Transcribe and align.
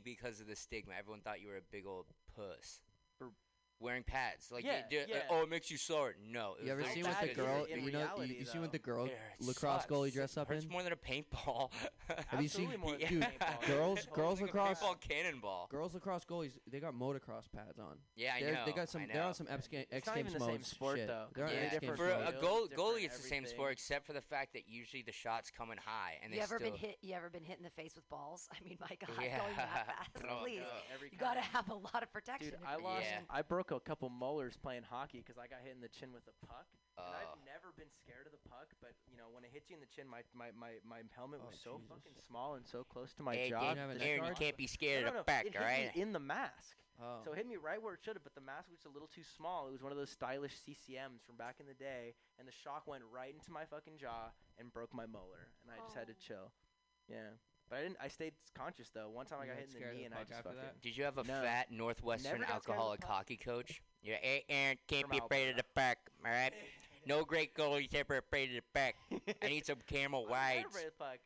because 0.00 0.40
of 0.40 0.46
the 0.46 0.56
stigma. 0.56 0.94
Everyone 0.98 1.20
thought 1.20 1.40
you 1.40 1.48
were 1.48 1.56
a 1.56 1.72
big 1.72 1.86
old 1.86 2.06
puss. 2.34 2.80
For- 3.18 3.32
wearing 3.80 4.02
pads, 4.02 4.50
like 4.50 4.64
Yeah, 4.64 4.78
you, 4.90 5.04
do- 5.06 5.12
yeah. 5.12 5.18
oh, 5.30 5.42
it 5.42 5.50
makes 5.50 5.70
you 5.70 5.76
sore. 5.76 6.14
No, 6.30 6.54
it 6.60 6.64
You 6.66 6.72
ever 6.72 6.80
was 6.82 6.90
seen 6.90 7.04
literally 7.04 7.14
what 7.14 7.20
the 7.20 7.26
just 7.26 7.36
girl? 7.46 7.64
is 7.64 7.70
in 7.70 7.84
You 7.84 7.92
know, 7.92 7.98
you, 7.98 8.04
reality, 8.04 8.36
you 8.38 8.44
seen 8.46 8.60
what 8.62 8.72
the 8.72 8.78
girl 8.78 9.06
Yeah, 9.06 9.12
it 9.12 9.46
lacrosse 9.46 9.82
sucks. 9.82 9.86
goalie 9.86 10.12
dressed 10.12 10.38
up 10.38 10.48
Hurts 10.48 10.64
in? 10.64 10.70
more 10.70 10.82
than 10.82 10.92
a 10.92 10.96
paintball. 10.96 11.70
Have 12.28 12.40
you 12.42 12.48
seen- 12.48 12.66
Absolutely 12.68 12.76
more 12.78 12.90
than 12.98 13.08
dude, 13.08 13.22
paintball. 13.22 13.66
girls- 13.66 13.98
Holding 14.06 14.14
girls 14.14 14.40
a 14.40 14.44
lacrosse- 14.44 14.78
paintball 14.80 15.00
cannonball. 15.00 15.68
Girls 15.70 15.94
lacrosse 15.94 16.24
goalies, 16.24 16.52
they 16.70 16.80
got 16.80 16.94
motocross 16.94 17.50
pads 17.54 17.78
on. 17.78 17.98
Yeah, 18.14 18.34
I 18.36 18.40
They're, 18.40 18.54
know. 18.54 18.62
They 18.66 18.72
got 18.72 18.88
some. 18.88 19.02
I 19.02 19.06
They're 19.06 19.16
know. 19.16 19.28
on 19.28 19.34
some 19.34 19.46
X, 19.50 19.68
Ga- 19.68 19.78
X 19.78 19.88
It's 19.92 20.06
not 20.06 20.18
even 20.18 20.32
the 20.32 20.40
same 20.40 20.48
modes 20.48 20.68
sport, 20.68 20.96
shit. 20.98 21.06
though. 21.08 21.26
They're 21.34 21.44
on 21.46 21.52
Yeah, 21.52 21.58
X 21.60 21.78
Games 21.80 21.96
for 21.98 22.10
a 22.10 22.24
mode. 22.24 22.40
goal, 22.40 22.66
different 22.66 22.80
goalie, 22.96 23.04
it's 23.04 23.16
the 23.18 23.28
same 23.28 23.46
sport, 23.46 23.72
except 23.72 24.06
for 24.06 24.12
the 24.12 24.22
fact 24.22 24.54
that 24.54 24.62
usually 24.68 25.02
the 25.02 25.12
shots 25.12 25.50
coming 25.50 25.78
high, 25.84 26.14
and 26.22 26.32
you 26.32 26.38
they 26.38 26.42
ever 26.42 26.58
still. 26.58 26.70
been 26.70 26.78
hit? 26.78 26.96
You 27.02 27.14
ever 27.14 27.28
been 27.30 27.44
hit 27.44 27.58
in 27.58 27.64
the 27.64 27.70
face 27.70 27.94
with 27.94 28.08
balls? 28.08 28.48
I 28.52 28.64
mean, 28.66 28.78
my 28.80 28.88
God, 28.98 29.10
Yeah. 29.22 29.38
going 29.38 29.56
that 29.56 29.68
oh, 29.88 29.92
fast, 29.92 30.24
Oh, 30.30 30.42
please. 30.42 30.60
no. 30.60 30.94
Every 30.94 31.08
You 31.12 31.18
gotta 31.18 31.40
kind. 31.40 31.52
have 31.52 31.68
a 31.70 31.74
lot 31.74 32.02
of 32.02 32.12
protection. 32.12 32.50
Dude, 32.50 32.58
I 32.66 32.76
lost. 32.76 33.02
Yeah. 33.04 33.18
I 33.30 33.42
broke 33.42 33.65
a 33.74 33.80
couple 33.80 34.08
molars 34.08 34.54
playing 34.56 34.84
hockey 34.86 35.18
because 35.18 35.34
I 35.38 35.48
got 35.50 35.58
hit 35.66 35.74
in 35.74 35.80
the 35.82 35.88
chin 35.90 36.12
with 36.14 36.22
a 36.30 36.46
puck. 36.46 36.66
And 36.70 36.78
Oh. 37.02 37.12
I've 37.12 37.36
never 37.44 37.74
been 37.76 37.90
scared 37.90 38.24
of 38.24 38.32
the 38.32 38.40
puck, 38.48 38.70
but 38.80 38.94
you 39.10 39.18
know 39.18 39.28
when 39.34 39.42
it 39.44 39.50
hits 39.52 39.68
you 39.68 39.74
in 39.76 39.82
the 39.82 39.90
chin, 39.90 40.06
my 40.08 40.22
my 40.32 40.48
my, 40.56 40.78
my 40.86 41.02
helmet 41.12 41.40
Oh, 41.42 41.50
was 41.50 41.58
so 41.58 41.76
Jesus. 41.76 41.88
fucking 41.90 42.16
small 42.26 42.54
and 42.54 42.64
so 42.66 42.84
close 42.84 43.12
to 43.18 43.22
my 43.26 43.34
Hey, 43.36 43.50
jaw. 43.50 43.60
Dave, 43.60 43.76
have 43.76 43.90
an 43.90 43.98
the 43.98 44.04
Aaron, 44.06 44.24
you 44.30 44.34
can't 44.38 44.56
be 44.56 44.66
scared 44.66 45.02
no, 45.02 45.08
of 45.08 45.14
no, 45.14 45.20
the 45.20 45.24
back, 45.28 45.44
it 45.44 45.52
hit 45.52 45.60
alright? 45.60 45.92
me 45.94 46.00
in 46.00 46.12
the 46.14 46.22
mask. 46.22 46.76
Oh. 46.96 47.20
So 47.24 47.32
it 47.32 47.36
hit 47.36 47.46
me 47.46 47.56
right 47.60 47.76
where 47.82 47.92
it 47.92 48.00
should 48.00 48.16
have, 48.16 48.24
but 48.24 48.32
the 48.34 48.40
mask 48.40 48.70
was 48.72 48.80
a 48.88 48.92
little 48.94 49.08
too 49.12 49.20
small. 49.36 49.68
It 49.68 49.72
was 49.76 49.82
one 49.84 49.92
of 49.92 49.98
those 50.00 50.08
stylish 50.08 50.56
CCMs 50.64 51.20
from 51.26 51.36
back 51.36 51.60
in 51.60 51.66
the 51.68 51.74
day, 51.76 52.14
and 52.38 52.48
the 52.48 52.52
shock 52.64 52.86
went 52.88 53.04
right 53.12 53.34
into 53.34 53.52
my 53.52 53.66
fucking 53.68 53.98
jaw 54.00 54.32
and 54.56 54.72
broke 54.72 54.94
my 54.94 55.04
molar, 55.04 55.52
and 55.60 55.68
I 55.68 55.76
just 55.84 55.92
had 55.94 56.06
to 56.08 56.14
Oh. 56.16 56.24
chill. 56.26 56.46
Yeah, 57.12 57.36
but 57.68 57.78
I 57.78 57.82
didn't. 57.82 57.96
I 58.02 58.08
stayed 58.08 58.32
conscious 58.54 58.88
though. 58.90 59.08
One 59.08 59.26
time 59.26 59.38
I 59.40 59.44
You 59.44 59.50
got 59.50 59.56
got 59.58 59.60
hit 59.60 59.74
in 59.76 59.88
the 59.88 59.92
knee, 59.94 59.98
the 60.00 60.04
and 60.06 60.14
I 60.14 60.18
just 60.20 60.32
after 60.32 60.48
fucking. 60.50 60.80
Did 60.82 60.96
you 60.96 61.04
have 61.04 61.18
a 61.18 61.24
No. 61.24 61.42
fat 61.42 61.70
Northwestern 61.70 62.32
Never 62.32 62.44
got 62.44 62.46
scared 62.46 62.58
of 62.58 62.64
the 62.64 62.72
alcoholic 62.72 63.00
puck. 63.00 63.10
hockey 63.10 63.36
coach? 63.36 63.82
Yeah, 64.02 64.14
eh, 64.14 64.18
hey, 64.22 64.44
eh, 64.48 64.54
Aaron, 64.54 64.78
can't 64.86 65.02
From 65.02 65.10
be 65.10 65.18
afraid 65.18 65.50
of 65.50 65.56
the 65.56 65.64
puck, 65.74 65.98
all 66.24 66.30
right? 66.30 66.52
No 67.06 67.24
great 67.24 67.54
goalie's 67.54 67.94
ever 67.94 68.16
afraid 68.18 68.50
of 68.50 68.56
the 68.56 68.62
puck. 68.74 68.94
I 69.40 69.46
need 69.46 69.64
some 69.64 69.78
camel 69.86 70.22
I'm 70.24 70.28
not 70.28 70.32
wides. 70.32 70.66
afraid 70.66 70.86
of 70.86 70.92
the 70.98 71.04
puck. 71.04 71.18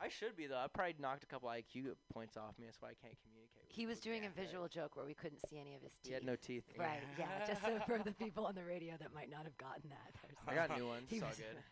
I 0.00 0.08
should 0.08 0.34
be 0.36 0.48
though. 0.48 0.56
I 0.58 0.66
probably 0.66 0.96
knocked 0.98 1.22
a 1.22 1.26
couple 1.26 1.48
IQ 1.48 1.94
points 2.12 2.36
off 2.36 2.58
me. 2.58 2.66
That's 2.66 2.82
why 2.82 2.88
I 2.88 2.94
can't 3.00 3.14
communicate. 3.22 3.62
With 3.68 3.70
He 3.76 3.86
was 3.86 4.00
people. 4.00 4.10
doing 4.18 4.22
Yeah, 4.24 4.30
a 4.34 4.44
visual 4.46 4.66
joke 4.66 4.96
where 4.96 5.06
we 5.06 5.14
couldn't 5.14 5.38
see 5.48 5.60
any 5.60 5.76
of 5.76 5.82
his 5.82 5.92
teeth. 5.92 6.08
He 6.08 6.12
had 6.12 6.24
no 6.24 6.34
teeth. 6.34 6.64
Right, 6.76 6.98
yeah, 7.16 7.26
just 7.46 7.62
so 7.62 7.78
for 7.86 8.00
the 8.02 8.10
people 8.10 8.46
on 8.46 8.56
the 8.56 8.64
radio 8.64 8.96
that 8.98 9.14
might 9.14 9.30
not 9.30 9.44
have 9.44 9.56
gotten 9.58 9.90
that. 9.90 10.10
there's 10.26 10.34
I 10.48 10.54
got 10.66 10.76
new 10.76 10.88
ones. 10.88 11.06
He 11.08 11.16
It's 11.18 11.22
all 11.22 11.28
was- 11.28 11.38
good. 11.38 11.62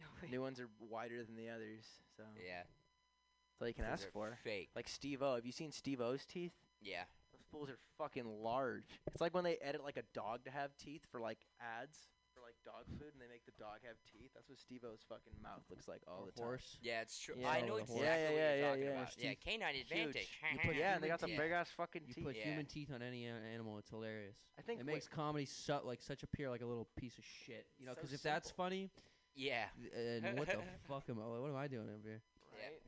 no 0.00 0.06
way. 0.22 0.28
New 0.30 0.40
ones 0.40 0.60
are 0.60 0.68
wider 0.78 1.24
than 1.24 1.34
the 1.34 1.48
others, 1.50 1.82
so 2.16 2.22
Yeah. 2.38 2.62
That's 3.62 3.64
all 3.64 3.68
you 3.68 3.74
can 3.74 3.84
ask 3.92 4.10
for. 4.12 4.38
Fake. 4.44 4.70
Like 4.74 4.88
Steve 4.88 5.22
O. 5.22 5.34
Have 5.34 5.46
you 5.46 5.52
seen 5.52 5.70
Steve 5.72 6.00
O's 6.00 6.24
teeth? 6.26 6.52
Yeah. 6.80 7.04
Those 7.32 7.42
fools 7.50 7.68
are 7.70 7.78
fucking 7.98 8.26
large. 8.42 9.00
It's 9.12 9.20
like 9.20 9.34
when 9.34 9.44
they 9.44 9.56
edit 9.62 9.82
like 9.84 9.96
a 9.96 10.02
dog 10.14 10.44
to 10.44 10.50
have 10.50 10.76
teeth 10.78 11.02
for 11.10 11.20
like 11.20 11.38
ads 11.60 11.98
for 12.34 12.40
like 12.40 12.54
dog 12.64 12.84
food, 12.98 13.12
and 13.12 13.20
they 13.20 13.28
make 13.28 13.44
the 13.44 13.52
dog 13.58 13.84
have 13.86 13.96
teeth. 14.10 14.30
That's 14.34 14.48
what 14.48 14.58
Steve 14.58 14.80
O's 14.84 15.00
fucking 15.08 15.34
mouth 15.42 15.62
looks 15.68 15.86
like 15.86 16.00
all 16.08 16.22
Or 16.22 16.26
the 16.26 16.32
time. 16.32 16.44
horse. 16.46 16.78
Yeah, 16.82 17.02
it's 17.02 17.18
true. 17.20 17.34
Yeah, 17.38 17.50
I 17.50 17.60
know 17.60 17.76
exactly 17.76 17.94
horse. 17.94 18.06
Yeah, 18.08 18.24
what 18.24 18.32
you're 18.32 18.40
yeah, 18.56 18.68
talking 18.68 18.82
yeah, 18.84 18.90
about. 18.90 19.14
yeah. 19.18 19.28
Yeah, 19.28 19.34
canine 19.44 19.74
Huge. 19.74 19.84
advantage. 19.90 20.28
You 20.52 20.58
put, 20.64 20.76
yeah, 20.76 20.94
and 20.94 21.04
they 21.04 21.08
got 21.08 21.20
the 21.20 21.26
big 21.36 21.52
ass 21.52 21.68
fucking 21.76 22.02
You 22.06 22.14
teeth. 22.14 22.24
put 22.24 22.36
Yeah. 22.36 22.44
human 22.48 22.66
teeth 22.66 22.90
on 22.92 23.02
any 23.02 23.26
a- 23.26 23.34
animal, 23.52 23.76
it's 23.78 23.90
hilarious. 23.90 24.36
I 24.58 24.62
think 24.62 24.80
It 24.80 24.86
wait, 24.86 24.94
makes 24.94 25.08
comedy 25.08 25.44
su- 25.44 25.80
like 25.84 26.00
such 26.00 26.22
appear 26.22 26.48
like 26.48 26.62
a 26.62 26.66
little 26.66 26.88
piece 26.96 27.18
of 27.18 27.24
shit. 27.24 27.66
You 27.78 27.84
know, 27.86 27.92
So 27.92 27.96
because 28.00 28.12
if 28.14 28.22
that's 28.22 28.50
funny, 28.50 28.90
Yeah. 29.34 29.66
and 29.94 30.38
what 30.38 30.48
the 30.48 30.56
fuck 30.88 31.04
am 31.10 31.20
I? 31.20 31.26
What 31.38 31.50
am 31.50 31.56
I 31.56 31.68
doing 31.68 31.88
over 31.90 32.08
here? 32.08 32.22
Yeah. 32.58 32.64
right? 32.64 32.80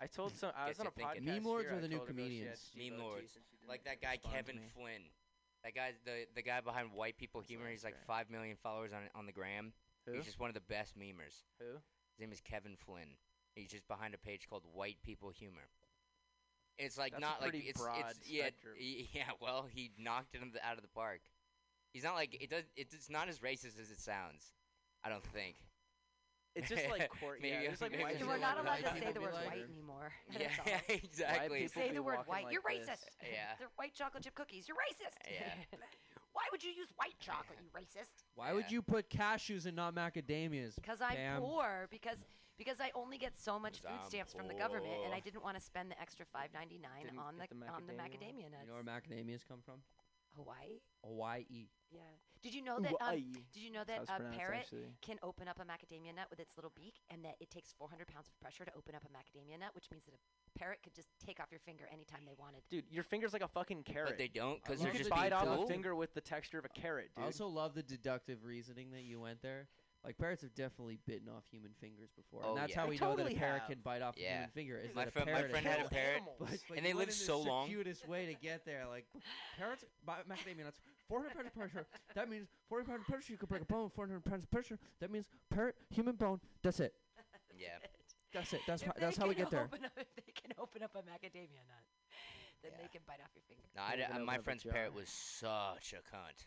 I 0.00 0.06
told 0.06 0.36
some. 0.36 0.52
I 0.56 0.68
was 0.68 0.80
on 0.80 0.86
a 0.86 0.90
thinking. 0.90 1.22
podcast. 1.22 1.34
Meme 1.34 1.44
lords 1.44 1.68
here, 1.68 1.78
are 1.78 1.80
the 1.80 1.88
new 1.88 1.96
told 1.96 2.08
her 2.08 2.14
girl 2.14 2.26
she 2.26 2.40
had 2.40 2.44
comedians. 2.44 2.70
Meme 2.76 2.98
lords. 3.00 3.32
teeth 3.32 3.36
and 3.36 3.44
she 3.50 3.56
didn't 3.56 3.68
Like 3.68 3.84
that 3.84 4.00
guy 4.00 4.18
Kevin. 4.18 4.60
Flynn. 4.74 5.04
That 5.64 5.74
guy, 5.74 5.92
the 6.04 6.26
the 6.34 6.42
guy 6.42 6.60
behind 6.60 6.92
White 6.92 7.16
People 7.18 7.40
Humor. 7.40 7.68
He's 7.70 7.84
like 7.84 7.96
five 8.06 8.30
million 8.30 8.56
followers 8.62 8.92
on 8.92 9.08
on 9.14 9.26
the 9.26 9.32
gram. 9.32 9.72
Who? 10.06 10.12
He's 10.12 10.24
just 10.24 10.38
one 10.38 10.50
of 10.50 10.54
the 10.54 10.60
best 10.60 10.98
memers. 10.98 11.42
Who? 11.58 11.80
His 12.14 12.20
name 12.20 12.32
is 12.32 12.40
Kevin 12.40 12.76
Flynn. 12.76 13.16
He's 13.54 13.70
just 13.70 13.88
behind 13.88 14.14
a 14.14 14.18
page 14.18 14.46
called 14.48 14.62
White 14.72 14.98
People 15.02 15.30
Humor. 15.30 15.68
It's 16.78 16.98
like 16.98 17.12
That's 17.12 17.22
not 17.22 17.40
like 17.40 17.54
it's 17.54 17.80
it's 17.80 18.28
yeah 18.28 18.50
yeah. 19.12 19.32
Well, 19.40 19.66
he 19.68 19.92
knocked 19.98 20.34
it 20.34 20.40
out 20.62 20.76
of 20.76 20.82
the 20.82 20.88
park. 20.88 21.20
He's 21.92 22.04
not 22.04 22.14
like 22.14 22.36
it 22.40 22.50
does. 22.50 22.64
It's 22.76 23.08
not 23.08 23.28
as 23.28 23.38
racist 23.38 23.80
as 23.80 23.90
it 23.90 23.98
sounds. 23.98 24.52
I 25.02 25.08
don't 25.08 25.24
think. 25.24 25.56
It's 26.56 26.68
just 26.68 26.88
like 26.90 27.08
court. 27.20 27.38
Maybe- 27.42 27.54
yeah, 27.64 27.70
it's 27.70 27.80
like 27.80 27.92
maybe 27.92 28.04
white 28.04 28.14
it's 28.16 28.24
We're 28.24 28.38
not 28.38 28.58
allowed 28.58 28.82
to 28.82 28.94
say 28.98 29.12
the 29.14 29.20
word 29.20 29.34
like, 29.34 29.46
white 29.46 29.60
or- 29.60 29.72
anymore. 29.72 30.12
Yeah, 30.32 30.48
That's 30.64 31.04
exactly. 31.04 31.62
You 31.62 31.68
say 31.68 31.92
the 31.92 32.02
word 32.02 32.18
white, 32.26 32.44
like 32.44 32.52
you're 32.52 32.62
this. 32.66 32.88
racist. 32.88 33.04
Yeah. 33.22 33.54
They're 33.58 33.68
white 33.76 33.94
chocolate 33.94 34.24
chip 34.24 34.34
cookies, 34.34 34.66
you're 34.66 34.76
racist. 34.76 35.20
Yeah. 35.30 35.78
Why 36.32 36.42
would 36.52 36.64
you 36.64 36.70
use 36.70 36.88
white 36.96 37.16
chocolate, 37.20 37.58
you 37.60 37.68
racist? 37.72 38.24
Why 38.34 38.52
would 38.52 38.70
you 38.70 38.82
put 38.82 39.08
cashews 39.08 39.64
and 39.64 39.76
not 39.76 39.94
macadamias? 39.94 40.74
Because 40.76 41.00
I'm 41.00 41.16
Pam? 41.16 41.40
poor. 41.40 41.88
Because 41.90 42.18
because 42.58 42.80
I 42.80 42.90
only 42.94 43.18
get 43.18 43.36
so 43.36 43.58
much 43.58 43.80
food 43.80 44.00
stamps 44.06 44.32
from 44.32 44.48
the 44.48 44.54
government, 44.54 45.04
and 45.04 45.12
I 45.12 45.20
didn't 45.20 45.44
want 45.44 45.56
to 45.56 45.62
spend 45.62 45.90
the 45.90 46.00
extra 46.00 46.24
five 46.32 46.48
ninety 46.54 46.80
nine 46.80 47.04
Didn't 47.04 47.18
on 47.18 47.36
the, 47.36 47.46
get 47.46 47.60
the 47.60 47.68
on 47.68 47.86
the 47.86 47.92
macadamia 47.92 48.48
macadamia 48.48 48.48
nuts. 48.52 48.64
You 48.64 48.68
know 48.68 48.80
where 48.80 48.84
macadamias 48.84 49.44
come 49.46 49.60
from? 49.64 49.80
Hawaii. 50.36 50.80
Hawaii. 51.04 51.68
Yeah. 51.90 52.00
Did 52.42 52.54
you 52.54 52.62
know 52.62 52.78
that? 52.78 52.92
Um, 52.92 52.96
Hawaii. 53.00 53.24
did 53.52 53.62
you 53.62 53.72
know 53.72 53.82
That's 53.86 54.06
that 54.06 54.08
how 54.08 54.16
it's 54.16 54.24
a 54.24 54.28
pronounced, 54.28 54.38
parrot 54.38 54.58
actually. 54.60 54.92
can 55.02 55.18
open 55.22 55.48
up 55.48 55.58
a 55.58 55.64
macadamia 55.64 56.14
nut 56.14 56.26
with 56.30 56.38
its 56.38 56.56
little 56.56 56.72
beak, 56.76 56.94
and 57.10 57.24
that 57.24 57.36
it 57.40 57.50
takes 57.50 57.72
400 57.78 58.06
pounds 58.06 58.28
of 58.28 58.38
pressure 58.38 58.64
to 58.64 58.72
open 58.76 58.94
up 58.94 59.02
a 59.02 59.10
macadamia 59.10 59.58
nut, 59.58 59.70
which 59.74 59.86
means 59.90 60.04
that 60.04 60.14
a 60.14 60.58
parrot 60.58 60.78
could 60.82 60.94
just 60.94 61.08
take 61.24 61.40
off 61.40 61.48
your 61.50 61.60
finger 61.60 61.88
anytime 61.92 62.20
they 62.26 62.34
wanted. 62.38 62.62
Dude, 62.70 62.84
your 62.90 63.02
finger's 63.02 63.32
like 63.32 63.42
a 63.42 63.48
fucking 63.48 63.82
carrot. 63.82 64.10
But 64.10 64.18
they 64.18 64.28
don't 64.28 64.62
because 64.62 64.80
you 64.80 64.84
they're 64.84 64.92
love 64.92 64.98
just 64.98 65.10
the 65.10 65.16
bite 65.16 65.30
being 65.30 65.32
off 65.32 65.56
cool. 65.56 65.64
a 65.64 65.66
finger 65.66 65.94
with 65.94 66.14
the 66.14 66.20
texture 66.20 66.58
of 66.58 66.64
a 66.64 66.68
carrot, 66.80 67.10
dude. 67.16 67.22
I 67.22 67.26
also 67.26 67.46
love 67.48 67.74
the 67.74 67.82
deductive 67.82 68.44
reasoning 68.44 68.90
that 68.92 69.02
you 69.02 69.18
went 69.20 69.42
there. 69.42 69.68
Like 70.06 70.18
parrots 70.18 70.42
have 70.42 70.54
definitely 70.54 71.00
bitten 71.04 71.28
off 71.28 71.42
human 71.50 71.72
fingers 71.80 72.10
before, 72.16 72.42
Oh, 72.44 72.50
and 72.50 72.58
that's 72.58 72.70
yeah. 72.70 72.76
how 72.78 72.84
They 72.86 72.90
we 72.90 72.96
know 72.98 73.10
that 73.10 73.16
totally 73.24 73.34
a 73.34 73.38
parrot 73.38 73.58
have. 73.62 73.70
can 73.70 73.78
bite 73.80 74.02
off 74.02 74.16
a 74.16 74.20
Yeah. 74.20 74.34
human 74.34 74.50
finger. 74.50 74.78
Is 74.78 74.94
My 74.94 75.04
that 75.04 75.12
friend- 75.12 75.28
a 75.28 75.32
my 75.32 75.38
parrot 75.38 75.50
friend 75.50 75.66
had 75.66 75.78
a 75.78 75.80
Kill 75.82 75.88
parrot. 75.90 76.14
animals. 76.22 76.36
But, 76.40 76.50
like, 76.50 76.76
And 76.76 76.86
they 76.86 76.90
you 76.90 76.94
live 76.96 77.08
in 77.08 77.14
so 77.14 77.42
the 77.42 77.48
long. 77.50 77.66
Circuitous 77.66 78.04
way 78.06 78.26
to 78.26 78.34
get 78.34 78.64
there. 78.64 78.86
Like 78.86 79.06
parrots, 79.58 79.84
bi- 80.04 80.22
macadamia 80.30 80.62
nuts, 80.64 80.78
400 81.08 81.34
pounds 81.34 81.46
of 81.48 81.54
pressure. 81.54 81.86
That 82.14 82.30
means 82.30 82.46
400 82.68 82.86
pounds 82.88 83.00
of 83.02 83.06
pressure. 83.12 83.32
You 83.32 83.38
could 83.38 83.48
break 83.48 83.62
a 83.62 83.66
bone. 83.66 83.90
400 83.90 84.24
pounds 84.24 84.44
of 84.44 84.50
pressure. 84.52 84.78
That 85.00 85.10
means 85.10 85.26
parrot, 85.50 85.74
human 85.90 86.14
bone. 86.14 86.40
That's 86.62 86.78
it. 86.80 86.94
Yeah. 87.58 87.78
That's 88.32 88.52
it. 88.52 88.60
That's 88.66 88.82
If 88.82 88.86
how, 88.88 88.92
they 88.94 89.00
that's 89.00 89.16
how 89.16 89.26
we 89.26 89.34
can 89.34 89.44
get 89.44 89.50
there. 89.50 89.64
Open 89.64 89.84
up, 89.86 89.92
if 89.96 90.06
they 90.14 90.30
can 90.32 90.52
open 90.58 90.82
up 90.82 90.94
a 90.94 90.98
macadamia 90.98 91.64
nut, 91.66 91.82
then 92.62 92.72
Yeah. 92.72 92.82
they 92.82 92.88
can 92.92 93.00
bite 93.06 93.20
off 93.24 93.30
your 93.34 93.42
finger. 93.48 93.62
No, 93.74 93.82
I 93.82 93.96
d- 93.96 94.02
Open 94.02 94.16
uh, 94.16 94.20
up 94.20 94.26
my 94.26 94.36
a 94.36 94.42
friend's 94.42 94.62
jar. 94.62 94.72
parrot 94.74 94.94
was 94.94 95.08
such 95.08 95.94
a 95.94 96.02
cunt. 96.14 96.44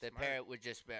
The 0.00 0.08
Smart. 0.08 0.22
parrot 0.22 0.48
would 0.48 0.62
just 0.62 0.86
be, 0.86 0.94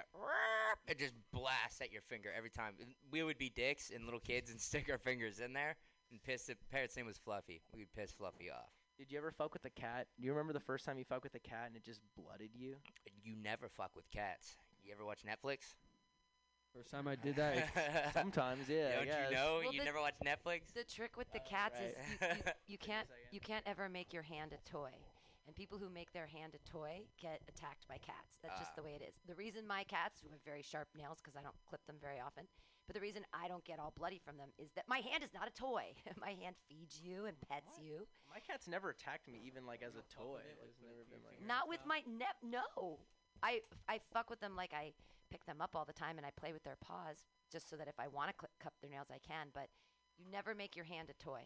it 0.88 0.98
just 0.98 1.14
blast 1.32 1.82
at 1.82 1.92
your 1.92 2.02
finger 2.02 2.30
every 2.36 2.50
time. 2.50 2.72
We 3.10 3.22
would 3.22 3.36
be 3.38 3.50
dicks 3.50 3.90
and 3.94 4.04
little 4.04 4.20
kids 4.20 4.50
and 4.50 4.60
stick 4.68 4.88
our 4.90 4.98
fingers 4.98 5.40
in 5.40 5.52
there 5.52 5.76
and 6.10 6.22
piss. 6.22 6.44
The 6.46 6.56
parrot's 6.70 6.96
name 6.96 7.06
was 7.06 7.18
Fluffy. 7.18 7.60
We 7.74 7.80
would 7.80 7.92
piss 7.94 8.12
Fluffy 8.12 8.50
off. 8.50 8.70
Did 8.98 9.12
you 9.12 9.18
ever 9.18 9.30
fuck 9.30 9.52
with 9.52 9.64
a 9.66 9.70
cat? 9.70 10.06
Do 10.18 10.26
you 10.26 10.32
remember 10.32 10.54
the 10.54 10.60
first 10.60 10.86
time 10.86 10.96
you 10.98 11.04
fucked 11.04 11.24
with 11.24 11.34
a 11.34 11.38
cat 11.40 11.64
and 11.66 11.76
it 11.76 11.84
just 11.84 12.00
blooded 12.16 12.50
you? 12.54 12.76
You 13.22 13.34
never 13.42 13.68
fuck 13.68 13.90
with 13.94 14.10
cats. 14.10 14.56
You 14.82 14.92
ever 14.94 15.04
watch 15.04 15.20
Netflix? 15.26 15.74
First 16.74 16.90
time 16.90 17.06
I 17.08 17.16
did 17.16 17.36
that, 17.36 18.10
Sometimes, 18.14 18.68
yeah. 18.68 18.96
Don't 18.96 19.04
guess. 19.06 19.30
you 19.30 19.36
know? 19.36 19.60
Well, 19.62 19.72
you 19.72 19.80
the- 19.80 19.84
never 19.84 20.00
watch 20.00 20.14
Netflix? 20.24 20.72
The 20.74 20.84
trick 20.84 21.16
with 21.18 21.30
the 21.32 21.40
Uh, 21.40 21.48
cats 21.48 21.78
is 21.80 21.92
you, 22.20 22.26
you, 22.28 22.52
you 22.68 22.78
can't 22.80 23.06
you 23.32 23.40
can't 23.40 23.64
ever 23.66 23.88
make 23.88 24.12
your 24.12 24.22
hand 24.22 24.52
a 24.52 24.70
toy. 24.70 24.90
And 25.46 25.54
people 25.54 25.78
who 25.78 25.88
make 25.88 26.12
their 26.12 26.26
hand 26.26 26.54
a 26.56 26.68
toy 26.68 27.06
get 27.20 27.40
attacked 27.48 27.86
by 27.86 27.98
cats. 27.98 28.38
That's 28.42 28.58
just 28.58 28.72
Ah. 28.72 28.76
the 28.76 28.82
way 28.82 28.94
it 28.94 29.02
is. 29.02 29.14
The 29.26 29.34
reason 29.36 29.66
my 29.66 29.84
cats 29.84 30.20
who 30.20 30.28
have 30.30 30.42
very 30.42 30.62
sharp 30.62 30.88
nails 30.96 31.18
because 31.22 31.36
I 31.36 31.42
don't 31.42 31.54
clip 31.64 31.86
them 31.86 31.98
very 32.00 32.18
often, 32.18 32.48
but 32.88 32.94
the 32.94 33.00
reason 33.00 33.24
I 33.32 33.46
don't 33.46 33.64
get 33.64 33.78
all 33.78 33.92
bloody 33.96 34.18
from 34.18 34.36
them 34.38 34.50
is 34.58 34.72
that 34.72 34.88
my 34.88 34.98
hand 34.98 35.22
is 35.22 35.32
not 35.32 35.46
a 35.46 35.52
toy. 35.52 35.94
my 36.20 36.32
hand 36.32 36.56
feeds 36.68 37.00
you 37.00 37.26
and 37.26 37.36
pets 37.48 37.78
you. 37.80 38.08
My 38.28 38.40
cat's 38.40 38.66
never 38.66 38.90
attacked 38.90 39.28
me, 39.28 39.40
even 39.46 39.66
like 39.66 39.82
as 39.82 39.94
a 39.94 40.02
toy. 40.12 40.42
It's 40.66 40.80
never 40.82 41.04
been 41.08 41.22
like. 41.24 41.40
Not 41.46 41.68
with 41.68 41.86
my 41.86 42.02
nep. 42.08 42.36
No, 42.42 42.98
I 43.42 43.62
I 43.88 43.98
fuck 44.12 44.28
with 44.30 44.40
them 44.40 44.56
like 44.56 44.74
I 44.74 44.94
pick 45.30 45.44
them 45.44 45.60
up 45.60 45.76
all 45.76 45.84
the 45.84 45.92
time 45.92 46.18
and 46.18 46.26
I 46.26 46.30
play 46.30 46.52
with 46.52 46.62
their 46.64 46.76
paws 46.76 47.24
just 47.52 47.68
so 47.70 47.76
that 47.76 47.86
if 47.88 47.98
I 48.00 48.08
want 48.08 48.30
to 48.30 48.34
cl- 48.40 48.50
cut 48.60 48.72
their 48.80 48.90
nails 48.90 49.08
I 49.12 49.18
can. 49.18 49.48
But 49.54 49.68
you 50.18 50.24
never 50.30 50.54
make 50.56 50.74
your 50.74 50.86
hand 50.86 51.08
a 51.10 51.14
toy. 51.22 51.42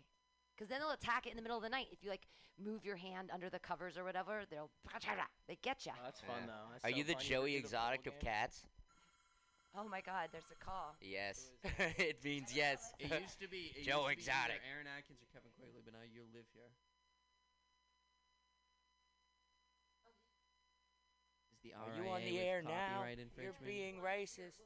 Because 0.60 0.68
then 0.68 0.84
they'll 0.84 0.92
attack 0.92 1.24
it 1.24 1.32
in 1.32 1.40
the 1.40 1.42
middle 1.42 1.56
of 1.56 1.64
the 1.64 1.72
night. 1.72 1.88
If 1.88 2.04
you 2.04 2.12
like 2.12 2.28
move 2.60 2.84
your 2.84 3.00
hand 3.00 3.32
under 3.32 3.48
the 3.48 3.56
covers 3.56 3.96
or 3.96 4.04
whatever, 4.04 4.44
they'll 4.52 4.68
they 5.48 5.56
get 5.64 5.88
you. 5.88 5.96
Oh, 5.96 6.04
that's 6.04 6.20
fun 6.20 6.44
Yeah. 6.44 6.52
though. 6.52 6.68
That's 6.76 6.84
Are 6.84 6.92
so 6.92 6.96
you 7.00 7.04
the 7.08 7.16
fun. 7.16 7.24
Joey 7.24 7.56
do 7.56 7.64
the 7.64 7.64
Exotic 7.64 8.04
of 8.04 8.20
cats? 8.20 8.68
Oh 9.72 9.88
my 9.88 10.04
God, 10.04 10.28
there's 10.36 10.52
a 10.52 10.60
call. 10.60 11.00
Yes. 11.00 11.48
it 11.96 12.20
means 12.20 12.52
yes. 12.52 12.92
it 13.00 13.08
used 13.08 13.40
to 13.40 13.48
be 13.48 13.72
it 13.72 13.88
Joe 13.88 14.04
used 14.04 14.20
to 14.20 14.28
be 14.28 14.28
Exotic. 14.28 14.60
Aaron 14.68 14.84
Atkins 14.84 15.24
or 15.24 15.32
Kevin 15.32 15.48
Quigley, 15.56 15.80
but 15.80 15.96
now 15.96 16.04
you 16.04 16.28
live 16.28 16.44
here. 16.52 16.68
Is 21.56 21.64
the 21.64 21.72
Are 21.72 21.88
you 21.96 22.04
on 22.04 22.20
the 22.20 22.36
air 22.36 22.60
now? 22.60 23.08
You're 23.40 23.56
being 23.64 23.96
racist. 24.04 24.60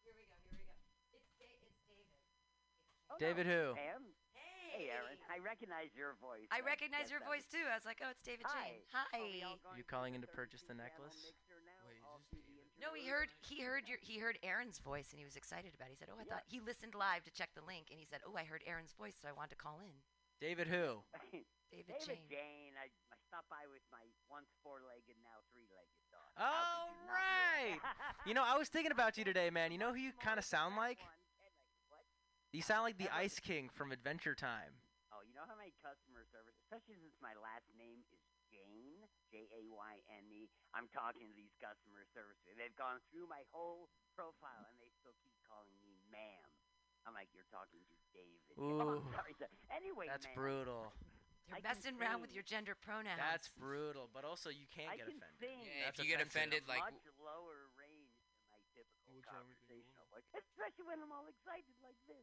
Here 0.00 0.16
we 0.16 0.24
go. 0.24 0.32
Here 0.48 0.56
we 0.56 0.64
go. 0.64 0.72
It's, 0.88 1.12
da- 1.12 1.20
it's 1.20 1.36
David. 1.36 1.76
David 3.20 3.44
oh, 3.44 3.76
who? 3.76 3.76
Pam? 3.76 4.16
Hey, 4.70 4.86
Hey, 4.86 4.94
Aaron. 4.94 5.18
I 5.26 5.42
recognize 5.42 5.90
your 5.98 6.14
voice. 6.22 6.46
I 6.54 6.62
recognize 6.62 7.10
guess 7.10 7.18
your 7.18 7.24
voice 7.26 7.46
too. 7.50 7.66
I 7.66 7.74
was 7.74 7.82
like, 7.84 7.98
oh, 8.06 8.14
it's 8.14 8.22
David 8.22 8.46
Hi. 8.46 8.78
Jayne. 8.78 8.86
Hi. 8.94 9.18
Are 9.18 9.26
we 9.26 9.42
all 9.42 9.58
going 9.66 9.76
You 9.76 9.84
calling 9.84 10.14
in 10.14 10.22
to 10.22 10.30
purchase 10.30 10.62
the 10.62 10.74
necklace? 10.78 11.18
Wait, 11.18 11.98
all 12.06 12.22
just- 12.22 12.38
through 12.38 12.46
the 12.46 12.78
No, 12.80 12.94
he 12.94 13.10
heard 13.10 13.28
he 13.44 13.60
heard 13.60 13.84
your 13.90 13.98
he 14.00 14.16
heard 14.22 14.38
Aaron's 14.46 14.78
voice 14.78 15.10
and 15.12 15.18
he 15.18 15.26
was 15.26 15.36
excited 15.36 15.74
about 15.74 15.90
it. 15.92 15.98
He 15.98 16.00
said, 16.00 16.08
"Oh, 16.08 16.16
I 16.16 16.24
Yeah. 16.24 16.38
thought 16.40 16.46
he 16.48 16.60
listened 16.64 16.94
live 16.94 17.24
to 17.28 17.30
check 17.34 17.52
the 17.52 17.60
link 17.66 17.90
and 17.90 17.98
he 18.00 18.06
said, 18.06 18.22
"Oh, 18.24 18.36
I 18.38 18.44
heard 18.48 18.62
Aaron's 18.64 18.94
voice, 18.94 19.18
so 19.20 19.28
I 19.28 19.32
wanted 19.32 19.50
to 19.50 19.60
call 19.60 19.80
in." 19.84 20.00
David 20.40 20.68
who? 20.68 21.04
David, 21.12 21.44
David 21.70 22.00
Jayne. 22.00 22.28
Jayne. 22.30 22.74
I, 22.80 22.88
I 23.12 23.16
stopped 23.28 23.50
by 23.50 23.66
with 23.70 23.82
my 23.92 24.00
once 24.30 24.48
four-legged, 24.64 25.16
now 25.22 25.44
three-legged 25.52 26.00
dog. 26.10 26.32
Oh, 26.40 26.88
you 26.88 26.96
not 27.04 27.06
know 27.06 27.12
right. 27.12 27.80
You 28.24 28.32
know, 28.34 28.42
I 28.44 28.56
was 28.56 28.68
thinking 28.70 28.92
about 28.92 29.18
you 29.18 29.24
today, 29.24 29.50
man. 29.50 29.70
You 29.72 29.78
know 29.78 29.92
who 29.92 30.00
you 30.00 30.12
kind 30.24 30.38
of 30.38 30.44
sound 30.46 30.76
like? 30.76 30.98
One, 30.98 31.06
and 31.06 31.08
I- 31.08 31.12
what? 31.12 31.19
You 32.50 32.62
sound 32.66 32.82
like 32.82 32.98
the 32.98 33.06
Ever. 33.14 33.22
Ice 33.30 33.38
King 33.38 33.70
from 33.70 33.94
Adventure 33.94 34.34
Time. 34.34 34.74
Oh, 35.14 35.22
you 35.22 35.34
know 35.38 35.46
how 35.46 35.54
many 35.54 35.70
customer 35.82 36.26
service, 36.34 36.54
especially 36.66 36.98
since 36.98 37.14
my 37.22 37.34
last 37.38 37.66
name 37.78 38.02
is 38.10 38.18
Jayne, 38.50 39.06
J 39.30 39.46
A 39.54 39.62
Y 39.70 39.94
N 40.10 40.26
E. 40.34 40.50
I'm 40.74 40.90
talking 40.90 41.30
to 41.30 41.34
these 41.38 41.54
customer 41.62 42.02
service. 42.10 42.38
people. 42.42 42.58
They've 42.58 42.74
gone 42.74 42.98
through 43.14 43.30
my 43.30 43.46
whole 43.54 43.86
profile 44.18 44.66
and 44.66 44.78
they 44.82 44.90
still 44.98 45.14
keep 45.22 45.34
calling 45.46 45.78
me 45.78 45.94
ma'am. 46.10 46.46
I'm 47.06 47.14
like, 47.14 47.30
you're 47.30 47.46
talking 47.54 47.82
to 47.86 47.94
David. 48.10 48.54
Oh, 48.60 48.98
Ooh. 48.98 48.98
I'm 48.98 49.14
sorry, 49.14 49.34
sir. 49.38 49.46
Anyway, 49.70 50.10
That's 50.10 50.26
ma'am, 50.26 50.36
brutal. 50.36 50.90
You're 51.46 51.58
I 51.58 51.64
messing 51.64 51.96
around 52.02 52.20
with 52.22 52.34
your 52.34 52.42
gender 52.46 52.74
pronouns. 52.78 53.18
That's 53.18 53.48
brutal. 53.54 54.10
But 54.10 54.26
also, 54.26 54.50
you 54.50 54.66
can't 54.70 54.90
I 54.90 54.98
get 54.98 55.06
can 55.10 55.18
offended. 55.22 55.38
sing. 55.38 55.58
Yeah, 55.64 55.86
That's 55.90 55.98
if 55.98 56.06
you 56.06 56.10
get 56.10 56.22
offended, 56.22 56.66
like 56.70 56.82
much 56.82 57.02
lower 57.18 57.70
range 57.78 58.14
than 58.34 58.42
my 58.52 58.60
typical 58.76 59.10
What's 59.16 59.26
wrong 59.26 59.46
with 59.50 59.58
you? 59.66 59.82
conversational 59.82 60.06
voice, 60.14 60.26
especially 60.34 60.86
when 60.86 60.98
I'm 61.02 61.10
all 61.14 61.26
excited 61.26 61.74
like 61.82 61.98
this. 62.06 62.22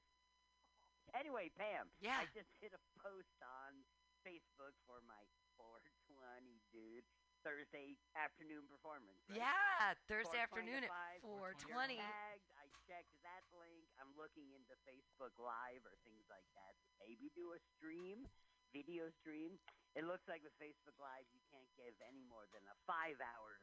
Anyway, 1.15 1.49
Pam, 1.55 1.91
Yeah. 1.99 2.19
I 2.19 2.25
just 2.33 2.51
hit 2.59 2.73
a 2.73 2.81
post 2.99 3.39
on 3.43 3.85
Facebook 4.25 4.75
for 4.83 4.99
my 5.07 5.23
420 5.55 6.59
dude 6.71 7.05
Thursday 7.45 7.95
afternoon 8.17 8.67
performance. 8.67 9.23
Right? 9.29 9.39
yeah, 9.39 9.93
Thursday 10.09 10.39
afternoon 10.41 10.83
at 10.83 10.91
4:20. 11.23 11.95
Tagged. 11.95 12.51
I 12.59 12.67
checked 12.83 13.15
that 13.23 13.43
link. 13.55 13.87
I'm 14.01 14.11
looking 14.17 14.51
into 14.51 14.75
Facebook 14.83 15.31
Live 15.39 15.85
or 15.87 15.95
things 16.03 16.27
like 16.27 16.47
that. 16.59 16.75
Maybe 16.99 17.29
do 17.35 17.53
a 17.53 17.59
stream, 17.77 18.27
video 18.73 19.07
stream. 19.21 19.59
It 19.95 20.03
looks 20.03 20.27
like 20.27 20.43
with 20.43 20.53
Facebook 20.59 20.97
Live, 20.99 21.25
you 21.31 21.39
can't 21.49 21.69
give 21.77 21.95
any 22.03 22.21
more 22.27 22.45
than 22.51 22.61
a 22.67 22.75
five-hour 22.85 23.59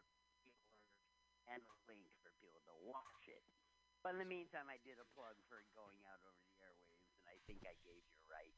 and 1.46 1.61
a 1.61 1.76
link 1.87 2.08
for 2.25 2.32
people 2.41 2.61
to 2.64 2.75
watch 2.88 3.29
it. 3.29 3.44
But 4.05 4.17
in 4.17 4.20
the 4.20 4.29
meantime, 4.29 4.69
I 4.69 4.76
did 4.85 5.00
a 5.00 5.08
plug 5.17 5.41
for 5.49 5.64
going 5.73 5.96
out 6.12 6.20
over 6.20 6.37
the 6.44 6.56
airwaves, 6.61 7.08
and 7.17 7.25
I 7.25 7.32
think 7.46 7.64
I 7.69 7.76
gave 7.85 8.00
you 8.05 8.20
right. 8.29 8.55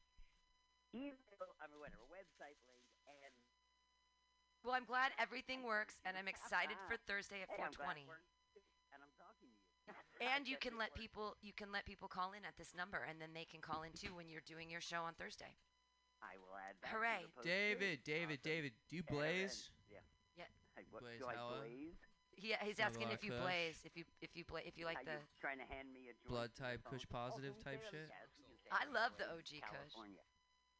Email, 0.94 1.18
I 1.60 1.66
mean, 1.68 1.78
whatever, 1.82 2.06
website 2.08 2.56
link, 2.70 2.86
and 3.06 3.34
Well, 4.64 4.74
I'm 4.74 4.86
glad 4.88 5.12
everything 5.18 5.62
works, 5.62 6.00
and 6.06 6.16
I'm 6.16 6.26
excited 6.30 6.78
for 6.88 6.96
Thursday 7.06 7.42
at 7.42 7.50
hey, 7.50 7.62
I'm 7.62 7.74
4:20. 7.74 8.02
it 8.02 8.08
worked, 8.08 8.30
too, 8.54 8.62
and 8.94 9.02
I'm 9.02 9.12
talking 9.18 9.50
to 9.50 9.58
you. 9.58 9.62
And 10.34 10.48
you 10.48 10.56
can 10.56 10.78
let 10.80 10.90
worked. 10.90 10.98
people 10.98 11.36
you 11.44 11.52
can 11.52 11.70
let 11.70 11.84
people 11.84 12.08
call 12.08 12.32
in 12.32 12.44
at 12.48 12.56
this 12.56 12.74
number, 12.74 13.04
and 13.04 13.20
then 13.20 13.34
they 13.34 13.44
can 13.44 13.60
call 13.60 13.82
in 13.82 13.92
too 13.92 14.14
when 14.16 14.28
you're 14.30 14.46
doing 14.46 14.70
your 14.70 14.80
show 14.80 15.02
on 15.04 15.14
Thursday. 15.14 15.54
I 16.24 16.40
will 16.40 16.56
add 16.56 16.74
that. 16.80 16.90
Hooray. 16.90 17.28
To 17.28 17.42
the 17.42 17.44
David. 17.44 17.98
David, 18.02 18.38
Awesome. 18.40 18.50
David, 18.50 18.72
do 18.88 18.96
you 18.96 19.04
Aaron, 19.06 19.20
blaze? 19.20 19.70
Yeah. 19.92 20.00
Yeah. 20.36 20.48
Hey, 20.74 20.84
what, 20.90 21.02
Blaze 21.04 21.20
do 21.20 21.26
I 21.28 21.34
hella? 21.36 21.60
blaze? 21.60 22.00
He, 22.36 22.52
he's 22.64 22.76
Have 22.80 22.92
a 22.92 23.00
asking 23.00 23.08
lot 23.08 23.16
if 23.16 23.24
you 23.24 23.32
blaze, 23.32 23.80
if 23.84 23.96
you 23.96 24.04
if 24.20 24.32
you 24.36 24.44
bla- 24.44 24.64
if 24.64 24.76
you 24.76 24.84
like 24.84 25.00
Are 25.00 25.08
the. 25.08 25.20
you 25.20 25.40
trying 25.40 25.60
to 25.60 25.68
hand 25.68 25.88
me 25.92 26.08
a 26.12 26.14
Blood 26.28 26.52
type, 26.56 26.84
push 26.84 27.04
kush 27.04 27.08
Oh, 27.12 27.16
positive 27.28 27.56
type 27.64 27.80
shit? 27.88 28.08
Yes, 28.08 28.28
we 28.66 28.74
I 28.74 28.84
love 28.90 29.14
the 29.18 29.26
Blaze, 29.30 29.38
OG 29.38 29.50
kush. 29.62 29.70
California. 29.94 30.24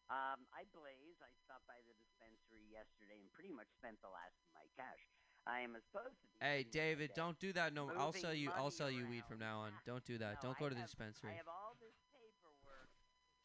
Um, 0.07 0.47
I 0.55 0.63
blaze. 0.71 1.19
I 1.19 1.31
stopped 1.43 1.67
by 1.67 1.79
the 1.83 1.95
dispensary 1.99 2.63
yesterday 2.71 3.19
and 3.19 3.27
pretty 3.35 3.51
much 3.51 3.67
spent 3.75 3.99
the 4.07 4.11
last 4.11 4.39
of 4.47 4.51
my 4.55 4.67
cash. 4.79 5.03
I 5.51 5.63
am 5.67 5.75
supposed 5.79 6.15
to. 6.23 6.27
Be 6.31 6.39
Hey, 6.43 6.61
David, 6.67 7.11
don't 7.19 7.39
do 7.43 7.51
that. 7.59 7.75
No, 7.75 7.91
I'll 7.99 8.15
sell 8.15 8.35
you. 8.35 8.51
I'll 8.55 8.71
sell 8.75 8.91
you 8.91 9.07
weed 9.11 9.27
from 9.27 9.43
now 9.43 9.67
on. 9.67 9.75
Don't 9.83 10.03
do 10.07 10.15
that. 10.19 10.43
No, 10.43 10.51
Don't 10.51 10.59
go 10.63 10.67
I 10.67 10.69
to 10.71 10.75
the 10.79 10.83
have- 10.87 10.91
dispensary. 10.91 11.35
I 11.35 11.39
have 11.39 11.51
all 11.51 11.75
this 11.83 11.95
paperwork 12.15 12.91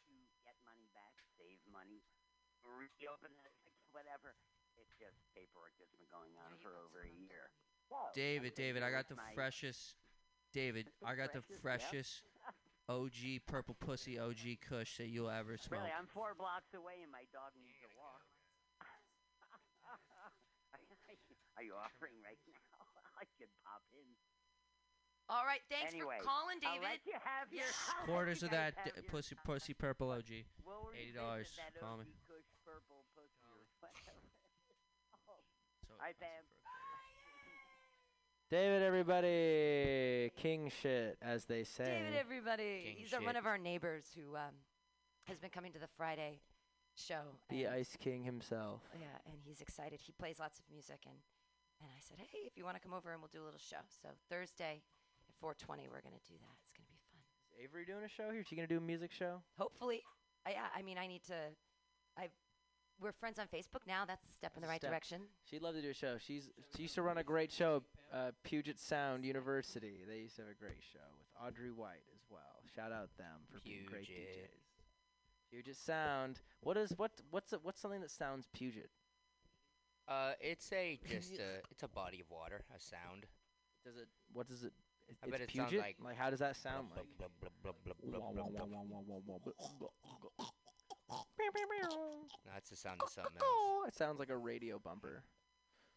to 0.06 0.14
get 0.46 0.54
money 0.66 0.86
back, 0.94 1.14
save 1.38 1.62
money, 1.70 2.02
reopen 2.66 3.34
it, 3.46 3.54
whatever. 3.94 4.38
It's 4.78 4.94
just 4.98 5.18
paperwork 5.34 5.74
that's 5.82 5.94
been 5.98 6.10
going 6.10 6.34
on 6.42 6.58
Yeah, 6.58 6.62
for 6.66 6.74
over 6.78 7.06
a 7.06 7.10
year. 7.10 7.50
Well, 7.90 8.10
David, 8.14 8.54
David, 8.54 8.82
I 8.86 8.90
got 8.90 9.10
the 9.10 9.18
freshest. 9.34 9.98
David, 10.54 10.90
I 11.06 11.16
got 11.16 11.34
the 11.34 11.42
Freshest, 11.42 11.50
yep. 11.50 11.62
freshest 11.62 12.14
OG 12.92 13.48
purple 13.48 13.76
pussy 13.80 14.20
OG 14.20 14.60
Kush 14.68 15.00
that 15.00 15.08
you'll 15.08 15.32
ever 15.32 15.56
smoke. 15.56 15.80
Really, 15.80 15.96
I'm 15.96 16.12
four 16.12 16.36
blocks 16.36 16.76
away 16.76 17.00
and 17.00 17.08
my 17.12 17.24
dog 17.32 17.56
needs 17.64 17.80
a 17.88 17.92
walk. 17.96 18.28
Are 21.60 21.64
you 21.64 21.76
offering 21.76 22.16
right 22.24 22.40
now? 22.48 22.84
I 23.22 23.24
could 23.40 23.52
pop 23.64 23.84
in. 23.96 24.08
All 25.32 25.48
right, 25.48 25.64
thanks 25.72 25.96
Anyway, 25.96 26.20
for 26.20 26.28
calling, 26.28 26.60
I'll 26.68 26.76
David. 26.76 26.92
let 26.92 27.00
you 27.08 27.16
have 27.24 27.48
your 27.56 27.64
Quarters 28.04 28.44
you 28.44 28.52
of 28.52 28.52
that 28.58 28.76
d- 28.84 28.92
uh, 28.92 29.00
pussy 29.08 29.40
pussy 29.48 29.72
purple 29.72 30.12
OG. 30.12 30.44
We'll 30.68 30.92
$80 30.92 31.48
call 31.80 32.04
me. 32.04 32.12
Kush 32.28 32.44
purple 32.68 33.08
pussy 33.16 33.40
or. 33.48 33.64
Oh, 35.32 35.40
So 35.88 35.96
Hi, 36.04 36.12
expensive 36.12 36.20
Pam. 36.20 36.44
For 38.52 38.58
a 38.58 38.60
quarter. 38.60 38.80
David, 38.80 38.84
everybody, 38.88 40.32
king 40.38 40.72
shit, 40.82 41.18
as 41.22 41.46
they 41.46 41.64
say. 41.64 41.86
David, 41.86 42.14
everybody. 42.20 42.82
King 42.86 42.96
He's 42.98 43.14
uh, 43.14 43.18
one 43.18 43.36
shit. 43.36 43.36
of 43.38 43.46
our 43.46 43.58
neighbors 43.58 44.06
who 44.16 44.36
um, 44.36 44.54
has 45.28 45.40
been 45.40 45.50
coming 45.50 45.72
to 45.74 45.80
the 45.80 45.88
Friday 45.98 46.40
show. 46.96 47.22
the 47.50 47.66
and- 47.66 47.76
Ice 47.76 47.98
King 48.00 48.24
himself. 48.24 48.82
Yeah, 49.00 49.08
and 49.32 49.40
he's 49.44 49.62
excited. 49.62 50.00
He 50.02 50.12
plays 50.14 50.40
lots 50.40 50.60
of 50.60 50.66
music, 50.72 51.00
and 51.06 51.16
and 51.82 51.90
I 51.90 52.00
said, 52.00 52.18
hey, 52.20 52.46
if 52.46 52.58
you 52.58 52.64
want 52.64 52.78
to 52.78 52.82
come 52.84 52.94
over 52.94 53.12
and 53.12 53.20
we'll 53.22 53.34
do 53.34 53.42
a 53.42 53.46
little 53.48 53.60
show. 53.60 53.82
So 53.90 54.10
Thursday 54.30 54.84
at 55.28 55.36
4:20, 55.42 55.90
we're 55.90 56.02
gonna 56.06 56.22
do 56.28 56.38
that. 56.38 56.56
It's 56.62 56.72
gonna 56.72 56.86
be 56.92 57.02
fun. 57.10 57.22
Is 57.50 57.58
Avery 57.58 57.86
doing 57.86 58.04
a 58.06 58.10
show 58.10 58.30
here? 58.30 58.42
Is 58.42 58.48
she 58.48 58.56
gonna 58.56 58.68
do 58.68 58.78
a 58.78 58.82
music 58.82 59.12
show? 59.12 59.42
Hopefully, 59.58 60.04
I, 60.46 60.52
yeah. 60.52 60.70
I 60.76 60.82
mean, 60.84 60.98
I 61.00 61.08
need 61.08 61.24
to. 61.26 61.58
I 62.18 62.30
we're 63.02 63.12
friends 63.12 63.40
on 63.40 63.48
Facebook 63.48 63.88
now. 63.88 64.04
That's 64.06 64.28
a 64.30 64.32
step 64.32 64.54
in 64.56 64.62
the 64.62 64.68
right 64.68 64.80
Step. 64.80 64.92
direction. 64.92 65.22
She'd 65.50 65.62
love 65.62 65.76
to 65.76 65.82
do 65.82 65.90
a 65.90 65.94
show. 65.94 66.18
She's 66.20 66.50
she 66.76 66.84
used 66.84 66.96
to 66.96 67.02
run 67.02 67.18
a 67.18 67.24
great 67.24 67.52
show, 67.52 67.84
uh, 68.14 68.32
Puget 68.44 68.80
Sound 68.80 69.26
University. 69.26 70.04
They 70.08 70.20
used 70.20 70.36
to 70.36 70.44
have 70.44 70.52
a 70.52 70.60
great 70.60 70.82
show 70.94 71.00
with 71.18 71.28
Audrey 71.48 71.72
White 71.72 72.06
as 72.14 72.22
well. 72.30 72.62
Shout 72.76 72.92
out 72.92 73.10
them 73.18 73.42
for 73.52 73.60
being 73.64 73.86
great 73.86 74.04
DJs. 74.04 74.50
Puget 75.52 75.76
Sound. 75.76 76.42
What 76.62 76.78
is 76.78 76.94
what? 76.96 77.12
What's 77.32 77.54
a, 77.54 77.58
what's 77.58 77.82
something 77.82 78.02
that 78.02 78.12
sounds 78.12 78.48
Puget? 78.54 78.90
Uh, 80.08 80.34
it's 80.40 80.72
a 80.72 81.00
just 81.10 81.34
a 81.34 81.62
it's 81.72 81.84
a 81.84 81.88
body 81.88 82.22
of 82.22 82.30
water, 82.30 82.64
a 82.76 82.80
sound. 82.80 83.26
Does 83.86 83.98
it? 83.98 84.08
What 84.34 84.48
does 84.48 84.64
it? 84.64 84.74
it 85.08 85.18
I 85.24 85.28
it's 85.28 85.32
bet 85.32 85.42
it 85.42 85.56
sounds 85.56 85.72
Puget. 85.72 85.96
like 86.04 86.18
how 86.18 86.30
does 86.30 86.40
that 86.40 86.56
sound 86.56 86.88
like? 86.96 87.06
That's 92.54 92.70
the 92.70 92.76
sound 92.76 93.02
of 93.02 93.10
something 93.10 93.34
else. 93.38 93.44
Oh, 93.44 93.86
it 93.88 93.96
sounds 93.96 94.20
like 94.20 94.30
a 94.30 94.38
radio 94.38 94.80
bumper. 94.80 95.24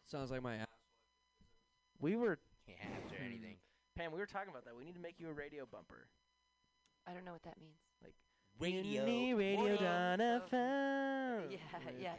Sounds 0.05 0.31
like 0.31 0.41
my. 0.43 0.55
Ass. 0.55 0.67
We 1.99 2.15
were 2.15 2.39
Can't 2.67 2.79
after 3.03 3.17
Hmm. 3.17 3.25
anything. 3.25 3.55
Pam. 3.95 4.11
We 4.11 4.19
were 4.19 4.25
talking 4.25 4.49
about 4.49 4.65
that. 4.65 4.75
We 4.75 4.83
need 4.83 4.95
to 4.95 5.01
make 5.01 5.19
you 5.19 5.29
a 5.29 5.33
radio 5.33 5.65
bumper. 5.65 6.07
I 7.07 7.13
don't 7.13 7.23
know 7.25 7.33
what 7.33 7.43
that 7.43 7.59
means. 7.59 7.79
Mutiny 8.59 9.33
Radio 9.33 9.63
what 9.73 9.81
up? 10.21 10.49
Done 10.49 11.49
Yeah, 11.51 11.57
yeah. 11.99 12.13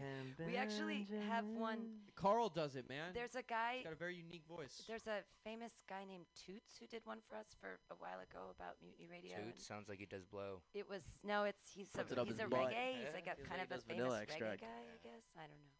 We 0.46 0.56
actually 0.56 1.06
have 1.28 1.44
one- 1.46 2.00
Carl 2.14 2.48
does 2.48 2.76
it, 2.76 2.88
man. 2.88 3.12
There's 3.14 3.34
a 3.36 3.42
guy. 3.42 3.76
He's 3.76 3.84
got 3.84 3.92
a 3.92 3.96
very 3.96 4.16
unique 4.16 4.44
voice. 4.46 4.84
There's 4.86 5.06
a 5.06 5.24
famous 5.44 5.72
guy 5.88 6.04
named 6.04 6.26
Toots 6.46 6.76
who 6.78 6.86
did 6.86 7.04
one 7.04 7.20
for 7.28 7.36
us 7.36 7.54
for 7.60 7.78
a 7.90 7.94
while 7.98 8.20
ago 8.20 8.52
about 8.54 8.76
Mutiny 8.82 9.06
Radio. 9.08 9.36
and 9.36 9.52
Toot 9.54 9.60
sounds 9.60 9.88
like 9.88 9.98
he 9.98 10.06
does 10.06 10.24
blow. 10.24 10.60
It 10.74 10.88
was 10.88 11.02
no, 11.24 11.44
it's 11.44 11.72
he's 11.74 11.88
a 11.96 12.00
it 12.00 12.26
he's 12.26 12.38
a 12.40 12.48
butt. 12.48 12.72
reggae. 12.72 13.00
He's 13.04 13.12
like 13.14 13.26
a 13.28 13.36
Feels 13.36 13.48
kind 13.48 13.60
like 13.60 13.70
of 13.70 13.78
a 13.78 13.80
famous 13.82 14.12
reggae 14.12 14.22
extract. 14.22 14.60
guy, 14.60 14.80
I 14.92 14.98
guess. 15.02 15.24
I 15.36 15.40
don't 15.48 15.60
know. 15.60 15.72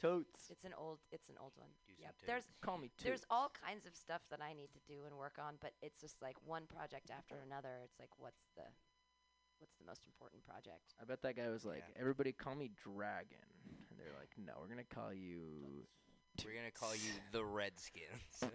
Totes. 0.00 0.50
It's 0.50 0.64
an 0.64 0.74
old 0.76 0.98
it's 1.10 1.28
an 1.28 1.36
old 1.40 1.52
one. 1.56 1.70
Do 1.86 1.94
Yep. 1.98 2.14
There's 2.26 2.44
Call 2.60 2.78
me 2.78 2.88
Toots. 2.90 3.04
there's 3.04 3.24
all 3.30 3.50
kinds 3.54 3.86
of 3.86 3.94
stuff 3.94 4.22
that 4.30 4.40
I 4.42 4.52
need 4.52 4.70
to 4.74 4.80
do 4.86 5.04
and 5.06 5.16
work 5.16 5.38
on, 5.38 5.58
but 5.60 5.74
it's 5.80 6.00
just 6.00 6.20
like 6.22 6.34
one 6.44 6.66
project 6.66 7.10
after 7.10 7.36
another. 7.44 7.80
It's 7.84 7.98
like 8.00 8.10
what's 8.18 8.50
the 8.56 8.66
what's 9.62 9.78
the 9.78 9.86
most 9.86 10.02
important 10.06 10.42
project? 10.44 10.82
I 11.00 11.04
bet 11.04 11.22
that 11.22 11.36
guy 11.36 11.48
was 11.48 11.64
like, 11.64 11.84
Yeah. 11.94 12.00
everybody 12.00 12.32
call 12.32 12.54
me 12.56 12.70
Dragon. 12.82 13.46
And 13.90 13.98
they're 13.98 14.12
like, 14.18 14.30
no, 14.36 14.54
we're 14.60 14.66
going 14.66 14.84
to 14.84 14.94
call 14.94 15.12
you. 15.14 15.86
We're 16.44 16.54
gonna 16.54 16.70
call 16.72 16.94
you 16.94 17.12
the 17.32 17.44
Redskins. 17.44 18.42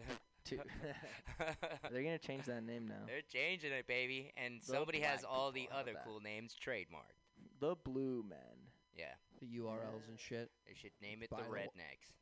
To- 0.48 0.56
they're 1.92 2.04
going 2.04 2.18
to 2.18 2.26
change 2.26 2.46
that 2.46 2.64
name 2.64 2.88
now. 2.88 3.04
They're 3.06 3.20
changing 3.32 3.74
it, 3.74 3.86
baby, 3.86 4.32
and 4.38 4.62
The 4.62 4.66
somebody 4.66 5.02
has 5.02 5.20
black 5.22 5.32
all 5.34 5.52
the 5.52 5.60
people, 5.62 5.76
how 5.76 5.82
other 5.82 5.92
about 5.92 6.06
cool 6.06 6.20
names 6.22 6.56
trademarked. 6.56 7.20
The 7.60 7.76
Blue 7.84 8.24
Men. 8.28 8.72
Yeah, 8.96 9.12
the 9.42 9.46
URLs 9.60 10.08
and 10.08 10.18
shit. 10.18 10.50
they 10.66 10.74
should 10.74 10.94
name 11.02 11.22
it 11.22 11.30
By 11.30 11.38
the 11.40 11.44
the 11.44 11.50
wa- 11.50 11.56
Rednecks. 11.58 12.16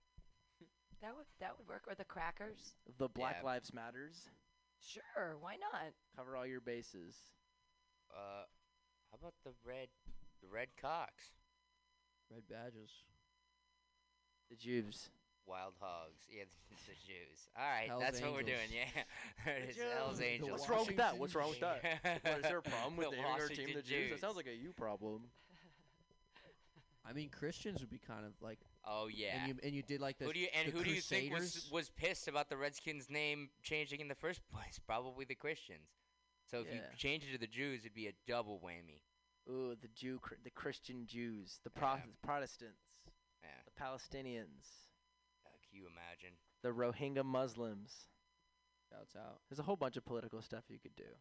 That 1.03 1.15
would 1.15 1.27
that 1.39 1.55
would 1.57 1.67
work. 1.67 1.83
Or 1.87 1.93
the 1.93 2.03
crackers. 2.03 2.73
The 2.97 3.07
Black 3.09 3.37
Yeah. 3.41 3.45
Lives 3.45 3.71
Matters. 3.75 4.27
Sure, 4.81 5.37
why 5.39 5.57
not? 5.57 5.93
Cover 6.17 6.35
all 6.35 6.47
your 6.47 6.61
bases. 6.61 7.15
Uh, 8.09 8.45
how 9.21 9.27
about 9.27 9.33
the 9.43 9.51
Red 9.67 9.87
The 10.41 10.47
red 10.47 10.67
cocks. 10.79 11.31
Red 12.31 12.43
badges. 12.49 12.91
The 14.49 14.55
Jews. 14.55 15.09
Wild 15.47 15.73
hogs. 15.79 16.25
Yeah, 16.29 16.43
the 16.87 16.93
Jews. 17.05 17.49
All 17.55 17.63
right, 17.63 17.87
Hell's 17.87 18.01
that's 18.01 18.21
what 18.21 18.33
we're 18.33 18.41
doing. 18.41 18.57
Angels. 18.73 19.05
Yeah, 19.45 19.51
it 19.51 19.69
is 19.69 19.77
Hell's 19.95 20.17
Jews. 20.17 20.25
Angels. 20.25 20.51
What's 20.51 20.69
wrong 20.69 20.85
with 20.87 20.97
that? 20.97 21.17
What's 21.17 21.35
wrong 21.35 21.49
with 21.49 21.59
that? 21.59 21.83
What, 22.23 22.37
is 22.37 22.43
there 22.43 22.57
a 22.57 22.61
problem 22.61 22.97
with 22.97 23.11
The 23.11 23.15
naming 23.15 23.31
our 23.31 23.39
Washington 23.39 23.65
team 23.65 23.75
the 23.75 23.81
Jews? 23.81 23.89
That 23.89 24.09
Jews. 24.09 24.21
sounds 24.21 24.35
like 24.35 24.47
a 24.47 24.55
you 24.55 24.73
problem. 24.73 25.21
I 27.07 27.13
mean, 27.13 27.29
Christians 27.29 27.81
would 27.81 27.91
be 27.91 27.99
kind 27.99 28.25
of 28.25 28.33
like. 28.41 28.57
Oh 28.83 29.07
yeah. 29.13 29.37
And 29.37 29.47
you 29.49 29.55
and 29.63 29.73
you 29.73 29.83
did 29.83 30.01
like 30.01 30.17
the. 30.17 30.25
who 30.25 30.33
do 30.33 30.39
you 30.39 30.47
and 30.57 30.73
the 30.73 30.77
who 30.77 30.83
do 30.83 30.89
you 30.89 31.01
think 31.01 31.31
was 31.31 31.41
Crusaders. 31.41 31.71
was 31.71 31.89
pissed 31.91 32.27
about 32.27 32.49
the 32.49 32.57
Redskins 32.57 33.09
name 33.09 33.49
changing 33.61 33.99
in 33.99 34.07
the 34.07 34.15
first 34.15 34.41
place? 34.51 34.79
Probably 34.85 35.25
the 35.25 35.35
Christians. 35.35 35.87
So 36.49 36.61
if 36.61 36.73
you 36.73 36.79
change 36.97 37.23
it 37.23 37.31
to 37.33 37.37
the 37.39 37.47
Jews, 37.47 37.81
it'd 37.81 37.93
be 37.95 38.07
a 38.07 38.13
double 38.27 38.59
whammy. 38.63 39.01
Ooh, 39.49 39.75
the 39.81 39.87
Jew, 39.89 40.19
the 40.43 40.49
Christian 40.51 41.05
Jews, 41.07 41.59
the 41.63 41.71
Yeah. 41.75 42.01
Protestants, 42.23 42.81
Yeah. 43.43 43.49
the 43.65 43.71
Palestinians, 43.71 44.89
Uh, 45.45 45.49
can 45.63 45.73
you 45.75 45.87
imagine? 45.87 46.37
the 46.61 46.69
Rohingya 46.69 47.23
Muslims. 47.25 48.07
Shouts 48.89 49.15
out. 49.15 49.41
There's 49.49 49.59
a 49.59 49.63
whole 49.63 49.75
bunch 49.75 49.97
of 49.97 50.05
political 50.05 50.41
stuff 50.41 50.69
you 50.69 50.79
could 50.79 50.95
do. 50.95 51.15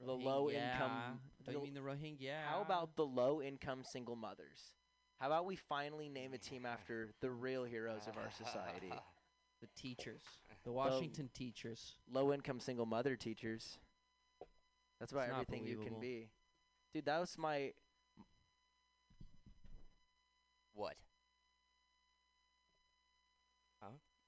The 0.00 0.16
low 0.16 0.48
income- 0.50 1.20
Do 1.44 1.52
you 1.52 1.60
mean 1.62 1.74
the 1.74 1.80
Rohingya? 1.80 2.44
How 2.44 2.62
about 2.62 2.94
the 2.94 3.04
low 3.06 3.42
income 3.42 3.82
single 3.84 4.14
mothers? 4.16 4.74
How 5.18 5.26
about 5.26 5.44
we 5.46 5.56
finally 5.56 6.08
name 6.08 6.32
a 6.34 6.38
team 6.38 6.64
after 6.64 7.12
the 7.20 7.30
real 7.30 7.64
heroes 7.64 8.06
of 8.06 8.16
our 8.16 8.30
society? 8.78 8.92
the 9.60 9.66
teachers? 9.74 10.22
The 10.62 10.70
Washington 10.72 11.28
teachers. 11.30 11.96
Low 12.06 12.32
income 12.32 12.60
single 12.60 12.86
mother 12.86 13.16
teachers. 13.16 13.78
That's 15.00 15.12
about 15.12 15.28
everything 15.30 15.64
you 15.66 15.78
can 15.78 16.00
be. 16.00 16.28
Dude, 16.92 17.04
that 17.06 17.20
was 17.20 17.36
my 17.38 17.72
what? 20.74 20.94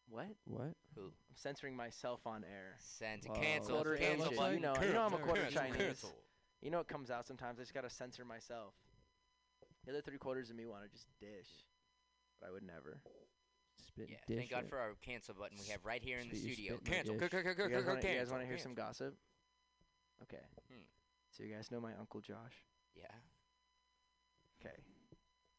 what? 0.08 0.26
What? 0.44 0.74
Who? 0.96 1.02
I'm 1.02 1.36
censoring 1.36 1.76
myself 1.76 2.26
on 2.26 2.42
air. 2.44 2.74
Sends 2.78 3.26
Whoa. 3.28 3.34
cancel. 3.34 3.74
Quarter 3.76 3.96
cancel 3.96 4.24
inches, 4.24 4.38
button. 4.38 4.54
you 4.56 4.60
know- 4.60 4.74
you 4.82 4.92
know 4.92 5.02
I'm 5.02 5.14
a 5.14 5.18
quarter 5.18 5.42
cancel, 5.42 5.60
Chinese. 5.60 5.76
cancel. 5.76 6.14
You 6.62 6.70
know 6.72 6.80
it 6.80 6.88
comes 6.88 7.10
out 7.12 7.26
sometimes. 7.26 7.58
I 7.60 7.62
just 7.62 7.72
gotta 7.74 7.88
censor 7.90 8.24
myself. 8.24 8.74
The 9.84 9.92
other 9.92 10.02
three 10.02 10.18
quarters 10.18 10.50
of 10.50 10.56
me 10.56 10.66
want 10.66 10.82
to 10.82 10.88
just 10.90 11.06
dish, 11.20 11.48
but 12.40 12.48
I 12.48 12.52
would 12.52 12.64
never. 12.64 13.00
Spit 13.86 14.08
Yeah, 14.10 14.16
dish 14.26 14.36
thank 14.38 14.50
God 14.50 14.56
right. 14.62 14.68
for 14.68 14.78
our 14.78 14.94
cancel 15.00 15.34
button 15.34 15.56
we 15.58 15.68
have 15.70 15.84
right 15.86 16.02
here 16.02 16.18
in 16.18 16.28
the 16.28 16.36
Spit 16.36 16.58
your 16.58 16.76
studio. 16.76 16.76
spit 16.76 17.06
in 17.06 17.18
my 17.18 17.18
Cancel. 17.20 17.28
cancel, 17.30 17.38
You 17.38 17.44
guys 17.44 17.56
cancel, 17.56 17.88
wanna- 17.94 18.08
you 18.12 18.18
guys 18.18 18.30
want 18.30 18.42
to 18.42 18.46
hear 18.48 18.58
some 18.58 18.74
gossip? 18.74 19.16
Okay. 20.22 20.42
Hmm. 20.70 20.84
So 21.30 21.42
you 21.44 21.54
guys 21.54 21.70
know 21.70 21.80
my 21.80 21.92
uncle 21.98 22.20
Josh. 22.20 22.64
Yeah. 22.96 23.12
Okay. 24.60 24.74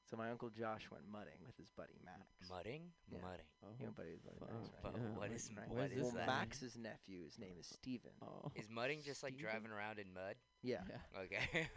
So 0.09 0.17
my 0.17 0.29
uncle 0.29 0.49
Josh 0.49 0.89
went 0.91 1.03
mudding 1.09 1.39
with 1.45 1.55
his 1.57 1.69
buddy 1.71 1.95
Max. 2.03 2.19
Mudding? 2.49 2.91
Yeah. 3.09 3.19
Mudding. 3.23 3.47
Oh, 3.63 3.67
You 3.79 3.85
know, 3.85 3.91
buddy, 3.95 4.17
buddy 4.19 4.37
Max, 4.41 4.67
right? 4.83 4.91
yeah. 4.93 4.99
yeah. 4.99 5.17
What 5.17 5.31
is- 5.31 5.49
Right. 5.55 5.69
what 5.69 5.91
is 5.91 6.03
well, 6.03 6.11
that? 6.11 6.27
Max's 6.27 6.77
nephew, 6.77 7.23
his 7.23 7.39
name 7.39 7.55
is 7.59 7.67
Steven. 7.67 8.11
Oh. 8.21 8.51
Is 8.55 8.67
mudding 8.69 9.01
just 9.05 9.23
like 9.23 9.33
Steven? 9.35 9.49
driving 9.51 9.71
around 9.71 9.99
in 9.99 10.13
mud? 10.13 10.35
Yeah. 10.61 10.81
Yeah. 10.89 11.21
Okay. 11.23 11.67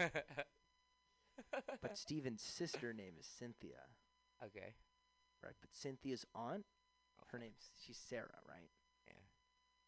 But 1.81 1.97
Steven's 1.99 2.43
sister 2.43 2.93
name 2.93 3.15
is 3.19 3.27
Cynthia, 3.39 3.83
okay. 4.45 4.75
right? 5.43 5.55
But 5.61 5.71
Cynthia's 5.73 6.25
aunt, 6.35 6.65
Oh, 7.21 7.25
her 7.31 7.39
name's 7.39 7.71
she's 7.87 7.97
Sarah, 7.99 8.39
right? 8.49 8.69
Yeah. 9.07 9.15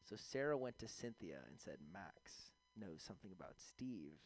So 0.08 0.14
Sarah 0.16 0.56
went 0.56 0.78
to 0.78 0.86
Cynthia 0.88 1.38
and 1.48 1.58
said 1.58 1.78
Max 1.92 2.52
knows 2.76 3.02
something 3.06 3.30
about 3.32 3.54
Steve. 3.58 4.18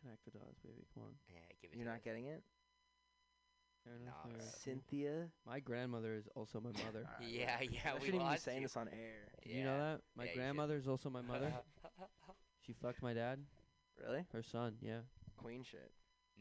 Connect 0.00 0.24
the 0.24 0.30
dots, 0.32 0.58
baby. 0.64 0.84
Come 0.94 1.04
on. 1.04 1.10
Yeah, 1.28 1.38
give 1.60 1.70
it 1.72 1.76
You're 1.76 1.84
to 1.84 1.90
not 1.90 1.98
us. 1.98 2.04
getting 2.04 2.26
it? 2.26 2.42
Fair 3.84 3.96
enough, 3.96 4.14
No, 4.24 4.30
fair 4.30 4.40
enough. 4.40 4.54
Cynthia. 4.62 5.28
My 5.46 5.60
grandmother 5.60 6.14
is 6.14 6.28
also 6.34 6.60
my 6.60 6.70
mother. 6.70 7.06
Alright, 7.20 7.28
Yeah, 7.32 7.54
whatever. 7.58 7.64
yeah, 7.72 7.90
I 7.90 7.94
we 7.94 8.00
shouldn't 8.00 8.08
even 8.08 8.18
be 8.18 8.24
lost 8.24 8.44
saying 8.44 8.60
you. 8.62 8.66
this 8.68 8.76
on 8.76 8.88
air. 8.88 9.32
Did 9.42 9.52
you 9.52 9.64
know 9.64 9.76
Yeah. 9.76 9.78
that? 9.78 10.00
My 10.16 10.24
Yeah, 10.24 10.28
you 10.30 10.34
should. 10.34 10.38
grandmother 10.40 10.76
is 10.76 10.88
also 10.88 11.10
my 11.10 11.22
mother. 11.32 11.52
she 12.66 12.72
fucked 12.72 13.02
my 13.02 13.12
dad, 13.14 13.38
Really? 14.00 14.26
her 14.32 14.42
son. 14.42 14.76
Yeah. 14.80 15.00
Queen 15.36 15.62
shit. 15.64 15.90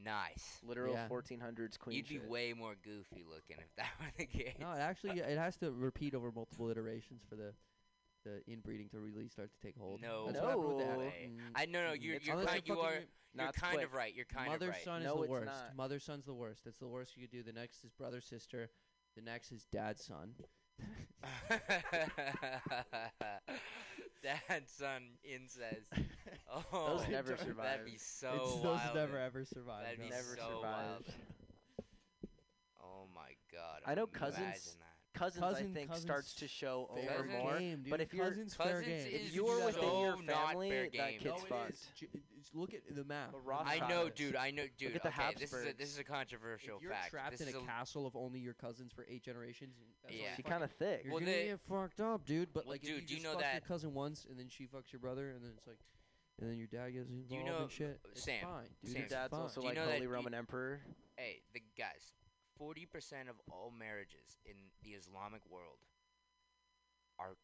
nice. 0.04 0.60
Literal 0.64 0.94
Yeah. 0.94 1.08
1400s 1.10 1.78
queen 1.78 1.98
You'd 1.98 2.08
be 2.08 2.16
shit. 2.16 2.30
way 2.30 2.54
more 2.54 2.76
goofy 2.84 3.24
looking 3.28 3.58
if 3.60 3.76
that 3.76 3.92
were 4.00 4.12
the 4.18 4.26
case. 4.26 4.56
No, 4.60 4.72
it 4.72 4.80
actually 4.80 5.20
it 5.20 5.38
has 5.38 5.56
to 5.58 5.72
repeat 5.72 6.16
over 6.16 6.32
multiple 6.32 6.70
iterations 6.70 7.22
for 7.30 7.36
the 7.36 7.54
the 8.24 8.42
inbreeding 8.52 8.90
to 8.90 9.00
really 9.00 9.28
start 9.30 9.50
to 9.52 9.60
take 9.66 9.78
hold. 9.78 10.02
No 10.02 10.26
That's 10.28 10.40
what 10.42 10.50
happened 10.50 10.68
with 10.78 10.86
No 10.88 10.94
the- 10.94 11.00
way. 11.00 11.30
Mm, 11.30 11.40
I 11.56 11.66
no 11.66 11.88
no 11.88 11.94
you're 11.94 12.16
It's 12.16 12.26
you're 12.26 12.36
unless 12.38 12.52
kind, 12.54 12.62
you're 12.66 12.78
you 12.78 12.82
are 12.84 13.00
Not 13.34 13.54
kind 13.56 13.74
quick. 13.76 13.86
of 13.86 13.94
right. 13.94 14.14
You're 14.16 14.26
kind 14.26 14.48
mother 14.52 14.70
of 14.70 14.76
right. 14.76 14.86
Mother's 14.86 14.86
son 14.86 15.02
is 15.02 15.06
No, 15.08 15.22
the 15.24 15.30
worst. 15.30 15.46
not. 15.46 15.76
Mother 15.76 16.00
son's 16.00 16.26
the 16.26 16.34
worst. 16.34 16.64
That's 16.66 16.78
the 16.80 16.88
worst 16.88 17.16
you 17.18 17.22
could 17.28 17.32
do. 17.32 17.44
The 17.44 17.54
next 17.54 17.84
is 17.84 17.92
brother 17.92 18.22
sister. 18.22 18.70
The 19.16 19.22
next 19.22 19.52
is 19.52 19.66
dad 19.72 20.00
son. 20.00 20.34
Dad 24.24 24.64
son 24.68 25.04
incest. 25.24 25.88
Oh, 26.74 26.98
Those 26.98 27.08
never 27.10 27.38
survive. 27.38 27.64
that'd 27.66 27.86
be 27.86 27.98
so 27.98 28.30
it's, 28.36 28.52
wild. 28.56 28.64
those 28.66 28.94
never 28.94 29.18
ever 29.18 29.46
survive. 29.46 29.84
That'd 29.86 30.00
no. 30.00 30.04
be 30.06 30.10
Never 30.12 30.36
so 30.36 30.60
wild. 30.62 31.06
Oh 32.84 33.06
my 33.16 33.32
god. 33.54 33.80
I 33.86 33.96
know 33.96 34.04
imagine 34.04 34.20
cousins- 34.20 34.76
that. 34.80 34.91
Cousins, 35.14 35.44
Cousin- 35.44 35.72
I 35.72 35.74
think, 35.74 35.90
cousins 35.90 36.06
starts 36.06 36.34
to 36.36 36.48
show 36.48 36.90
Fair 36.96 37.04
over 37.04 37.24
Cousins- 37.24 37.44
more. 37.44 37.60
dude. 37.60 37.90
but 37.90 38.02
if 38.02 38.14
you're- 38.14 38.30
cousins, 38.30 38.56
fair 38.56 38.80
Cousins 38.82 39.04
game. 39.04 39.14
If 39.16 39.34
you're 39.34 39.60
so 39.60 39.66
within 39.66 39.84
your 39.84 40.18
family, 40.24 40.70
that 40.90 41.12
kid's 41.20 41.26
no, 41.26 41.36
fucked. 41.38 41.72
is. 41.72 41.90
Look 42.54 42.74
at 42.74 42.82
the 42.96 43.04
map. 43.04 43.32
The 43.32 43.54
I 43.54 43.88
know, 43.88 44.10
dude. 44.10 44.36
I 44.36 44.52
know, 44.52 44.68
dude. 44.78 44.94
Look 44.94 45.06
at 45.06 45.16
the 45.16 45.22
okay, 45.24 45.34
this 45.38 45.54
is 45.54 45.66
a 45.68 45.74
this 45.74 45.90
is 45.90 46.00
a 46.00 46.04
controversial 46.04 46.78
If 46.78 46.82
you're 46.82 46.92
fact. 46.92 47.12
trapped 47.12 47.32
this 47.32 47.42
in 47.42 47.48
is 47.50 47.56
a 47.56 47.62
castle 47.62 48.06
of 48.06 48.16
only 48.16 48.40
your 48.40 48.54
cousins 48.56 48.92
for 48.92 49.06
eight 49.10 49.22
generations, 49.24 49.76
that's 50.02 50.14
Yeah. 50.16 50.30
you 50.32 50.36
She 50.38 50.44
kind 50.44 50.64
of 50.64 50.72
thick. 50.74 51.04
You're 51.04 51.14
Well, 51.14 51.20
gonna 51.22 51.32
they- 51.32 51.46
get 51.48 51.62
fucked 51.62 52.00
up, 52.02 52.26
dude. 52.26 52.52
But 52.52 52.66
Well, 52.66 52.74
like, 52.74 52.82
dude, 52.82 53.04
if 53.04 53.08
do 53.08 53.14
you 53.14 53.18
you 53.20 53.24
know 53.24 53.34
fuck 53.40 53.52
your 53.54 53.62
cousin 53.62 53.94
once, 53.94 54.26
and 54.26 54.38
then 54.40 54.50
she 54.50 54.66
fucks 54.68 54.92
your 54.92 55.00
brother, 55.00 55.30
and 55.32 55.44
then 55.44 55.52
it's 55.56 55.68
like, 55.68 55.80
and 56.40 56.50
then 56.50 56.58
your 56.58 56.68
dad 56.68 56.90
gets 56.92 57.10
involved 57.10 57.32
you 57.32 57.44
know- 57.44 57.62
and 57.64 57.72
shit. 57.72 58.02
It's 58.12 58.24
Sam, 58.24 58.44
fine, 58.44 58.70
dude. 58.82 58.92
Sam. 58.92 59.00
Your 59.02 59.10
dad's 59.10 59.32
fine. 59.32 59.40
also 59.42 59.62
you 59.62 59.68
like 59.68 59.76
know 59.76 59.86
that 59.86 59.92
Holy 59.94 60.04
you- 60.04 60.10
Roman 60.10 60.34
Emperor. 60.34 60.82
Hey, 61.18 61.44
the 61.54 61.62
guys, 61.78 62.14
forty 62.62 62.86
percent 62.86 63.28
of 63.30 63.36
all 63.52 63.74
marriages 63.78 64.38
in 64.46 64.56
the 64.84 64.92
Islamic 64.92 65.42
world 65.50 65.82
are 67.20 67.36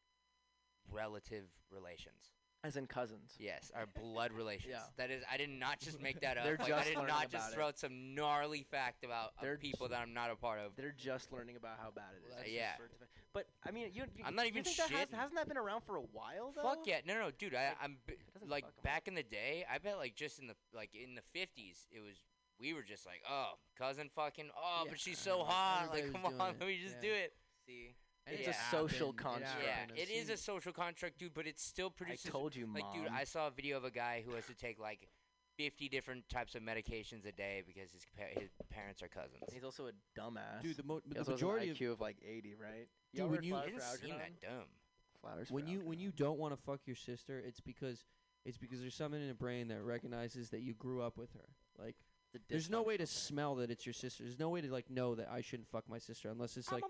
relative 0.91 1.45
relations. 1.71 2.33
As 2.63 2.75
in 2.75 2.87
cousins. 2.87 3.33
Yes, 3.39 3.71
are 3.75 3.85
blood 4.01 4.31
relations. 4.33 4.73
Yeah. 4.73 4.81
That 4.97 5.11
is, 5.11 5.23
I 5.31 5.37
did 5.37 5.49
not 5.49 5.79
just 5.79 6.01
make 6.01 6.19
that 6.21 6.37
up. 6.39 6.43
They're 6.43 6.57
like, 6.59 6.71
I 6.73 6.83
did 6.83 6.95
learning 6.95 7.07
not 7.07 7.29
just 7.31 7.45
about 7.49 7.53
throw 7.53 7.67
out 7.67 7.77
some 7.79 8.15
gnarly 8.15 8.65
fact 8.69 9.05
about 9.05 9.27
uh, 9.37 9.41
They're 9.43 9.57
people 9.57 9.87
that 9.89 9.99
I'm 10.01 10.13
not 10.13 10.31
a 10.31 10.35
part 10.35 10.59
of. 10.59 10.75
They're 10.75 10.93
just 10.97 11.31
learning 11.31 11.55
about 11.55 11.77
how 11.79 11.91
bad 11.91 12.05
it 12.17 12.27
is. 12.27 12.33
Well, 12.33 12.43
It's 12.43 12.51
Yeah. 12.51 12.69
just 12.69 12.77
for 12.79 12.85
it 12.85 12.99
to- 12.99 13.05
But 13.31 13.45
I 13.65 13.71
mean, 13.71 13.91
you. 13.93 14.03
you 14.15 14.23
I'm 14.25 14.35
not 14.35 14.47
even 14.47 14.63
think 14.63 14.75
that 14.77 14.89
has, 14.89 15.07
hasn't 15.13 15.35
that 15.35 15.47
been 15.47 15.57
around 15.57 15.81
for 15.81 15.97
a 15.97 16.01
while 16.11 16.51
though? 16.55 16.63
Fuck 16.63 16.79
yeah, 16.87 16.99
no, 17.05 17.13
no, 17.19 17.29
dude. 17.31 17.53
I, 17.53 17.67
Like, 17.69 17.77
I'm 17.81 17.97
b- 18.07 18.15
like 18.47 18.65
back 18.83 19.07
in 19.07 19.13
the 19.13 19.23
day. 19.23 19.63
I 19.71 19.77
bet 19.77 19.97
like 19.97 20.15
just 20.15 20.39
in 20.39 20.47
the 20.47 20.55
like 20.73 20.89
in 20.95 21.13
the 21.13 21.21
50s, 21.39 21.85
it 21.91 21.99
was 22.01 22.15
we 22.59 22.73
were 22.73 22.83
just 22.83 23.05
like, 23.05 23.21
oh, 23.29 23.51
cousin, 23.77 24.09
fucking, 24.15 24.49
oh, 24.57 24.83
Yeah, 24.85 24.91
but 24.91 24.99
she's 24.99 25.19
so 25.19 25.43
hot. 25.43 25.89
Like, 25.91 26.11
come 26.11 26.25
on, 26.25 26.31
it, 26.51 26.55
let 26.59 26.67
me 26.67 26.79
just 26.81 26.95
yeah. 27.01 27.09
do 27.09 27.13
it. 27.15 27.33
See, 27.65 27.95
And 28.25 28.37
it's 28.39 28.47
it 28.47 28.51
a 28.51 28.75
social 28.75 29.07
happened, 29.13 29.19
it 29.19 29.23
construct. 29.23 29.91
Yeah, 29.95 30.03
it 30.03 30.09
is 30.09 30.29
a 30.29 30.37
social 30.37 30.71
construct, 30.73 31.19
dude. 31.19 31.33
But 31.33 31.47
it 31.47 31.59
still 31.59 31.89
produces. 31.89 32.25
I 32.25 32.29
told 32.29 32.55
you, 32.55 32.65
like, 32.73 32.83
mom. 32.83 32.93
dude, 33.03 33.11
I 33.13 33.23
saw 33.25 33.47
a 33.47 33.51
video 33.51 33.77
of 33.77 33.83
a 33.85 33.91
guy 33.91 34.23
who 34.25 34.33
has 34.35 34.45
to 34.47 34.55
take 34.55 34.79
like 34.79 35.07
50 35.57 35.89
different 35.89 36.29
types 36.29 36.55
of 36.55 36.61
medications 36.61 37.25
a 37.27 37.31
day 37.31 37.63
because 37.65 37.91
his 37.91 38.05
pa- 38.17 38.39
his 38.39 38.49
parents 38.69 39.01
are 39.01 39.07
cousins. 39.07 39.43
He's 39.51 39.63
also 39.63 39.87
a 39.87 39.91
dumbass. 40.19 40.61
Dude, 40.63 40.77
the, 40.77 40.83
mo- 40.83 41.01
he 41.05 41.13
the 41.13 41.19
also 41.19 41.31
majority 41.31 41.67
has 41.67 41.77
of 41.77 41.81
an 41.81 41.87
IQ 41.87 41.91
of 41.93 42.01
like 42.01 42.17
80, 42.27 42.55
right? 42.61 42.71
Dude, 43.13 43.19
Y'all 43.19 43.27
when 43.29 43.43
you- 43.43 43.51
Flowers 43.53 43.69
didn't 43.71 43.81
for 43.83 43.97
seem 44.05 44.15
that 44.17 44.41
dumb. 44.41 44.65
Flowers 45.21 45.49
when 45.51 45.67
you 45.67 45.79
when 45.81 45.99
you 45.99 46.11
don't 46.11 46.37
want 46.37 46.55
to 46.55 46.61
fuck 46.61 46.81
your 46.85 46.95
sister, 46.95 47.41
it's 47.45 47.59
because 47.59 48.05
it's 48.45 48.57
because 48.57 48.79
there's 48.79 48.95
something 48.95 49.19
in 49.19 49.27
the 49.27 49.33
brain 49.33 49.67
that 49.69 49.81
recognizes 49.83 50.51
that 50.51 50.61
you 50.61 50.73
grew 50.75 51.01
up 51.01 51.17
with 51.17 51.33
her. 51.33 51.49
Like, 51.83 51.95
The 52.47 52.53
there's 52.53 52.69
no 52.69 52.81
way 52.81 52.97
to 52.97 53.03
dysfunctional 53.03 53.07
smell 53.07 53.55
that 53.55 53.71
it's 53.71 53.85
your 53.85 53.93
sister. 53.93 54.23
There's 54.23 54.39
no 54.39 54.49
way 54.49 54.61
to 54.61 54.71
like 54.71 54.89
know 54.89 55.15
that 55.15 55.29
I 55.31 55.41
shouldn't 55.41 55.67
fuck 55.69 55.87
my 55.89 55.99
sister 55.99 56.29
unless 56.29 56.57
it's 56.57 56.71
like 56.71 56.83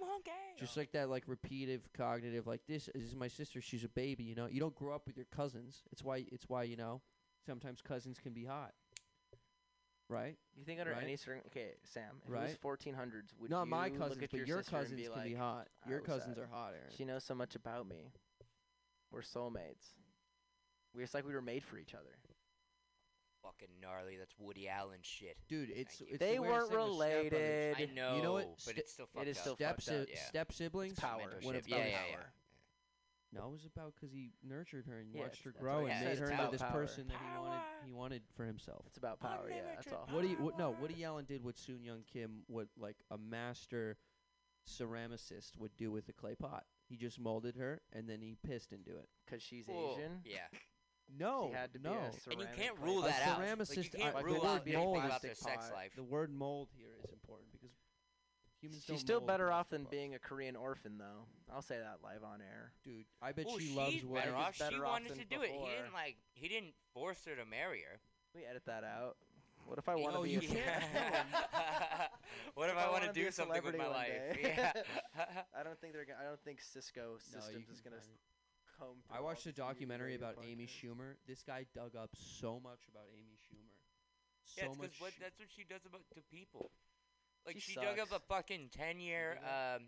just 0.58 0.76
like 0.78 0.92
that 0.94 1.10
like 1.10 1.24
repetitive 1.28 1.88
cognitive 1.94 2.48
like 2.48 2.62
this 2.68 2.90
is 2.96 3.16
my 3.16 3.28
sister. 3.28 3.62
She's 3.62 3.84
a 3.84 3.90
baby. 3.90 4.24
You 4.24 4.36
know, 4.36 4.48
you 4.48 4.60
don't 4.60 4.76
grow 4.76 4.96
up 4.96 5.06
with 5.08 5.16
your 5.18 5.28
cousins. 5.36 5.84
It's 5.92 6.04
why 6.04 6.26
it's 6.32 6.48
why 6.50 6.64
you 6.64 6.76
know 6.78 7.02
sometimes 7.46 7.82
cousins 7.82 8.20
can 8.20 8.34
be 8.34 8.46
hot. 8.46 8.74
Right? 10.10 10.38
You 10.58 10.64
think 10.64 10.80
under 10.80 10.94
Right? 10.94 11.04
any 11.04 11.18
circum 11.18 11.42
okay, 11.48 11.72
Sam, 11.84 12.22
if 12.24 12.30
it 12.30 12.34
Right? 12.34 12.44
was 12.44 12.56
1400s, 12.58 13.34
would 13.40 13.50
Not 13.52 13.66
you 13.66 13.70
my 13.72 13.90
look 13.90 13.98
cousins, 13.98 14.24
at 14.24 14.32
but 14.32 14.38
your, 14.38 14.48
your 14.48 14.58
sister 14.60 14.76
and 14.78 14.84
cousins 14.84 15.02
be 15.02 15.08
can 15.08 15.12
like, 15.16 15.24
be 15.26 15.34
hot. 15.36 15.68
Your 15.88 16.00
cousins 16.00 16.36
sad." 16.38 16.44
are 16.44 16.48
hot, 16.48 16.70
Aaron. 16.74 16.94
She 16.98 17.04
knows 17.04 17.26
so 17.26 17.36
much 17.36 17.56
about 17.56 17.88
me. 17.90 18.12
We're 19.12 19.22
soulmates. 19.22 19.96
We're 20.96 21.02
just 21.02 21.14
like 21.14 21.28
we 21.28 21.34
were 21.34 21.42
made 21.42 21.64
for 21.64 21.78
each 21.78 21.94
other. 21.94 22.18
Fucking 23.48 23.76
gnarly. 23.82 24.18
That's 24.18 24.34
Woody 24.38 24.68
Allen 24.70 25.00
shit. 25.02 25.38
Dude, 25.48 25.70
it's 25.70 26.02
it's 26.02 26.20
They 26.20 26.36
the 26.36 26.42
weirdest 26.42 26.72
weren't 26.72 26.90
thing 26.92 26.98
with 26.98 27.08
stepbrothers. 27.08 27.32
related. 27.32 27.76
I 27.78 27.94
know, 27.96 28.16
You 28.18 28.24
know 28.24 28.34
what? 28.34 28.50
but 28.50 28.60
Sti- 28.62 28.74
it's 28.78 28.94
still 28.94 29.08
fucked 29.14 29.28
is 29.28 29.38
up. 29.38 29.42
still 29.42 29.56
Step 29.56 29.70
fucked 29.76 29.84
si- 29.84 29.96
up. 29.96 30.08
yeah. 30.12 30.24
step 30.26 30.52
siblings. 30.52 31.00
power. 31.00 31.22
Mentorship. 31.22 31.46
When 31.46 31.56
it's 31.56 31.68
yeah, 31.68 31.76
about 31.78 31.88
yeah, 31.90 31.96
yeah. 32.10 32.16
power. 32.16 32.26
No, 33.34 33.48
it 33.50 33.52
was 33.52 33.66
about 33.66 33.94
because 33.96 34.12
he 34.14 34.32
nurtured 34.42 34.86
her 34.88 35.00
and 35.00 35.14
Yeah, 35.14 35.22
watched 35.24 35.44
her 35.44 35.52
that's 35.52 35.62
grow 35.62 35.82
what 35.84 35.92
and 35.92 36.00
made 36.06 36.10
says, 36.12 36.20
her 36.20 36.24
it's 36.26 36.32
into 36.32 36.42
about 36.44 36.52
this 36.54 36.62
power. 36.62 36.72
person 36.72 37.08
that 37.08 37.18
he 37.18 37.40
wanted. 37.40 37.62
He 37.86 37.92
wanted 37.92 38.22
for 38.36 38.46
himself. 38.46 38.86
It's 38.88 38.98
about 38.98 39.20
power. 39.20 39.50
Yeah, 39.50 39.62
that's 39.76 39.92
all. 39.92 40.08
What 40.12 40.22
do 40.22 40.28
you? 40.30 40.36
What, 40.38 40.58
no, 40.58 40.72
Woody 40.80 41.04
Allen 41.04 41.26
did 41.26 41.44
what 41.44 41.58
Soon 41.58 41.84
Young 41.84 42.04
Kim, 42.12 42.44
what 42.48 42.68
like 42.78 42.96
a 43.12 43.18
master 43.18 43.98
ceramicist 44.68 45.58
would 45.58 45.76
do 45.78 45.92
with 45.92 46.08
a 46.10 46.14
clay 46.14 46.36
pot. 46.36 46.66
He 46.90 46.96
just 46.96 47.20
molded 47.20 47.56
her 47.58 47.82
and 47.94 48.10
then 48.10 48.22
he 48.22 48.38
pissed 48.46 48.72
into 48.72 48.92
it. 48.92 49.08
Because 49.26 49.42
she's 49.44 49.68
Well, 49.68 49.96
Asian. 49.98 50.22
Yeah. 50.26 50.48
No, 51.10 51.48
She 51.50 51.56
had 51.56 51.74
to 51.74 51.80
be 51.80 51.90
no. 51.90 51.96
a 51.96 52.30
And 52.32 52.40
you 52.42 52.48
can't 52.56 52.78
rule 52.80 53.02
pot. 53.02 53.10
A 53.10 53.14
that 53.14 53.28
out. 53.30 53.40
Like, 53.60 53.78
you 53.78 53.84
can't 53.90 54.16
I- 54.16 54.20
the 54.20 54.26
rule 54.26 54.42
word 54.42 54.46
out 54.48 54.68
mold 54.68 54.98
about 55.06 55.22
their 55.22 55.36
sex 55.36 55.72
life. 55.72 55.94
The 55.96 56.04
word 56.04 56.32
mold 56.32 56.70
here 56.78 56.96
is 57.04 57.12
important 57.12 57.52
because 57.54 57.72
humans 58.62 58.86
don't 58.86 58.96
She's 58.98 59.02
still 59.02 59.20
mold 59.20 59.28
better 59.28 59.52
off 59.52 59.70
than 59.70 59.84
pots. 59.84 59.92
being 59.92 60.16
a 60.16 60.20
Korean 60.20 60.56
orphan, 60.56 60.98
though. 60.98 61.26
I'll 61.54 61.62
say 61.62 61.78
that 61.78 62.00
live 62.04 62.24
on 62.24 62.42
air. 62.42 62.74
Dude, 62.84 63.06
I 63.22 63.32
bet 63.32 63.46
Well, 63.46 63.58
she 63.58 63.68
she's 63.68 63.76
loves 63.76 64.04
Woody. 64.04 64.22
better 64.26 64.36
off. 64.36 64.60
better 64.60 64.76
she 64.76 64.82
off 64.82 64.88
wanted 64.92 65.10
than 65.12 65.18
to 65.20 65.26
do 65.26 65.42
it. 65.44 65.52
He 65.52 65.58
didn't 65.66 65.94
like. 65.94 66.18
He 66.34 66.48
didn't 66.50 66.74
force 66.94 67.24
her 67.26 67.36
to 67.36 67.46
marry 67.46 67.82
her. 67.90 68.00
We 68.36 68.44
edit 68.46 68.64
that 68.66 68.84
out. 68.84 69.16
What 69.66 69.80
if 69.80 69.90
I 69.90 69.96
want 69.96 70.14
to 70.14 70.20
Oh, 70.20 70.24
be 70.24 70.32
you 70.32 70.40
a 70.40 70.42
can't. 70.42 70.84
what 72.56 72.70
if 72.70 72.76
If 72.76 72.78
I 72.78 72.84
I 72.84 72.90
want 72.90 73.02
wanna 73.04 73.14
do 73.14 73.32
something 73.32 73.64
with 73.64 73.78
my 73.78 73.88
life? 73.88 74.12
Yeah. 74.42 74.72
I 75.58 75.64
don't 75.64 75.80
think 75.80 75.94
they're. 75.94 76.06
Gonna, 76.06 76.20
I 76.22 76.26
don't 76.26 76.40
think 76.44 76.62
Cisco 76.62 77.14
No, 77.34 77.40
Systems 77.40 77.70
is 77.70 77.82
gonna 77.82 77.96
find 77.98 78.08
it. 78.12 78.20
Comb. 78.80 78.98
I 79.12 79.22
watched 79.22 79.46
a 79.46 79.52
documentary 79.52 80.16
about 80.16 80.36
Amy. 80.46 80.68
Schumer. 80.68 81.16
This 81.28 81.44
guy 81.44 81.66
dug 81.74 81.96
up 81.96 82.12
so 82.16 82.60
much 82.64 82.80
about 82.90 83.06
Amy 83.14 83.36
Schumer. 83.36 83.74
So 84.46 84.62
yeah, 84.62 84.70
it's 84.70 84.78
much. 84.78 84.92
because 84.92 85.02
what, 85.02 85.12
that's 85.22 85.40
what 85.40 85.48
she 85.56 85.64
does 85.64 85.82
about 85.86 86.02
to 86.16 86.22
people. 86.32 86.72
Like 87.46 87.56
She 87.60 87.74
she, 87.74 87.76
dug 87.80 88.00
up 88.00 88.12
a 88.12 88.20
fucking 88.20 88.70
ten 88.76 89.00
year 89.00 89.40
um, 89.44 89.84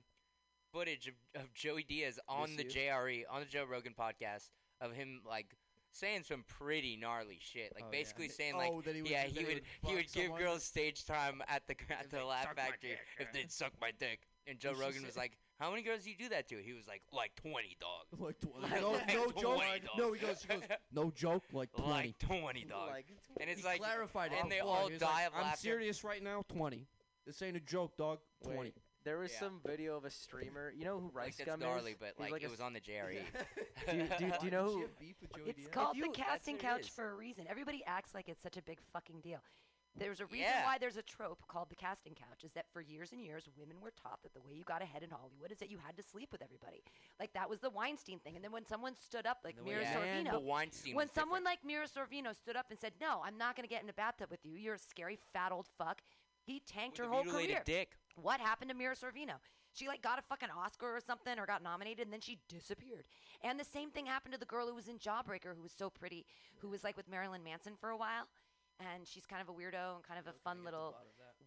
footage 0.73 1.07
of, 1.07 1.41
of 1.41 1.53
Joey 1.53 1.83
Diaz 1.83 2.19
on 2.27 2.55
the 2.55 2.63
Miss 2.63 2.73
JRE 2.73 3.23
on 3.29 3.41
the 3.41 3.45
Joe 3.45 3.65
Rogan 3.69 3.93
podcast 3.99 4.49
of 4.81 4.93
him 4.93 5.21
like 5.27 5.47
saying 5.91 6.23
some 6.23 6.43
pretty 6.47 6.95
gnarly 6.95 7.39
shit. 7.41 7.73
Like 7.75 7.85
Oh, 7.87 7.91
basically 7.91 8.27
Th- 8.27 8.37
saying 8.37 8.55
like 8.57 8.71
oh, 8.71 8.81
that 8.81 8.95
he 8.95 9.01
would- 9.01 9.11
yeah 9.11 9.23
that 9.23 9.31
he 9.31 9.39
he 9.39 9.45
would 9.45 9.53
would 9.55 9.63
he 9.63 9.87
fuck 9.87 9.91
would 9.95 10.11
give 10.13 10.23
someone? 10.23 10.39
girls 10.41 10.63
stage 10.63 11.05
time 11.05 11.41
at 11.47 11.65
the 11.67 11.75
at 11.89 12.09
the 12.09 12.23
Laugh 12.23 12.55
Factory 12.55 12.91
if 13.19 13.31
they'd 13.33 13.51
suck 13.51 13.71
my 13.81 13.91
dick. 13.99 14.21
And 14.47 14.57
Joe 14.59 14.73
Rogan 14.73 15.05
was 15.05 15.17
like, 15.17 15.37
"How 15.59 15.69
many 15.69 15.81
girls 15.83 16.03
do 16.03 16.09
you 16.09 16.15
do 16.17 16.29
that 16.29 16.47
to?" 16.49 16.57
He 16.61 16.73
was 16.73 16.87
like, 16.87 17.01
"Like 17.13 17.31
twenty, 17.35 17.77
dog." 17.79 18.05
like 18.19 18.39
tw- 18.39 18.61
Like- 18.61 18.81
no, 18.81 18.91
like 18.91 19.07
no 19.07 19.25
20, 19.27 19.41
joke. 19.41 19.59
dog. 19.61 19.79
No, 19.97 20.13
he 20.13 20.19
goes. 20.19 20.41
He 20.41 20.47
goes. 20.47 20.61
No 20.93 21.11
joke. 21.11 21.43
Like 21.53 21.71
twenty. 21.73 21.91
Like 21.91 22.19
twenty, 22.19 22.65
dog. 22.65 22.89
Like, 22.89 23.05
and 23.39 23.49
it's 23.49 23.61
he 23.61 23.67
like 23.67 23.79
clarified 23.81 24.31
it. 24.33 24.39
and 24.41 24.51
they 24.51 24.57
before. 24.59 24.75
all 24.77 24.87
He 24.87 24.93
was 24.93 25.01
die 25.01 25.07
like, 25.13 25.27
of 25.27 25.33
I'm 25.35 25.41
laughter. 25.43 25.59
serious 25.59 26.03
right 26.03 26.23
now. 26.23 26.43
Twenty. 26.49 26.87
This 27.25 27.41
ain't 27.41 27.57
a 27.57 27.59
joke, 27.61 27.95
dog. 27.97 28.19
Wait, 28.45 28.53
Twenty. 28.55 28.73
There 29.05 29.17
was 29.19 29.31
Yeah. 29.31 29.39
some 29.39 29.61
video 29.65 29.95
of 29.95 30.03
a 30.05 30.09
streamer. 30.09 30.73
You 30.75 30.83
know 30.85 30.99
who 30.99 31.05
like 31.07 31.15
Rice 31.15 31.37
that's 31.37 31.49
Gum 31.49 31.59
gnarly, 31.61 31.91
is? 31.91 31.97
but 31.99 32.13
He's 32.21 32.31
like, 32.31 32.41
a 32.41 32.45
it 32.45 32.51
was 32.51 32.59
on 32.59 32.73
the 32.73 32.81
JRE. 32.81 33.19
Do 33.89 33.95
you- 33.97 34.03
do 34.17 34.25
you- 34.25 34.31
do 34.39 34.45
you 34.45 34.51
know 34.51 34.65
who- 34.65 34.85
It's 35.45 35.67
called 35.67 35.95
you- 35.95 36.03
the 36.03 36.09
that's 36.09 36.17
casting 36.29 36.55
what 36.55 36.63
it 36.63 36.67
couch 36.67 36.81
is. 36.81 36.89
for 36.89 37.09
a 37.11 37.15
reason. 37.15 37.45
Everybody 37.49 37.81
acts 37.87 38.13
like 38.13 38.27
it's 38.27 38.41
such 38.41 38.57
a 38.57 38.61
big 38.61 38.79
fucking 38.93 39.21
deal. 39.21 39.39
There's 39.99 40.19
a 40.21 40.25
reason 40.25 40.39
Yeah. 40.47 40.65
why 40.65 40.77
there's 40.77 40.97
a 40.97 41.01
trope 41.01 41.45
called 41.47 41.69
the 41.69 41.75
casting 41.75 42.15
couch 42.15 42.43
is 42.43 42.53
that 42.53 42.65
for 42.71 42.81
years 42.81 43.11
and 43.11 43.21
years 43.21 43.47
women 43.57 43.81
were 43.81 43.91
taught 43.91 44.23
that 44.23 44.33
the 44.33 44.41
way 44.41 44.53
you 44.53 44.63
got 44.63 44.81
ahead 44.81 45.03
in 45.03 45.09
Hollywood 45.09 45.51
is 45.51 45.57
that 45.59 45.69
you 45.69 45.77
had 45.77 45.97
to 45.97 46.03
sleep 46.03 46.31
with 46.31 46.41
everybody. 46.41 46.83
Like 47.19 47.33
that 47.33 47.49
was 47.49 47.59
the 47.59 47.69
Weinstein 47.69 48.19
thing. 48.19 48.35
And 48.35 48.43
then 48.43 48.51
when 48.51 48.65
someone 48.65 48.95
stood 48.95 49.25
up 49.25 49.39
like 49.43 49.57
And 49.57 49.65
the 49.65 49.69
way 49.69 49.75
Mira 49.75 49.83
Yeah. 49.85 50.23
Sorvino, 50.23 50.31
but 50.31 50.43
Weinstein 50.43 50.95
when 50.95 51.09
someone 51.09 51.41
different. 51.41 51.45
like 51.45 51.65
Mira 51.65 51.87
Sorvino 51.87 52.35
stood 52.35 52.55
up 52.55 52.67
and 52.69 52.79
said, 52.79 52.93
"No, 52.99 53.21
I'm 53.23 53.37
not 53.37 53.55
going 53.55 53.67
to 53.67 53.69
get 53.73 53.83
in 53.83 53.89
a 53.89 53.93
bathtub 53.93 54.31
with 54.31 54.45
you. 54.45 54.55
You're 54.55 54.75
a 54.75 54.79
scary 54.79 55.17
fat 55.33 55.51
old 55.51 55.67
fuck." 55.77 56.01
He 56.41 56.61
tanked 56.61 56.97
With 56.99 57.07
her 57.09 57.13
whole 57.13 57.23
career. 57.25 57.61
dick. 57.65 57.97
What 58.15 58.39
happened 58.39 58.69
to 58.71 58.75
Mira 58.75 58.95
Sorvino? 58.95 59.35
She 59.71 59.87
like 59.87 60.01
got 60.01 60.17
a 60.17 60.23
fucking 60.23 60.49
Oscar 60.49 60.95
or 60.95 60.99
something 60.99 61.37
or 61.37 61.45
got 61.45 61.61
nominated 61.61 62.05
and 62.07 62.11
then 62.11 62.21
she 62.21 62.39
disappeared. 62.47 63.05
And 63.43 63.59
the 63.59 63.63
same 63.63 63.91
thing 63.91 64.07
happened 64.07 64.33
to 64.33 64.39
the 64.39 64.45
girl 64.47 64.67
who 64.67 64.73
was 64.73 64.87
in 64.87 64.97
Jawbreaker 64.97 65.55
who 65.55 65.61
was 65.61 65.71
so 65.71 65.91
pretty, 65.91 66.25
who 66.57 66.69
was 66.69 66.83
like 66.83 66.97
with 66.97 67.07
Marilyn 67.07 67.43
Manson 67.43 67.75
for 67.79 67.89
a 67.91 67.95
while. 67.97 68.27
And 68.79 69.05
she's 69.07 69.25
kind 69.25 69.41
of 69.41 69.49
a 69.49 69.53
weirdo 69.53 69.95
and 69.95 70.03
kind 70.07 70.19
of 70.19 70.27
a 70.27 70.33
fun 70.43 70.63
little 70.63 70.95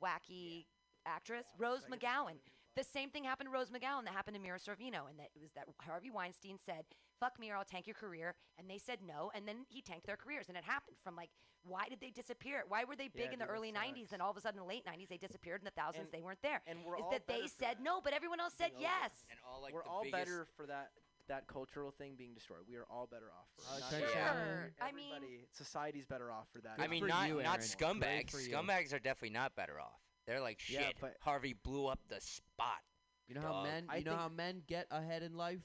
wacky 0.03 0.67
actress. 1.07 1.47
Rose 1.59 1.87
McGowan. 1.91 2.37
The 2.75 2.85
same 2.85 3.11
thing 3.11 3.25
happened 3.25 3.49
to 3.49 3.53
Rose 3.53 3.69
McGowan 3.69 4.05
that 4.05 4.15
happened 4.15 4.35
to 4.37 4.41
Mira 4.43 4.59
Sorvino, 4.59 5.09
and 5.09 5.19
that 5.19 5.29
it 5.35 5.41
was 5.43 5.53
that 5.53 5.67
Harvey 5.83 6.11
Weinstein 6.11 6.59
said, 6.59 6.85
"Fuck 7.21 7.39
me 7.39 7.51
or 7.51 7.57
I'll 7.57 7.65
tank 7.67 7.87
your 7.87 7.95
career," 7.95 8.35
and 8.59 8.69
they 8.71 8.79
said 8.79 9.01
no, 9.03 9.31
and 9.35 9.47
then 9.47 9.67
he 9.69 9.83
tanked 9.83 10.07
their 10.07 10.17
careers, 10.17 10.49
and 10.49 10.57
it 10.57 10.65
happened 10.65 10.97
from 11.05 11.15
like, 11.15 11.31
why 11.65 11.87
did 11.89 12.01
they 12.01 12.11
disappear? 12.11 12.65
Why 12.67 12.85
were 12.85 12.97
they 12.97 13.09
big 13.09 13.27
Yeah, 13.27 13.33
in 13.35 13.39
the 13.39 13.45
dude, 13.45 13.49
that 13.51 13.53
early 13.53 13.73
'90s, 13.73 14.13
and 14.13 14.23
all 14.23 14.31
of 14.31 14.37
a 14.37 14.41
sudden 14.41 14.59
in 14.59 14.65
the 14.65 14.69
late 14.69 14.85
'90s 14.87 15.09
they 15.09 15.19
disappeared, 15.19 15.61
in 15.61 15.65
the 15.67 15.71
thousands 15.73 16.05
And- 16.07 16.13
they 16.13 16.23
weren't 16.23 16.41
there? 16.43 16.63
And 16.67 16.83
we're 16.85 16.97
Is 16.97 17.05
all 17.05 17.11
that 17.11 17.27
they 17.27 17.47
said 17.47 17.77
that. 17.77 17.83
no, 17.83 18.01
but 18.01 18.15
everyone 18.15 18.41
else 18.41 18.55
said 18.55 18.71
Being 18.73 18.87
over. 18.87 18.99
yes. 19.03 19.13
And 19.31 19.39
all 19.47 19.61
like 19.61 19.75
we're 19.75 19.83
the 19.85 19.89
all 19.91 20.03
biggest, 20.05 20.19
better 20.25 20.47
for 20.57 20.67
that 20.67 20.93
that 21.29 21.47
cultural 21.47 21.91
thing 21.91 22.15
being 22.17 22.35
destroyed. 22.35 22.61
We 22.69 22.77
are 22.77 22.85
all 22.91 23.07
better 23.11 23.31
off. 23.33 23.47
For 23.57 23.63
it. 23.79 23.83
Uh, 23.83 23.91
Sure. 23.91 24.01
just 24.01 24.13
Sure. 24.13 24.73
I 24.81 24.93
mean- 24.93 25.47
society's 25.53 26.05
better 26.07 26.31
off 26.33 26.49
for 26.53 26.61
that. 26.63 26.79
I 26.81 26.87
mean, 26.89 27.07
not 27.07 27.29
you, 27.29 27.37
not 27.43 27.59
Aaron. 27.59 27.61
Scumbags. 27.61 28.33
Scumbags 28.51 28.93
are 28.93 28.99
definitely 28.99 29.31
not 29.31 29.55
better 29.55 29.81
off. 29.81 30.01
They're 30.27 30.41
like 30.41 30.61
Yeah, 30.69 30.83
shit. 30.89 30.97
but- 31.01 31.17
Harvey 31.21 31.53
blew 31.53 31.87
up 31.87 32.01
the 32.09 32.21
spot. 32.21 32.83
You 33.29 33.35
know 33.37 33.41
how 33.43 33.53
Dog. 33.53 33.65
men. 33.67 33.87
I 33.89 33.97
You 33.99 34.05
know 34.05 34.17
how 34.17 34.29
men 34.29 34.63
get 34.67 34.87
ahead 34.91 35.23
in 35.23 35.35
life 35.37 35.63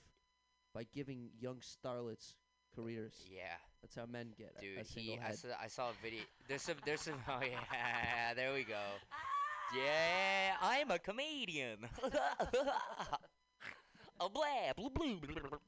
by 0.73 0.83
giving 0.85 1.31
young 1.39 1.59
starlets 1.59 2.35
careers. 2.75 3.25
Yeah, 3.27 3.57
That's 3.81 3.95
how 3.95 4.05
men 4.05 4.31
get 4.37 4.55
a- 4.57 4.61
dude. 4.61 4.77
a 4.77 4.81
He, 4.83 4.85
single 4.85 5.23
I 5.23 5.27
head. 5.27 5.37
saw, 5.39 5.47
I 5.59 5.67
saw 5.67 5.89
a 5.89 5.93
video. 5.93 6.23
There's 6.47 6.61
some. 6.61 6.77
There's 6.85 7.01
some. 7.01 7.21
Oh 7.27 7.41
yeah, 7.41 8.33
there 8.35 8.53
we 8.53 8.63
go. 8.63 8.81
Yeah, 9.75 10.55
I'm 10.61 10.89
a 10.91 10.97
comedian. 10.99 11.89
a 14.19 14.29
blah 14.29 14.73
blue 14.75 14.89
blue. 14.89 15.59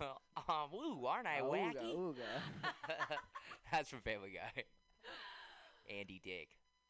um, 0.00 0.68
woo, 0.72 1.06
aren't 1.06 1.26
I 1.26 1.40
wacky? 1.40 1.94
ooga. 1.94 2.16
That's 3.72 3.88
from 3.88 4.00
Family 4.00 4.30
Guy. 4.34 4.64
Andy 5.88 6.20
Dick. 6.22 6.48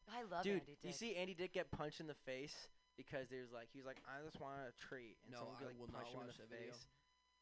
I 0.09 0.23
love 0.31 0.43
Dude, 0.45 0.53
Andy 0.55 0.65
Dick. 0.67 0.79
you 0.83 0.93
see 0.93 1.17
Andy 1.17 1.35
Dick 1.35 1.53
get 1.53 1.71
punched 1.71 2.01
in 2.01 2.07
the 2.07 2.15
face 2.27 2.69
because 2.97 3.29
there's 3.31 3.53
like 3.53 3.69
he 3.73 3.79
was 3.79 3.87
like 3.87 3.99
I 4.07 4.25
just 4.25 4.41
want 4.41 4.55
a 4.69 4.73
treat 4.89 5.17
and 5.25 5.33
No, 5.33 5.39
someone 5.39 5.57
I 5.61 5.67
like 5.67 5.79
will 5.79 5.89
not 5.93 6.03
punched 6.05 6.15
him 6.15 6.21
in 6.23 6.27
the 6.29 6.33
that 6.39 6.51
video. 6.51 6.73
face. 6.73 6.87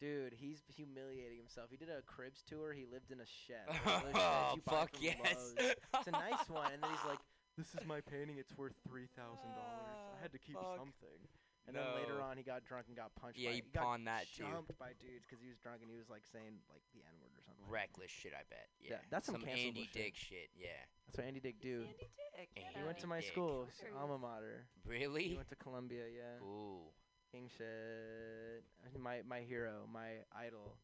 Dude, 0.01 0.33
he's 0.35 0.63
humiliating 0.75 1.39
himself. 1.39 1.69
He 1.71 1.77
did 1.77 1.89
a 1.89 2.03
cribs 2.03 2.43
tour. 2.43 2.73
He 2.73 2.87
lived 2.91 3.13
in 3.13 3.21
a 3.21 3.27
shed. 3.29 3.71
Oh, 3.87 4.03
One 4.03 4.07
of 4.07 4.13
those 4.13 4.23
sheds 4.23 4.57
you 4.57 4.63
buy 4.67 4.73
fuck 4.75 4.91
yes. 4.99 5.55
It's 5.59 6.09
a 6.09 6.11
nice 6.11 6.49
one, 6.49 6.73
and 6.73 6.83
then 6.83 6.91
he's 6.91 7.07
like, 7.07 7.21
"This 7.59 7.71
is 7.79 7.87
my 7.87 8.01
painting. 8.11 8.37
It's 8.39 8.57
worth 8.59 8.75
three 8.89 9.07
thousand 9.15 9.55
dollars. 9.55 10.12
I 10.23 10.31
had 10.31 10.33
to 10.33 10.39
keep 10.39 10.55
Fuck. 10.55 10.79
something." 10.79 11.19
And 11.67 11.75
then 11.79 11.87
later 11.95 12.19
on, 12.23 12.35
he 12.39 12.43
got 12.43 12.63
drunk 12.67 12.87
and 12.91 12.97
got 12.99 13.15
punched. 13.15 13.39
Yeah, 13.39 13.51
by, 13.51 13.55
he 13.55 13.63
got 13.71 13.83
pawned 13.87 14.07
that, 14.11 14.27
too. 14.35 14.43
Jumped 14.51 14.75
by 14.83 14.99
dudes 14.99 15.23
because 15.27 15.39
he 15.39 15.47
was 15.47 15.59
drunk 15.63 15.79
and 15.83 15.87
he 15.91 15.95
was 15.95 16.11
like 16.11 16.27
saying 16.27 16.59
like 16.67 16.83
the 16.91 17.07
n 17.07 17.15
word 17.23 17.31
or 17.39 17.43
something. 17.47 17.63
Reckless 17.71 18.11
shit, 18.11 18.35
I 18.35 18.43
bet. 18.51 18.67
Yeah, 18.83 18.99
Yeah, 18.99 19.03
that's 19.15 19.31
some 19.31 19.39
cancelable 19.43 19.71
Andy 19.71 19.87
shit. 19.87 19.95
Dick 19.95 20.15
shit. 20.19 20.51
Yeah, 20.59 20.75
That's 21.07 21.19
what 21.23 21.27
Andy 21.31 21.39
Dick 21.39 21.63
do. 21.63 21.87
Andy 21.87 22.11
Dick. 22.35 22.51
He 22.59 22.67
He 22.67 22.83
went 22.83 22.99
to 22.99 23.07
my 23.07 23.23
Dick. 23.23 23.31
school, 23.31 23.71
s- 23.71 23.79
alma 23.95 24.19
mater. 24.19 24.67
Really? 24.83 25.35
He 25.35 25.39
went 25.39 25.51
to 25.55 25.61
Columbia, 25.63 26.11
yeah. 26.11 26.43
Ooh, 26.43 26.91
King 27.31 27.47
shit. 27.47 28.67
My 28.99 29.23
my 29.23 29.47
hero, 29.47 29.87
my 29.87 30.27
idol, 30.35 30.75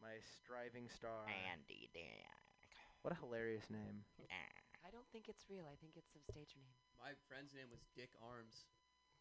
my 0.00 0.16
striving 0.40 0.88
star. 0.88 1.28
Andy 1.28 1.92
Dick. 1.92 2.24
What 3.04 3.12
a 3.12 3.20
hilarious 3.20 3.68
name. 3.68 4.00
Ah. 4.32 4.88
I 4.88 4.90
don't 4.90 5.06
think 5.12 5.28
it's 5.28 5.44
real. 5.52 5.68
I 5.68 5.76
think 5.76 5.92
it's 6.00 6.16
a 6.16 6.22
stage 6.32 6.56
name. 6.56 6.72
My 6.98 7.12
friend's 7.28 7.52
name 7.52 7.68
was 7.70 7.84
Dick 7.94 8.16
Arms. 8.24 8.64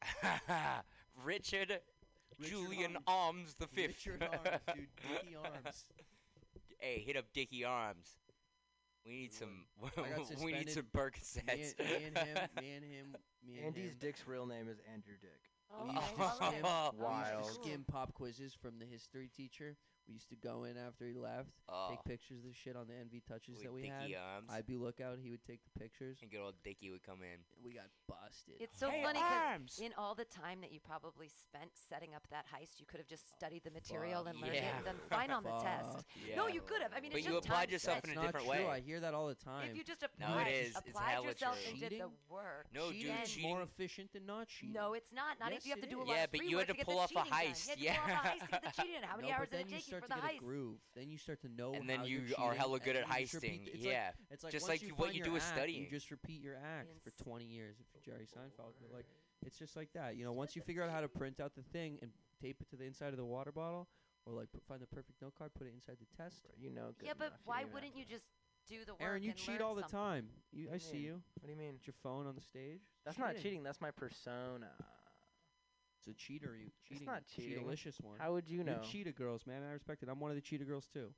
Richard, 1.24 1.80
Richard 2.40 2.50
Julian 2.50 2.98
Arms. 3.08 3.54
Arms 3.54 3.56
the 3.60 3.68
fifth. 3.68 4.06
Richard 4.06 4.24
Arms, 4.32 4.60
dude. 4.76 4.88
Dickie 5.10 5.36
Arms. 5.36 5.86
hey, 6.80 7.04
hit 7.06 7.18
up 7.18 7.26
Dickie 7.34 7.64
Arms. 7.66 8.18
We 9.06 9.14
need 9.14 9.34
some. 9.34 9.66
we 10.44 10.54
need 10.54 10.70
some 10.70 10.86
Me 10.94 11.00
Percocets. 11.02 11.76
and, 11.78 11.90
me 11.90 12.06
and 12.06 12.18
him. 12.18 12.38
Me 12.60 12.72
and 12.76 12.84
him. 12.86 13.16
Me 13.46 13.54
and 13.54 13.58
him. 13.60 13.66
Andy's 13.68 13.92
him. 13.92 13.98
Dick's 14.00 14.28
real 14.28 14.46
name 14.46 14.68
is 14.70 14.78
Andrew 14.92 15.14
Dick. 15.20 15.32
Oh, 15.74 15.86
We 15.88 15.94
used 15.94 16.18
to 16.18 16.36
skim, 16.36 16.54
it. 16.54 16.64
we 16.64 16.70
used 16.70 17.00
Wild. 17.00 17.44
to 17.46 17.54
skim 17.54 17.86
pop 17.90 18.14
quizzes 18.14 18.54
from 18.54 18.78
the 18.80 18.86
history 18.86 19.30
teacher. 19.36 19.76
We 20.08 20.16
used 20.16 20.30
to 20.30 20.36
go 20.36 20.64
in 20.66 20.76
after 20.78 21.06
he 21.08 21.14
left, 21.16 21.50
oh, 21.70 21.88
take 21.90 22.04
pictures 22.04 22.40
of 22.44 22.50
the 22.50 22.54
shit 22.58 22.76
on 22.76 22.88
the 22.88 22.94
NV 22.94 23.24
touches 23.30 23.56
with 23.56 23.64
that 23.64 23.72
we 23.74 23.88
had. 23.88 24.02
Dickie 24.02 24.18
Arms. 24.18 24.50
I'd 24.52 24.66
be 24.66 24.76
lookout. 24.76 25.20
He 25.22 25.30
would 25.30 25.44
take 25.46 25.60
the 25.64 25.80
pictures. 25.80 26.18
and 26.22 26.30
good 26.30 26.42
old 26.42 26.56
Dickie 26.64 26.90
would 26.90 27.04
come 27.04 27.20
in. 27.24 27.40
We 27.64 27.72
got 27.72 27.86
busted. 28.10 28.56
It's 28.60 28.78
so 28.78 28.90
Hey, 28.90 29.04
funny 29.04 29.20
'cause 29.20 29.32
Arms. 29.32 29.80
in 29.80 29.94
all 29.98 30.16
the 30.16 30.26
time 30.26 30.60
that 30.62 30.72
you 30.74 30.80
probably 30.82 31.30
spent 31.30 31.72
setting 31.78 32.14
up 32.14 32.28
that 32.30 32.46
heist, 32.52 32.80
you 32.80 32.86
could 32.86 33.00
have 33.00 33.08
just 33.08 33.30
studied 33.32 33.64
the 33.64 33.72
material 33.72 34.24
fuck 34.26 34.34
and 34.34 34.42
learned 34.42 34.56
it 34.56 34.64
yeah. 34.64 34.76
and 34.76 34.86
done 34.86 35.00
fine 35.08 35.32
on 35.32 35.44
the 35.44 35.52
test. 35.64 36.04
Yeah. 36.28 36.36
No, 36.36 36.48
you 36.48 36.62
could 36.62 36.82
have. 36.82 36.92
I 36.94 37.00
mean, 37.00 37.12
But 37.12 37.20
it's 37.20 37.28
you 37.28 37.34
just 37.34 37.46
applied 37.46 37.66
time 37.66 37.72
yourself 37.74 37.98
spent. 38.00 38.12
in 38.14 38.18
a 38.18 38.22
That's 38.22 38.28
different 38.44 38.48
true. 38.60 38.68
way. 38.68 38.72
I 38.74 38.80
hear 38.82 39.00
that 39.00 39.14
all 39.14 39.28
the 39.28 39.36
time. 39.36 39.70
If 39.70 39.78
you 39.78 39.84
just 39.84 40.02
No, 40.20 40.26
applied, 40.28 40.48
it 40.48 40.66
is. 40.66 40.76
It's 40.76 40.90
applied 40.90 41.12
hella 41.12 41.28
yourself 41.28 41.56
true. 41.62 41.72
and 41.72 41.80
did 41.80 41.92
the 41.92 41.96
Cheating? 41.96 42.12
work. 42.28 42.68
No, 42.74 42.92
cheating 42.92 43.14
dude, 43.16 43.24
is 43.24 43.32
cheating. 43.32 43.50
more 43.50 43.62
efficient 43.62 44.12
than 44.14 44.26
not 44.26 44.48
cheating. 44.50 44.74
No, 44.74 44.94
it's 44.94 45.12
not. 45.14 45.40
Not 45.40 45.52
Yes, 45.54 45.62
if 45.62 45.66
you 45.68 45.72
have 45.72 45.80
to 45.82 45.88
it 45.88 45.90
do 45.90 46.00
a 46.00 46.02
is. 46.04 46.08
lot 46.10 46.16
Yeah, 46.18 46.24
of 46.26 46.32
but 46.32 46.38
free 46.40 46.48
you 46.50 46.58
work 46.58 46.68
had 46.68 46.74
to 46.74 46.78
get 46.78 46.86
pull 46.86 46.96
the 46.96 47.02
off 47.02 47.12
a 47.12 47.14
cheating 47.14 47.32
done. 47.32 47.40
heist, 47.40 47.78
You 47.78 47.90
had 47.90 47.96
to 47.96 48.02
pull 48.02 48.12
off 48.12 48.26
a 48.26 48.28
yeah. 48.28 48.32
heist 48.32 48.40
to 48.42 48.48
get 48.52 48.64
the 48.64 48.72
cheating 48.82 48.94
done. 49.02 49.04
How 49.04 49.16
many 49.16 49.28
no, 49.30 49.34
hours 49.36 49.48
but 49.52 49.52
then 49.52 49.60
did 49.62 49.68
it 49.68 49.72
you 49.72 49.78
take 49.78 49.88
you 49.88 49.91
start 50.00 50.10
to 50.10 50.16
get 50.16 50.24
heist? 50.24 50.38
a 50.38 50.46
groove. 50.46 50.78
Then 50.96 51.10
you 51.10 51.18
start 51.18 51.42
to 51.42 51.50
know. 51.50 51.74
And 51.74 51.90
then 51.90 52.00
how 52.00 52.06
you 52.06 52.22
you're 52.28 52.40
are 52.40 52.54
hella 52.54 52.80
good 52.80 52.96
at 52.96 53.08
you 53.08 53.28
repeat 53.34 53.42
heisting. 53.42 53.68
it's 53.74 53.84
Yeah. 53.84 54.06
Like, 54.06 54.14
it's 54.32 54.44
like 54.44 54.52
Just 54.54 54.64
once 54.64 54.70
like 54.70 54.82
you 54.82 54.88
you- 54.90 54.96
what 54.96 55.06
find 55.08 55.16
you 55.16 55.20
your 55.20 55.26
do 55.26 55.32
with 55.34 55.44
act, 55.44 55.56
studying. 55.56 55.84
You 55.84 55.90
just 55.90 56.12
repeat 56.12 56.42
your 56.42 56.56
act 56.56 56.90
for 57.04 57.12
20 57.24 57.46
years. 57.46 57.78
If 57.80 57.88
you're 58.06 58.16
Jerry 58.16 58.26
Seinfeld, 58.28 58.74
but 58.82 58.92
like 58.94 59.06
it's 59.46 59.58
just 59.58 59.76
like 59.76 59.92
that. 59.94 60.16
You 60.16 60.24
know, 60.24 60.34
once 60.34 60.56
you 60.56 60.62
figure 60.62 60.84
out 60.84 60.92
how 60.92 61.02
to 61.02 61.10
print 61.10 61.40
out 61.40 61.56
the 61.56 61.64
thing 61.74 61.98
and 62.02 62.12
tape 62.42 62.58
it 62.62 62.70
to 62.70 62.76
the 62.76 62.86
inside 62.86 63.10
of 63.10 63.18
the 63.18 63.26
water 63.26 63.52
bottle, 63.52 63.88
or 64.26 64.34
like 64.34 64.52
put, 64.52 64.64
find 64.68 64.82
the 64.82 64.88
perfect 64.88 65.22
note 65.22 65.34
card, 65.38 65.52
put 65.56 65.68
it 65.68 65.74
inside 65.74 65.98
the 66.00 66.06
test. 66.24 66.44
You 66.58 66.70
know. 66.72 66.94
Good 67.00 67.08
yeah, 67.08 67.14
but 67.18 67.28
enough, 67.28 67.40
why 67.46 67.62
don't 67.64 67.74
wouldn't 67.74 67.96
you 67.98 68.06
just 68.06 68.28
do 68.70 68.86
the 68.86 68.94
work? 68.94 69.02
Aaron, 69.02 69.24
you 69.24 69.30
and 69.32 69.38
cheat 69.38 69.56
learn 69.56 69.62
all 69.64 69.76
the 69.76 69.82
something? 69.82 69.98
time. 70.00 70.28
You, 70.52 70.70
I 70.70 70.74
do 70.74 70.80
see 70.80 70.98
you. 70.98 71.22
What 71.40 71.48
do 71.48 71.52
you 71.54 71.58
mean? 71.58 71.74
With 71.74 71.88
your 71.88 71.96
phone 72.04 72.28
on 72.28 72.36
the 72.36 72.42
stage. 72.42 72.82
That's 73.04 73.18
not 73.18 73.36
cheating. 73.42 73.64
That's 73.64 73.82
my 73.82 73.90
persona. 73.92 74.70
It's 76.02 76.08
a 76.08 76.14
cheater. 76.20 76.58
You 76.60 76.72
cheating. 76.88 77.04
It's 77.04 77.06
not 77.06 77.24
cheating. 77.28 77.64
Cheatalicious 77.64 78.02
one. 78.02 78.18
How 78.20 78.34
would 78.34 78.50
you 78.50 78.64
know? 78.64 78.80
cheetah 78.82 79.12
girls, 79.12 79.46
man. 79.46 79.62
I 79.68 79.74
respect 79.74 80.02
it. 80.02 80.10
I'm 80.10 80.20
one 80.20 80.32
of 80.32 80.36
the 80.36 80.42
cheetah 80.42 80.66
girls 80.66 80.88
too. 80.92 81.10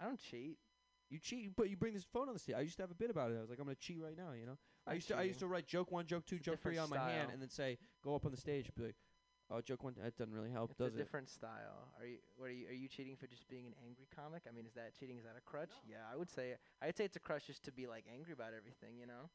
I 0.00 0.04
don't 0.04 0.18
cheat. 0.18 0.56
You 1.10 1.18
cheat, 1.18 1.54
but 1.54 1.68
you 1.68 1.76
bring 1.76 1.92
this 1.92 2.06
phone 2.10 2.28
on 2.28 2.32
the 2.34 2.40
stage. 2.40 2.54
I 2.56 2.60
used 2.62 2.76
to 2.78 2.82
have 2.82 2.90
a 2.90 2.94
bit 2.94 3.10
about 3.10 3.30
it. 3.30 3.36
I 3.36 3.40
was 3.42 3.50
like, 3.50 3.58
I'm 3.58 3.66
gonna 3.66 3.74
cheat 3.76 4.00
right 4.02 4.16
now. 4.16 4.32
You 4.32 4.46
know. 4.46 4.56
I 4.86 4.90
Not 4.92 4.94
used 4.96 5.08
to. 5.08 5.16
I 5.18 5.22
used 5.24 5.40
to 5.40 5.46
write 5.46 5.66
joke 5.66 5.92
one, 5.92 6.06
joke 6.06 6.24
two, 6.24 6.36
It's 6.36 6.46
a 6.46 6.50
joke 6.52 6.62
three 6.62 6.78
on 6.78 6.88
different 6.88 7.04
my 7.04 7.10
hand, 7.12 7.22
style. 7.28 7.32
and 7.34 7.42
then 7.42 7.50
say, 7.50 7.76
go 8.02 8.14
up 8.14 8.24
on 8.24 8.30
the 8.30 8.38
stage, 8.38 8.70
be 8.74 8.84
like, 8.84 8.96
oh, 9.50 9.60
joke 9.60 9.84
one. 9.84 9.94
That 10.02 10.16
doesn't 10.16 10.32
really 10.32 10.50
help, 10.50 10.70
It's 10.70 10.78
does 10.78 10.94
a 10.94 10.96
it? 10.96 10.98
different 10.98 11.28
style. 11.28 11.92
Are 12.00 12.06
you? 12.06 12.16
What 12.36 12.48
are 12.48 12.52
you? 12.52 12.66
Are 12.68 12.72
you 12.72 12.88
cheating 12.88 13.16
for 13.16 13.26
just 13.26 13.46
being 13.50 13.66
an 13.66 13.74
angry 13.86 14.06
comic? 14.16 14.44
I 14.48 14.52
mean, 14.56 14.64
is 14.64 14.72
that 14.72 14.98
cheating? 14.98 15.18
Is 15.18 15.24
that 15.24 15.36
a 15.36 15.42
crutch? 15.44 15.72
Yeah, 15.86 15.98
I 16.10 16.16
would 16.16 16.30
say. 16.30 16.54
I'd 16.80 16.96
say 16.96 17.04
it's 17.04 17.16
a 17.16 17.20
crutch 17.20 17.46
just 17.46 17.62
to 17.64 17.72
be 17.72 17.86
like 17.86 18.04
angry 18.10 18.32
about 18.32 18.54
everything. 18.56 18.96
You 18.98 19.06
know. 19.06 19.28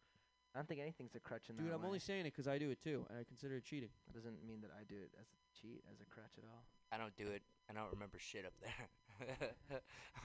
I 0.57 0.59
don't 0.59 0.65
think 0.65 0.81
anything's 0.81 1.13
a 1.13 1.19
crutch 1.21 1.53
in 1.53 1.55
Dude, 1.55 1.69
that 1.69 1.75
I'm 1.77 1.81
way. 1.85 1.93
only 1.93 1.99
saying 2.01 2.25
it 2.25 2.33
'cause 2.33 2.47
I 2.47 2.57
do 2.57 2.71
it 2.73 2.81
too, 2.81 3.05
and 3.09 3.19
I 3.19 3.23
consider 3.23 3.57
it 3.57 3.63
cheating. 3.63 3.93
That 4.07 4.13
doesn't 4.17 4.41
mean 4.43 4.61
that 4.61 4.71
I 4.73 4.85
do 4.89 4.97
it 4.97 5.13
as 5.21 5.29
a 5.29 5.37
cheat, 5.53 5.85
as 5.85 6.01
a 6.01 6.05
crutch 6.09 6.33
at 6.39 6.45
all. 6.49 6.65
I 6.91 6.97
don't 6.97 7.15
do 7.15 7.27
it. 7.29 7.43
I 7.69 7.73
don't 7.73 7.91
remember 7.93 8.17
shit 8.17 8.41
up 8.43 8.57
there. 8.57 8.89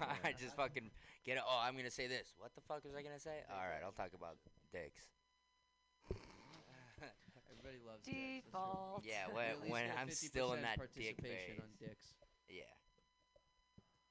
I 0.25 0.33
just 0.33 0.57
fucking 0.57 0.91
get 1.23 1.37
it. 1.37 1.43
Oh, 1.47 1.59
I'm 1.61 1.77
gonna 1.77 1.91
say 1.91 2.07
this. 2.07 2.33
What 2.39 2.55
the 2.55 2.63
fuck 2.63 2.83
was 2.83 2.95
I 2.95 3.03
gonna 3.03 3.21
say? 3.21 3.45
All 3.51 3.61
right, 3.69 3.83
I'll 3.85 3.93
talk 3.93 4.15
about 4.15 4.39
dicks. 4.73 5.05
Everybody 7.53 7.79
loves 7.85 8.01
Default. 8.07 9.05
Yeah, 9.05 9.29
when, 9.29 9.69
when 9.71 9.91
I'm 9.99 10.09
still 10.11 10.55
in 10.55 10.63
that 10.63 10.79
dick 10.95 11.21
phase. 11.21 11.61
on 11.61 11.69
dicks. 11.79 12.15
Yeah. 12.49 12.65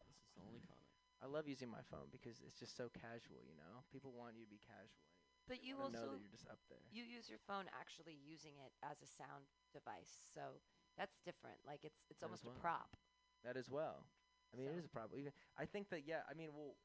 This 0.05 0.21
is 0.21 0.29
the 0.37 0.41
only 0.45 0.59
comment. 0.61 0.85
I 1.23 1.25
love 1.25 1.47
using 1.47 1.69
my 1.69 1.81
phone 1.89 2.09
because 2.11 2.41
it's 2.45 2.59
just 2.59 2.77
so 2.77 2.89
casual. 2.93 3.41
You 3.49 3.57
know, 3.57 3.81
people 3.91 4.11
want 4.13 4.35
you 4.37 4.45
to 4.45 4.49
be 4.51 4.59
casual. 4.61 5.01
But 5.47 5.63
you 5.63 5.77
also 5.81 6.15
that 6.15 6.21
you're 6.21 6.31
just 6.31 6.47
up 6.47 6.59
there. 6.69 6.79
you 6.91 7.03
use 7.03 7.29
your 7.29 7.39
phone 7.47 7.65
actually 7.79 8.15
using 8.15 8.53
it 8.63 8.71
as 8.83 9.01
a 9.01 9.09
sound 9.09 9.45
device, 9.73 10.11
so 10.33 10.61
that's 10.97 11.17
different. 11.25 11.57
Like 11.65 11.83
it's 11.83 12.03
it's 12.09 12.21
That 12.21 12.27
almost 12.27 12.45
as 12.45 12.55
a 12.55 12.59
prop. 12.59 12.95
That 13.43 13.57
as 13.57 13.69
well. 13.69 14.05
I 14.53 14.57
mean, 14.57 14.67
it 14.67 14.73
So- 14.75 14.79
is 14.79 14.87
a. 14.87 15.11
Even 15.15 15.33
I 15.57 15.65
think 15.65 15.89
that 15.89 16.05
yeah. 16.05 16.23
I 16.29 16.33
mean, 16.33 16.53
well, 16.53 16.75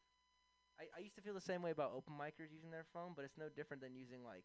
I 0.80 0.88
I 0.96 1.00
used 1.00 1.14
to 1.16 1.22
feel 1.22 1.34
the 1.34 1.40
same 1.40 1.62
way 1.62 1.70
about 1.70 1.92
open 1.92 2.14
micers 2.14 2.50
using 2.52 2.70
their 2.70 2.84
phone, 2.92 3.12
but 3.14 3.24
it's 3.24 3.36
no 3.38 3.48
different 3.48 3.82
than 3.82 3.94
using 3.94 4.24
like 4.24 4.44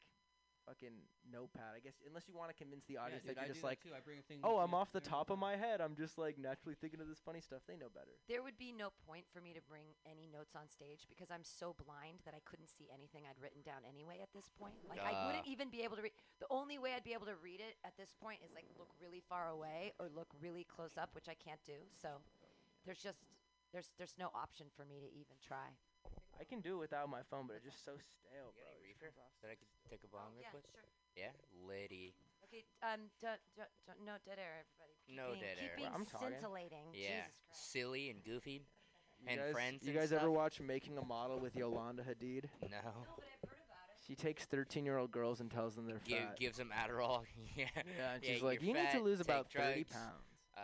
fucking 0.67 0.93
notepad. 1.27 1.73
I 1.75 1.79
guess 1.79 1.97
unless 2.05 2.27
you 2.27 2.35
want 2.35 2.49
to 2.49 2.57
convince 2.57 2.85
the 2.85 2.97
audience 2.97 3.23
that 3.25 3.37
you're 3.37 3.51
just 3.51 3.63
like, 3.63 3.81
too. 3.81 3.93
I 3.95 4.01
bring 4.01 4.19
a 4.19 4.25
thing. 4.25 4.39
oh, 4.43 4.57
I'm 4.57 4.73
off 4.73 4.91
the 4.91 5.03
top 5.03 5.29
of 5.29 5.39
my 5.39 5.55
head. 5.55 5.81
I'm 5.81 5.95
just 5.95 6.17
like 6.17 6.37
naturally 6.37 6.75
thinking 6.79 7.01
of 7.01 7.07
this 7.07 7.19
funny 7.23 7.41
stuff. 7.41 7.61
They 7.67 7.75
know 7.75 7.89
better. 7.93 8.13
There 8.29 8.41
would 8.43 8.57
be 8.57 8.71
no 8.71 8.93
point 9.07 9.25
for 9.33 9.41
me 9.41 9.53
to 9.53 9.63
bring 9.65 9.93
any 10.05 10.29
notes 10.29 10.53
on 10.55 10.69
stage 10.69 11.05
because 11.09 11.29
I'm 11.31 11.43
so 11.43 11.75
blind 11.77 12.21
that 12.25 12.33
I 12.33 12.41
couldn't 12.45 12.69
see 12.69 12.89
anything 12.93 13.25
I'd 13.25 13.39
written 13.41 13.61
down 13.61 13.83
anyway 13.87 14.19
at 14.21 14.29
this 14.33 14.49
point. 14.53 14.75
Like 14.87 15.01
I 15.01 15.27
wouldn't 15.27 15.47
even 15.47 15.69
be 15.69 15.81
able 15.81 15.97
to 15.97 16.03
read. 16.03 16.15
The 16.39 16.49
only 16.49 16.77
way 16.77 16.93
I'd 16.93 17.07
be 17.07 17.13
able 17.13 17.27
to 17.27 17.37
read 17.39 17.59
it 17.59 17.77
at 17.85 17.97
this 17.97 18.13
point 18.17 18.39
is 18.45 18.53
like 18.53 18.65
look 18.77 18.93
really 19.01 19.23
far 19.25 19.49
away 19.49 19.93
or 19.99 20.07
look 20.13 20.29
really 20.39 20.65
close 20.65 20.97
up, 20.97 21.13
which 21.13 21.29
I 21.29 21.35
can't 21.35 21.61
do. 21.65 21.85
So 21.89 22.21
there's 22.85 23.01
just 23.01 23.25
there's 23.73 23.93
there's 23.97 24.15
no 24.19 24.29
option 24.35 24.67
for 24.75 24.85
me 24.85 24.99
to 24.99 25.07
even 25.07 25.37
try. 25.39 25.77
I 26.41 26.43
can 26.43 26.59
do 26.59 26.81
it 26.81 26.89
without 26.89 27.05
my 27.07 27.21
phone, 27.29 27.45
but 27.45 27.55
it's 27.61 27.65
just 27.69 27.85
so 27.85 27.93
stale, 28.17 28.49
You 28.49 28.57
bro. 28.57 28.65
got 28.65 28.73
any 28.73 28.81
reefer 28.89 29.13
that 29.45 29.49
I 29.53 29.55
could 29.55 29.69
take 29.85 30.01
a 30.01 30.09
bong 30.09 30.33
real 30.33 30.41
yeah, 30.49 30.51
quick? 30.57 30.65
sure. 30.73 30.89
Yeah, 31.13 31.31
Liddy. 31.69 32.17
Okay, 32.49 32.65
um, 32.81 33.07
d- 33.21 33.27
d- 33.55 33.61
d- 33.85 34.01
no 34.03 34.17
dead 34.25 34.39
air, 34.41 34.65
everybody. 34.65 34.97
Keep 35.05 35.15
No 35.15 35.37
being, 35.37 35.41
dead 35.45 35.55
keep 35.61 35.69
air. 35.69 35.77
being 35.77 35.93
I'm 35.93 36.05
talking. 36.09 36.33
scintillating. 36.33 36.87
Yeah, 36.97 37.29
Jesus 37.29 37.37
Christ. 37.45 37.71
silly 37.71 38.09
and 38.09 38.23
goofy. 38.23 38.65
You 39.21 39.27
and 39.29 39.39
guys, 39.39 39.51
friends 39.53 39.83
You 39.85 39.91
and 39.91 39.99
guys 40.01 40.11
ever 40.11 40.31
watch 40.31 40.59
Making 40.59 40.97
a 40.97 41.05
Model 41.05 41.37
with 41.39 41.55
Yolanda 41.55 42.01
Hadid? 42.01 42.49
No. 42.65 42.69
No, 42.73 42.81
but 43.15 43.23
I've 43.29 43.49
heard 43.49 43.61
about 43.69 43.85
it. 43.93 44.01
She 44.07 44.15
takes 44.15 44.45
13 44.45 44.83
year 44.83 44.97
old 44.97 45.11
girls 45.11 45.39
and 45.41 45.51
tells 45.51 45.75
them 45.75 45.85
they're 45.85 46.01
Give, 46.03 46.17
fat. 46.17 46.39
gives 46.39 46.57
them 46.57 46.71
Adderall. 46.73 47.21
yeah. 47.55 47.65
yeah, 47.75 47.83
and 48.15 48.23
Yeah, 48.23 48.33
she's 48.33 48.41
like, 48.41 48.61
you're 48.61 48.75
you 48.75 48.81
need 48.81 48.91
to 48.91 48.99
lose 48.99 49.19
take 49.19 49.27
about 49.27 49.51
30 49.51 49.73
drugs." 49.83 49.91
pounds. 49.93 50.25
Uh, 50.57 50.61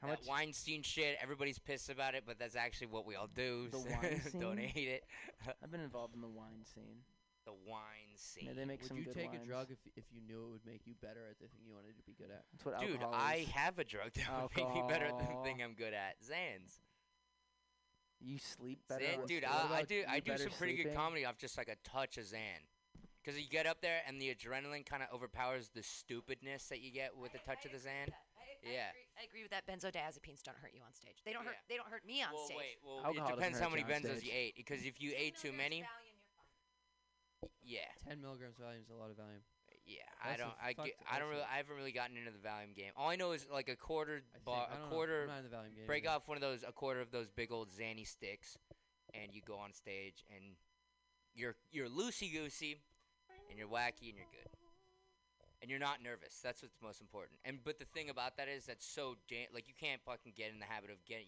How 0.00 0.08
that 0.08 0.20
much? 0.20 0.28
Weinstein 0.28 0.82
shit. 0.82 1.16
Everybody's 1.22 1.58
pissed 1.58 1.90
about 1.90 2.14
it, 2.14 2.24
but 2.26 2.38
that's 2.38 2.56
actually 2.56 2.88
what 2.88 3.04
we 3.06 3.16
all 3.16 3.28
do. 3.34 3.68
The 3.70 3.78
so 3.78 3.86
Weinstein? 4.02 4.40
Don't 4.40 4.58
hate 4.60 4.88
it. 4.88 5.04
I've 5.62 5.70
been 5.70 5.80
involved 5.80 6.14
in 6.14 6.20
the 6.20 6.28
wine 6.28 6.64
scene. 6.64 7.02
the 7.46 7.52
wine 7.66 8.14
scene. 8.16 8.46
Yeah, 8.46 8.52
they 8.54 8.64
make 8.64 8.80
Would 8.82 8.88
some 8.88 8.96
you 8.98 9.04
good 9.04 9.14
take 9.14 9.30
wines. 9.32 9.42
a 9.42 9.46
drug 9.46 9.66
if 9.70 9.78
if 9.96 10.04
you 10.12 10.20
knew 10.26 10.44
it 10.46 10.50
would 10.50 10.66
make 10.66 10.82
you 10.86 10.94
better 11.02 11.26
at 11.30 11.38
the 11.40 11.46
thing 11.48 11.60
you 11.66 11.72
wanted 11.72 11.96
to 11.96 12.02
be 12.04 12.14
good 12.16 12.30
at? 12.30 12.44
That's 12.52 12.64
what 12.64 12.78
Dude, 12.80 13.00
alcohol 13.02 13.14
I 13.14 13.36
is. 13.36 13.48
have 13.48 13.78
a 13.78 13.84
drug 13.84 14.12
that 14.14 14.42
would 14.42 14.56
make 14.56 14.74
me 14.74 14.82
better 14.88 15.06
at 15.06 15.18
the 15.18 15.26
thing 15.42 15.62
I'm 15.62 15.74
good 15.74 15.94
at. 15.94 16.16
Zans. 16.22 16.78
You 18.20 18.38
sleep 18.38 18.80
better. 18.88 19.04
Zan, 19.04 19.26
dude, 19.26 19.44
I, 19.44 19.78
I 19.78 19.82
do. 19.84 19.94
you 19.96 20.04
I 20.08 20.20
do 20.20 20.36
some 20.36 20.50
pretty 20.58 20.74
good 20.82 20.94
comedy 20.94 21.24
off 21.24 21.38
just 21.38 21.56
like 21.56 21.68
a 21.68 21.76
touch 21.88 22.18
of 22.18 22.26
Zan. 22.26 22.40
Because 23.22 23.40
you 23.40 23.48
get 23.48 23.66
up 23.66 23.80
there 23.80 24.00
and 24.08 24.20
the 24.20 24.34
adrenaline 24.34 24.84
kind 24.86 25.02
of 25.02 25.08
overpowers 25.14 25.68
the 25.74 25.82
stupidness 25.82 26.66
that 26.68 26.80
you 26.80 26.90
get 26.92 27.16
with 27.16 27.34
a 27.34 27.38
touch 27.38 27.64
of 27.66 27.72
the 27.72 27.78
Zan. 27.78 28.08
Yeah. 28.62 28.90
I 28.90 28.90
agree, 28.90 29.08
I 29.18 29.22
agree 29.24 29.42
with 29.46 29.52
that. 29.52 29.66
Benzodiazepines 29.66 30.42
don't 30.42 30.58
hurt 30.58 30.72
you 30.74 30.82
on 30.82 30.92
stage. 30.94 31.22
They 31.24 31.32
don't 31.32 31.44
hurt. 31.44 31.56
Yeah. 31.56 31.68
They 31.68 31.76
don't 31.76 31.88
hurt 31.90 32.04
me 32.06 32.22
on 32.22 32.32
well, 32.34 32.44
stage. 32.46 32.58
wait. 32.58 32.76
Well, 32.84 33.00
Alcohol 33.04 33.28
it 33.28 33.34
depends 33.36 33.58
how 33.58 33.68
many 33.68 33.82
you 33.82 33.94
on 33.94 34.02
benzos 34.02 34.22
you 34.24 34.32
ate. 34.34 34.56
Because 34.56 34.84
if 34.84 35.00
you 35.00 35.12
ate 35.16 35.36
too 35.38 35.52
many, 35.52 35.84
yeah, 37.62 37.80
Ten 38.06 38.20
milligrams 38.20 38.58
of 38.58 38.64
Valium 38.64 38.82
is 38.82 38.90
a 38.90 38.94
lot 38.94 39.10
of 39.10 39.16
Valium. 39.16 39.44
yeah. 39.86 40.02
I 40.22 40.28
That's 40.30 40.40
a 40.40 40.44
don't. 40.44 40.54
I, 40.62 40.72
get, 40.72 40.94
I 41.10 41.18
don't 41.18 41.28
that's 41.28 41.30
really. 41.30 41.42
a- 41.42 41.52
I 41.52 41.56
haven't 41.58 41.76
really 41.76 41.92
gotten 41.92 42.16
into 42.16 42.30
the 42.30 42.42
Valium 42.42 42.74
game. 42.74 42.92
All 42.96 43.08
I 43.08 43.16
know 43.16 43.32
is 43.32 43.46
like 43.52 43.68
a 43.68 43.76
quarter 43.76 44.22
bar, 44.44 44.68
a 44.72 44.88
quarter. 44.88 45.22
I'm 45.22 45.28
not 45.28 45.38
in 45.38 45.44
the 45.50 45.54
Valium 45.56 45.76
game. 45.76 45.86
break 45.86 46.04
either. 46.04 46.16
off 46.16 46.28
one 46.28 46.36
of 46.36 46.42
those 46.42 46.64
a 46.66 46.72
quarter 46.72 47.00
of 47.00 47.10
those 47.10 47.30
big 47.30 47.52
old 47.52 47.68
Zanny 47.70 48.06
sticks, 48.06 48.56
and 49.14 49.32
you 49.32 49.42
go 49.46 49.56
on 49.56 49.72
stage 49.72 50.24
and 50.34 50.56
you're 51.34 51.54
you're 51.70 51.88
loosey 51.88 52.32
goosey, 52.32 52.80
and 53.50 53.58
you're 53.58 53.68
wacky 53.68 54.08
and 54.10 54.16
you're 54.18 54.32
good, 54.32 54.50
and 55.62 55.70
you're 55.70 55.80
not 55.80 56.02
nervous. 56.02 56.40
That's 56.42 56.62
what's 56.62 56.76
most 56.82 57.00
important. 57.00 57.38
And 57.44 57.58
but 57.64 57.78
the 57.78 57.84
thing 57.84 58.10
about 58.10 58.36
that 58.36 58.48
is 58.48 58.66
that's 58.66 58.86
so 58.86 59.16
da- 59.28 59.48
like 59.52 59.66
you 59.68 59.74
can't 59.78 60.00
fucking 60.06 60.32
get 60.36 60.50
in 60.52 60.58
the 60.60 60.66
habit 60.66 60.90
of 60.90 61.04
getting 61.06 61.26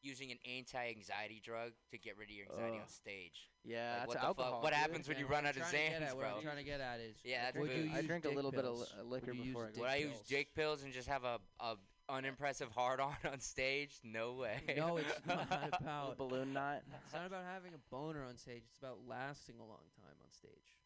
using 0.00 0.30
an 0.30 0.38
anti-anxiety 0.46 1.42
drug 1.44 1.72
to 1.90 1.98
get 1.98 2.16
rid 2.16 2.28
of 2.30 2.34
your 2.36 2.46
anxiety 2.52 2.76
Ugh. 2.76 2.82
on 2.82 2.88
stage. 2.88 3.50
Yeah, 3.64 3.78
Like, 3.82 3.98
that's 3.98 4.06
what 4.08 4.14
the 4.14 4.18
fuck- 4.20 4.26
alcohol. 4.28 4.62
what 4.62 4.70
dude. 4.70 4.78
happens 4.78 5.08
when 5.08 5.18
you 5.18 5.26
run 5.26 5.40
I'm 5.40 5.46
out 5.46 5.56
of 5.56 5.62
trying 5.62 5.72
to 5.72 5.78
get 5.78 6.00
Zans, 6.02 6.06
at- 6.10 6.16
What? 6.16 6.26
I'm 6.36 6.42
trying 6.42 6.56
to 6.58 6.62
get 6.62 6.80
at 6.80 7.00
is. 7.00 7.16
Yeah, 7.24 7.44
that's 7.46 7.56
would 7.58 7.68
booze. 7.70 7.84
you 7.84 7.92
I 7.92 7.96
use 7.98 8.06
drink 8.06 8.24
a 8.24 8.28
dick 8.28 8.36
little 8.36 8.52
bit 8.52 8.60
of 8.64 8.76
pills? 8.76 8.92
li- 8.94 9.00
uh, 9.00 9.02
liquor 9.04 9.26
Would 9.34 9.42
before 9.42 9.64
use 9.66 9.66
I 9.66 9.66
go 9.66 9.72
dick 9.74 9.80
Would 9.82 9.90
I 9.90 9.96
use 9.96 10.10
pills? 10.12 10.26
dick 10.28 10.54
pills 10.54 10.82
and 10.84 10.92
just 10.92 11.08
have 11.08 11.24
a, 11.24 11.40
a 11.58 11.74
unimpressive 12.08 12.70
hard 12.70 13.00
on 13.00 13.16
on 13.30 13.40
stage? 13.40 13.98
No 14.04 14.34
way. 14.34 14.62
No, 14.76 14.98
it's 14.98 15.08
not 15.26 15.50
Little 15.50 15.68
about. 15.80 16.16
balloon 16.16 16.52
knot. 16.52 16.82
It's 17.04 17.12
not 17.12 17.26
about 17.26 17.44
having 17.52 17.74
a 17.74 17.78
boner 17.90 18.22
on 18.24 18.36
stage. 18.38 18.62
It's 18.70 18.78
about 18.78 18.98
lasting 19.08 19.56
a 19.58 19.64
long 19.66 19.82
time 20.00 20.14
on 20.22 20.30
stage. 20.32 20.76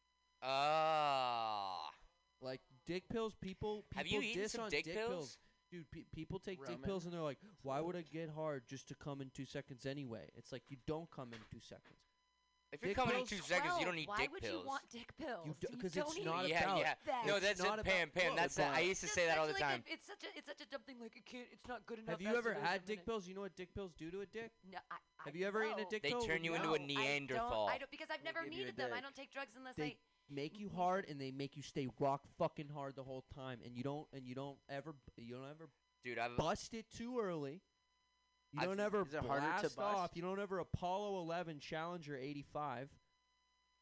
Ah. 0.43 1.91
Like 2.41 2.61
dick 2.87 3.09
pills, 3.09 3.35
people. 3.41 3.85
people 3.91 3.97
Have 3.97 4.07
you 4.07 4.21
eaten 4.23 4.43
diss 4.43 4.53
some 4.53 4.65
on 4.65 4.71
dick 4.71 4.85
dick 4.85 4.95
pills? 4.95 5.39
Dude, 5.71 5.91
pe- 5.91 6.05
people 6.15 6.39
take 6.39 6.59
dick 6.61 6.69
Roman. 6.69 6.83
pills 6.83 7.05
and 7.07 7.15
they're 7.15 7.21
like, 7.23 7.39
"Why 7.63 7.81
would 7.81 7.97
I 7.97 8.03
get 8.03 8.29
hard 8.31 8.67
just 8.69 8.89
to 8.89 8.95
come 8.95 9.21
in 9.23 9.31
two 9.31 9.47
seconds 9.47 9.87
anyway?" 9.87 10.29
It's 10.37 10.53
like 10.53 10.63
you 10.69 10.77
don't 10.87 11.11
come 11.11 11.33
in 11.33 11.39
two 11.51 11.61
seconds. 11.61 11.99
If 12.73 12.81
you're 12.81 12.89
Dick 12.89 12.97
coming 12.97 13.13
in 13.21 13.27
pills? 13.27 13.29
two 13.29 13.37
seconds, 13.45 13.75
you 13.79 13.85
don't 13.85 13.93
12. 13.93 13.97
need 13.97 14.09
Why 14.09 14.17
dick 14.17 14.33
would 14.33 14.43
pills. 14.43 14.63
you 14.63 14.67
want 14.67 14.83
dick 14.91 15.13
pills? 15.19 15.47
You 15.47 15.53
do- 15.69 15.77
'cause 15.77 15.93
don't 15.93 16.07
it's 16.09 16.17
need 16.17 16.25
not 16.25 16.49
yeah, 16.49 16.65
about 16.65 16.79
yeah. 16.79 16.95
that. 17.05 17.27
No, 17.27 17.37
It's 17.37 17.45
that's 17.47 17.61
not 17.63 17.79
it. 17.79 17.85
Pam, 17.85 18.09
about- 18.09 18.15
Pam. 18.23 18.31
Look, 18.33 18.37
That's 18.41 18.59
it. 18.59 18.63
I 18.63 18.81
used 18.81 19.01
to 19.03 19.09
say 19.09 19.27
that 19.27 19.37
all 19.37 19.45
the 19.47 19.53
Especially, 19.53 19.73
time. 19.77 19.83
like, 19.85 19.93
if 19.93 19.99
It's 19.99 20.07
such 20.07 20.25
a 20.25 20.39
it's 20.39 20.47
such 20.49 20.61
a 20.63 20.67
dumb 20.73 20.81
thing. 20.83 20.99
Like 20.99 21.15
it 21.17 21.27
can't. 21.27 21.49
It's 21.53 21.69
not 21.69 21.85
good 21.85 21.99
enough. 21.99 22.13
Have 22.13 22.23
you 22.23 22.29
as 22.29 22.37
ever 22.37 22.53
it 22.53 22.57
is 22.57 22.63
had 22.65 22.77
a 22.77 22.85
dick 22.87 22.89
minute. 22.89 23.05
pills? 23.07 23.29
You 23.29 23.35
know 23.35 23.41
what 23.43 23.55
dick 23.57 23.75
pills 23.75 23.93
do 23.93 24.11
to 24.11 24.21
a 24.23 24.27
dick? 24.27 24.53
No, 24.65 24.79
I, 24.91 24.95
I 24.95 25.23
Have 25.25 25.37
you 25.37 25.47
ever 25.47 25.65
eaten 25.65 25.81
a 25.81 25.83
know. 25.83 25.89
dick 25.91 26.03
They 26.03 26.11
pill? 26.13 26.23
turn 26.25 26.45
you 26.45 26.55
into 26.55 26.67
No, 26.69 26.73
a 26.73 26.77
I 26.77 26.79
don't- 26.79 26.87
Neanderthal. 26.87 27.69
I 27.69 27.77
don't 27.77 27.91
because 27.91 28.09
I've 28.11 28.25
never 28.25 28.43
give 28.45 28.53
you 28.55 28.63
a 28.63 28.65
needed 28.65 28.77
them. 28.77 28.91
I 28.93 28.97
dick. 28.97 29.03
don't 29.05 29.17
take 29.17 29.31
drugs 29.33 29.55
unless 29.55 29.77
They 29.77 29.85
I. 29.85 29.97
make 30.35 30.59
you 30.59 30.69
hard 30.75 31.07
and 31.09 31.21
they 31.21 31.31
make 31.31 31.57
you 31.57 31.63
stay 31.63 31.89
rock 31.99 32.23
fucking 32.39 32.69
hard 32.69 32.97
the 32.97 33.03
whole 33.03 33.25
time, 33.35 33.59
and 33.65 33.77
you 33.77 33.83
don't 33.83 34.07
and 34.13 34.27
you 34.27 34.35
don't 34.35 34.59
ever 34.69 34.95
you 35.17 35.35
don't 35.35 35.49
ever 35.51 35.69
Dude, 36.05 36.19
I've 36.19 36.37
bust 36.37 36.75
it 36.75 36.87
too 36.97 37.21
early. 37.21 37.61
You 38.53 38.61
I've- 38.61 38.67
don't 38.67 38.81
ever 38.81 39.03
Is 39.07 39.15
it 39.15 39.25
harder 39.25 39.47
to 39.47 39.71
blast 39.75 39.79
off. 39.79 40.11
You 40.15 40.23
don't 40.23 40.41
ever 40.41 40.59
Apollo 40.59 41.21
11 41.21 41.59
Challenger 41.61 42.17
85. 42.17 42.91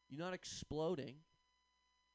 You're 0.09 0.19
not 0.23 0.33
exploding. 0.33 1.15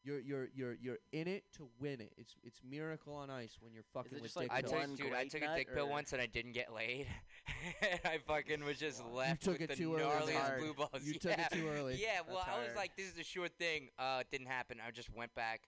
You're 0.06 0.20
you're 0.20 0.48
you're 0.54 0.74
you're 0.80 0.98
in 1.10 1.26
it 1.26 1.42
to 1.56 1.66
win 1.80 2.00
it. 2.00 2.12
It's 2.16 2.36
it's 2.44 2.60
miracle 2.68 3.12
on 3.14 3.28
ice 3.28 3.56
when 3.60 3.72
you're 3.72 3.82
fucking 3.92 4.12
it 4.12 4.22
with 4.22 4.22
just 4.22 4.36
like 4.36 4.54
dick 4.54 4.56
I 4.56 4.62
pills. 4.62 4.90
took, 4.90 4.96
dude, 4.98 5.06
I 5.08 5.10
great 5.10 5.30
took 5.32 5.42
a 5.42 5.46
nut 5.46 5.56
dick 5.56 5.74
pill 5.74 5.86
or- 5.86 5.90
once 5.90 6.12
and 6.12 6.22
I 6.22 6.26
didn't 6.26 6.52
get 6.52 6.72
laid. 6.72 7.08
I 8.04 8.18
fucking 8.24 8.64
was 8.64 8.78
just 8.78 9.04
left 9.12 9.42
took 9.42 9.54
with 9.54 9.62
it 9.62 9.70
the 9.70 9.76
too 9.76 9.96
early. 9.96 10.04
That's 10.04 10.30
gnarliest 10.30 10.40
hard. 10.46 10.60
blue 10.60 10.74
balls. 10.74 11.02
You 11.02 11.12
yeah. 11.14 11.18
took 11.36 11.38
it 11.38 11.52
too 11.58 11.68
early. 11.68 11.98
Yeah, 12.00 12.20
well, 12.28 12.36
That's 12.36 12.48
I 12.56 12.58
was 12.58 12.66
hard. 12.68 12.76
like, 12.76 12.96
this 12.96 13.06
is 13.12 13.18
a 13.18 13.24
sure 13.24 13.48
thing. 13.48 13.88
Uh, 13.98 14.18
it 14.20 14.28
didn't 14.30 14.46
happen. 14.46 14.78
I 14.86 14.90
just 14.92 15.12
went 15.12 15.34
back 15.34 15.62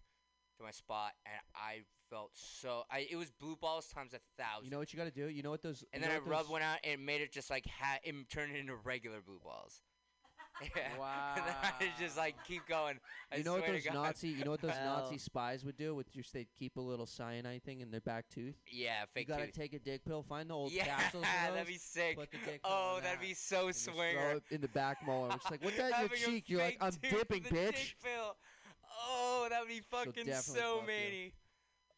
to 0.58 0.62
my 0.62 0.70
spot 0.70 1.12
and 1.26 1.40
I 1.56 1.80
felt 2.08 2.30
so. 2.34 2.84
I 2.90 3.06
it 3.10 3.16
was 3.16 3.30
blue 3.30 3.56
balls 3.56 3.88
times 3.88 4.14
a 4.14 4.20
thousand. 4.40 4.66
You 4.66 4.70
know 4.70 4.78
what 4.78 4.92
you 4.92 4.98
got 4.98 5.04
to 5.04 5.10
do? 5.10 5.26
You 5.28 5.42
know 5.42 5.50
what 5.50 5.62
those 5.62 5.84
and 5.92 6.00
you 6.02 6.08
then 6.08 6.16
know 6.16 6.22
I 6.24 6.28
what 6.28 6.30
rubbed 6.38 6.50
one 6.50 6.62
out 6.62 6.78
and 6.84 6.92
it 6.94 7.00
made 7.00 7.20
it 7.22 7.32
just 7.32 7.50
like 7.50 7.66
ha- 7.80 7.98
it 8.04 8.14
turned 8.30 8.54
it 8.54 8.58
into 8.58 8.76
regular 8.76 9.20
blue 9.20 9.40
balls. 9.42 9.82
Yeah. 10.60 10.68
Wow. 10.98 11.34
and 11.36 11.44
then 11.46 11.54
I 11.62 11.84
just 12.02 12.16
like 12.16 12.34
keep 12.46 12.66
going. 12.66 12.98
I 13.32 13.36
you 13.36 13.44
know 13.44 13.54
what 13.54 13.66
those. 13.66 13.84
Nazi, 13.92 14.28
you 14.28 14.44
know 14.44 14.50
what 14.50 14.60
those 14.60 14.72
Nazi 14.84 15.18
spies 15.18 15.64
would 15.64 15.76
do 15.76 15.94
with 15.94 16.10
just 16.12 16.32
they'd 16.32 16.48
keep 16.58 16.76
a 16.76 16.80
little 16.80 17.06
cyanide 17.06 17.62
thing 17.64 17.80
in 17.80 17.90
their 17.90 18.00
back 18.00 18.24
tooth. 18.28 18.56
Yeah, 18.66 19.02
fake. 19.02 19.06
You 19.06 19.06
fake 19.14 19.28
gotta 19.28 19.46
tooth. 19.46 19.54
take 19.54 19.72
a 19.74 19.78
dick 19.78 20.04
pill, 20.04 20.22
find 20.22 20.50
the 20.50 20.54
old 20.54 20.72
yeah, 20.72 20.86
capsules 20.86 21.24
of 21.24 21.30
those, 21.46 21.54
that'd 21.54 21.68
be 21.68 21.78
sick. 21.78 22.16
put 22.16 22.30
the 22.32 22.38
dick 22.38 22.60
oh, 22.64 22.68
pill 22.68 22.78
Oh, 22.78 22.96
in 22.98 23.04
that'd 23.04 23.20
that, 23.20 23.26
be 23.26 23.34
so 23.34 23.66
and 23.66 23.76
throw 23.76 23.94
swinger. 23.94 24.30
it 24.32 24.42
in 24.50 24.60
the 24.60 24.68
back 24.68 24.98
molar. 25.06 25.30
It's 25.34 25.50
like, 25.50 25.62
what's 25.64 25.76
that 25.76 25.92
in 26.02 26.08
your 26.08 26.08
cheek? 26.30 26.44
You're 26.48 26.60
like, 26.62 26.78
I'm 26.80 26.92
dipping, 27.02 27.42
bitch. 27.44 27.72
dick 27.72 27.96
pill. 28.02 28.36
Oh, 29.10 29.46
that 29.50 29.60
would 29.60 29.68
be 29.68 29.80
fucking 29.90 30.26
definitely 30.26 30.32
so 30.60 30.78
fuck 30.78 30.80
you. 30.82 30.86
many. 30.86 31.32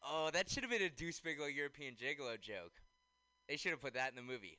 Oh, 0.04 0.30
that 0.32 0.48
should 0.50 0.62
have 0.62 0.70
been 0.70 0.82
a 0.82 0.90
Deuce 0.90 1.20
Bigalow 1.20 1.54
European 1.54 1.94
Gigolo 1.94 2.40
joke. 2.40 2.72
They 3.48 3.56
should 3.56 3.70
have 3.72 3.80
put 3.80 3.94
that 3.94 4.10
in 4.10 4.16
the 4.16 4.22
movie. 4.22 4.58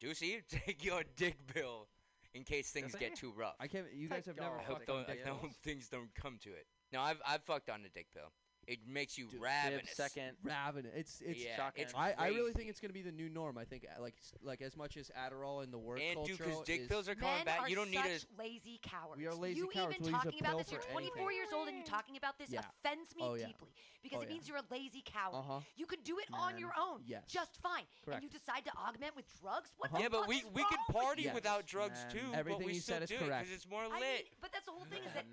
Juicy, 0.00 0.42
take 0.48 0.84
your 0.84 1.02
dick 1.16 1.36
pill 1.52 1.88
in 2.34 2.44
case 2.44 2.70
things 2.70 2.92
Does 2.92 3.00
get 3.00 3.10
he? 3.10 3.16
too 3.16 3.32
rough. 3.36 3.54
I 3.60 3.68
can't. 3.68 3.86
You 3.94 4.08
guys 4.08 4.24
Take 4.24 4.26
have 4.26 4.36
never 4.36 4.58
I 4.58 4.62
hope, 4.62 4.76
fucked 4.78 4.86
Fuck 4.86 4.94
on 4.96 5.04
don't, 5.06 5.10
on 5.10 5.22
I 5.22 5.24
pills. 5.24 5.40
hope 5.40 5.52
things 5.62 5.88
don't 5.88 6.14
come 6.14 6.38
to 6.42 6.50
it. 6.50 6.66
No, 6.92 7.00
I've 7.00 7.20
I've 7.26 7.42
fucked 7.42 7.70
on 7.70 7.80
a 7.84 7.88
dick 7.88 8.08
pill. 8.12 8.30
It 8.66 8.78
makes 8.88 9.16
you 9.18 9.26
Dude, 9.28 9.40
ravenous. 9.40 9.90
second. 9.94 10.36
Ravenous. 10.42 10.92
It's 10.94 11.20
it's. 11.20 11.44
yeah, 11.44 11.56
shocking. 11.56 11.84
it's 11.84 11.94
I, 11.94 12.14
I 12.18 12.28
really 12.28 12.52
think 12.52 12.68
it's 12.70 12.80
gonna 12.80 12.92
be 12.94 13.02
the 13.02 13.12
new 13.12 13.28
norm. 13.28 13.58
I 13.58 13.64
think 13.64 13.86
like 14.00 14.14
like 14.42 14.62
as 14.62 14.76
much 14.76 14.96
as 14.96 15.10
Adderall 15.18 15.62
in 15.64 15.70
the 15.70 15.78
work 15.78 16.00
and 16.00 16.14
culture 16.16 16.34
dude, 16.36 16.46
because 16.46 16.60
dick 16.62 16.80
is, 16.82 16.88
pills 16.88 17.08
are 17.08 17.14
coming 17.14 17.34
Men 17.36 17.44
back. 17.44 17.60
are 17.60 17.68
You 17.68 17.76
don't 17.76 17.90
need 17.90 17.96
such 17.98 18.24
a 18.24 18.42
lazy 18.42 18.80
cowards. 18.82 19.18
We 19.18 19.26
are 19.26 19.34
lazy 19.34 19.58
you 19.60 19.68
cowards. 19.68 19.96
even 20.00 20.12
We'll 20.12 20.20
talking 20.22 20.40
about 20.40 20.58
this, 20.58 20.72
you're 20.72 20.80
24 20.80 21.16
anything. 21.18 21.36
years 21.36 21.48
old 21.54 21.68
and 21.68 21.76
you're 21.76 21.86
talking 21.86 22.16
about 22.16 22.38
this 22.38 22.50
Yeah. 22.50 22.60
offends 22.84 23.14
me 23.16 23.22
Oh, 23.24 23.34
yeah. 23.34 23.46
deeply 23.46 23.68
because 24.02 24.18
Oh, 24.18 24.22
it 24.22 24.28
yeah. 24.28 24.32
means 24.34 24.48
you're 24.48 24.58
a 24.58 24.68
lazy 24.70 25.02
coward. 25.04 25.36
Uh-huh. 25.38 25.60
You 25.76 25.86
can 25.86 26.00
do 26.04 26.18
it 26.18 26.26
on 26.32 26.58
your 26.58 26.72
own, 26.78 27.02
Yes. 27.06 27.24
just 27.28 27.56
fine. 27.62 27.84
Correct. 28.04 28.22
And 28.22 28.32
you 28.32 28.38
decide 28.38 28.64
to 28.66 28.72
augment 28.76 29.16
with 29.16 29.26
drugs? 29.40 29.70
What 29.76 29.90
Uh-huh. 29.90 29.98
the 29.98 30.02
yeah, 30.04 30.08
but 30.08 30.28
we 30.28 30.44
we 30.54 30.64
could 30.64 30.78
party 30.92 31.28
without 31.32 31.66
drugs 31.66 32.04
too. 32.10 32.32
Everything 32.32 32.66
but 32.66 32.74
you 32.74 32.80
said 32.80 33.02
is 33.02 33.10
correct. 33.10 33.44
because 33.48 33.52
it's 33.52 33.66
more 33.68 33.84
lit. 33.88 34.28
but 34.40 34.52
that's 34.52 34.66
the 34.66 34.72
whole 34.72 34.84
thing 34.86 35.02
is 35.04 35.12
that 35.12 35.26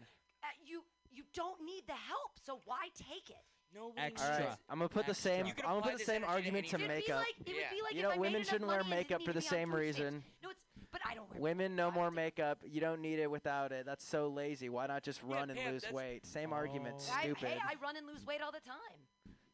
uh, 0.43 0.47
you 0.65 0.83
you 1.11 1.23
don't 1.33 1.63
need 1.65 1.83
the 1.87 1.93
help, 1.93 2.31
so 2.43 2.61
why 2.65 2.87
take 2.97 3.29
it? 3.29 3.43
no, 3.73 3.93
Extra. 3.97 4.33
All 4.33 4.39
right, 4.39 4.57
I'm 4.69 4.79
gonna 4.79 4.89
put 4.89 5.05
the 5.05 5.13
same. 5.13 5.45
I'm 5.47 5.53
gonna 5.79 5.81
put 5.81 5.97
the 5.97 6.03
same 6.03 6.23
argument 6.25 6.67
to 6.67 6.75
anything. 6.75 6.91
It'd 6.91 7.05
be 7.05 7.11
makeup. 7.11 7.17
like 7.19 7.35
it 7.47 7.47
would 7.47 7.55
Yeah. 7.55 7.69
be 7.71 7.81
like 7.81 7.95
You 7.95 8.01
know, 8.01 8.17
women 8.17 8.43
shouldn't 8.43 8.67
wear 8.67 8.83
makeup 8.83 9.21
for 9.23 9.31
the 9.31 9.39
to 9.41 9.49
be 9.49 9.55
on 9.55 9.59
same 9.61 9.73
reason. 9.75 10.23
No, 10.43 10.49
it's 10.49 10.63
but 10.91 10.99
I 11.07 11.15
don't 11.15 11.29
wear 11.31 11.39
Women, 11.39 11.73
makeup. 11.75 11.93
no 11.93 11.99
more 12.01 12.11
makeup. 12.11 12.59
You 12.65 12.81
don't 12.81 12.99
need 13.01 13.19
it 13.19 13.31
without 13.31 13.71
it. 13.71 13.85
That's 13.85 14.05
so 14.05 14.27
lazy. 14.27 14.67
Why 14.67 14.87
not 14.87 15.03
just 15.03 15.21
Yeah, 15.25 15.35
run 15.35 15.49
and 15.51 15.57
Pam, 15.57 15.71
lose 15.71 15.89
weight? 15.89 16.25
Same 16.25 16.51
argument. 16.51 16.95
Oh. 17.09 17.13
I, 17.13 17.21
Stupid. 17.23 17.47
hey, 17.47 17.59
I 17.65 17.75
run 17.81 17.95
and 17.95 18.05
lose 18.05 18.25
weight 18.25 18.41
all 18.41 18.51
the 18.51 18.59
time. 18.59 18.99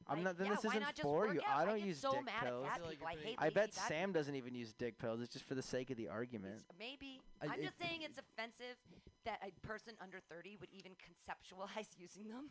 I'm 0.10 0.18
Like, 0.18 0.24
not. 0.26 0.38
Then 0.38 0.48
yeah, 0.48 0.54
this 0.56 0.64
why 0.64 0.72
isn't 0.72 0.82
just 0.92 1.02
for 1.02 1.34
you. 1.34 1.42
out? 1.42 1.58
I 1.58 1.66
don't 1.66 1.78
get 1.80 1.88
use 1.88 2.00
so 2.00 2.12
dick 2.12 2.26
mad 2.26 2.44
pills. 2.44 2.66
at 2.66 2.70
I 2.72 2.74
fat 2.74 2.78
feel 2.80 2.86
like 2.88 2.98
people. 3.00 3.08
I 3.08 3.14
you're 3.14 3.22
hate 3.24 3.36
I 3.40 3.50
bet 3.50 3.74
fat 3.74 3.88
Sam 3.88 4.12
doesn't 4.14 4.36
even 4.36 4.56
use 4.56 4.74
dick 4.74 4.98
pills. 5.00 5.22
It's 5.22 5.34
just 5.34 5.46
for 5.48 5.56
the 5.56 5.62
sake 5.62 5.90
of 5.90 5.98
the 5.98 6.08
argument. 6.08 6.64
It's- 6.70 6.80
Maybe. 6.80 7.22
I- 7.42 7.46
I'm 7.54 7.60
it- 7.60 7.64
just 7.66 7.78
saying 7.80 8.02
it's 8.04 8.18
offensive 8.18 8.78
that 9.26 9.42
a 9.44 9.52
person 9.68 9.94
under 10.02 10.20
30 10.30 10.58
would 10.62 10.70
even 10.72 10.94
conceptualize 10.94 11.88
using 11.98 12.30
them 12.30 12.50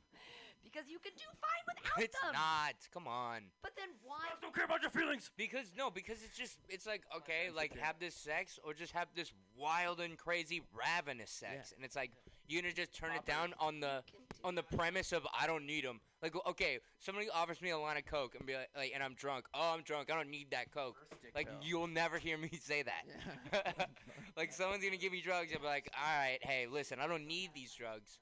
because 0.62 0.88
you 0.88 0.99
can 0.99 1.12
do 1.16 1.25
fine 1.40 1.64
without 1.66 2.03
It's 2.03 2.21
them. 2.21 2.31
It's 2.31 2.38
not. 2.38 2.75
Come 2.92 3.07
on. 3.09 3.42
But 3.62 3.73
then 3.77 3.88
why? 4.03 4.19
I 4.31 4.40
don't 4.42 4.55
care 4.55 4.64
about 4.66 4.83
your 4.83 4.90
feelings. 4.90 5.31
Because 5.37 5.73
no, 5.77 5.90
because 5.90 6.23
it's 6.23 6.37
just 6.37 6.59
it's 6.69 6.87
like 6.87 7.03
okay, 7.16 7.49
like 7.55 7.77
have 7.79 7.99
this 7.99 8.14
sex 8.14 8.59
or 8.64 8.75
just 8.75 8.92
have 8.92 9.09
this 9.14 9.33
wild 9.57 10.01
and 10.01 10.19
crazy 10.19 10.62
ravenous 10.75 11.31
sex, 11.31 11.73
and 11.75 11.85
it's 11.85 11.97
like 11.97 12.11
you're 12.49 12.61
gonna 12.62 12.75
just 12.75 12.92
turn 12.92 13.12
it 13.12 13.25
down 13.25 13.55
on 13.59 13.81
the 13.81 14.03
can 14.07 14.19
do 14.21 14.25
on 14.46 14.54
the 14.54 14.62
premise 14.62 15.12
of 15.12 15.26
I 15.38 15.46
don't 15.46 15.66
need 15.66 15.85
them. 15.85 16.00
Like 16.22 16.35
okay, 16.48 16.78
somebody 16.98 17.28
offers 17.28 17.61
me 17.61 17.70
a 17.70 17.78
line 17.78 17.96
of 17.96 18.06
coke 18.06 18.35
and 18.38 18.46
be 18.46 18.54
like, 18.54 18.68
like 18.76 18.92
and 18.94 19.02
I'm 19.02 19.14
drunk. 19.14 19.44
Oh, 19.52 19.72
I'm 19.74 19.82
drunk. 19.82 20.11
I 20.11 20.16
don't 20.16 20.30
need 20.30 20.52
that 20.52 20.70
coke. 20.72 20.96
Like 21.35 21.46
pill. 21.48 21.56
you'll 21.62 21.87
never 21.88 22.18
hear 22.18 22.38
me 22.38 22.50
say 22.62 22.82
that. 22.85 23.88
like 24.37 24.52
someone's 24.52 24.85
gonna 24.85 24.96
give 24.96 25.12
me 25.12 25.20
drugs, 25.20 25.50
I'll 25.52 25.61
be 25.61 25.66
like, 25.66 25.90
all 25.94 26.18
right, 26.18 26.38
hey, 26.40 26.66
listen, 26.70 26.98
I 27.00 27.06
don't 27.09 27.26
need 27.26 27.50
these 27.54 27.74
drugs. 27.74 28.18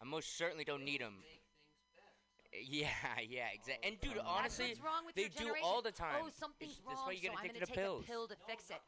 I 0.00 0.04
most 0.04 0.38
certainly 0.38 0.64
don't 0.64 0.84
need 0.84 1.00
them. 1.00 1.14
Yeah, 2.52 2.88
yeah, 3.28 3.48
exactly. 3.52 3.88
And 3.90 4.00
dude, 4.00 4.22
honestly, 4.24 4.74
wrong 4.82 5.04
with 5.04 5.14
they 5.16 5.24
do 5.24 5.44
generation. 5.44 5.64
all 5.64 5.82
the 5.82 5.90
time. 5.92 6.22
Oh, 6.22 6.28
something's 6.38 6.72
It's- 6.72 6.82
wrong, 6.86 6.94
that's 6.94 7.06
why 7.06 7.12
you 7.12 7.20
get 7.20 7.32
so 7.32 7.38
I'm 7.38 7.44
addicted 7.44 7.60
gonna 7.60 7.66
to 7.66 7.72
take 7.74 7.84
pills. 7.84 8.04
a 8.04 8.06
pill 8.08 8.28
to 8.28 8.36
fix 8.46 8.70
it. 8.70 8.80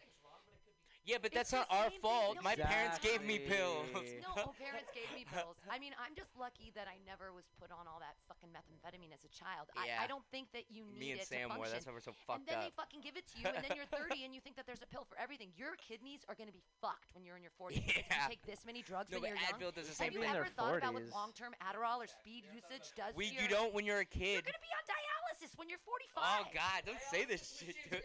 Yeah, 1.08 1.16
but 1.20 1.32
that's 1.32 1.50
not 1.50 1.66
our 1.72 1.88
fault. 2.04 2.36
No, 2.36 2.42
My 2.44 2.52
it's 2.54 2.62
parents 2.62 2.98
gave 3.00 3.24
me 3.24 3.40
pills. 3.40 3.88
No, 3.94 4.52
oh, 4.52 4.52
parents 4.60 4.92
gave 4.92 5.08
me 5.16 5.24
pills. 5.26 5.56
I 5.66 5.80
mean, 5.80 5.96
I'm 5.96 6.12
just 6.14 6.30
lucky 6.38 6.70
that 6.76 6.86
I 6.86 7.00
never 7.08 7.32
was 7.32 7.48
put 7.56 7.72
on 7.72 7.88
all 7.88 7.98
that 8.04 8.20
fucking 8.28 8.52
methamphetamine 8.52 9.08
as 9.10 9.24
a 9.24 9.32
child. 9.32 9.72
I, 9.74 9.88
Yeah. 9.88 10.04
I 10.04 10.06
don't 10.06 10.22
think 10.30 10.52
that 10.52 10.68
you 10.68 10.84
need 10.92 11.00
Me 11.00 11.10
and 11.16 11.20
it 11.24 11.26
Sam 11.26 11.50
to 11.50 11.58
were. 11.58 11.66
That's 11.72 11.88
why 11.88 11.96
we're 11.96 12.04
so 12.04 12.12
fucked 12.28 12.44
and 12.44 12.52
fucked 12.52 12.52
then 12.52 12.60
they 12.68 12.72
fucking 12.76 13.00
give 13.00 13.16
it 13.16 13.24
to 13.32 13.34
you, 13.40 13.48
and 13.48 13.64
then 13.64 13.74
you're 13.74 13.88
30 13.96 14.28
and 14.28 14.36
you 14.36 14.44
think 14.44 14.54
that 14.60 14.68
there's 14.68 14.84
a 14.84 14.90
pill 14.92 15.08
for 15.08 15.16
everything. 15.16 15.50
Your 15.56 15.74
kidneys 15.80 16.20
are 16.28 16.36
going 16.36 16.52
to 16.52 16.54
be 16.54 16.62
fucked 16.84 17.10
when 17.16 17.24
you're 17.24 17.40
in 17.40 17.42
your 17.42 17.56
40s 17.56 17.80
because 17.80 18.04
Yeah. 18.06 18.28
you 18.28 18.36
take 18.36 18.44
this 18.44 18.62
many 18.68 18.84
drugs 18.84 19.08
No, 19.10 19.18
when 19.18 19.32
but 19.32 19.40
you're 19.40 19.40
young. 19.40 19.56
Advil 19.56 19.72
does 19.74 19.88
the 19.88 19.96
Have 19.96 20.04
same 20.04 20.12
you 20.14 20.20
thing. 20.20 20.30
in 20.30 20.36
ever 20.36 20.46
their 20.46 20.54
thought 20.54 20.78
about 20.84 20.94
what 20.94 21.08
long-term 21.10 21.56
Adderall 21.64 22.04
or 22.04 22.08
speed 22.12 22.44
usage 22.52 22.92
does 22.94 23.16
We 23.16 23.32
to 23.32 23.40
you 23.40 23.48
your... 23.48 23.56
don't 23.56 23.72
when 23.74 23.88
you're 23.88 24.04
a 24.04 24.08
kid. 24.08 24.44
You're 24.44 24.52
going 24.52 24.60
to 24.60 24.68
be 24.68 24.74
on 24.76 24.84
dialysis 24.84 25.56
when 25.56 25.66
you're 25.72 25.82
45. 25.82 26.20
Oh 26.22 26.44
God, 26.52 26.84
don't 26.84 27.02
say 27.10 27.24
this 27.24 27.42
shit. 27.58 27.74
dude. 27.88 28.04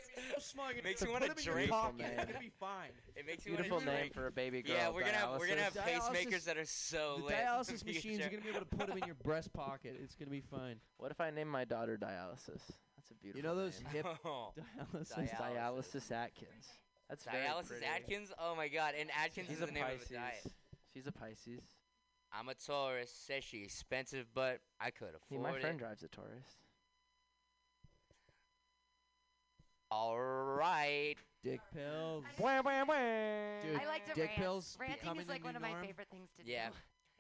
Makes 0.84 1.02
me 1.04 1.12
want 1.12 1.24
to 1.24 1.30
Put 1.36 1.38
'em 1.38 1.38
in 1.40 1.46
your 1.46 1.54
drink. 1.56 1.72
pocket. 1.72 1.98
man. 2.00 2.12
It's 2.20 2.26
gonna 2.32 2.40
be 2.40 2.52
fine. 2.60 2.85
It 3.16 3.26
makes 3.26 3.46
you 3.46 3.54
Beautiful 3.54 3.78
want 3.78 3.86
name 3.88 3.98
drink. 3.98 4.14
for 4.14 4.28
a 4.28 4.32
baby 4.32 4.62
girl. 4.62 4.76
Yeah, 4.76 4.90
we're 4.90 5.02
gonna 5.02 5.14
have 5.14 5.40
we're 5.40 5.48
gonna 5.48 5.62
have 5.64 5.74
Dialysis- 5.74 6.10
pacemakers 6.28 6.44
that 6.46 6.58
are 6.58 6.66
so 6.66 7.16
The 7.20 7.24
lit. 7.26 7.36
dialysis 7.36 7.84
You 7.88 7.94
machines 7.94 8.18
sure- 8.20 8.28
are 8.28 8.30
gonna 8.30 8.42
be 8.44 8.50
able 8.50 8.60
to 8.60 8.66
put 8.66 8.88
them 8.88 8.98
in 8.98 9.06
your 9.06 9.16
breast 9.16 9.54
pocket. 9.54 9.96
It's 10.04 10.16
gonna 10.16 10.32
be 10.32 10.42
fine. 10.42 10.80
What 10.98 11.12
if 11.12 11.22
I 11.22 11.30
name 11.32 11.48
my 11.48 11.64
daughter 11.66 11.98
Dialysis? 11.98 12.62
That's 12.98 13.12
a 13.12 13.14
beautiful. 13.22 13.24
Name. 13.24 13.36
You 13.36 13.42
know 13.44 13.56
those 13.56 13.82
name. 13.84 13.94
hip 13.94 14.06
Oh. 14.26 14.54
dialysis. 14.94 15.14
Dialysis. 15.14 15.56
Dialysis 15.56 16.12
Atkins. 16.12 16.68
That's 17.10 17.24
very 17.26 17.46
Dialysis 17.46 17.68
pretty. 17.68 17.86
Atkins. 17.86 18.32
Oh 18.40 18.56
my 18.56 18.68
God, 18.68 18.94
and 19.00 19.10
Atkins 19.24 19.48
She's 19.48 19.58
is 19.58 19.64
a 19.64 19.66
the 19.68 19.72
name 19.72 19.84
of 19.84 19.92
Pisces. 19.92 20.12
a 20.12 20.14
diet. 20.16 20.44
She's 20.94 21.08
a 21.08 21.12
Pisces. 21.12 21.62
I'm 22.34 22.50
a 22.50 22.54
Taurus. 22.56 23.12
Says 23.12 23.44
she 23.44 23.64
expensive, 23.64 24.26
but 24.34 24.60
I 24.82 24.90
could 24.92 25.10
afford 25.10 25.22
See, 25.30 25.36
afford 25.36 25.54
my 25.54 25.60
friend 25.60 25.80
drives 25.80 26.04
a 26.04 26.08
Taurus. 26.10 26.58
All 29.92 30.20
right. 30.20 31.16
Dick 31.46 31.62
pills. 31.76 32.24
Wah, 32.40 32.62
wah, 32.66 32.84
wah. 32.88 32.96
Dude, 33.62 33.80
I 33.80 33.86
like 33.88 34.04
to 34.08 34.16
dick 34.16 34.30
rant. 34.30 34.40
pills 34.40 34.76
Ranting 34.80 35.18
is 35.22 35.28
like 35.30 35.44
one 35.44 35.56
of 35.56 35.62
my 35.62 35.70
norm? 35.74 35.86
favorite 35.86 36.08
things 36.10 36.30
to 36.40 36.44
Yeah. 36.44 36.70
do. 36.70 36.76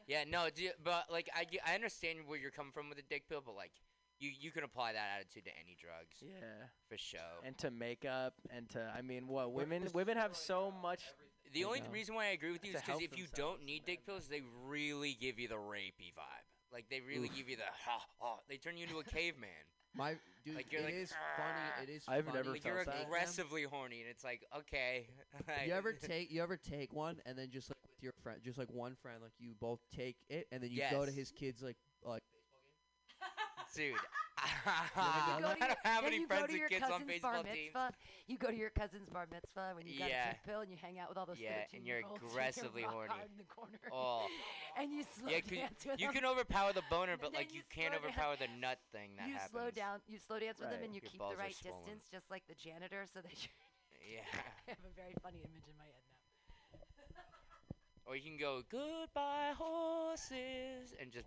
Yeah, 0.07 0.19
yeah, 0.19 0.23
no, 0.27 0.49
do 0.49 0.63
you- 0.63 0.73
but 0.83 1.11
like 1.11 1.29
I, 1.35 1.45
I 1.63 1.75
understand 1.75 2.25
where 2.25 2.39
you're 2.39 2.49
coming 2.49 2.71
from 2.71 2.89
with 2.89 2.97
the 2.97 3.03
dick 3.03 3.29
pill, 3.29 3.41
but 3.45 3.55
like 3.55 3.71
you 4.17 4.31
you 4.31 4.49
can 4.51 4.63
apply 4.63 4.93
that 4.93 5.09
attitude 5.19 5.45
to 5.45 5.51
any 5.59 5.75
drugs 5.79 6.23
Yeah. 6.23 6.65
for 6.89 6.97
sure. 6.97 7.19
And 7.43 7.55
to 7.59 7.69
makeup 7.69 8.33
and 8.49 8.67
to 8.71 8.91
I 8.97 9.03
mean 9.03 9.27
what 9.27 9.51
women 9.51 9.83
it's- 9.83 9.93
women 9.93 10.17
have 10.17 10.35
so 10.35 10.71
much 10.71 11.03
the 11.53 11.63
only 11.63 11.81
know, 11.81 11.89
reason 11.91 12.15
why 12.15 12.25
I 12.25 12.29
agree 12.29 12.51
with 12.51 12.65
you 12.65 12.73
is 12.73 12.81
because 12.81 13.01
if 13.01 13.15
you 13.15 13.27
don't 13.35 13.63
need 13.63 13.85
dick 13.85 14.07
pills, 14.07 14.27
they 14.27 14.41
really 14.63 15.13
give 15.13 15.37
you 15.37 15.47
the 15.47 15.55
rapey 15.55 16.11
vibe. 16.17 16.45
Like 16.71 16.89
they 16.89 16.99
really 16.99 17.27
Oof. 17.29 17.35
give 17.35 17.47
you 17.47 17.57
the 17.57 17.63
ha 17.85 18.03
ha. 18.19 18.39
They 18.49 18.57
turn 18.57 18.75
you 18.75 18.85
into 18.85 18.97
a 18.97 19.03
caveman. 19.19 19.49
My 19.95 20.15
dude, 20.45 20.55
Like, 20.55 20.71
you're 20.71 20.81
it 20.81 20.85
like, 20.85 20.93
is 20.93 21.13
ah. 21.13 21.41
funny. 21.41 21.91
It 21.91 21.95
is. 21.95 22.03
I've 22.07 22.25
funny 22.25 22.37
never 22.37 22.51
like 22.51 22.61
to 22.61 22.67
you're 22.67 22.75
felt 22.83 22.85
that. 22.87 22.91
take 22.93 23.01
them. 23.01 23.07
aggressively 23.07 23.63
horny, 23.63 24.01
and 24.01 24.09
it's 24.09 24.23
like 24.23 24.41
okay. 24.57 25.07
You 25.65 25.73
ever 25.73 25.93
take 26.01 26.31
you 26.31 26.41
ever 26.43 26.57
take 26.57 26.93
one 26.93 27.17
and 27.25 27.37
then 27.37 27.49
just 27.51 27.69
like 27.69 27.77
with 27.89 28.03
your 28.03 28.13
friend, 28.23 28.39
just 28.43 28.57
like 28.57 28.69
one 28.71 28.95
friend, 29.01 29.17
like 29.21 29.31
you 29.39 29.53
both 29.59 29.79
take 29.95 30.17
it 30.29 30.47
and 30.51 30.61
then 30.61 30.71
you 30.71 30.81
go 30.91 31.01
to 31.05 31.11
Yes. 31.11 31.15
his 31.15 31.31
kids 31.31 31.61
like 31.63 31.77
like 32.03 32.23
dude? 33.75 33.93
I 34.95 35.37
You 35.37 35.43
go 35.43 35.53
to 35.53 35.59
don't 35.59 35.59
your- 35.69 35.77
have 35.85 36.03
any 36.03 36.25
friends 36.25 36.51
your 36.53 36.67
kids 36.67 36.83
on 36.91 37.05
baseball 37.07 37.43
teams. 37.43 37.71
You 38.27 38.37
go 38.37 38.47
to 38.51 38.55
your 38.57 38.69
cousin's 38.69 39.07
bar 39.09 39.27
mitzvah 39.31 39.73
when 39.75 39.87
you 39.87 39.97
got 39.97 40.09
Yeah. 40.09 40.29
a 40.29 40.33
dick 40.33 40.43
pill 40.45 40.59
and 40.59 40.69
you 40.71 40.77
hang 40.81 40.99
out 40.99 41.07
with 41.09 41.17
all 41.17 41.25
those 41.25 41.39
Yeah, 41.39 41.63
and 41.73 41.85
you're 41.87 42.01
13-year-olds 42.03 42.23
aggressively 42.33 42.81
horny. 42.83 43.13
in 43.23 43.37
the 43.37 43.45
corner. 43.47 43.79
Oh, 43.93 44.27
and 44.77 44.91
you 44.91 45.03
slow 45.03 45.29
yeah, 45.31 45.39
dance 45.47 45.85
with 45.85 45.99
you 46.01 46.07
them. 46.07 46.15
can 46.15 46.25
overpower 46.25 46.73
the 46.73 46.83
boner, 46.89 47.15
but 47.15 47.33
like 47.33 47.53
you 47.53 47.63
you 47.63 47.63
can't 47.73 47.93
down. 47.93 48.01
overpower 48.03 48.35
the 48.35 48.47
nut 48.59 48.79
thing 48.91 49.11
that 49.17 49.27
you 49.27 49.33
happens. 49.35 49.51
slow 49.51 49.71
down. 49.71 50.01
You 50.07 50.17
slow 50.19 50.39
dance 50.39 50.59
with 50.59 50.69
them 50.69 50.83
and 50.83 50.93
you 50.93 50.99
Your 51.01 51.11
keep 51.11 51.21
the 51.23 51.37
right 51.37 51.55
distance, 51.55 52.03
just 52.11 52.29
like 52.29 52.43
the 52.47 52.55
janitor, 52.55 53.05
so 53.13 53.21
that 53.21 53.31
you 53.41 53.49
Yeah. 54.03 54.27
I 54.67 54.71
have 54.75 54.83
a 54.83 54.93
very 54.99 55.15
funny 55.23 55.39
image 55.47 55.63
in 55.71 55.77
my 55.79 55.85
head 55.85 56.03
now. 56.11 56.81
Or 58.05 58.15
you 58.15 58.21
can 58.21 58.37
go 58.37 58.61
goodbye 58.69 59.53
horses 59.57 60.93
and 60.99 61.09
just 61.11 61.25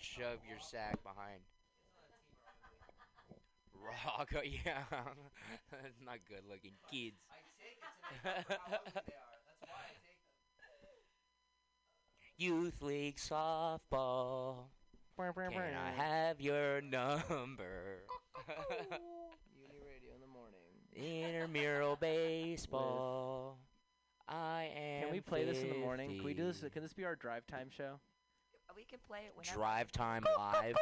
shove 0.00 0.38
your 0.48 0.60
sack 0.60 1.02
behind. 1.02 1.42
Rock, 3.84 4.32
yeah, 4.64 4.82
not 6.04 6.18
good 6.28 6.44
looking 6.48 6.72
kids. 6.90 7.16
Youth 12.36 12.82
League 12.82 13.16
softball. 13.16 14.66
Can 15.16 15.76
I 15.76 15.90
have 15.96 16.40
your 16.40 16.80
number? 16.80 18.02
Uni 19.54 19.80
radio 19.86 20.14
in 20.14 20.20
the 20.20 20.26
morning. 20.26 21.24
Intramural 21.24 21.96
baseball. 21.96 23.58
I 24.28 24.70
am. 24.76 25.02
Can 25.04 25.12
we 25.12 25.20
play 25.20 25.44
this 25.44 25.62
in 25.62 25.68
the 25.68 25.78
morning? 25.78 26.16
Can 26.16 26.24
we 26.24 26.34
do 26.34 26.46
this? 26.46 26.64
Can 26.72 26.82
this 26.82 26.92
be 26.92 27.04
our 27.04 27.14
drive 27.14 27.46
time 27.46 27.68
show? 27.70 28.00
We 28.76 28.84
can 28.84 28.98
play 29.06 29.20
it 29.26 29.32
whenever. 29.36 29.56
Drive 29.56 29.92
time 29.92 30.24
live. 30.36 30.74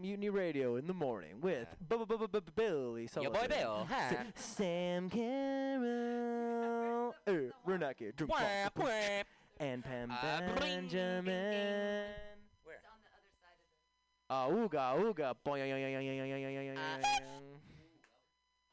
Mutiny 0.00 0.30
Radio 0.30 0.76
in 0.76 0.86
the 0.86 0.94
morning 0.94 1.40
with 1.40 1.68
Billy 1.88 3.08
Your 3.20 3.30
boy 3.30 3.46
Bill. 3.48 3.86
Sa- 3.88 4.24
Sam 4.34 5.08
Carroll. 5.10 7.14
er, 7.28 7.52
Renake, 7.66 8.14
drum, 8.16 8.30
Whap, 8.30 8.74
bum, 8.74 8.88
and 9.60 9.84
Pam 9.84 10.08
bring, 10.08 10.18
ding, 10.18 10.54
ding, 10.54 10.60
Benjamin. 10.60 12.06
Where? 12.64 12.76
It's 12.76 12.86
on 12.86 12.98
the 13.04 13.10
other 13.14 13.30
side 13.40 13.60
of 13.60 13.66
the. 13.78 13.84
Ah, 14.30 14.48
ooga, 14.48 14.96
ooga, 14.98 15.34
boing. 15.46 15.70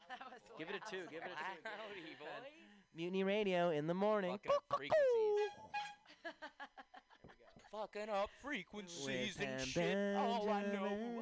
That 0.08 0.18
was 0.30 0.40
Give 0.58 0.68
it 0.68 0.74
a 0.74 0.80
two, 0.90 1.02
give 1.10 1.22
it 1.22 1.26
a 1.26 1.28
two. 1.28 1.34
Howdy, 1.64 2.16
boy. 2.18 2.26
Mutiny 2.96 3.22
Radio 3.22 3.70
in 3.70 3.86
the 3.86 3.94
morning. 3.94 4.38
Fucking 4.44 4.60
frequencies. 4.76 5.52
Fucking 7.78 8.10
up 8.10 8.28
frequencies 8.42 9.36
and 9.40 9.58
Pam 9.58 9.66
shit. 9.66 9.96
Oh, 10.16 10.48
I 10.50 10.62
know. 10.62 10.82
Benjamin. 10.88 11.16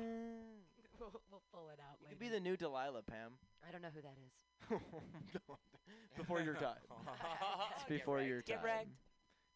we'll, 0.98 1.12
we'll 1.30 1.42
pull 1.52 1.68
it 1.68 1.78
out 1.80 1.96
You 2.00 2.06
later. 2.06 2.08
could 2.10 2.18
be 2.18 2.28
the 2.30 2.40
new 2.40 2.56
Delilah, 2.56 3.02
Pam. 3.02 3.32
I 3.66 3.70
don't 3.70 3.82
know 3.82 3.88
who 3.94 4.00
that 4.00 4.16
is. 4.24 4.32
before 6.16 6.40
your 6.40 6.54
time. 6.54 6.76
It's 7.76 7.84
before 7.88 8.16
wrecked, 8.16 8.28
your 8.28 8.42
Get 8.42 8.56
time. 8.56 8.64
wrecked. 8.64 8.88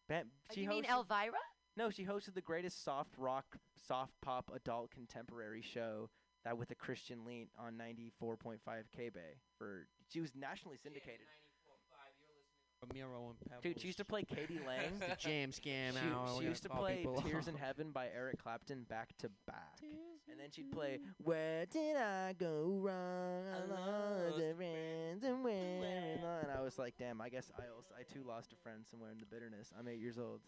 Pam, 0.07 0.25
Uh, 0.49 0.53
she 0.53 0.61
you 0.61 0.69
mean 0.69 0.83
hosted- 0.83 0.91
Elvira? 0.91 1.37
No, 1.75 1.89
she 1.89 2.05
hosted 2.05 2.35
the 2.35 2.41
greatest 2.41 2.83
soft 2.83 3.17
rock, 3.17 3.45
soft 3.87 4.13
pop 4.21 4.51
adult 4.53 4.91
contemporary 4.91 5.61
show 5.63 6.09
that 6.43 6.57
with 6.57 6.69
a 6.69 6.75
Christian 6.75 7.25
lean 7.25 7.47
on 7.57 7.73
94.5 7.77 8.59
K 8.95 9.09
Bay 9.09 9.39
for 9.57 9.87
she 10.11 10.19
was 10.21 10.31
nationally 10.35 10.77
syndicated. 10.83 11.25
Ramiro 12.87 13.29
and 13.29 13.39
Pebbles. 13.49 13.63
Dude, 13.63 13.79
she 13.79 13.87
used 13.87 13.99
to 13.99 14.05
play 14.05 14.23
Katie 14.23 14.59
Lang. 14.67 14.99
the 14.99 15.15
jam 15.17 15.51
scam 15.51 15.93
she, 15.93 15.99
hour. 16.13 16.39
she 16.39 16.47
used 16.47 16.63
to 16.63 16.69
play 16.69 17.05
Tears 17.23 17.47
in 17.47 17.55
Heaven 17.55 17.91
by 17.91 18.07
Eric 18.15 18.41
Clapton 18.41 18.85
back 18.89 19.09
to 19.19 19.29
back. 19.47 19.79
And 20.29 20.39
then 20.39 20.49
she'd 20.51 20.71
play 20.71 20.99
Where 21.23 21.65
Did 21.67 21.97
I 21.97 22.33
Go 22.33 22.79
Wrong? 22.81 23.43
I 23.53 23.71
lost 23.71 24.39
a 24.39 24.53
friend 24.55 25.21
somewhere. 25.21 25.53
in 25.53 26.23
And 26.23 26.51
I 26.57 26.61
was 26.61 26.79
like, 26.79 26.95
damn, 26.97 27.21
I 27.21 27.29
guess 27.29 27.51
I 27.57 27.63
also 27.75 27.93
I 27.99 28.03
too 28.03 28.23
lost 28.27 28.53
a 28.53 28.55
friend 28.63 28.83
somewhere 28.89 29.11
in 29.11 29.19
the 29.19 29.25
bitterness. 29.25 29.71
I'm 29.77 29.87
eight 29.87 29.99
years 29.99 30.17
old. 30.17 30.39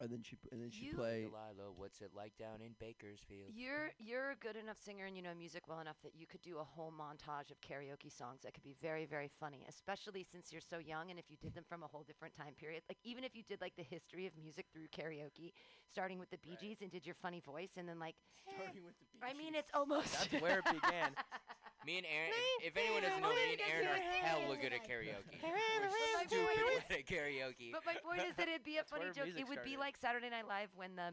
And 0.00 0.10
then 0.10 0.22
she 0.24 0.36
and 0.50 0.60
then 0.60 0.70
she 0.70 0.86
You- 0.86 0.94
play. 0.94 1.22
Delilah, 1.30 1.70
what's 1.76 2.00
it 2.00 2.10
like 2.14 2.36
down 2.36 2.60
in 2.60 2.74
Bakersfield? 2.80 3.50
You're 3.54 3.92
you're 3.98 4.30
a 4.32 4.36
good 4.36 4.56
enough 4.56 4.78
singer 4.82 5.06
and 5.06 5.16
you 5.16 5.22
know 5.22 5.34
music 5.34 5.68
well 5.68 5.78
enough 5.78 6.00
that 6.02 6.14
you 6.16 6.26
could 6.26 6.42
do 6.42 6.58
a 6.58 6.64
whole 6.64 6.90
montage 6.90 7.50
of 7.52 7.60
karaoke 7.60 8.10
songs 8.10 8.40
that 8.42 8.52
could 8.52 8.64
be 8.64 8.74
very 8.82 9.04
very 9.06 9.28
funny, 9.28 9.64
especially 9.68 10.24
since 10.24 10.50
you're 10.50 10.60
so 10.60 10.78
young 10.78 11.10
and 11.10 11.18
if 11.20 11.26
you 11.30 11.36
did 11.40 11.54
them 11.54 11.64
from 11.68 11.84
a 11.84 11.86
whole 11.86 12.02
different 12.02 12.34
time 12.34 12.54
period. 12.58 12.82
Like 12.88 12.98
even 13.04 13.22
if 13.22 13.36
you 13.36 13.44
did 13.44 13.60
like 13.60 13.76
the 13.76 13.84
history 13.84 14.26
of 14.26 14.32
music 14.36 14.66
through 14.72 14.88
karaoke, 14.88 15.52
starting 15.88 16.18
with 16.18 16.30
the 16.30 16.38
Bee 16.38 16.56
Gees 16.60 16.82
and 16.82 16.90
did 16.90 17.06
your 17.06 17.14
funny 17.14 17.38
voice 17.40 17.72
and 17.76 17.88
then 17.88 18.00
like 18.00 18.16
Starting 18.58 18.84
with 18.84 18.94
the 18.98 19.06
I 19.24 19.34
mean 19.34 19.54
it's 19.54 19.70
almost 19.72 20.12
That's 20.30 20.42
where 20.42 20.58
it 20.58 20.64
began. 20.64 21.12
Me 21.84 21.98
and 21.98 22.06
Aaron, 22.06 22.30
if, 22.62 22.72
if 22.72 22.76
anyone 22.76 23.02
doesn't 23.02 23.22
know, 23.22 23.30
me 23.34 23.58
and 23.58 23.62
Aaron 23.66 23.86
are 23.90 23.98
hella 23.98 24.56
good 24.56 24.72
at 24.72 24.86
karaoke. 24.86 25.34
We're 25.42 26.26
stupid 26.26 26.56
good 26.88 26.96
at 26.98 27.06
karaoke. 27.06 27.72
But 27.72 27.82
my 27.84 27.94
point 28.04 28.22
is 28.28 28.36
that 28.36 28.48
it'd 28.48 28.64
be 28.64 28.78
a 28.78 28.84
funny 28.84 29.10
joke. 29.14 29.28
It 29.36 29.48
would 29.48 29.64
be 29.64 29.76
like 29.76 29.96
Saturday 29.96 30.30
Night 30.30 30.46
Live 30.48 30.68
when 30.76 30.94
the 30.96 31.10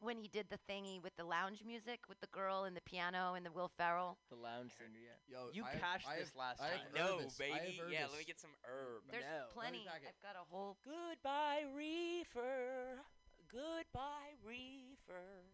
when 0.00 0.16
he 0.16 0.28
did 0.28 0.46
the 0.48 0.56
thingy 0.64 0.96
with 1.02 1.12
the 1.18 1.24
lounge 1.24 1.60
music 1.66 2.00
with 2.08 2.18
the 2.20 2.26
girl 2.32 2.64
and 2.64 2.74
the 2.74 2.80
piano 2.80 3.34
and 3.36 3.44
the 3.44 3.52
Will 3.52 3.70
Ferrell. 3.76 4.16
The 4.30 4.36
lounge 4.36 4.72
singer, 4.72 4.96
yeah. 4.96 5.20
Yo, 5.28 5.50
You 5.52 5.62
I 5.62 5.76
cashed 5.76 6.08
I 6.08 6.18
this 6.18 6.32
last 6.34 6.58
I 6.62 6.68
time. 6.70 6.88
no, 6.96 7.18
Herbis. 7.18 7.36
Baby. 7.36 7.80
Yeah, 7.92 8.08
let 8.08 8.16
me 8.18 8.24
get 8.24 8.40
some 8.40 8.56
herb. 8.64 9.02
There's 9.12 9.24
No, 9.28 9.52
plenty. 9.52 9.84
I've 9.92 10.00
got 10.24 10.40
a 10.40 10.44
whole. 10.48 10.78
Goodbye, 10.82 11.64
reefer. 11.76 13.04
Goodbye, 13.52 14.40
reefer. 14.42 15.44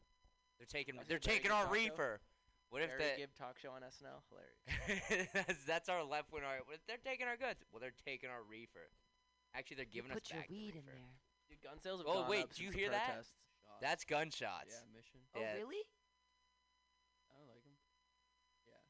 They're 0.59 0.67
taking. 0.71 0.95
That's 0.95 1.09
they're 1.09 1.19
taking 1.19 1.51
our 1.51 1.65
talk 1.65 1.75
show. 1.75 1.81
reefer. 1.81 2.21
What 2.70 2.83
if 2.83 2.90
Barry 2.90 3.11
the? 3.14 3.16
Gibb 3.22 3.35
talk 3.38 3.59
show 3.59 3.70
on 3.70 3.83
SNL? 3.83 4.20
Hilarious. 4.29 5.31
that's, 5.33 5.64
that's 5.70 5.88
our 5.88 6.02
left 6.05 6.33
wing. 6.33 6.42
Our, 6.42 6.59
what 6.66 6.74
if 6.76 6.85
they're 6.87 6.98
taking 7.02 7.26
our 7.26 7.37
goods? 7.37 7.62
Well, 7.70 7.81
they're 7.81 7.94
taking 8.05 8.29
our 8.29 8.42
reefer. 8.42 8.90
Actually, 9.55 9.76
they're 9.87 9.92
You 9.92 10.02
giving 10.02 10.11
us 10.11 10.18
put 10.18 10.31
your 10.31 10.40
back 10.40 10.48
the 10.48 10.55
weed 10.55 10.74
in 10.74 10.85
there. 10.85 11.07
Dude, 11.48 11.62
gun 11.62 11.79
sales 11.81 12.00
have 12.02 12.11
Oh, 12.11 12.26
gone 12.26 12.31
wait, 12.31 12.44
up 12.44 12.55
do 12.55 12.62
you 12.62 12.68
since 12.68 12.74
the 12.74 12.81
hear 12.83 12.90
that? 12.90 13.07
protests. 13.07 13.35
That's 13.81 14.05
gunshots. 14.05 14.74
Yeah, 14.74 14.83
mission. 14.96 15.20
Oh 15.37 15.40
Yeah. 15.40 15.55
really? 15.62 15.85
I 17.31 17.38
don't 17.38 17.46
like 17.48 17.62
them. 17.62 17.76
Yeah. 18.66 18.83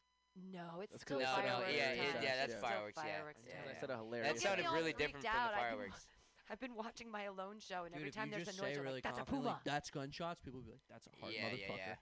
No, 0.73 0.81
it's 0.81 0.93
That's 0.93 1.05
'cause 1.05 1.21
still 1.21 1.21
No, 1.21 1.37
said 1.37 1.45
no, 1.45 1.53
fireworks 1.61 1.77
yeah, 1.77 1.91
it- 1.91 1.97
time. 1.97 2.07
yeah, 2.07 2.23
yeah, 2.23 2.37
that's 2.37 2.53
Still 2.57 2.63
fireworks. 2.65 2.97
Yeah, 2.97 3.03
fireworks 3.13 3.41
yeah, 3.45 3.53
time. 3.55 3.65
They 3.67 3.73
yeah. 3.77 3.81
said 3.81 3.91
a 3.91 3.97
hilarious. 3.97 4.27
That 4.27 4.35
Don't 4.35 4.43
sounded 4.43 4.63
me 4.63 4.67
all 4.69 4.75
really 4.75 4.93
freaked 4.97 4.99
different 5.05 5.27
from 5.27 5.37
out. 5.37 5.51
the 5.53 5.57
I've 5.61 5.71
been 5.71 5.79
fireworks. 5.79 6.07
I've 6.49 6.61
been 6.61 6.75
watching 6.79 7.11
my 7.11 7.23
alone 7.27 7.59
show, 7.59 7.85
and 7.85 7.93
Dude, 7.93 8.01
every 8.07 8.13
time 8.15 8.31
there's 8.31 8.47
a 8.49 8.53
noise, 8.55 8.61
say 8.61 8.75
they're 8.75 8.83
really 8.87 8.95
like, 9.03 9.03
"That's 9.03 9.19
a 9.19 9.27
confidently, 9.27 9.51
puma." 9.51 9.61
That's 9.67 9.91
gunshots. 9.91 10.41
People 10.41 10.61
will 10.61 10.67
be 10.71 10.73
like, 10.79 10.87
"That's 10.89 11.07
a 11.09 11.11
hard 11.21 11.33
Yeah, 11.35 11.51
yeah, 11.51 11.67
motherfucker." 11.69 11.77
yeah. 11.77 11.95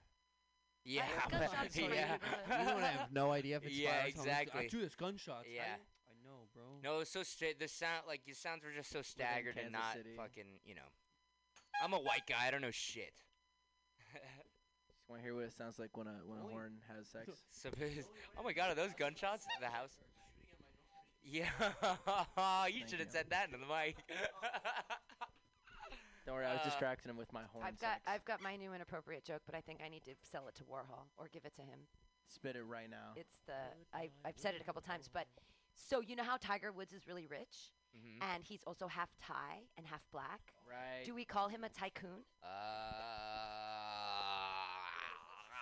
I 0.86 0.90
Yeah, 0.90 1.04
but- 1.30 1.40
gunshots 1.40 1.76
yeah. 1.76 1.84
you, 1.84 1.88
you 2.60 2.68
don't 2.68 2.80
have 2.82 3.12
no 3.12 3.30
idea 3.32 3.56
if 3.56 3.64
it's 3.66 3.74
Yeah, 3.76 3.90
fireworks. 3.90 4.18
I'm 4.20 4.26
like, 4.26 4.38
exactly. 4.42 4.68
Dude, 4.68 4.96
gunshots. 4.98 5.46
Yeah. 5.54 5.62
I, 5.62 5.74
I 6.12 6.14
know, 6.24 6.48
bro. 6.54 6.62
No, 6.82 7.00
it's 7.00 7.10
so 7.10 7.22
sta- 7.22 7.54
the 7.58 7.68
sound 7.68 8.02
like 8.06 8.22
your 8.26 8.34
sounds 8.34 8.64
were 8.64 8.72
just 8.76 8.90
so 8.90 9.02
staggered 9.02 9.56
and 9.62 9.72
not 9.72 9.94
City. 9.94 10.10
fucking. 10.16 10.60
You 10.64 10.74
know, 10.74 10.88
I'm 11.82 11.92
a 11.92 11.98
white 11.98 12.26
guy. 12.28 12.46
I 12.46 12.50
don't 12.50 12.60
know 12.60 12.70
shit. 12.70 13.12
Just 14.96 15.08
want 15.10 15.20
to 15.20 15.26
hear 15.26 15.34
what 15.34 15.44
it 15.44 15.52
sounds 15.56 15.78
like 15.78 15.96
when 15.96 16.06
a 16.06 16.14
when 16.26 16.38
a 16.38 16.42
horn 16.42 16.74
has 16.94 17.08
sex. 17.08 17.28
So, 17.50 17.68
oh 18.38 18.42
my 18.42 18.52
god, 18.52 18.70
are 18.70 18.74
those 18.74 18.94
gunshots 18.98 19.44
in 19.56 19.62
the 19.64 19.70
house? 19.70 19.92
Yeah, 21.26 21.46
you 22.68 22.82
should 22.86 23.00
have 23.00 23.10
said 23.10 23.26
that 23.30 23.46
into 23.46 23.58
the 23.58 23.66
mic. 23.66 23.96
Don't 26.24 26.36
worry, 26.36 26.46
I 26.46 26.52
was 26.52 26.62
Uh, 26.62 26.64
distracting 26.64 27.10
him 27.10 27.16
with 27.16 27.32
my 27.32 27.42
horn 27.44 27.64
I've 27.66 27.78
got 27.78 27.96
sex. 27.96 28.04
I've 28.06 28.24
got 28.24 28.40
my 28.40 28.56
new 28.56 28.72
inappropriate 28.72 29.24
joke, 29.24 29.42
but 29.44 29.54
I 29.54 29.60
think 29.60 29.82
I 29.84 29.88
need 29.88 30.04
to 30.04 30.14
sell 30.22 30.48
it 30.48 30.54
to 30.56 30.64
Warhol 30.64 31.08
or 31.18 31.28
give 31.28 31.44
it 31.44 31.52
to 31.54 31.62
him. 31.62 31.86
Spit 32.28 32.56
it 32.56 32.62
right 32.64 32.88
now. 32.88 33.12
It's 33.16 33.40
the 33.46 33.52
I 33.92 34.10
I've 34.24 34.38
said 34.38 34.54
it 34.54 34.60
a 34.62 34.64
couple 34.64 34.80
times, 34.80 35.08
but 35.12 35.26
so 35.74 36.00
you 36.00 36.16
know 36.16 36.24
how 36.24 36.38
Tiger 36.38 36.72
Woods 36.72 36.92
is 36.94 37.06
really 37.06 37.26
rich, 37.26 37.72
Mhm. 37.94 38.22
and 38.22 38.44
he's 38.44 38.64
also 38.64 38.88
half 38.88 39.14
Thai 39.18 39.68
and 39.76 39.86
half 39.86 40.08
black. 40.10 40.54
right. 40.66 41.02
Do 41.04 41.14
we 41.14 41.24
call 41.26 41.48
him 41.48 41.62
a 41.64 41.68
tycoon? 41.68 42.24
Uh, 42.42 42.48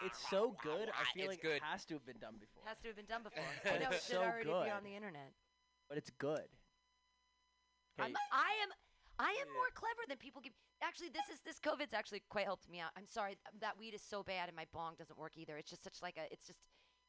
it's 0.04 0.28
so 0.30 0.52
good. 0.62 0.88
I 0.90 1.04
feel 1.12 1.24
it's 1.24 1.32
like 1.32 1.42
good. 1.42 1.56
it 1.56 1.62
has 1.62 1.84
to 1.86 1.94
have 1.94 2.04
been 2.06 2.18
done 2.18 2.36
before. 2.38 2.62
It 2.64 2.68
has 2.68 2.78
to 2.80 2.86
have 2.88 2.96
been 2.96 3.06
done 3.06 3.22
before. 3.24 3.42
I 3.64 3.78
know 3.78 3.90
it 3.90 3.94
should 4.02 4.02
so 4.16 4.22
already 4.22 4.44
be 4.48 4.70
on 4.70 4.84
the 4.84 4.94
internet. 4.94 5.32
But 5.88 5.98
it's 5.98 6.10
good. 6.10 6.48
I'm, 7.98 8.16
I 8.32 8.52
am 8.62 8.70
I 9.18 9.30
am 9.30 9.48
more 9.52 9.70
clever 9.74 10.02
than 10.08 10.16
people 10.18 10.40
give. 10.42 10.52
Actually, 10.82 11.10
this 11.10 11.28
is 11.32 11.40
this 11.44 11.60
COVID's 11.60 11.94
actually 11.94 12.22
quite 12.28 12.44
helped 12.44 12.68
me 12.68 12.80
out. 12.80 12.90
I'm 12.96 13.06
sorry 13.06 13.36
that 13.60 13.78
weed 13.78 13.94
is 13.94 14.02
so 14.02 14.22
bad 14.22 14.48
and 14.48 14.56
my 14.56 14.66
bong 14.72 14.94
doesn't 14.98 15.18
work 15.18 15.32
either. 15.36 15.56
It's 15.56 15.70
just 15.70 15.84
such 15.84 16.02
like 16.02 16.16
a 16.16 16.32
it's 16.32 16.46
just 16.46 16.60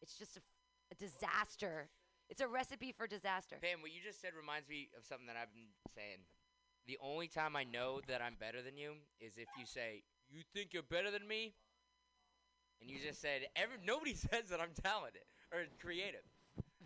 it's 0.02 0.18
just 0.18 0.38
a 0.38 0.96
disaster. 0.96 1.90
It's 2.30 2.42
a 2.42 2.48
recipe 2.48 2.92
for 2.92 3.08
disaster. 3.08 3.58
Pam, 3.62 3.82
what 3.82 3.92
you 3.92 4.02
just 4.04 4.22
said 4.22 4.32
reminds 4.36 4.70
me 4.70 4.90
of 4.98 5.06
something 5.06 5.28
that 5.28 5.36
I've 5.36 5.54
been 5.54 5.74
saying. 5.96 6.24
The 6.88 6.98
only 7.02 7.28
time 7.28 7.56
I 7.56 7.64
know 7.64 8.02
that 8.08 8.22
I'm 8.22 8.36
better 8.36 8.62
than 8.62 8.78
you 8.78 8.96
is 9.20 9.38
if 9.38 9.48
you 9.58 9.66
say, 9.66 10.04
"You 10.30 10.42
think 10.54 10.74
you're 10.74 10.84
better 10.84 11.12
than 11.12 11.28
me," 11.28 11.56
and 12.82 12.90
you 12.90 13.00
just 13.00 13.22
said, 13.22 13.48
"Every 13.56 13.78
nobody 13.84 14.14
says 14.30 14.50
that 14.50 14.60
I'm 14.60 14.74
talented 14.74 15.24
or 15.52 15.66
creative." 15.80 16.24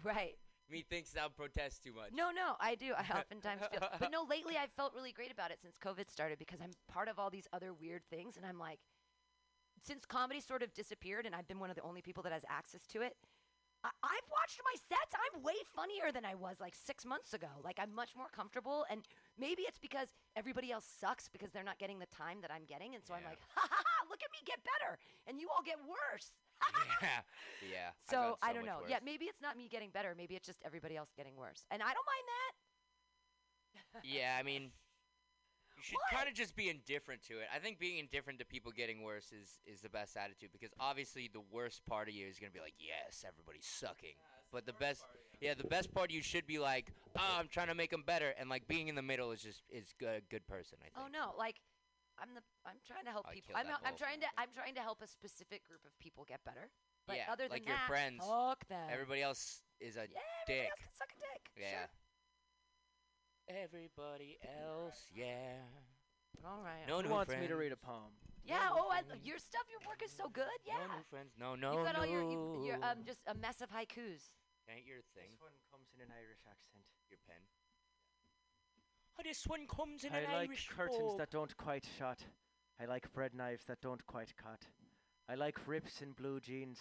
Right. 0.03 0.37
Me 0.69 0.83
thinks 0.89 1.15
I'll 1.15 1.29
protest 1.29 1.83
too 1.83 1.93
much. 1.93 2.11
No, 2.13 2.29
no, 2.31 2.55
I 2.59 2.75
do. 2.75 2.93
I 2.97 3.01
oftentimes 3.17 3.61
feel, 3.71 3.79
but 3.99 4.11
no. 4.11 4.23
Lately, 4.29 4.57
I've 4.57 4.71
felt 4.71 4.93
really 4.93 5.11
great 5.13 5.31
about 5.31 5.51
it 5.51 5.59
since 5.61 5.77
COVID 5.77 6.09
started 6.11 6.37
because 6.39 6.59
I'm 6.61 6.71
part 6.91 7.07
of 7.07 7.17
all 7.19 7.29
these 7.29 7.47
other 7.53 7.73
weird 7.73 8.01
things, 8.09 8.35
and 8.35 8.45
I'm 8.45 8.59
like, 8.59 8.79
since 9.81 10.05
comedy 10.05 10.41
sort 10.41 10.61
of 10.63 10.73
disappeared, 10.73 11.25
and 11.25 11.33
I've 11.33 11.47
been 11.47 11.59
one 11.59 11.69
of 11.69 11.75
the 11.77 11.83
only 11.83 12.01
people 12.01 12.23
that 12.23 12.33
has 12.33 12.43
access 12.49 12.85
to 12.87 13.01
it. 13.01 13.15
I- 13.83 13.91
I've 14.03 14.29
watched 14.29 14.59
my 14.65 14.73
sets. 14.75 15.13
I'm 15.33 15.41
way 15.41 15.53
funnier 15.75 16.11
than 16.11 16.25
I 16.25 16.35
was 16.35 16.59
like 16.59 16.75
six 16.75 17.05
months 17.05 17.33
ago. 17.33 17.47
Like 17.63 17.79
I'm 17.79 17.93
much 17.95 18.15
more 18.17 18.27
comfortable, 18.35 18.85
and 18.89 19.07
maybe 19.37 19.63
it's 19.63 19.79
because 19.79 20.09
everybody 20.35 20.71
else 20.71 20.85
sucks 20.85 21.29
because 21.29 21.51
they're 21.51 21.63
not 21.63 21.79
getting 21.79 21.99
the 21.99 22.09
time 22.11 22.41
that 22.41 22.51
I'm 22.51 22.65
getting, 22.65 22.95
and 22.95 23.03
so 23.03 23.13
I'm 23.13 23.23
like, 23.23 23.39
ha 23.55 23.67
ha 23.69 23.79
ha! 23.79 24.05
Look 24.09 24.19
at 24.23 24.31
me 24.31 24.39
get 24.45 24.59
better, 24.63 24.97
and 25.27 25.39
you 25.39 25.47
all 25.49 25.63
get 25.63 25.77
worse. 25.85 26.33
yeah, 27.01 27.21
yeah. 27.61 27.89
I've 27.93 28.09
So, 28.09 28.37
I 28.41 28.53
don't 28.53 28.65
know. 28.65 28.81
worse. 28.81 28.89
Yeah, 28.89 28.99
maybe 29.03 29.25
it's 29.25 29.41
not 29.41 29.57
me 29.57 29.67
getting 29.69 29.89
better. 29.89 30.13
Maybe 30.17 30.35
it's 30.35 30.47
just 30.47 30.61
everybody 30.65 30.97
else 30.97 31.09
getting 31.15 31.35
worse, 31.37 31.65
and 31.71 31.81
I 31.81 31.93
don't 31.93 32.07
mind 32.07 32.27
that. 32.27 32.53
Yeah, 34.03 34.37
I 34.39 34.43
mean, 34.43 34.71
you 35.77 35.83
should 35.83 35.97
kind 36.11 36.27
of 36.27 36.33
just 36.33 36.55
be 36.55 36.69
indifferent 36.69 37.21
to 37.29 37.39
it. 37.39 37.47
I 37.53 37.59
think 37.59 37.79
being 37.79 37.99
indifferent 37.99 38.39
to 38.39 38.45
people 38.45 38.71
getting 38.71 39.01
worse 39.03 39.31
is 39.31 39.61
is 39.65 39.81
the 39.81 39.89
best 39.89 40.17
attitude 40.17 40.49
because 40.51 40.73
obviously 40.79 41.29
the 41.31 41.45
worst 41.51 41.85
part 41.85 42.09
of 42.09 42.13
you 42.15 42.27
is 42.27 42.39
gonna 42.39 42.51
be 42.51 42.59
like, 42.59 42.75
yes, 42.77 43.23
everybody's 43.27 43.65
sucking. 43.67 44.17
But 44.51 44.65
the 44.65 44.73
best, 44.73 45.03
yeah, 45.41 45.53
the 45.53 45.67
best 45.67 45.93
part 45.93 46.09
you 46.11 46.21
should 46.21 46.47
be 46.47 46.57
like, 46.59 46.93
oh, 47.17 47.35
I'm 47.39 47.47
trying 47.47 47.67
to 47.67 47.75
make 47.75 47.91
them 47.91 48.03
better, 48.05 48.33
and 48.39 48.49
like 48.49 48.67
being 48.67 48.87
in 48.87 48.95
the 48.95 49.01
middle 49.01 49.31
is 49.31 49.41
just 49.41 49.61
is 49.69 49.93
a 50.01 50.21
good 50.29 50.47
person. 50.47 50.77
I 50.81 50.87
oh, 50.95 51.03
think. 51.03 51.15
Oh 51.15 51.19
no, 51.19 51.37
like 51.37 51.59
I'm 52.19 52.29
the 52.33 52.41
I'm 52.65 52.77
trying 52.87 53.05
to 53.05 53.11
help 53.11 53.25
I 53.29 53.33
people. 53.33 53.53
killed 53.53 53.59
I'm 53.59 53.65
that 53.67 53.71
not, 53.71 53.81
I'm 53.83 53.91
wolf. 53.93 53.99
trying 53.99 54.19
to 54.21 54.27
I'm 54.37 54.49
trying 54.55 54.75
to 54.75 54.81
help 54.81 55.01
a 55.03 55.07
specific 55.07 55.67
group 55.67 55.81
of 55.85 55.91
people 55.99 56.23
get 56.27 56.43
better. 56.45 56.69
But 57.07 57.17
Yeah, 57.17 57.31
other 57.31 57.43
than 57.43 57.51
like 57.51 57.67
your 57.67 57.75
that, 57.75 57.87
friends. 57.87 58.23
fuck 58.25 58.67
them. 58.67 58.87
Everybody 58.91 59.21
else 59.21 59.61
is 59.79 59.95
a 59.95 60.07
yeah, 60.11 60.19
everybody 60.43 60.59
dick. 60.63 60.69
else 60.71 60.79
can 60.79 60.93
suck 60.97 61.11
a 61.11 61.19
dick. 61.19 61.43
Yeah. 61.55 61.69
Sure. 61.71 61.89
Everybody 63.63 64.37
else, 64.43 65.07
yeah. 65.15 65.63
All 66.45 66.61
right. 66.63 66.83
No 66.87 66.97
Who 66.97 67.03
new 67.03 67.09
wants 67.09 67.31
me 67.31 67.39
to 67.39 67.47
friends. 67.47 67.59
read 67.59 67.71
a 67.71 67.77
poem? 67.77 68.11
Yeah. 68.47 68.71
Oh, 68.71 68.89
I, 68.91 69.03
your 69.23 69.37
stuff, 69.37 69.67
your 69.69 69.83
work 69.87 70.01
is 70.03 70.11
so 70.11 70.29
good. 70.31 70.47
Yeah. 70.65 70.79
No 70.87 70.95
new 70.95 71.03
friends. 71.11 71.31
No, 71.37 71.55
no, 71.55 71.73
You've 71.75 71.85
got 71.85 71.95
no. 71.95 71.99
all 72.01 72.05
your, 72.07 72.23
you, 72.23 72.63
your 72.65 72.75
um 72.83 73.03
just 73.05 73.19
a 73.27 73.35
mess 73.35 73.59
of 73.61 73.69
haikus. 73.69 74.31
Ain't 74.71 74.87
your 74.87 75.03
thing. 75.15 75.27
This 75.31 75.39
one 75.43 75.59
comes 75.71 75.87
in 75.95 76.01
an 76.01 76.11
Irish 76.15 76.43
accent. 76.47 76.83
Your 77.11 77.19
pen. 77.27 77.43
Oh, 79.19 79.23
this 79.23 79.47
one 79.47 79.67
comes 79.67 80.03
in 80.03 80.13
I 80.13 80.19
an 80.19 80.23
like 80.31 80.49
Irish 80.49 80.69
curtains 80.69 81.11
pub. 81.11 81.17
that 81.19 81.31
don't 81.31 81.55
quite 81.57 81.85
shut. 81.97 82.19
I 82.79 82.85
like 82.85 83.11
bread 83.13 83.33
knives 83.33 83.65
that 83.65 83.81
don't 83.81 84.05
quite 84.05 84.33
cut. 84.37 84.61
I 85.27 85.35
like 85.35 85.57
rips 85.67 86.01
in 86.01 86.11
blue 86.11 86.39
jeans. 86.39 86.79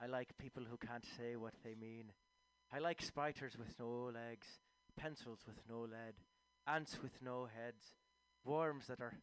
I 0.00 0.06
like 0.06 0.36
people 0.38 0.62
who 0.70 0.76
can't 0.76 1.04
say 1.16 1.36
what 1.36 1.54
they 1.64 1.74
mean. 1.74 2.12
I 2.72 2.78
like 2.78 3.00
spiders 3.02 3.56
with 3.58 3.74
no 3.78 4.10
legs, 4.12 4.46
pencils 4.96 5.40
with 5.46 5.56
no 5.68 5.80
lead, 5.80 6.14
ants 6.66 6.98
with 7.02 7.22
no 7.22 7.46
heads, 7.46 7.96
worms 8.44 8.86
that 8.88 9.00
are 9.00 9.14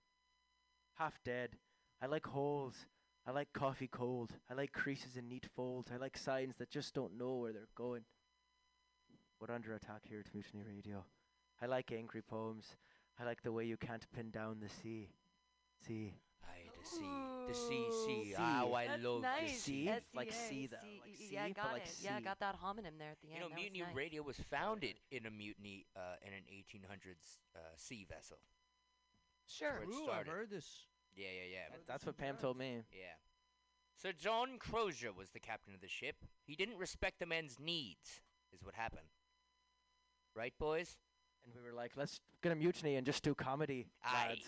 half 0.96 1.20
dead. 1.24 1.52
I 2.02 2.08
like 2.08 2.26
holes. 2.26 2.76
I 3.28 3.32
like 3.32 3.52
coffee 3.54 3.88
cold. 3.88 4.32
I 4.50 4.54
like 4.54 4.72
creases 4.72 5.18
in 5.18 5.28
neat 5.28 5.48
folds. 5.56 5.92
I 5.92 5.98
like 5.98 6.18
signs 6.18 6.58
that 6.58 6.70
just 6.70 6.94
don't 6.94 7.18
know 7.18 7.36
where 7.36 7.54
they're 7.54 7.68
going. 7.76 8.04
We're 9.40 9.54
under 9.54 9.74
attack 9.74 10.02
here 10.08 10.20
at 10.20 10.34
Mutiny 10.34 10.64
Radio. 10.64 11.04
I 11.62 11.66
like 11.66 11.92
angry 11.92 12.22
poems. 12.22 12.76
I 13.20 13.24
like 13.26 13.42
the 13.42 13.52
way 13.52 13.66
you 13.66 13.78
can't 13.78 14.06
pin 14.16 14.30
down 14.30 14.60
the 14.62 14.70
sea. 14.70 15.10
Sea. 15.86 16.14
Aye, 16.44 16.70
the 16.80 16.86
sea, 16.88 17.48
the 17.48 17.54
sea, 17.54 17.86
sea. 18.06 18.24
Sea. 18.30 18.34
How 18.38 18.74
I 18.74 18.88
That's 18.88 19.04
love 19.04 19.22
nice. 19.24 19.52
the 19.52 19.58
sea. 19.58 19.86
sea? 19.88 19.92
Like 20.14 20.28
S-E-A, 20.30 20.50
sea 20.50 20.68
though, 20.68 20.78
C-E-E. 20.84 21.02
like 21.02 21.32
yeah, 21.32 21.46
sea, 21.48 21.54
but 21.56 21.64
got 21.64 21.74
like 21.74 21.82
it. 21.84 21.96
Yeah, 22.04 22.18
sea. 22.18 22.24
got 22.24 22.40
that 22.40 22.56
homonym 22.64 22.98
there 23.00 23.12
at 23.12 23.20
the 23.22 23.28
You 23.28 23.34
end. 23.34 23.36
You 23.36 23.40
know, 23.42 23.50
That 23.50 23.56
was 23.56 23.62
Mutiny 23.64 23.80
nice. 23.82 23.96
Radio 23.96 24.22
was 24.22 24.38
founded 24.50 24.96
in 25.12 25.26
a 25.26 25.32
mutiny 25.32 25.86
uh, 25.96 26.16
in 26.26 26.34
an 26.34 26.44
1800s 26.54 27.40
uh, 27.56 27.60
sea 27.76 28.06
vessel. 28.10 28.38
Sure. 29.48 29.80
where 29.86 29.88
Ooh, 30.00 30.10
I've 30.12 30.28
heard 30.28 30.50
this. 30.52 30.86
Yeah, 31.16 31.28
yeah, 31.28 31.52
yeah. 31.52 31.70
That- 31.72 31.88
That's 31.88 32.06
what 32.06 32.18
Pam 32.18 32.38
told 32.38 32.58
me. 32.58 32.84
Yeah. 32.92 33.14
Sir 34.02 34.12
John 34.12 34.58
Crozier 34.60 35.14
was 35.14 35.30
the 35.32 35.40
captain 35.40 35.74
of 35.74 35.82
the 35.82 35.88
ship. 35.88 36.16
He 36.46 36.56
didn't 36.56 36.78
respect 36.78 37.20
the 37.20 37.26
men's 37.26 37.58
needs, 37.60 38.22
is 38.54 38.64
what 38.64 38.76
happened. 38.76 39.08
Right, 40.36 40.54
boys? 40.60 40.98
And 41.46 41.54
we 41.56 41.62
were 41.62 41.74
like, 41.76 41.94
let's 41.96 42.20
get 42.42 42.52
a 42.52 42.56
mutiny 42.56 42.96
and 42.98 43.06
just 43.06 43.24
do 43.24 43.34
comedy, 43.34 43.88
Aye. 44.04 44.28
lads. 44.30 44.48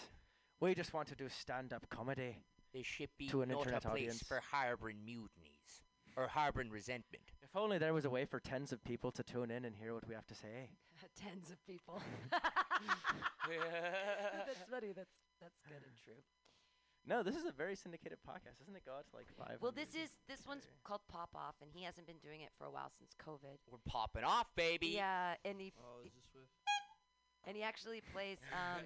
We 0.59 0.76
just 0.76 0.93
want 0.93 1.07
to 1.09 1.15
do 1.15 1.30
stand-up 1.30 1.88
comedy. 1.89 2.38
The 2.74 2.84
ship 2.84 3.11
be 3.18 3.28
To 3.30 3.41
an 3.41 3.49
not 3.49 3.68
a 3.68 3.80
place 3.80 3.86
audience. 3.86 4.24
for 4.24 4.41
harboring 4.51 4.97
mutinies 5.05 5.84
or 6.18 6.28
harboring 6.28 6.70
resentment. 6.70 7.24
If 7.41 7.55
only 7.55 7.78
there 7.78 7.93
was 7.93 8.03
a 8.05 8.09
way 8.09 8.26
for 8.26 8.39
tens 8.39 8.74
of 8.74 8.84
people 8.84 9.11
to 9.11 9.24
tune 9.24 9.51
in 9.51 9.63
and 9.63 9.76
hear 9.76 9.93
what 9.93 10.05
we 10.07 10.15
have 10.15 10.28
to 10.28 10.36
say. 10.36 10.72
Tens 11.15 11.51
of 11.51 11.63
people. 11.65 12.01
that's 13.47 14.63
funny. 14.70 14.91
That's 14.95 15.15
that's 15.39 15.61
good 15.63 15.78
and 15.86 15.95
true. 16.03 16.15
No, 17.08 17.24
this 17.24 17.36
is 17.36 17.45
a 17.45 17.51
very 17.55 17.76
syndicated 17.76 18.18
podcast, 18.28 18.60
isn't 18.62 18.76
it? 18.76 18.84
Got 18.86 19.08
to 19.10 19.16
like 19.16 19.28
five. 19.39 19.58
Well, 19.62 19.72
this 19.72 19.95
is 19.95 20.20
this 20.28 20.45
one's 20.45 20.68
called 20.84 21.01
Pop 21.08 21.30
Off, 21.36 21.55
and 21.62 21.72
he 21.74 21.84
hasn't 21.84 22.05
been 22.05 22.20
doing 22.22 22.41
it 22.41 22.49
for 22.58 22.66
a 22.66 22.72
while 22.72 22.91
since 22.99 23.16
COVID. 23.16 23.58
We're 23.72 23.80
popping 23.88 24.26
off, 24.26 24.47
baby. 24.55 24.88
Yeah, 24.88 25.36
and 25.45 25.60
he 25.62 25.72
Oh, 25.80 26.03
is 26.05 26.12
this 26.14 26.28
with? 26.36 26.49
and 27.47 27.55
he 27.55 27.64
actually 27.64 28.01
plays. 28.14 28.39
Um, 28.51 28.84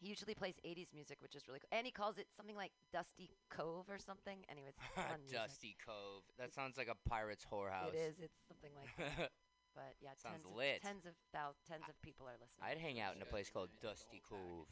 he 0.00 0.06
usually 0.06 0.34
plays 0.36 0.54
80s 0.64 0.94
music, 0.94 1.18
which 1.18 1.34
is 1.34 1.48
really 1.48 1.58
cool. 1.58 1.74
And 1.76 1.84
he 1.84 1.90
calls 1.90 2.18
it 2.18 2.28
something 2.30 2.54
like 2.54 2.70
Dusty 2.92 3.30
Cove 3.50 3.90
or 3.90 3.98
something. 3.98 4.44
Anyways, 4.48 4.74
fun 4.94 5.18
music. 5.26 5.36
Dusty 5.36 5.76
Cove. 5.84 6.22
That 6.38 6.54
sounds 6.54 6.78
like 6.78 6.86
a 6.86 6.94
pirate's 7.08 7.42
whorehouse. 7.50 7.94
It 7.94 7.98
is. 7.98 8.20
It's 8.22 8.38
something 8.46 8.70
like 8.78 8.94
that. 9.16 9.30
But 9.74 9.94
yeah, 10.02 10.10
Sounds 10.18 10.42
tens 10.42 10.56
lit. 10.56 10.76
of 10.78 10.82
tens 10.82 11.06
of 11.06 11.14
thou- 11.32 11.54
tens 11.68 11.84
of 11.88 11.94
people 12.02 12.26
are 12.26 12.34
listening. 12.40 12.62
I'd 12.66 12.78
hang 12.78 12.98
out 12.98 13.14
in 13.14 13.22
a 13.22 13.24
place 13.26 13.48
called 13.50 13.68
Dusty 13.80 14.20
Cove. 14.28 14.66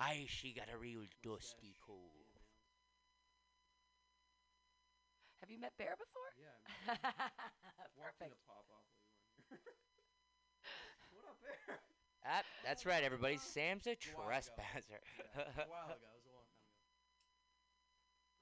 Aye, 0.00 0.24
she 0.28 0.54
got 0.54 0.72
a 0.72 0.78
real 0.78 1.02
Dusty 1.22 1.76
Cove. 1.86 1.98
Have 5.40 5.50
you 5.50 5.60
met 5.60 5.72
Bear 5.76 5.94
before? 5.98 6.32
Yeah. 6.40 6.96
Perfect. 8.00 8.36
pop 8.48 8.64
off. 8.72 8.88
what 11.12 11.24
up, 11.28 11.36
Bear? 11.44 11.76
Ah, 12.24 12.40
that's 12.64 12.86
right, 12.86 13.04
everybody. 13.04 13.36
Sam's 13.54 13.86
a 13.86 13.90
a 13.90 13.96
while 14.16 14.26
trespasser. 14.26 15.00
a 15.36 15.68
while 15.68 15.92
ago. 15.92 16.08
It 16.08 16.16
was 16.16 16.24
a 16.24 16.32
long 16.32 16.48
time 16.48 16.64
ago. 16.64 16.80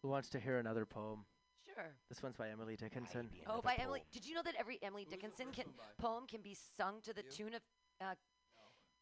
Who 0.03 0.09
wants 0.11 0.29
to 0.31 0.39
hear 0.39 0.59
another 0.59 0.87
poem? 0.87 1.25
Sure. 1.67 1.91
This 2.09 2.23
one's 2.23 2.37
by 2.37 2.51
Emily 2.51 2.77
Dickinson. 2.77 3.29
Oh, 3.47 3.51
another 3.55 3.63
by 3.63 3.75
Emily. 3.83 4.03
Did 4.13 4.27
you 4.27 4.35
know 4.35 4.43
that 4.45 4.55
every 4.59 4.79
Emily 4.83 5.03
Who's 5.03 5.11
the 5.11 5.17
Dickinson 5.17 5.47
can, 5.53 5.65
poem 5.99 6.27
can 6.29 6.41
be 6.41 6.57
sung 6.77 7.01
to 7.03 7.13
the 7.13 7.23
You? 7.23 7.31
tune 7.31 7.55
of 7.55 7.63
uh, 8.01 8.15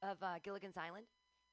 of 0.03 0.23
uh, 0.23 0.39
Gilligan's 0.43 0.77
Island? 0.77 1.07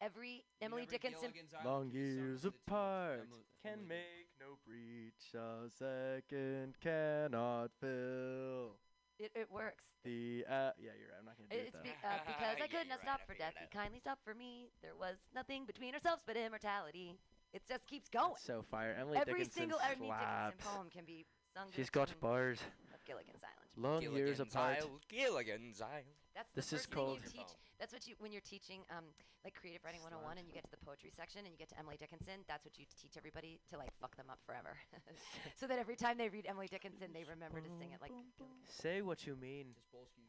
Every 0.04 0.44
Emily 0.62 0.84
Whenever 0.84 0.92
Dickinson. 0.92 1.32
Long 1.64 1.90
can 1.90 1.92
be 1.92 2.12
sung 2.12 2.20
years 2.20 2.42
to 2.42 2.52
the 2.52 2.52
tune 2.52 2.54
of 2.54 2.54
apart 2.68 3.30
can 3.64 3.88
make 3.88 4.28
no 4.40 4.60
breach. 4.68 5.32
A 5.34 5.70
second 5.72 6.76
cannot 6.82 7.72
fill. 7.80 8.76
It, 9.20 9.32
it 9.36 9.48
works. 9.50 9.86
The 10.04 10.44
uh, 10.50 10.76
yeah, 10.76 10.92
you're 11.00 11.08
right. 11.08 11.20
I'm 11.20 11.26
not 11.26 11.38
gonna 11.38 11.48
do 11.48 11.56
It's 11.56 11.70
it 11.70 11.74
though. 11.74 11.84
be, 11.84 11.96
uh, 12.04 12.20
because 12.28 12.58
I 12.60 12.68
could 12.68 12.72
you're 12.74 12.90
not 12.92 13.00
right, 13.00 13.08
stop 13.08 13.22
I 13.24 13.26
for 13.26 13.36
death. 13.40 13.54
He 13.56 13.68
kindly 13.72 14.00
stopped 14.00 14.24
for 14.26 14.34
me. 14.36 14.68
There 14.82 14.98
was 15.00 15.16
nothing 15.34 15.64
between 15.66 15.94
ourselves 15.94 16.24
but 16.28 16.36
immortality. 16.36 17.16
It 17.54 17.64
just 17.70 17.86
keeps 17.88 18.10
going. 18.10 18.34
That's 18.36 18.44
so 18.44 18.64
fire. 18.68 18.98
Emily 19.00 19.18
Every 19.18 19.46
Dickinson 19.48 19.72
single 19.72 19.80
Emily 19.80 20.10
Dickinson 20.12 20.60
poem 20.60 20.88
can 20.92 21.06
be 21.06 21.24
sung 21.56 21.70
to 21.70 21.76
She's 21.78 21.88
the 21.88 21.92
got 21.96 22.10
bars. 22.20 22.60
of 22.94 23.00
Gilligan's 23.06 23.44
Island. 23.46 23.63
Long 23.76 24.02
years 24.02 24.40
apart. 24.40 24.78
Isle, 24.82 25.00
Gilligan's 25.10 25.82
Isle. 25.82 26.04
That's 26.36 26.50
the 26.52 26.56
This 26.62 26.74
is 26.74 26.86
thing 26.86 26.96
called- 26.96 27.20
you 27.24 27.30
teach. 27.30 27.54
That's 27.80 27.92
what 27.92 28.08
you 28.08 28.16
when 28.20 28.32
you're 28.32 28.42
teaching 28.42 28.82
um 28.90 29.06
like 29.44 29.56
creative 29.56 29.84
writing 29.84 30.02
101 30.02 30.38
and 30.38 30.48
you 30.48 30.54
get 30.54 30.64
to 30.64 30.72
the 30.72 30.78
poetry 30.78 31.10
section 31.12 31.40
and 31.44 31.52
you 31.52 31.58
get 31.58 31.70
to 31.70 31.78
Emily 31.80 31.98
Dickinson. 31.98 32.46
That's 32.48 32.64
what 32.64 32.78
you 32.80 32.86
teach 33.02 33.18
everybody 33.18 33.60
to 33.72 33.78
like 33.78 33.92
fuck 34.00 34.16
them 34.16 34.28
up 34.30 34.40
forever, 34.46 34.78
so 35.60 35.68
that 35.68 35.80
every 35.80 35.96
time 35.96 36.18
they 36.18 36.30
read 36.30 36.46
Emily 36.48 36.68
Dickinson, 36.68 37.08
they 37.14 37.24
remember 37.26 37.60
to 37.60 37.70
sing 37.80 37.92
it 37.92 38.00
like. 38.02 38.12
Gilligan. 38.12 38.56
Say 38.70 39.02
what 39.02 39.26
you 39.28 39.36
mean, 39.36 39.76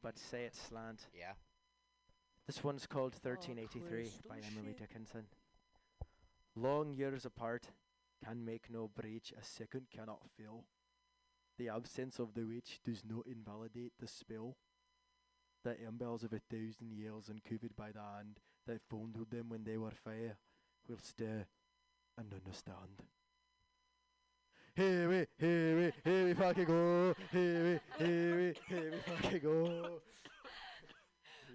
but 0.02 0.14
can- 0.14 0.22
say 0.24 0.44
it 0.44 0.54
slant. 0.56 1.06
Yeah. 1.14 1.32
This 2.46 2.62
one's 2.64 2.86
called 2.86 3.14
1383 3.22 4.10
by 4.28 4.36
Emily. 4.46 4.74
Dickinson. 4.76 5.26
Long 6.56 6.92
years 6.92 7.24
apart 7.24 7.68
can 8.24 8.44
make 8.44 8.70
no 8.70 8.88
breach 8.88 9.32
a 9.38 9.44
second 9.44 9.86
cannot 9.90 10.22
fill. 10.36 10.64
The 11.58 11.68
absence 11.68 12.18
of 12.18 12.34
the 12.34 12.44
witch 12.44 12.80
does 12.84 13.02
not 13.08 13.26
invalidate 13.26 13.92
the 13.98 14.08
spell. 14.08 14.56
The 15.62 15.76
embers 15.86 16.24
of 16.24 16.32
a 16.32 16.40
thousand 16.50 16.92
years 16.92 17.28
uncovered 17.28 17.76
by 17.76 17.92
the 17.92 18.00
hand 18.00 18.40
that 18.66 18.82
fondled 18.90 19.30
them 19.30 19.48
when 19.48 19.64
they 19.64 19.76
were 19.76 19.90
fair 19.90 20.36
will 20.88 20.98
stare 20.98 21.46
uh, 22.18 22.20
and 22.20 22.34
understand. 22.34 23.02
Here 24.76 25.08
we, 25.08 25.26
here 25.38 25.76
we, 25.76 26.10
here 26.10 26.24
we 26.26 26.34
fucking 26.34 26.64
go. 26.64 27.14
Here 27.30 27.80
we, 27.98 28.04
here 28.04 28.36
we, 28.36 28.74
here 28.74 28.90
we 28.90 29.14
fucking 29.14 29.40
go. 29.40 30.00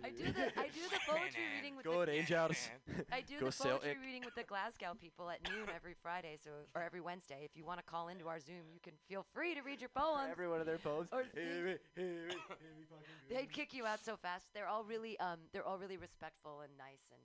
I 0.03 0.09
do 0.09 0.23
the 0.31 0.45
I 0.59 0.67
do 0.71 0.83
the 0.89 0.99
poetry 1.07 1.43
reading 1.55 1.75
with 1.75 1.85
Go 1.85 2.05
the 2.05 2.11
Rangers. 2.11 2.69
I 3.11 3.21
do 3.21 3.39
Go 3.39 3.49
the 3.49 3.55
poetry 3.55 3.91
Celtic. 3.91 3.97
reading 4.01 4.23
with 4.23 4.35
the 4.35 4.43
Glasgow 4.43 4.95
people 4.99 5.29
at 5.29 5.43
noon 5.49 5.67
every 5.75 5.93
Friday, 5.93 6.37
so 6.41 6.51
or 6.75 6.81
every 6.83 7.01
Wednesday. 7.01 7.41
If 7.43 7.55
you 7.55 7.65
want 7.65 7.79
to 7.79 7.85
call 7.85 8.07
into 8.07 8.27
our 8.27 8.39
Zoom, 8.39 8.71
you 8.73 8.79
can 8.81 8.93
feel 9.07 9.25
free 9.33 9.55
to 9.55 9.61
read 9.61 9.81
your 9.81 9.91
poems. 9.95 10.29
Every 10.31 10.47
one 10.47 10.59
of 10.59 10.65
their 10.65 10.77
poems. 10.79 11.09
Or 11.11 11.23
Here 11.33 11.33
sing. 11.33 11.63
we, 11.63 11.63
here 11.63 11.77
we, 11.95 12.31
here 12.31 12.73
we 12.77 12.83
fucking 12.87 13.19
go. 13.29 13.29
They'd 13.35 13.51
kick 13.51 13.73
you 13.73 13.85
out 13.85 13.99
so 14.03 14.15
fast. 14.15 14.47
They're 14.53 14.67
all 14.67 14.83
really 14.83 15.19
um 15.19 15.49
they're 15.51 15.65
all 15.65 15.77
really 15.77 15.97
respectful 15.97 16.61
and 16.61 16.71
nice 16.77 17.03
and 17.11 17.21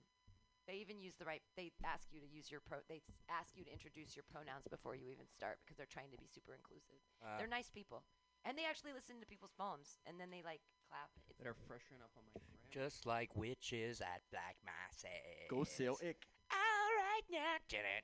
they 0.67 0.81
even 0.81 0.97
use 0.99 1.13
the 1.15 1.25
right 1.25 1.41
they 1.55 1.69
ask 1.85 2.09
you 2.11 2.19
to 2.19 2.25
use 2.25 2.49
your 2.49 2.59
pro 2.59 2.81
they 2.89 3.01
ask 3.29 3.53
you 3.55 3.63
to 3.63 3.71
introduce 3.71 4.17
your 4.17 4.25
pronouns 4.25 4.65
before 4.65 4.95
you 4.97 5.13
even 5.13 5.29
start 5.29 5.61
because 5.61 5.77
they're 5.77 5.85
trying 5.89 6.09
to 6.09 6.17
be 6.17 6.25
super 6.27 6.53
inclusive. 6.57 6.97
Uh, 7.21 7.37
they're 7.37 7.47
nice 7.47 7.69
people. 7.69 8.03
And 8.45 8.57
they 8.57 8.65
actually 8.65 8.93
listen 8.93 9.17
to 9.21 9.25
people's 9.25 9.53
poems 9.57 9.97
and 10.05 10.19
then 10.19 10.29
they 10.29 10.41
like 10.45 10.61
clap. 10.89 11.09
It's 11.29 11.39
that 11.39 11.47
are 11.47 11.55
freshening 11.67 12.01
up 12.03 12.11
on 12.17 12.23
my 12.25 12.31
gram. 12.39 12.69
just 12.71 13.05
like 13.05 13.35
witches 13.35 14.01
at 14.01 14.21
Black 14.31 14.55
Masses. 14.65 15.49
Go 15.49 15.63
Celtic. 15.63 16.17
All 16.51 16.91
right 16.97 17.25
now, 17.31 17.57
did 17.69 17.79
it. 17.79 18.03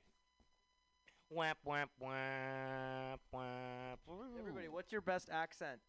Whap 1.30 1.58
whap 1.64 1.88
whap 1.98 3.20
whap. 3.30 3.98
Everybody, 4.38 4.68
what's 4.68 4.92
your 4.92 5.00
best 5.00 5.28
accent? 5.30 5.80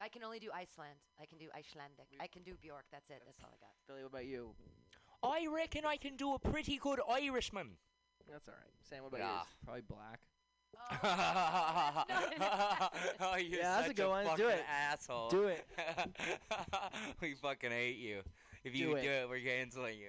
I 0.00 0.08
can 0.08 0.24
only 0.24 0.40
do 0.40 0.48
Iceland. 0.52 0.98
I 1.20 1.26
can 1.26 1.38
do 1.38 1.46
Icelandic. 1.56 2.06
I 2.20 2.26
can 2.26 2.42
do 2.42 2.54
Bjork. 2.60 2.84
That's 2.90 3.08
it. 3.10 3.22
That's 3.24 3.38
all 3.42 3.50
I 3.54 3.58
got. 3.60 3.70
Billy, 3.86 4.02
what 4.02 4.10
about 4.10 4.26
you? 4.26 4.50
I 5.22 5.46
reckon 5.46 5.84
I 5.86 5.96
can 5.96 6.16
do 6.16 6.34
a 6.34 6.38
pretty 6.38 6.76
good 6.76 7.00
Irishman. 7.08 7.76
That's 8.30 8.48
all 8.48 8.54
right. 8.54 8.72
Sam, 8.82 9.04
what 9.04 9.08
about 9.14 9.20
Yeah. 9.20 9.34
yours? 9.36 9.46
Probably 9.64 9.82
black. 9.82 10.20
Oh, 13.20 13.36
you're 13.38 13.60
Yeah, 13.60 13.70
that's 13.76 13.84
a 13.84 13.86
such 13.88 13.96
good 13.96 14.08
one. 14.08 14.36
Do 14.36 14.48
it. 14.48 14.64
asshole. 14.68 15.28
Do 15.30 15.44
it. 15.44 15.66
we 17.20 17.34
fucking 17.34 17.70
hate 17.70 17.96
you. 17.98 18.20
If 18.64 18.72
Do 18.74 18.78
you 18.78 18.94
it. 18.96 19.02
do 19.02 19.08
it, 19.10 19.28
we're 19.28 19.40
canceling 19.40 19.98
you. 19.98 20.08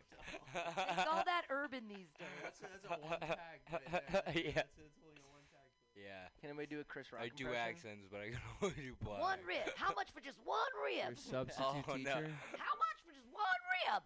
It's 0.54 1.08
all 1.10 1.24
that 1.26 1.44
urban 1.50 1.84
these 1.90 2.14
days. 2.20 2.28
That's 2.44 2.60
a, 2.60 2.64
that's 2.72 2.86
a 2.86 3.08
one 3.08 3.20
tag. 3.20 3.40
Right 3.72 3.82
there. 3.92 4.34
Yeah. 4.36 4.52
That's, 4.54 4.70
that's 4.78 5.00
only 5.02 5.18
a 5.18 5.26
one 5.34 5.46
tag. 5.50 5.96
yeah. 5.98 6.30
Can 6.48 6.56
we 6.56 6.66
do 6.68 6.80
a 6.80 6.84
Chris 6.84 7.12
Rock 7.12 7.24
I 7.24 7.30
do 7.36 7.48
accents, 7.54 8.08
but 8.12 8.22
I 8.22 8.30
can 8.30 8.38
only 8.62 8.76
do 8.76 8.94
black. 9.04 9.20
One 9.22 9.40
rib. 9.48 9.74
How 9.76 9.94
much 9.96 10.12
for 10.14 10.22
just 10.22 10.38
one 10.46 10.58
Your 10.96 11.08
rib? 11.10 11.18
substitute 11.18 11.66
Oh, 11.88 11.92
no. 11.92 11.98
teacher. 11.98 12.30
How 12.58 12.76
much 12.78 13.00
for 13.02 13.12
just 13.12 13.26
one 13.34 13.62
rib? 13.90 14.04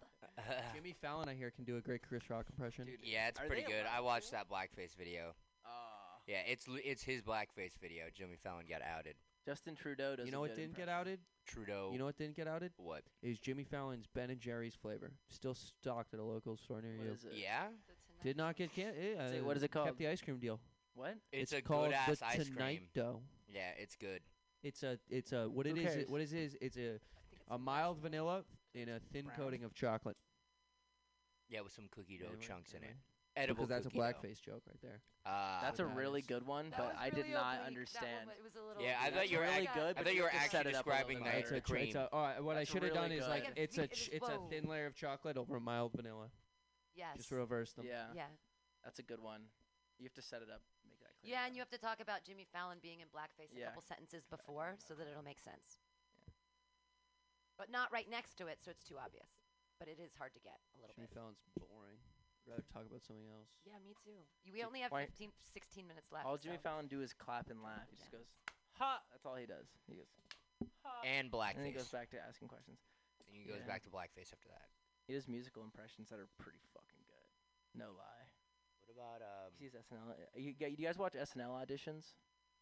Jimmy 0.74 0.94
Fallon, 1.02 1.28
I 1.28 1.34
hear, 1.34 1.50
can 1.50 1.64
do 1.64 1.76
a 1.76 1.80
great 1.80 2.00
Chris 2.08 2.30
Rock 2.30 2.46
impression. 2.48 2.86
Dude, 2.86 3.00
yeah, 3.04 3.28
it's 3.28 3.40
Are 3.40 3.46
pretty 3.46 3.62
good. 3.64 3.84
I 3.92 4.00
watched 4.00 4.26
to? 4.26 4.32
that 4.32 4.48
blackface 4.48 4.96
video. 4.96 5.34
Ah. 6.28 6.32
Yeah, 6.32 6.52
it's 6.52 6.66
it's 6.84 7.02
his 7.02 7.22
blackface 7.22 7.72
video. 7.80 8.04
Jimmy 8.14 8.36
Fallon 8.42 8.64
got 8.68 8.82
outed. 8.82 9.14
Justin 9.46 9.74
Trudeau 9.74 10.14
does. 10.16 10.26
you 10.26 10.32
know 10.32 10.40
what 10.40 10.54
didn't 10.54 10.76
get 10.76 10.88
outed? 10.88 11.20
Trudeau. 11.46 11.88
You 11.92 11.98
know 11.98 12.04
what 12.04 12.18
didn't 12.18 12.36
get 12.36 12.46
outed? 12.46 12.72
what? 12.76 13.02
Is 13.22 13.38
Jimmy 13.38 13.64
Fallon's 13.64 14.06
Ben 14.14 14.28
and 14.28 14.38
Jerry's 14.40 14.74
flavor 14.74 15.10
still 15.30 15.54
stocked 15.54 16.12
at 16.12 16.20
a 16.20 16.24
local 16.24 16.56
store 16.58 16.82
near 16.82 16.96
What 16.98 17.06
you? 17.06 17.12
is 17.12 17.24
it? 17.24 17.32
Yeah, 17.34 17.68
Did 18.22 18.36
not 18.36 18.56
get 18.56 18.74
can- 18.74 18.92
eh, 18.94 19.28
Say, 19.30 19.38
uh, 19.38 19.44
what 19.44 19.56
is 19.56 19.62
it 19.62 19.68
called? 19.70 19.86
Kept 19.86 19.98
the 19.98 20.08
ice 20.08 20.20
cream 20.20 20.38
deal. 20.38 20.60
What? 20.94 21.14
it's, 21.32 21.52
a 21.52 21.62
called 21.62 21.86
good 21.90 21.94
ass 21.94 22.18
the 22.18 22.26
ice 22.26 22.46
Tonight 22.48 22.76
cream. 22.78 22.88
Dough. 22.94 23.20
Yeah, 23.48 23.70
it's 23.78 23.96
good. 23.96 24.20
It's 24.62 24.82
a 24.82 24.98
it's 25.08 25.32
a 25.32 25.48
what 25.48 25.64
Who 25.64 25.72
it 25.76 25.78
is. 25.78 25.84
cares? 25.86 26.02
It, 26.02 26.10
what 26.10 26.20
it 26.20 26.32
is 26.32 26.56
it's 26.60 26.76
a 26.76 26.80
I 26.80 26.84
think 26.84 26.98
it's 27.32 27.40
a 27.48 27.58
mild 27.58 27.98
vanilla 28.00 28.42
in 28.74 28.88
a 28.90 28.98
thin 29.12 29.24
Brown. 29.26 29.36
coating 29.36 29.64
of 29.64 29.72
chocolate. 29.72 30.16
Yeah, 31.48 31.60
with 31.62 31.72
some 31.72 31.86
cookie 31.90 32.18
dough 32.18 32.26
Anyway, 32.26 32.42
chunks 32.46 32.72
in 32.72 32.78
it. 32.82 32.84
anyway. 32.84 32.98
Edible 33.36 33.66
Because 33.66 33.68
that's 33.68 33.86
a 33.86 33.90
cookie 33.90 33.98
dough. 34.00 34.04
blackface 34.04 34.40
joke 34.40 34.62
right 34.66 34.80
there. 34.82 35.00
Ah, 35.24 35.60
That's 35.62 35.78
a 35.78 35.84
that 35.84 35.94
really 35.94 36.20
is- 36.20 36.26
good 36.26 36.44
one, 36.46 36.70
That 36.70 36.78
but 36.78 36.86
was 36.88 36.96
I 36.98 37.10
did 37.10 37.16
really 37.18 37.30
not 37.30 37.40
oblique. 37.44 37.60
That 37.60 37.66
understand. 37.68 38.26
one, 38.26 38.36
it 38.36 38.42
was 38.42 38.56
a 38.56 38.62
little 38.62 38.82
Yeah, 38.82 38.98
I 39.00 39.10
thought 39.10 39.28
you 39.30 39.38
were 39.38 39.44
really 39.44 39.66
act- 39.68 39.74
good, 39.76 39.90
I 39.90 39.92
but 39.92 40.04
thought 40.04 40.12
you 40.12 40.16
you 40.18 40.22
were 40.24 40.28
have 40.30 40.38
to 40.40 40.44
actually 40.44 40.58
set 40.58 40.66
it 40.66 40.74
up 40.74 40.86
a 40.86 40.90
describing 40.90 41.18
little 41.18 41.24
the, 41.24 41.30
bit 41.30 41.38
It's 41.38 41.50
better. 41.50 41.56
a, 41.56 41.60
the 41.60 41.66
tr- 41.68 41.76
it's 41.76 41.92
cream. 41.92 42.04
a, 42.04 42.08
oh, 42.12 42.18
I- 42.18 42.40
what 42.40 42.54
That's 42.54 42.70
I 42.70 42.72
should 42.72 42.82
have 42.82 42.94
done 42.94 43.10
really 43.10 43.16
is 43.22 43.28
like 43.28 43.42
good. 43.44 43.48
Like 43.50 43.58
a 43.58 43.62
it's 43.62 43.78
a 43.78 43.86
ch- 43.86 43.90
it 43.90 43.92
is 43.92 44.08
it's 44.22 44.28
a 44.28 44.32
whoa. 44.40 44.48
thin 44.48 44.64
layer 44.68 44.86
of 44.86 44.94
chocolate 44.96 45.36
over 45.36 45.56
a 45.56 45.60
mild 45.60 45.92
vanilla. 45.92 46.30
Yes. 46.96 47.16
Just 47.16 47.30
reverse 47.30 47.72
them. 47.74 47.86
Yeah, 47.86 48.06
yeah. 48.14 48.26
that's 48.82 48.98
a 48.98 49.02
good 49.04 49.20
one. 49.20 49.42
You 49.98 50.04
have 50.06 50.14
to 50.14 50.22
set 50.22 50.42
it 50.42 50.48
up, 50.50 50.62
make 50.88 50.98
that 51.00 51.14
clear. 51.20 51.30
Yeah, 51.34 51.46
and 51.46 51.54
you 51.54 51.60
have 51.60 51.70
to 51.70 51.78
talk 51.78 52.00
about 52.00 52.24
Jimmy 52.24 52.46
Fallon 52.52 52.78
being 52.82 53.00
in 53.00 53.06
blackface 53.08 53.54
a 53.54 53.58
Yeah. 53.58 53.66
couple 53.66 53.82
sentences 53.82 54.24
before 54.24 54.74
so 54.78 54.94
that 54.94 55.06
it'll 55.06 55.22
make 55.22 55.38
sense. 55.38 55.78
But 57.56 57.70
not 57.70 57.92
right 57.92 58.08
next 58.08 58.34
to 58.38 58.46
it, 58.46 58.62
so 58.62 58.70
it's 58.70 58.84
too 58.84 58.96
obvious. 58.98 59.28
But 59.78 59.86
it 59.88 59.98
is 60.00 60.14
hard 60.18 60.32
to 60.34 60.40
get 60.40 60.58
a 60.74 60.80
little 60.80 60.94
Jimmy 60.96 61.06
bit. 61.08 61.14
Fallon's 61.14 61.38
boring. 61.58 61.98
Rather 62.48 62.64
talk 62.72 62.86
about 62.88 63.04
something 63.04 63.28
else. 63.28 63.48
Yeah, 63.64 63.78
me 63.84 63.94
too. 64.04 64.24
You- 64.44 64.52
We 64.52 64.64
only 64.64 64.80
have 64.80 64.90
why- 64.92 65.04
15, 65.06 65.32
16 65.52 65.86
minutes 65.86 66.10
left. 66.10 66.26
All 66.26 66.36
Jimmy 66.38 66.56
so. 66.56 66.62
Fallon 66.62 66.86
do 66.88 67.02
is 67.02 67.12
clap 67.12 67.50
and 67.50 67.62
laugh. 67.62 67.86
He 67.90 67.96
just 67.96 68.10
goes, 68.10 68.26
"Ha!" 68.78 69.02
That's 69.10 69.26
all 69.26 69.36
he 69.36 69.46
does. 69.46 69.66
He 69.86 69.96
goes, 69.96 70.08
"Ha!" 70.84 71.00
And 71.04 71.30
blackface. 71.30 71.50
and 71.50 71.58
then 71.60 71.66
he 71.66 71.72
goes 71.72 71.90
back 71.90 72.08
to 72.10 72.20
asking 72.20 72.48
questions. 72.48 72.80
And 73.26 73.36
he 73.36 73.44
goes 73.44 73.60
Yeah. 73.60 73.66
back 73.66 73.82
to 73.82 73.90
blackface 73.90 74.32
after 74.32 74.48
that. 74.48 74.70
He 75.06 75.12
does 75.12 75.28
musical 75.28 75.62
impressions 75.62 76.08
that 76.08 76.18
are 76.18 76.26
pretty 76.38 76.60
fucking 76.72 77.02
good. 77.04 77.28
No 77.74 77.92
lie. 77.92 78.30
What 78.86 78.90
about 78.90 79.22
um? 79.22 79.52
He 79.58 79.68
sees 79.68 79.74
SNL. 79.74 80.10
uh, 80.10 80.14
You, 80.38 80.54
g- 80.54 80.68
you 80.68 80.86
guys 80.86 80.96
watch 80.96 81.14
SNL 81.14 81.52
auditions? 81.52 82.14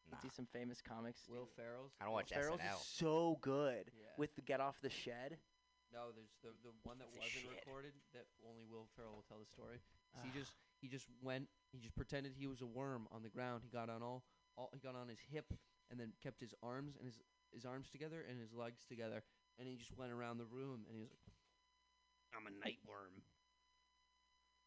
Nah, 0.09 0.18
See 0.20 0.28
some 0.28 0.47
famous 0.47 0.80
comics. 0.80 1.28
Will 1.28 1.47
Ferrell's. 1.47 1.93
I 2.01 2.05
don't 2.05 2.12
watch 2.12 2.30
Ferrell's 2.30 2.61
SNL. 2.61 2.80
is 2.80 2.87
so 2.87 3.37
good 3.41 3.93
Yeah. 3.97 4.07
with 4.16 4.34
the 4.37 4.43
Get 4.43 4.61
Off 4.61 4.80
the 4.80 4.91
Shed. 4.91 5.41
No, 5.97 6.12
there's 6.12 6.36
the 6.44 6.53
the 6.61 6.76
one 6.84 6.99
that 7.01 7.09
It's 7.09 7.16
a 7.16 7.20
wasn't 7.24 7.49
shit. 7.49 7.57
recorded 7.64 7.94
that 8.12 8.28
only 8.44 8.68
Will 8.68 8.84
Ferrell 8.94 9.16
will 9.16 9.24
tell 9.24 9.40
the 9.40 9.49
story. 9.49 9.80
'Cause 10.12 10.24
he 10.24 10.28
Ah. 10.28 10.32
just 10.36 10.53
he 10.84 10.88
just 10.88 11.09
went 11.22 11.49
he 11.72 11.80
just 11.80 11.97
pretended 11.97 12.34
he 12.36 12.47
was 12.47 12.61
a 12.61 12.66
worm 12.66 13.09
on 13.11 13.22
the 13.22 13.30
ground. 13.30 13.62
He 13.64 13.70
got 13.70 13.88
on 13.88 14.03
all, 14.03 14.24
all 14.57 14.68
he 14.74 14.80
got 14.80 14.94
on 14.94 15.09
his 15.09 15.20
hip 15.20 15.53
and 15.88 15.99
then 15.99 16.12
kept 16.20 16.40
his 16.40 16.53
arms 16.62 16.97
and 16.97 17.07
his 17.07 17.18
his 17.53 17.64
arms 17.64 17.88
together 17.90 18.20
and 18.28 18.38
his 18.38 18.53
legs 18.53 18.84
together 18.84 19.24
and 19.59 19.66
he 19.66 19.76
just 19.76 19.97
went 19.97 20.12
around 20.12 20.36
the 20.36 20.44
room 20.44 20.84
and 20.86 20.94
he 20.94 21.01
was 21.01 21.11
like 21.11 21.24
I'm 22.34 22.47
a 22.47 22.51
night 22.51 22.78
worm. 22.84 23.24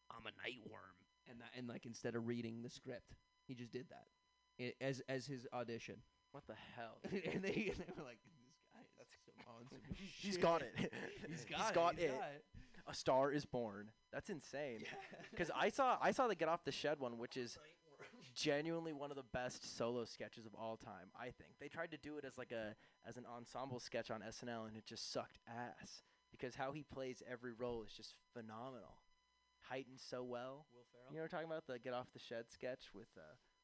I'm 0.10 0.26
a 0.26 0.32
night 0.42 0.66
worm. 0.68 0.96
And 1.28 1.40
that, 1.42 1.52
and 1.56 1.68
like 1.68 1.86
instead 1.86 2.16
of 2.16 2.26
reading 2.26 2.64
the 2.64 2.70
script, 2.72 3.14
he 3.48 3.54
just 3.54 3.72
did 3.72 3.88
that. 3.90 4.08
I 4.60 4.74
as 4.82 5.02
as 5.08 5.28
his 5.28 5.46
audition. 5.54 6.02
What 6.32 6.48
the 6.48 6.56
hell? 6.56 7.02
and 7.04 7.44
they, 7.44 7.70
and 7.70 7.78
they 7.78 7.94
were 7.96 8.04
like 8.04 8.20
this 8.24 8.34
guy 8.74 8.82
is 8.82 8.90
some 8.98 9.06
on 9.06 9.06
some 9.26 9.29
He's 10.20 10.34
shit." 10.34 10.42
got 10.42 10.62
it. 10.62 10.74
He's 10.76 10.90
He's 11.30 11.46
got, 11.46 11.74
got 11.74 11.94
it. 11.94 12.00
he's 12.00 12.10
it. 12.10 12.18
got 12.18 12.28
it. 12.30 12.44
A 12.88 12.94
Star 12.94 13.32
is 13.32 13.46
Born. 13.46 13.90
That's 14.12 14.30
insane. 14.30 14.84
Because 15.32 15.52
I 15.56 15.70
saw 15.70 15.98
I 16.02 16.12
saw 16.12 16.28
the 16.28 16.36
Get 16.36 16.48
Off 16.48 16.64
the 16.64 16.72
Shed 16.72 17.00
one, 17.00 17.18
which 17.18 17.38
is 17.38 17.58
genuinely 18.36 18.94
one 18.94 19.12
of 19.12 19.18
the 19.18 19.26
best 19.34 19.78
solo 19.78 20.06
sketches 20.06 20.46
of 20.46 20.54
all 20.56 20.78
time. 20.78 21.10
I 21.20 21.26
think 21.26 21.52
they 21.60 21.68
tried 21.68 21.92
to 21.92 21.98
do 21.98 22.18
it 22.18 22.26
as 22.26 22.38
like 22.38 22.52
a 22.52 22.76
as 23.08 23.18
an 23.18 23.26
ensemble 23.26 23.80
sketch 23.80 24.10
on 24.10 24.22
SNL, 24.22 24.68
and 24.68 24.76
it 24.76 24.86
just 24.86 25.12
sucked 25.12 25.38
ass. 25.48 26.04
Because 26.32 26.56
how 26.56 26.72
he 26.72 26.84
plays 26.84 27.22
every 27.30 27.52
role 27.52 27.84
is 27.84 27.92
just 27.92 28.14
phenomenal, 28.34 29.02
heightened 29.62 30.00
so 30.00 30.24
well. 30.24 30.66
Will 30.72 30.86
Ferrell. 30.92 31.08
You 31.12 31.18
know 31.18 31.24
what 31.24 31.34
I'm 31.34 31.40
talking 31.40 31.52
about? 31.52 31.68
The 31.68 31.80
Get 31.80 31.94
Off 31.94 32.08
the 32.14 32.20
Shed 32.20 32.46
sketch 32.50 32.90
with 32.94 33.10
uh, 33.18 33.22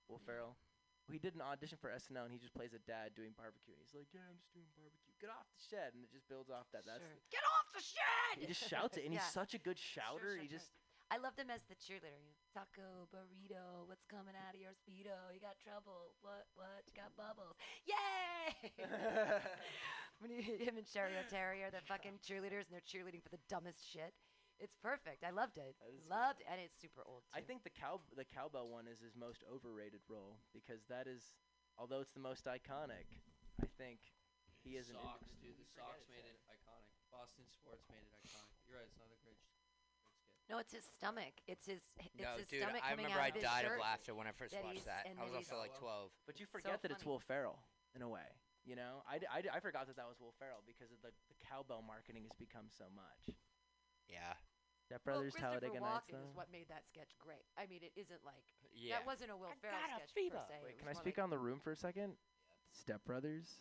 Will 0.09 0.19
Ferrell. 0.25 0.57
Well, 1.05 1.13
he 1.13 1.21
did 1.21 1.35
an 1.37 1.41
audition 1.45 1.77
for 1.77 1.93
SNL, 1.93 2.25
and 2.25 2.33
he 2.33 2.41
just 2.41 2.53
plays 2.57 2.73
a 2.73 2.81
dad 2.89 3.13
doing 3.13 3.37
barbecue. 3.37 3.77
And 3.77 3.85
He's 3.85 3.93
like, 3.93 4.09
"Yeah, 4.09 4.25
I'm 4.25 4.41
just 4.41 4.49
doing 4.57 4.65
barbecue. 4.73 5.13
Get 5.21 5.29
off 5.29 5.45
the 5.53 5.61
shed," 5.61 5.93
and 5.93 6.01
it 6.01 6.09
just 6.09 6.25
builds 6.27 6.49
off 6.49 6.65
that. 6.73 6.81
That's 6.85 6.97
Sure. 7.05 7.21
Get 7.29 7.45
off 7.45 7.69
the 7.73 7.81
shed! 7.85 8.41
he 8.41 8.45
just 8.49 8.65
shouts 8.65 8.97
it, 8.97 9.05
and 9.05 9.13
Yeah. 9.13 9.21
he's 9.21 9.29
such 9.31 9.53
a 9.53 9.59
good 9.61 9.77
shouter. 9.77 10.33
sure, 10.33 10.37
he 10.41 10.49
sure. 10.49 10.57
just 10.57 10.73
I 11.11 11.17
loved 11.17 11.37
him 11.37 11.51
as 11.51 11.61
the 11.69 11.75
cheerleader. 11.77 12.17
You 12.17 12.33
know, 12.33 12.41
Taco, 12.51 13.05
burrito, 13.13 13.85
what's 13.85 14.03
coming 14.03 14.33
out 14.35 14.55
of 14.55 14.59
your 14.59 14.73
speedo? 14.73 15.13
You 15.31 15.39
got 15.39 15.59
trouble. 15.61 16.15
What? 16.21 16.47
What? 16.55 16.81
You 16.87 16.93
got 16.97 17.13
bubbles. 17.15 17.53
Yay! 17.85 18.73
when 20.19 20.31
you 20.31 20.41
him 20.41 20.77
and 20.77 20.87
Cheri 20.87 21.13
Oteri, 21.13 21.69
the 21.69 21.81
fucking 21.85 22.19
cheerleaders, 22.25 22.65
and 22.65 22.73
they're 22.73 22.81
cheerleading 22.81 23.21
for 23.21 23.29
the 23.29 23.39
dumbest 23.47 23.85
shit. 23.85 24.13
It's 24.59 24.75
perfect. 24.79 25.23
I 25.23 25.31
loved 25.35 25.57
it. 25.59 25.75
That 25.83 25.91
is 25.91 26.03
Loved, 26.07 26.39
and 26.47 26.57
it's 26.63 26.75
super 26.79 27.03
old. 27.03 27.27
Too. 27.27 27.39
I 27.39 27.41
think 27.43 27.63
the 27.67 27.73
cow 27.73 27.99
the 28.15 28.23
cowbell 28.23 28.71
one 28.71 28.87
is 28.87 29.03
his 29.03 29.15
most 29.15 29.43
overrated 29.47 29.99
role 30.07 30.39
because 30.55 30.87
that 30.87 31.07
is, 31.11 31.35
although 31.75 31.99
it's 31.99 32.15
the 32.15 32.23
most 32.23 32.47
iconic, 32.47 33.07
I 33.59 33.67
think 33.75 33.99
he 34.63 34.79
is 34.79 34.87
an. 34.87 34.95
socks, 34.95 35.35
dude. 35.43 35.59
The 35.59 35.67
socks 35.75 36.07
made 36.07 36.23
it 36.23 36.39
iconic. 36.47 36.87
Boston 37.11 37.43
sports 37.51 37.83
made 37.91 37.99
it 38.03 38.11
iconic. 38.15 38.55
You're 38.63 38.79
right. 38.79 38.87
It's 38.87 38.95
not 38.95 39.11
a 39.11 39.19
great, 39.27 39.35
great 39.43 39.67
skit. 39.75 40.47
no, 40.47 40.55
it's 40.63 40.71
his 40.71 40.87
stomach. 40.87 41.35
It's 41.51 41.67
his. 41.67 41.83
It's 41.99 42.23
no, 42.23 42.39
his 42.39 42.47
dude, 42.47 42.63
stomach 42.63 42.79
I 42.79 42.95
coming 42.95 43.11
remember 43.11 43.19
out 43.19 43.27
I 43.27 43.35
of 43.35 43.39
his 43.39 43.43
died 43.43 43.67
of 43.67 43.75
laughter 43.75 44.15
when 44.15 44.23
I 44.27 44.33
first 44.33 44.55
that 44.55 44.63
watched 44.63 44.87
that. 44.87 45.03
I 45.03 45.23
was 45.27 45.35
also 45.35 45.59
like 45.59 45.75
12. 45.75 46.15
But 46.23 46.39
you 46.39 46.47
So 46.47 46.55
forget 46.55 46.79
that 46.79 46.95
it's 46.95 47.03
funny. 47.03 47.11
Will 47.11 47.19
Ferrell 47.19 47.59
in 47.91 47.99
a 47.99 48.07
way. 48.07 48.27
You 48.65 48.73
know, 48.79 49.03
I, 49.05 49.19
d- 49.21 49.29
I, 49.29 49.45
d- 49.45 49.53
I 49.53 49.59
forgot 49.61 49.85
that 49.85 49.99
that 49.99 50.09
was 50.09 50.17
Will 50.17 50.33
Ferrell 50.41 50.65
because 50.65 50.89
of 50.89 50.97
the, 51.05 51.13
the 51.29 51.37
cowbell 51.37 51.85
marketing 51.85 52.25
has 52.25 52.33
become 52.33 52.65
so 52.73 52.89
much. 52.97 53.35
Yeah. 54.09 54.33
Step 54.85 55.01
Well, 55.05 55.15
Brothers 55.15 55.33
Christopher 55.33 55.59
Talladega 55.59 55.79
Nights. 55.81 56.05
Walken 56.13 56.21
is 56.29 56.35
what 56.35 56.51
made 56.51 56.69
that 56.69 56.85
sketch 56.87 57.17
great. 57.17 57.45
I 57.57 57.65
mean, 57.65 57.81
it 57.81 57.91
isn't 57.99 58.21
like 58.23 58.45
Yeah. 58.73 58.97
that 58.99 59.05
wasn't 59.05 59.31
a 59.31 59.37
Will 59.37 59.49
I 59.49 59.55
Ferrell 59.61 59.77
got 59.81 59.89
a 59.89 59.95
sketch 60.05 60.13
fever. 60.13 60.37
per 60.45 60.53
se. 60.53 60.59
Wait, 60.63 60.77
can 60.77 60.87
I 60.87 60.93
speak 60.93 61.17
like, 61.17 61.23
on 61.23 61.29
the 61.31 61.39
room 61.39 61.59
for 61.59 61.71
a 61.71 61.75
second? 61.75 62.13
Step 62.71 63.03
Brothers. 63.05 63.59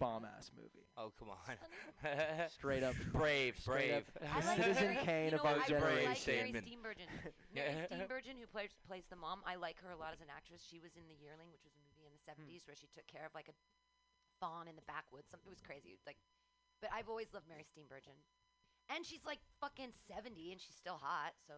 Bomb 0.00 0.24
ass 0.24 0.48
movie. 0.56 0.88
Oh 0.96 1.12
come 1.12 1.28
on. 1.28 1.56
Straight 2.48 2.82
up. 2.82 2.96
brave, 3.12 3.56
Straight 3.60 3.92
brave. 3.92 4.04
up. 4.16 4.32
I 4.32 4.40
like 4.48 4.56
Citizen 4.64 4.96
Mary, 4.96 5.04
Kane 5.04 5.24
you 5.28 5.30
know 5.32 5.36
of 5.36 5.44
our 5.44 5.60
what, 5.60 5.68
I 5.68 5.76
like 5.76 5.84
Mary 5.84 6.52
Steenburgen. 6.56 7.08
Mary 7.54 7.84
Steenburgen, 7.84 8.36
who 8.40 8.48
plays 8.48 8.72
plays 8.88 9.04
the 9.12 9.16
mom, 9.20 9.44
I 9.44 9.56
like 9.60 9.76
her 9.84 9.92
a 9.92 9.96
lot 10.00 10.16
as 10.16 10.20
an 10.24 10.32
actress. 10.32 10.64
She 10.64 10.80
was 10.80 10.96
in 10.96 11.04
The 11.08 11.20
Yearling, 11.20 11.52
which 11.52 11.64
was 11.68 11.76
a 11.76 11.84
movie 11.84 12.08
in 12.08 12.12
the 12.16 12.20
Hmm. 12.32 12.48
70s 12.48 12.64
where 12.64 12.76
she 12.76 12.88
took 12.88 13.04
care 13.12 13.28
of 13.28 13.32
like 13.36 13.48
a 13.52 13.56
fawn 14.40 14.68
in 14.68 14.76
the 14.76 14.84
backwoods. 14.88 15.28
Something 15.28 15.52
it 15.52 15.56
was 15.56 15.60
crazy. 15.60 16.00
Like, 16.08 16.16
but 16.80 16.90
I've 16.94 17.08
always 17.08 17.28
loved 17.34 17.46
Mary 17.48 17.64
Steenburgen, 17.64 18.16
and 18.94 19.04
she's 19.04 19.24
like 19.26 19.38
fucking 19.60 19.92
70 20.08 20.52
and 20.52 20.60
she's 20.60 20.74
still 20.74 20.98
hot. 21.00 21.32
So 21.46 21.54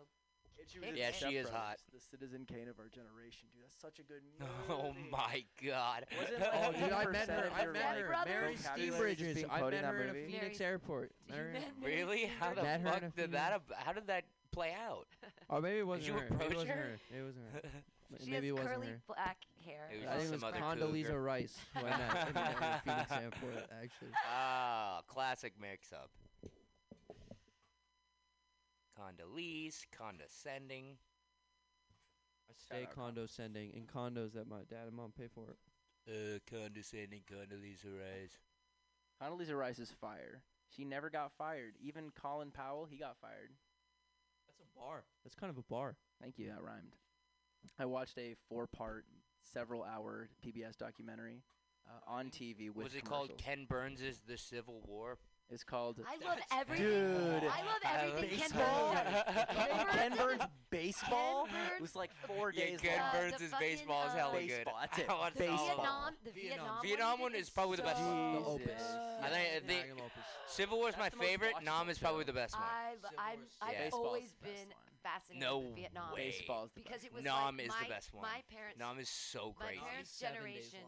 And 0.58 0.68
she 0.68 0.78
was 0.78 0.88
in 0.90 0.96
Yeah, 0.96 1.12
Step 1.12 1.30
she 1.30 1.36
is 1.36 1.46
Brothers, 1.48 1.58
hot. 1.60 1.76
The 1.94 2.00
Citizen 2.00 2.44
Kane 2.46 2.68
of 2.68 2.78
our 2.78 2.88
generation, 2.88 3.48
dude. 3.54 3.64
That's 3.64 3.80
such 3.80 3.98
a 3.98 4.02
good 4.02 4.20
movie. 4.38 4.50
Oh 4.68 4.92
my 5.10 5.44
god. 5.64 6.06
Was 6.18 6.28
it 6.34 6.42
Oh, 6.42 6.60
like 6.68 6.74
dude, 6.78 6.92
I 6.92 7.04
80% 7.06 7.12
met 7.12 7.28
her. 7.30 7.50
I 7.54 7.66
met 7.66 7.96
her. 7.98 8.06
Brothers. 8.06 8.26
Mary 8.28 8.54
vocabulary 8.56 9.14
just 9.16 9.30
Steenbridges. 9.30 9.34
being 9.34 9.50
I 9.50 9.58
quoted 9.58 9.76
in 9.76 9.82
met 9.82 9.94
her 9.94 10.02
in 10.02 10.10
a 10.10 10.12
movie? 10.12 10.32
Phoenix 10.32 10.58
Mary- 10.60 10.70
airport. 10.72 11.12
Met 11.28 11.38
her 11.38 11.46
in- 11.46 11.52
met 11.54 11.62
Mary 11.80 11.94
Really? 11.96 12.26
How 12.38 12.54
the 12.54 12.62
Met 12.62 12.80
her 12.82 12.88
in 12.88 13.00
fuck 13.00 13.16
did 13.16 13.32
that? 13.32 13.52
ab- 13.52 13.72
How 13.76 13.92
did 13.92 14.06
that 14.08 14.24
play 14.52 14.74
out? 14.78 15.06
Oh, 15.48 15.60
maybe 15.60 15.78
it 15.78 15.86
wasn't 15.86 16.08
you 16.08 16.12
her. 16.14 16.28
Maybe 16.38 16.44
it 16.44 16.54
wasn't 16.56 16.70
her? 16.70 16.76
her. 17.10 17.18
It 17.18 17.22
wasn't 17.24 17.44
her. 17.54 17.70
M- 18.12 18.18
she 18.24 18.30
maybe 18.30 18.48
has 18.48 18.50
it 18.50 18.52
wasn't 18.52 18.74
curly 18.74 18.86
her. 18.88 19.02
black 19.06 19.38
hair. 19.64 19.88
It 19.92 20.00
was 20.00 20.08
I 20.08 20.10
think 20.18 20.20
just 20.20 20.32
it 20.32 20.32
was 20.32 20.40
some 20.40 20.48
other 20.48 20.60
Condoleezza 20.60 21.06
cougar. 21.06 21.22
Rice 21.22 21.58
who 21.74 21.86
I 21.86 21.90
met 21.90 22.28
in, 22.28 22.36
in 22.36 22.80
Phoenix 22.84 23.12
airport. 23.12 23.70
Actually. 23.82 24.10
Ah, 24.28 25.00
classic 25.06 25.54
mix-up. 25.60 26.10
Condoleezza, 28.98 29.86
condescending. 29.96 30.98
Stay 32.54 32.86
condescending 32.94 33.72
in 33.72 33.86
condos 33.86 34.34
that 34.34 34.46
my 34.46 34.60
dad 34.68 34.86
and 34.86 34.94
mom 34.94 35.12
pay 35.18 35.28
for. 35.34 35.56
Uh, 36.06 36.38
condescending 36.50 37.22
Condoleezza 37.30 37.86
Rice. 37.86 38.38
Condoleezza 39.22 39.56
Rice 39.58 39.78
is 39.78 39.90
fire. 39.90 40.42
She 40.68 40.84
never 40.84 41.10
got 41.10 41.32
fired. 41.32 41.74
Even 41.80 42.10
Colin 42.10 42.50
Powell, 42.50 42.86
he 42.90 42.96
got 42.96 43.16
fired. 43.20 43.50
That's 44.46 44.60
a 44.60 44.78
bar. 44.78 45.04
That's 45.24 45.34
kind 45.34 45.50
of 45.50 45.58
a 45.58 45.62
bar. 45.62 45.96
Thank 46.20 46.38
you. 46.38 46.48
That 46.48 46.62
rhymed. 46.62 46.96
I 47.78 47.86
watched 47.86 48.18
a 48.18 48.34
four-part, 48.48 49.04
several-hour 49.52 50.28
PBS 50.44 50.76
documentary 50.78 51.42
uh, 51.88 52.10
on 52.10 52.26
TV 52.30 52.70
with 52.72 52.84
Was 52.84 52.94
it 52.94 53.04
called. 53.04 53.32
Ken 53.38 53.66
Burns' 53.68 54.20
The 54.26 54.38
Civil 54.38 54.80
War? 54.86 55.18
It's 55.50 55.64
called 55.64 55.98
I 56.08 56.12
love 56.26 56.38
That's- 56.38 56.60
everything. 56.62 56.86
Dude. 56.86 57.42
I 57.44 57.60
love 57.62 57.82
everything 57.84 58.38
Ken 58.38 58.48
Baseball. 58.48 58.94
Burns. 58.94 59.46
Ken 59.52 59.86
Ken 59.92 60.10
Burns 60.16 60.38
Burns 60.38 60.42
baseball. 60.70 61.44
Ken 61.46 61.54
It 61.76 61.82
was 61.82 61.94
like 61.94 62.10
four 62.26 62.52
Yeah, 62.54 62.64
days 62.66 62.80
Ken 62.80 62.98
long. 62.98 63.08
Uh, 63.08 63.12
Burns' 63.30 63.50
the 63.50 63.56
baseball 63.60 64.06
is 64.06 64.12
hella 64.14 64.32
uh, 64.32 64.40
good. 64.40 64.66
That's 64.80 64.98
I 64.98 65.02
it. 65.02 65.08
watched 65.10 65.36
The 65.36 65.48
all. 65.48 65.66
Vietnam, 65.66 66.14
the 66.24 66.30
Vietnam. 66.30 66.56
Vietnam, 66.56 66.78
Vietnam 66.82 67.20
one 67.20 67.34
is 67.34 67.50
probably 67.50 67.76
the 67.76 67.82
best 67.82 68.00
one. 68.02 68.32
The 68.32 68.38
Jesus. 68.38 68.48
opus. 68.48 68.82
I 69.22 69.28
think 69.28 69.66
the- 69.66 69.74
Magnum 69.74 69.98
opus. 69.98 70.12
Civil 70.46 70.78
War's 70.78 70.96
my 70.96 71.02
That's 71.04 71.16
the 71.18 71.20
favorite. 71.22 71.54
watchable 71.60 71.64
Nam 71.64 71.88
is 71.90 71.98
probably 71.98 72.24
the 72.24 72.32
best 72.32 72.54
one. 72.54 72.62
I've, 72.64 73.04
I'm, 73.18 73.38
I've 73.60 73.92
always 73.92 74.32
been 74.42 74.52
one. 74.52 74.91
Fascinated 75.02 75.42
No 75.42 75.58
with 75.58 75.76
Vietnam. 75.76 76.14
way. 76.14 76.30
Baseball's 76.30 76.70
the 76.72 76.80
Because 76.80 77.02
best 77.02 77.06
it 77.06 77.12
was 77.12 77.24
Nam 77.24 77.56
like 77.58 77.66
is 77.66 77.72
my, 77.74 77.82
the 77.84 77.92
best 77.94 78.08
one. 78.14 78.22
My 78.22 78.40
parents, 78.50 78.78
Nam 78.78 78.98
is 78.98 79.10
so 79.10 79.54
my 79.58 79.74
parents' 79.76 80.18
generation, 80.18 80.84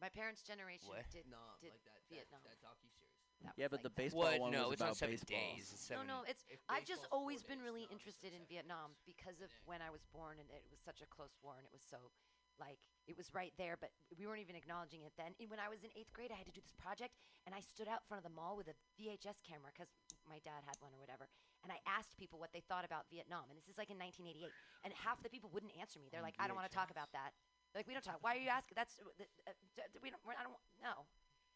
my 0.00 0.08
parents' 0.08 0.42
generation 0.42 0.88
What? 0.90 1.06
did. 1.12 1.28
Nom, 1.30 1.38
did 1.60 1.70
like 1.70 1.84
that, 1.86 2.00
Vietnam. 2.10 2.40
That, 2.42 2.58
that 2.58 2.66
docu-series. 2.66 3.22
that 3.46 3.54
Yeah, 3.56 3.68
was 3.70 3.78
but 3.78 3.82
the 3.86 3.94
baseball 3.94 4.26
What? 4.34 4.40
one 4.40 4.52
No, 4.52 4.72
was 4.72 4.80
it's 4.80 4.80
not 4.82 4.86
about 4.96 4.96
seven 4.98 5.14
baseball. 5.14 5.38
days. 5.38 5.70
It's 5.72 5.86
No, 5.90 6.02
seven. 6.02 6.06
no, 6.10 6.18
it's. 6.26 6.42
I've 6.68 6.82
just 6.88 7.06
baseball's 7.06 7.10
four 7.10 7.18
always 7.22 7.42
been 7.46 7.62
really 7.62 7.86
Nam 7.86 7.94
interested 7.94 8.32
seven 8.32 8.42
in 8.42 8.42
days. 8.48 8.58
Vietnam 8.58 8.88
because 9.06 9.38
of 9.44 9.50
when 9.64 9.78
I 9.84 9.90
was 9.94 10.02
born, 10.10 10.40
and 10.42 10.48
it 10.50 10.66
was 10.72 10.80
such 10.82 11.00
a 11.02 11.06
close 11.06 11.38
war, 11.42 11.54
and 11.58 11.64
it 11.66 11.72
was 11.74 11.84
so, 11.86 12.10
like, 12.58 12.78
it 13.06 13.16
was 13.18 13.30
right 13.34 13.52
there, 13.58 13.74
but 13.78 13.90
we 14.18 14.26
weren't 14.26 14.42
even 14.42 14.54
acknowledging 14.54 15.02
it 15.02 15.14
then. 15.18 15.34
And 15.38 15.50
when 15.50 15.58
I 15.62 15.66
was 15.70 15.82
in 15.82 15.90
eighth 15.98 16.12
grade, 16.14 16.30
I 16.30 16.38
had 16.38 16.46
to 16.46 16.54
do 16.54 16.62
this 16.62 16.74
project, 16.78 17.14
and 17.46 17.54
I 17.54 17.60
stood 17.62 17.86
out 17.90 18.02
in 18.02 18.06
front 18.06 18.22
of 18.22 18.26
the 18.26 18.34
mall 18.34 18.54
with 18.58 18.70
a 18.70 18.76
VHS 18.98 19.42
camera 19.42 19.70
because 19.74 19.90
my 20.26 20.38
dad 20.42 20.62
had 20.66 20.78
one 20.78 20.94
or 20.94 21.00
whatever, 21.02 21.26
and 21.62 21.70
I 21.70 21.78
asked 21.86 22.18
people 22.18 22.38
what 22.38 22.50
they 22.52 22.62
thought 22.66 22.84
about 22.84 23.06
Vietnam, 23.10 23.46
and 23.48 23.56
this 23.56 23.70
is 23.70 23.78
like 23.78 23.90
in 23.90 23.98
1988, 23.98 24.50
and 24.84 24.90
half 24.94 25.22
the 25.22 25.30
people 25.30 25.50
wouldn't 25.54 25.72
answer 25.78 26.02
me. 26.02 26.10
They're 26.10 26.22
On 26.22 26.26
like, 26.26 26.38
"I 26.38 26.46
don't 26.46 26.58
want 26.58 26.68
to 26.68 26.74
talk 26.74 26.90
about 26.90 27.14
that." 27.14 27.32
They're 27.70 27.80
like, 27.80 27.90
"We 27.90 27.94
don't 27.94 28.04
talk. 28.04 28.18
Why 28.20 28.36
are 28.36 28.42
you 28.42 28.50
asking? 28.50 28.74
That's 28.76 28.98
uh, 28.98 29.08
uh, 29.46 29.54
we 30.02 30.10
don't. 30.10 30.20
we're- 30.26 30.38
I 30.38 30.42
don't 30.42 30.58
know. 30.82 31.06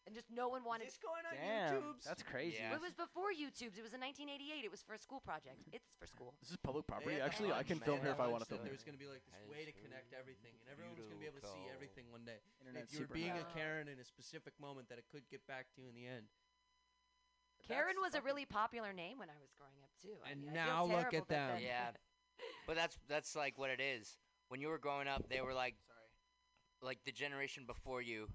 And 0.06 0.14
just 0.14 0.30
no 0.30 0.46
one 0.46 0.62
wanted. 0.62 0.86
going 1.02 1.26
on 1.26 1.34
Damn, 1.34 1.98
that's 2.06 2.22
crazy. 2.22 2.62
Yeah. 2.62 2.78
It 2.78 2.80
was 2.80 2.94
before 2.94 3.34
YouTube's. 3.34 3.74
It 3.74 3.82
was 3.82 3.90
in 3.90 3.98
1988. 3.98 4.62
It 4.62 4.70
was 4.70 4.78
for 4.78 4.94
a 4.94 5.02
school 5.02 5.18
project. 5.18 5.58
It's 5.74 5.90
for 5.98 6.06
school. 6.06 6.38
This 6.38 6.54
is 6.54 6.58
public 6.62 6.86
property. 6.86 7.18
Actually, 7.18 7.50
that 7.50 7.58
I 7.58 7.66
can 7.66 7.82
they 7.82 7.90
film 7.90 7.98
here 8.06 8.14
if 8.14 8.22
I 8.22 8.30
want 8.30 8.46
to 8.46 8.48
film 8.48 8.62
There's 8.62 8.86
here. 8.86 8.94
going 8.94 8.98
to 8.98 9.02
be 9.02 9.10
like 9.10 9.26
this 9.26 9.42
way 9.50 9.66
to 9.66 9.74
connect 9.74 10.14
everything, 10.14 10.54
and 10.62 10.70
everyone's 10.70 11.02
going 11.02 11.18
to 11.18 11.18
be 11.18 11.26
able 11.26 11.42
to 11.42 11.50
see 11.50 11.66
everything 11.74 12.06
one 12.14 12.22
day. 12.22 12.38
Internet's 12.62 12.94
if 12.94 13.02
you're 13.02 13.10
being 13.10 13.34
a 13.34 13.42
Karen 13.50 13.90
in 13.90 13.98
a 13.98 14.06
specific 14.06 14.54
moment, 14.62 14.86
that 14.94 15.02
it 15.02 15.10
could 15.10 15.26
get 15.26 15.42
back 15.50 15.74
to 15.74 15.82
you 15.82 15.90
in 15.90 15.98
the 15.98 16.06
end. 16.06 16.30
Karen 17.68 17.94
That's 18.02 18.14
was 18.14 18.20
a 18.20 18.24
really 18.24 18.44
popular 18.44 18.92
name 18.92 19.18
when 19.18 19.28
I 19.30 19.38
was 19.40 19.50
growing 19.58 19.74
up 19.82 19.90
too. 20.02 20.16
I 20.26 20.30
And 20.32 20.40
mean, 20.42 20.50
I 20.50 20.54
now 20.54 20.86
feel 20.86 20.96
look 20.96 21.10
terrible 21.10 21.18
at 21.18 21.28
that 21.28 21.46
them. 21.48 21.56
then- 21.56 21.62
Yeah. 21.62 21.90
But 22.66 22.76
that's 22.76 22.98
that's 23.08 23.34
like 23.36 23.56
what 23.58 23.70
it 23.70 23.80
is. 23.80 24.18
When 24.48 24.60
you 24.60 24.68
were 24.68 24.78
growing 24.78 25.08
up, 25.08 25.28
they 25.28 25.40
were 25.40 25.54
like, 25.54 25.74
Sorry. 25.86 25.98
like 26.82 26.98
the 27.04 27.12
generation 27.12 27.64
before 27.66 28.02
you, 28.02 28.28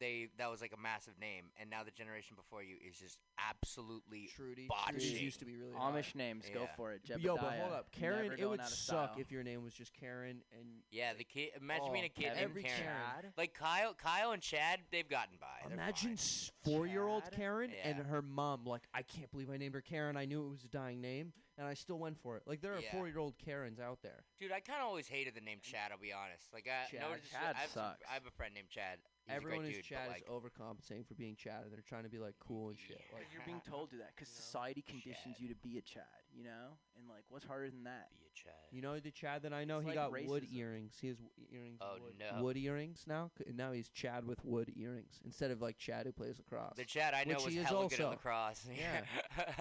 they 0.00 0.28
that 0.38 0.50
was 0.50 0.60
like 0.60 0.72
a 0.76 0.80
massive 0.80 1.14
name, 1.20 1.44
and 1.60 1.68
now 1.70 1.82
the 1.84 1.90
generation 1.90 2.36
before 2.36 2.62
you 2.62 2.76
is 2.86 2.96
just 2.96 3.18
absolutely 3.38 4.30
Trudy. 4.34 4.66
botching. 4.68 4.94
Trudy 5.00 5.24
used 5.24 5.38
to 5.40 5.44
be 5.44 5.56
really 5.56 5.72
hot. 5.74 5.94
Amish 5.94 6.14
names, 6.14 6.46
go 6.52 6.62
Yeah. 6.62 6.74
for 6.76 6.92
it. 6.92 7.02
Jebediah, 7.04 7.22
Yo, 7.22 7.36
but 7.36 7.52
hold 7.58 7.72
up, 7.72 7.92
Karen. 7.92 8.22
never 8.22 8.34
It 8.34 8.38
going 8.38 8.50
would 8.50 8.60
out 8.60 8.66
of 8.66 8.72
suck 8.72 9.10
style. 9.12 9.20
if 9.20 9.30
your 9.30 9.42
name 9.42 9.62
was 9.62 9.74
just 9.74 9.92
Karen 9.92 10.42
and 10.58 10.82
yeah. 10.90 11.12
The 11.14 11.24
kid, 11.24 11.50
imagine 11.60 11.92
being 11.92 12.04
a 12.04 12.08
Oh, 12.08 12.20
kid 12.20 12.26
named 12.28 12.38
every 12.38 12.62
Karen. 12.62 12.82
Karen. 12.82 13.32
Like 13.36 13.54
Kyle, 13.54 13.94
Kyle 13.94 14.32
and 14.32 14.42
Chad, 14.42 14.80
they've 14.90 15.08
gotten 15.08 15.36
by. 15.40 15.46
They're 15.64 15.72
Imagine 15.74 16.16
fine. 16.16 16.50
four-year-old 16.64 17.24
Chad? 17.24 17.32
Karen 17.34 17.72
and 17.82 17.98
Yeah. 17.98 18.04
her 18.04 18.22
mom. 18.22 18.64
Like, 18.64 18.82
I 18.94 19.02
can't 19.02 19.30
believe 19.30 19.50
I 19.50 19.56
named 19.56 19.74
her 19.74 19.80
Karen. 19.80 20.16
I 20.16 20.24
knew 20.24 20.46
it 20.46 20.50
was 20.50 20.64
a 20.64 20.68
dying 20.68 21.00
name, 21.00 21.32
and 21.56 21.66
I 21.66 21.74
still 21.74 21.98
went 21.98 22.18
for 22.20 22.36
it. 22.36 22.42
Like, 22.46 22.60
there 22.60 22.74
are 22.74 22.80
Yeah. 22.80 22.90
four-year-old 22.92 23.38
Karens 23.38 23.80
out 23.80 24.02
there. 24.02 24.24
Dude, 24.38 24.52
I 24.52 24.60
kind 24.60 24.80
of 24.80 24.86
always 24.86 25.08
hated 25.08 25.34
the 25.34 25.40
name 25.40 25.60
Chad. 25.60 25.92
I'll 25.92 25.98
be 25.98 26.12
honest. 26.12 26.52
Like, 26.52 26.68
I, 26.68 26.84
no, 26.92 26.98
Chad. 27.12 27.20
just, 27.20 27.32
Chad 27.32 27.56
I, 27.56 27.60
have 27.60 27.70
sucks. 27.70 28.02
I 28.08 28.14
have 28.14 28.26
a 28.26 28.30
friend 28.30 28.54
named 28.54 28.68
Chad. 28.70 29.00
He's 29.28 29.36
Everyone 29.36 29.60
a 29.60 29.62
great 29.68 29.76
who's 29.76 29.84
dude, 29.84 29.84
Chad 29.92 30.08
but 30.08 30.16
is 30.16 30.24
overcompensating 30.24 31.06
for 31.06 31.14
being 31.14 31.36
Chad, 31.36 31.62
and 31.64 31.72
they're 31.72 31.84
trying 31.86 32.04
to 32.04 32.08
be 32.08 32.18
like 32.18 32.34
cool 32.40 32.70
and 32.70 32.78
shit. 32.78 32.96
Yeah. 32.98 33.18
Like, 33.18 33.26
You're 33.32 33.44
being 33.44 33.60
told 33.68 33.90
to 33.90 33.96
that 33.98 34.16
because 34.16 34.28
You 34.28 34.34
know? 34.34 34.44
society 34.48 34.82
conditions 34.86 35.36
Chad. 35.36 35.40
you 35.40 35.48
to 35.48 35.54
be 35.56 35.76
a 35.78 35.82
Chad, 35.82 36.02
you 36.34 36.44
know? 36.44 36.74
And 36.98 37.06
like, 37.08 37.24
what's 37.28 37.44
harder 37.44 37.68
than 37.70 37.84
that? 37.84 38.08
be 38.18 38.24
a 38.24 38.34
Chad. 38.34 38.54
you 38.72 38.80
know 38.80 38.98
the 38.98 39.10
Chad 39.10 39.42
that 39.42 39.52
I 39.52 39.64
know, 39.64 39.78
It's 39.78 39.84
he 39.90 39.96
like 39.96 40.10
got 40.10 40.12
wood 40.28 40.46
earrings. 40.52 40.94
He 41.00 41.08
has 41.08 41.18
earrings. 41.52 41.78
Oh, 41.82 41.98
wood. 42.02 42.14
no. 42.18 42.42
Wood 42.42 42.56
earrings 42.56 43.04
now. 43.06 43.30
C- 43.36 43.44
Now 43.54 43.72
he's 43.72 43.88
Chad 43.90 44.24
with 44.26 44.42
wood 44.44 44.72
earrings 44.76 45.20
instead 45.24 45.50
of 45.50 45.60
like 45.60 45.76
Chad 45.76 46.06
who 46.06 46.12
plays 46.12 46.38
lacrosse. 46.38 46.76
The 46.76 46.84
Chad 46.84 47.12
I 47.14 47.24
know 47.24 47.34
Which 47.36 47.44
was 47.44 47.54
he 47.54 47.60
is 47.60 47.66
hella 47.66 47.88
good 47.88 48.00
at 48.00 48.08
lacrosse. 48.10 48.66
Yeah. 48.74 49.02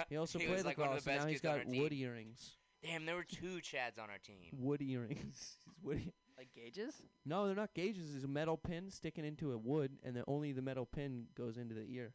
He 0.09 0.15
also 0.17 0.39
he 0.39 0.45
played 0.45 0.55
was 0.57 0.65
like 0.65 0.77
lacrosse, 0.77 1.03
the 1.03 1.11
and 1.11 1.21
now 1.21 1.27
he's 1.27 1.41
got 1.41 1.57
our 1.59 1.63
team. 1.65 1.81
wood 1.81 1.93
earrings. 1.93 2.51
Damn, 2.83 3.05
there 3.05 3.15
were 3.15 3.23
two 3.25 3.59
Chads 3.61 3.97
on 4.01 4.09
our 4.09 4.19
team. 4.23 4.49
Wood 4.53 4.81
earrings. 4.81 5.57
He's 5.65 5.73
wood. 5.83 6.11
Like 6.37 6.49
gauges? 6.53 6.93
No, 7.25 7.47
they're 7.47 7.55
not 7.55 7.73
gauges. 7.73 8.11
There's 8.11 8.23
a 8.23 8.27
metal 8.27 8.57
pin 8.57 8.89
sticking 8.91 9.25
into 9.25 9.51
a 9.53 9.57
wood, 9.57 9.97
and 10.03 10.15
then 10.15 10.23
only 10.27 10.51
the 10.51 10.61
metal 10.61 10.85
pin 10.85 11.25
goes 11.35 11.57
into 11.57 11.73
the 11.73 11.85
ear. 11.89 12.13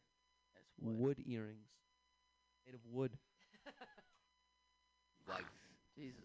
That's 0.55 0.65
Wood, 0.79 0.97
Wood 1.17 1.23
earrings, 1.27 1.67
made 2.65 2.75
of 2.75 2.81
wood. 2.89 3.17
Like, 5.27 5.45
Jesus. 5.95 6.19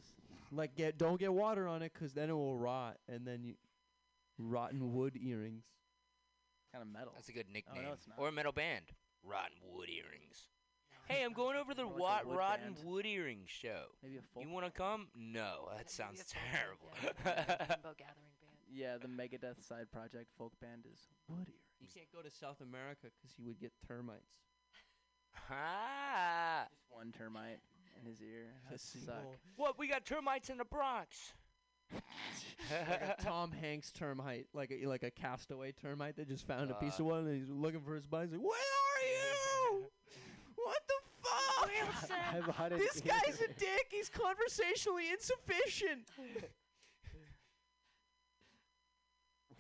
Like 0.51 0.75
get 0.75 0.99
don't 0.99 1.21
get 1.21 1.33
water 1.33 1.69
on 1.69 1.83
it, 1.83 1.93
cause 1.95 2.13
then 2.13 2.31
it 2.31 2.33
will 2.33 2.57
rot, 2.57 2.97
and 3.09 3.27
then 3.27 3.45
you 3.45 3.55
rotten 4.39 4.93
wood 4.93 5.17
earrings. 5.21 5.65
Kind 6.73 6.83
of 6.83 6.93
metal. 6.93 7.13
that's 7.15 7.29
a 7.29 7.33
good 7.33 7.47
Oh, 7.49 7.53
nickname. 7.53 7.85
no, 7.85 7.93
it's 7.93 8.07
not. 8.09 8.19
Or 8.19 8.29
a 8.29 8.33
metal 8.33 8.53
band. 8.53 8.87
Rotten 9.25 9.57
Wood 9.73 9.89
Earrings. 9.89 10.49
Hey, 11.09 11.23
I'm 11.25 11.33
going 11.33 11.57
over 11.57 11.73
to 11.73 11.77
the 11.77 11.83
Or 11.87 11.87
like 11.87 11.97
a 11.97 12.01
Wat 12.03 12.27
wood 12.27 12.37
Rotten 12.37 12.73
band. 12.75 12.85
Wood 12.87 13.07
Earrings 13.07 13.49
show. 13.51 13.85
Maybe 14.03 14.17
a 14.19 14.23
folk. 14.35 14.45
You 14.45 14.51
want 14.51 14.67
to 14.67 14.73
come? 14.73 15.09
No, 15.17 15.69
that 15.77 15.91
sounds 15.91 16.21
a 16.21 16.25
folk 16.25 16.35
band, 16.35 16.55
terrible. 16.55 16.91
yeah, 17.25 17.67
Rainbow 17.71 17.95
Gathering 17.99 18.35
Band. 18.41 18.59
yeah, 18.71 18.97
the 18.99 19.09
Megadeth 19.09 19.67
side 19.67 19.91
project 19.93 20.27
folk 20.37 20.53
band 20.61 20.85
is 20.93 21.01
wood 21.29 21.47
earrings. 21.49 21.63
You 21.81 21.89
can't 21.95 22.09
go 22.13 22.21
to 22.23 22.31
South 22.35 22.61
America 22.61 23.07
because 23.17 23.39
you 23.39 23.45
would 23.47 23.59
get 23.61 23.73
termites. 23.87 24.39
ah, 25.51 26.65
Just 26.71 26.83
one 26.91 27.13
termite 27.17 27.61
in 28.01 28.07
his 28.09 28.21
ear. 28.21 28.47
That 28.71 28.81
suck. 28.81 29.03
single- 29.03 29.35
what? 29.57 29.79
We 29.79 29.89
got 29.89 30.05
termites 30.05 30.51
in 30.51 30.59
the 30.59 30.65
Bronx. 30.65 31.33
like 31.91 33.01
a 33.19 33.23
Tom 33.23 33.51
Hanks 33.51 33.91
termite, 33.93 34.47
like 34.53 34.71
a 34.71 34.87
like 34.87 35.03
a 35.05 35.11
castaway 35.11 35.73
termite 35.73 36.17
that 36.17 36.29
just 36.29 36.47
found 36.47 36.71
a 36.71 36.75
piece 36.75 37.01
Uh. 37.01 37.05
of 37.05 37.09
one 37.11 37.27
and 37.27 37.35
he's 37.41 37.49
looking 37.49 37.81
for 37.81 37.95
his 37.95 38.07
buddy. 38.07 38.27
He's 38.27 38.33
like, 38.37 38.43
"Where 38.47 38.59
are 38.59 39.73
you? 39.79 39.85
what 40.57 40.83
the 40.87 40.95
fuck? 41.93 42.11
I 42.35 42.41
bought 42.41 42.73
it 42.73 42.79
this 42.79 43.01
here. 43.01 43.13
guy's 43.13 43.41
a 43.41 43.49
dick. 43.49 43.87
He's 43.91 44.09
conversationally 44.09 45.11
insufficient." 45.11 46.09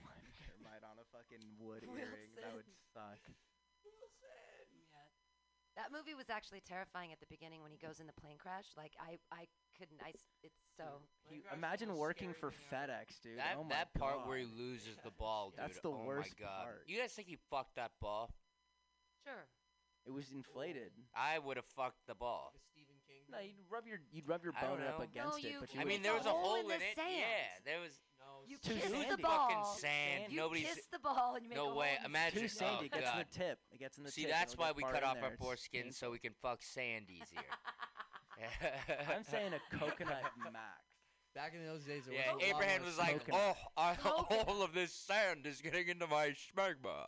One 0.02 0.24
termite 0.36 0.84
on 0.84 0.96
a 1.00 1.06
fucking 1.12 1.44
wood 1.58 1.84
Will 1.86 1.96
earring. 1.98 2.30
That 2.36 2.54
would 2.54 2.68
suck. 2.94 3.18
Yeah. 3.84 3.94
That 5.76 5.92
movie 5.94 6.14
was 6.14 6.28
actually 6.28 6.60
terrifying 6.66 7.12
at 7.12 7.20
the 7.20 7.26
beginning 7.30 7.62
when 7.62 7.70
he 7.70 7.78
goes 7.78 8.00
in 8.00 8.06
the 8.06 8.12
plane 8.20 8.36
crash. 8.38 8.66
Like 8.76 8.92
I, 9.00 9.18
I 9.30 9.46
couldn't. 9.78 10.00
I. 10.04 10.10
s- 10.10 10.26
It's 10.42 10.58
so. 10.76 10.84
You 11.30 11.42
imagine 11.54 11.94
working 11.96 12.34
for 12.34 12.50
FedEx, 12.72 13.20
dude. 13.22 13.38
That 13.38 13.56
oh 13.58 13.62
my 13.64 13.70
that 13.70 13.94
part 13.94 14.26
where 14.26 14.38
he 14.38 14.46
loses 14.58 14.96
the 15.04 15.10
ball, 15.12 15.50
dude. 15.50 15.60
That's 15.64 15.80
the 15.80 15.90
oh 15.90 16.02
worst 16.04 16.34
my 16.40 16.46
god. 16.46 16.62
part. 16.64 16.82
You 16.86 16.98
guys 16.98 17.12
think 17.12 17.28
he 17.28 17.38
fucked 17.50 17.76
that 17.76 17.92
ball? 18.00 18.30
Sure. 19.24 19.46
It 20.08 20.14
was 20.14 20.30
inflated. 20.32 20.90
I 21.14 21.38
would 21.38 21.56
have 21.58 21.66
fucked 21.76 22.00
the 22.08 22.14
ball. 22.14 22.54
Stephen 22.72 22.96
King. 23.06 23.20
No, 23.30 23.38
you'd 23.40 23.68
rub 23.70 23.86
your 23.86 23.98
you'd 24.10 24.26
rub 24.26 24.42
your 24.42 24.54
I 24.56 24.62
don't 24.62 24.78
bone 24.78 24.86
up 24.88 24.98
know. 24.98 25.04
against 25.04 25.30
No, 25.32 25.36
it, 25.36 25.52
you- 25.52 25.60
but 25.60 25.74
you 25.74 25.80
I 25.80 25.84
mean, 25.84 25.96
It's 25.96 26.02
there 26.04 26.14
was 26.16 26.24
a 26.24 26.30
hole 26.30 26.44
hole 26.44 26.54
in 26.56 26.62
in 26.62 26.68
the 26.68 26.74
it. 26.76 26.96
sand. 26.96 27.12
Yeah, 27.12 27.60
there 27.66 27.80
was 27.80 27.92
No, 28.18 28.24
You 28.48 28.56
Too 28.56 28.74
kiss 28.74 28.90
sandy. 28.90 29.10
the 29.10 29.18
ball. 29.18 29.48
fucking 29.48 29.80
sand. 29.80 30.32
You 30.32 30.38
Nobody's. 30.38 30.66
kiss 30.74 30.86
the 30.90 30.98
ball 30.98 31.34
and 31.36 31.44
you 31.44 31.50
make 31.50 31.56
No 31.58 31.66
a 31.66 31.68
hole 31.68 31.78
way. 31.78 31.94
in 31.96 32.02
the 32.02 32.08
Imagine- 32.08 32.40
too 32.40 32.46
Just- 32.48 32.56
sandy. 32.58 32.76
oh, 32.80 32.84
it 32.86 32.92
gets 32.92 33.10
in 33.12 33.18
the 33.18 33.24
God. 33.24 33.32
tip. 33.32 33.58
It 33.70 33.78
gets 33.78 33.98
in 33.98 34.04
the 34.04 34.10
See, 34.10 34.22
tip. 34.22 34.30
that's 34.30 34.52
it'll 34.54 34.62
why 34.62 34.68
get 34.68 34.76
we 34.76 34.82
far 34.82 34.92
cut 34.92 35.02
in 35.02 35.08
off 35.08 35.14
there. 35.16 35.24
our 35.24 35.32
It's 35.32 35.42
foreskin 35.42 35.92
so 35.92 36.10
we 36.10 36.18
can 36.18 36.32
fuck 36.40 36.62
sand 36.62 37.10
easier. 37.10 37.44
I'm 39.12 39.24
saying 39.24 39.52
a 39.52 39.76
coconut 39.76 40.22
max. 40.52 40.84
Back 41.34 41.54
in 41.54 41.64
those 41.66 41.84
days, 41.84 42.04
there 42.06 42.14
Yeah, 42.14 42.32
was 42.34 42.42
a 42.42 42.46
lot 42.46 42.54
Abraham 42.56 42.80
more 42.80 42.86
was 42.88 42.98
like, 42.98 43.18
Coconut. 43.26 43.56
"Oh, 43.76 43.82
I, 43.82 43.94
Coconut. 43.96 44.48
all 44.48 44.62
of 44.62 44.72
this 44.72 44.92
sand 44.94 45.46
is 45.46 45.60
getting 45.60 45.88
into 45.88 46.06
my 46.06 46.30
smegma." 46.56 47.06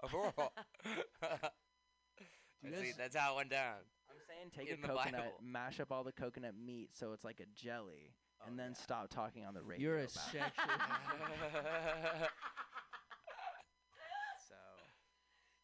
You 2.63 2.71
See, 2.77 2.93
that's 2.97 3.17
how 3.17 3.33
it 3.35 3.37
went 3.37 3.51
down. 3.51 3.77
I'm 4.11 4.17
saying 4.27 4.51
take 4.57 4.69
In 4.69 4.85
a 4.85 4.87
coconut, 4.89 5.13
Bible. 5.13 5.33
mash 5.43 5.81
up 5.81 5.91
all 5.93 6.05
the 6.05 6.13
coconut 6.13 6.55
meat 6.57 6.91
so 6.95 7.13
it's 7.13 7.25
like 7.25 7.41
a 7.41 7.47
jelly, 7.55 8.13
oh, 8.43 8.49
and 8.49 8.59
then 8.59 8.75
stop 8.75 9.09
talking 9.11 9.45
on 9.45 9.55
the 9.55 9.63
radio. 9.63 9.91
You're 9.91 9.99
a 9.99 10.03
about 10.05 10.35
it. 10.35 10.43
sexual. 10.57 10.65
So 14.49 14.55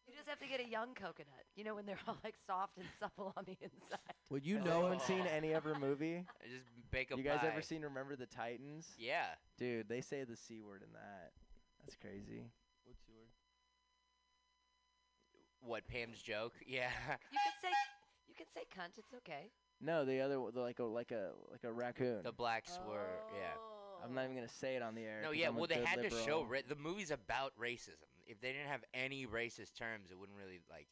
You 0.07 0.15
just 0.17 0.29
have 0.29 0.39
to 0.39 0.47
get 0.47 0.61
a 0.61 0.69
young 0.69 0.95
coconut. 0.95 1.45
You 1.57 1.65
know 1.65 1.75
when 1.75 1.87
they're 1.87 1.99
all 2.07 2.17
like 2.25 2.35
soft 2.47 2.77
and 2.79 2.87
supple 2.99 3.33
on 3.37 3.45
the 3.47 3.57
inside. 3.61 3.99
Would 4.31 4.45
you 4.47 4.57
Has 4.57 4.65
know? 4.65 4.81
anyone 4.81 5.01
seen 5.01 5.27
any 5.27 5.53
ever 5.55 5.75
movie? 5.79 6.25
Just 6.51 6.65
bake 6.91 7.11
a 7.13 7.17
You 7.17 7.23
guys 7.23 7.39
pie. 7.41 7.49
ever 7.49 7.63
seen 7.63 7.83
Remember 7.83 8.17
the 8.17 8.27
Titans? 8.27 8.89
Yeah. 8.99 9.27
Dude, 9.59 9.89
they 9.89 10.01
say 10.01 10.25
the 10.25 10.37
c 10.37 10.61
word 10.61 10.83
in 10.83 10.93
that. 10.95 11.33
That's 11.85 11.97
crazy. 11.97 12.43
What's 15.61 15.69
your 15.69 15.73
word? 15.73 15.85
What 15.85 15.89
Pam's 15.89 16.21
joke? 16.23 16.53
Yeah. 16.67 16.91
You 17.31 17.39
can 17.45 17.53
say 17.63 17.69
you 18.29 18.35
can 18.35 18.47
say 18.55 18.63
cunt. 18.77 18.99
It's 18.99 19.15
okay. 19.15 19.51
No, 19.81 20.05
the 20.05 20.21
other 20.21 20.39
the, 20.53 20.61
like 20.61 20.79
a 20.79 20.85
like 20.85 21.11
a 21.13 21.33
like 21.51 21.65
a 21.65 21.73
raccoon. 21.73 22.23
the 22.23 22.33
black 22.33 22.65
swear. 22.67 23.07
Yeah. 23.35 23.49
Oh. 23.57 24.05
I'm 24.05 24.15
not 24.15 24.25
even 24.25 24.37
gonna 24.37 24.49
say 24.49 24.77
it 24.77 24.83
on 24.83 24.95
the 24.95 25.03
air. 25.03 25.21
No, 25.23 25.31
yeah. 25.33 25.49
I'm 25.49 25.57
Well, 25.57 25.67
they 25.67 25.77
good 25.77 25.85
had 25.87 26.03
to 26.03 26.11
show 26.11 26.45
ra- 26.45 26.61
the 26.67 26.77
movie's 26.77 27.11
about 27.11 27.53
racism. 27.61 28.09
If 28.27 28.41
they 28.41 28.53
didn't 28.53 28.69
have 28.69 28.85
any 28.95 29.27
racist 29.27 29.75
terms, 29.79 30.11
it 30.11 30.19
wouldn't 30.19 30.37
really 30.39 30.61
like 30.71 30.89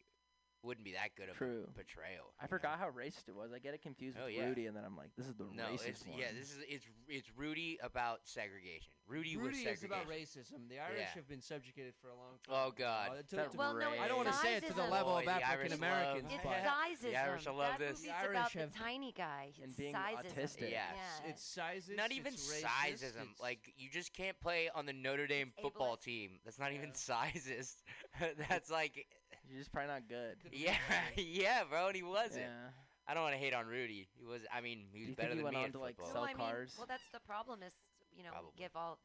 wouldn't 0.65 0.85
be 0.85 0.93
that 0.93 1.15
good 1.17 1.29
of 1.29 1.37
True. 1.37 1.65
a 1.69 1.71
portrayal. 1.73 2.33
I 2.41 2.45
you 2.45 2.47
know? 2.47 2.49
forgot 2.49 2.79
how 2.79 2.89
racist 2.91 3.29
it 3.29 3.35
was. 3.37 3.53
I 3.55 3.59
get 3.59 3.75
it 3.75 3.83
confused 3.83 4.17
Oh, 4.21 4.25
with 4.27 4.35
yeah. 4.35 4.47
Rudy, 4.47 4.67
and 4.67 4.77
then 4.77 4.85
I'm 4.85 4.97
like, 4.97 5.11
this 5.17 5.27
is 5.27 5.35
the 5.35 5.45
No, 5.53 5.65
racist 5.65 5.87
it's 5.89 6.07
one. 6.07 6.19
yeah. 6.19 6.27
This 6.37 6.51
is 6.53 6.59
it's 6.69 6.87
it's 7.09 7.29
Rudy 7.37 7.79
about 7.83 8.21
segregation. 8.25 8.89
Rudy, 9.07 9.37
was 9.37 9.47
Rudy 9.47 9.59
is 9.59 9.65
segregation. 9.81 9.93
about 9.93 10.09
racism. 10.09 10.69
The 10.71 10.79
Irish 10.81 11.01
Yeah. 11.01 11.15
have 11.21 11.29
been 11.29 11.43
subjugated 11.43 11.93
for 12.01 12.09
a 12.09 12.17
long 12.17 12.39
time. 12.49 12.57
Oh. 12.57 12.71
God. 12.75 13.11
Uh, 13.11 13.23
to- 13.29 13.51
to- 13.51 13.57
Well, 13.59 13.75
no, 13.77 13.91
I 13.91 14.09
don't 14.09 14.17
want 14.17 14.29
to 14.29 14.35
say 14.41 14.55
it 14.57 14.67
to 14.67 14.73
the 14.73 14.83
level 14.89 15.13
Boy, 15.13 15.23
of 15.23 15.29
African 15.29 15.75
Americans, 15.75 16.25
love- 16.25 16.33
It's 16.33 16.43
but 16.43 16.53
sizeism. 16.65 17.13
The 17.13 17.17
Irish 17.17 17.47
love 17.47 17.57
that 17.59 17.79
this. 17.79 17.99
movie's 18.01 18.05
The 18.05 18.31
about 18.31 18.57
Irish 18.57 18.73
the 18.73 18.79
tiny 18.79 19.13
guy. 19.13 19.53
And 19.63 19.77
being 19.77 19.95
sizeism. 19.95 20.33
autistic. 20.35 20.71
Yes. 20.71 20.97
Yeah. 20.97 21.31
it's 21.31 21.45
sizes. 21.45 21.97
Not 21.97 22.13
even 22.13 22.33
it's 22.33 22.51
racist, 22.63 23.03
it's- 23.05 23.41
Like 23.41 23.61
you 23.77 23.91
just 23.91 24.15
can't 24.15 24.39
play 24.41 24.71
on 24.75 24.87
the 24.87 24.93
Notre 24.95 25.27
Dame 25.27 25.53
football 25.61 25.97
team. 25.99 26.41
That's 26.45 26.59
not 26.59 26.73
even 26.73 26.95
sizes. 26.95 27.83
That's 28.49 28.71
like 28.71 29.07
You're 29.49 29.59
just 29.61 29.73
probably 29.73 29.93
not 29.93 30.09
good. 30.09 30.37
Yeah, 30.53 30.77
yeah, 31.17 31.63
bro. 31.69 31.89
And 31.89 31.97
he 31.97 32.03
wasn't. 32.03 32.47
Yeah. 32.49 32.71
I 33.07 33.13
don't 33.13 33.23
want 33.23 33.35
to 33.35 33.39
hate 33.41 33.53
on 33.55 33.67
Rudy. 33.67 34.09
He 34.17 34.25
was. 34.25 34.43
I 34.53 34.61
mean, 34.61 34.87
he 34.93 35.01
was 35.01 35.09
you 35.11 35.15
better 35.17 35.37
think 35.37 35.41
he 35.41 35.45
than 35.45 35.45
went 35.45 35.57
me 35.57 35.63
on 35.63 35.69
at 35.69 35.73
to, 35.73 35.79
like, 35.81 35.97
football. 35.97 36.13
sell 36.13 36.23
well, 36.23 36.31
I 36.31 36.39
mean, 36.39 36.49
cars? 36.49 36.75
well, 36.79 36.87
that's 36.89 37.09
the 37.13 37.21
problem. 37.21 37.63
Is 37.63 37.75
you 38.17 38.25
know, 38.25 38.33
Probably. 38.33 38.57
give 38.57 38.73
all, 38.75 38.97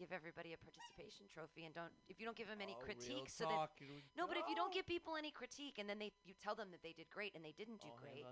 give 0.00 0.10
everybody 0.10 0.50
a 0.50 0.58
participation 0.58 1.30
trophy, 1.30 1.62
and 1.64 1.74
don't 1.74 1.92
if 2.08 2.18
you 2.18 2.26
don't 2.26 2.34
give 2.36 2.48
them 2.48 2.58
any 2.58 2.74
Oh, 2.74 2.82
critique, 2.82 3.30
so 3.30 3.44
that 3.44 3.54
talk, 3.54 3.78
here 3.78 4.02
no, 4.18 4.26
but 4.26 4.36
if 4.36 4.48
you 4.50 4.56
don't 4.56 4.74
give 4.74 4.82
people 4.86 5.14
any 5.14 5.30
critique, 5.30 5.78
and 5.78 5.86
then 5.88 6.00
they 6.02 6.10
you 6.24 6.34
tell 6.42 6.56
them 6.58 6.74
that 6.74 6.82
they 6.82 6.90
did 6.92 7.06
great 7.14 7.36
and 7.38 7.44
they 7.44 7.54
didn't 7.54 7.78
do 7.80 7.88
All 7.92 8.00
great, 8.02 8.26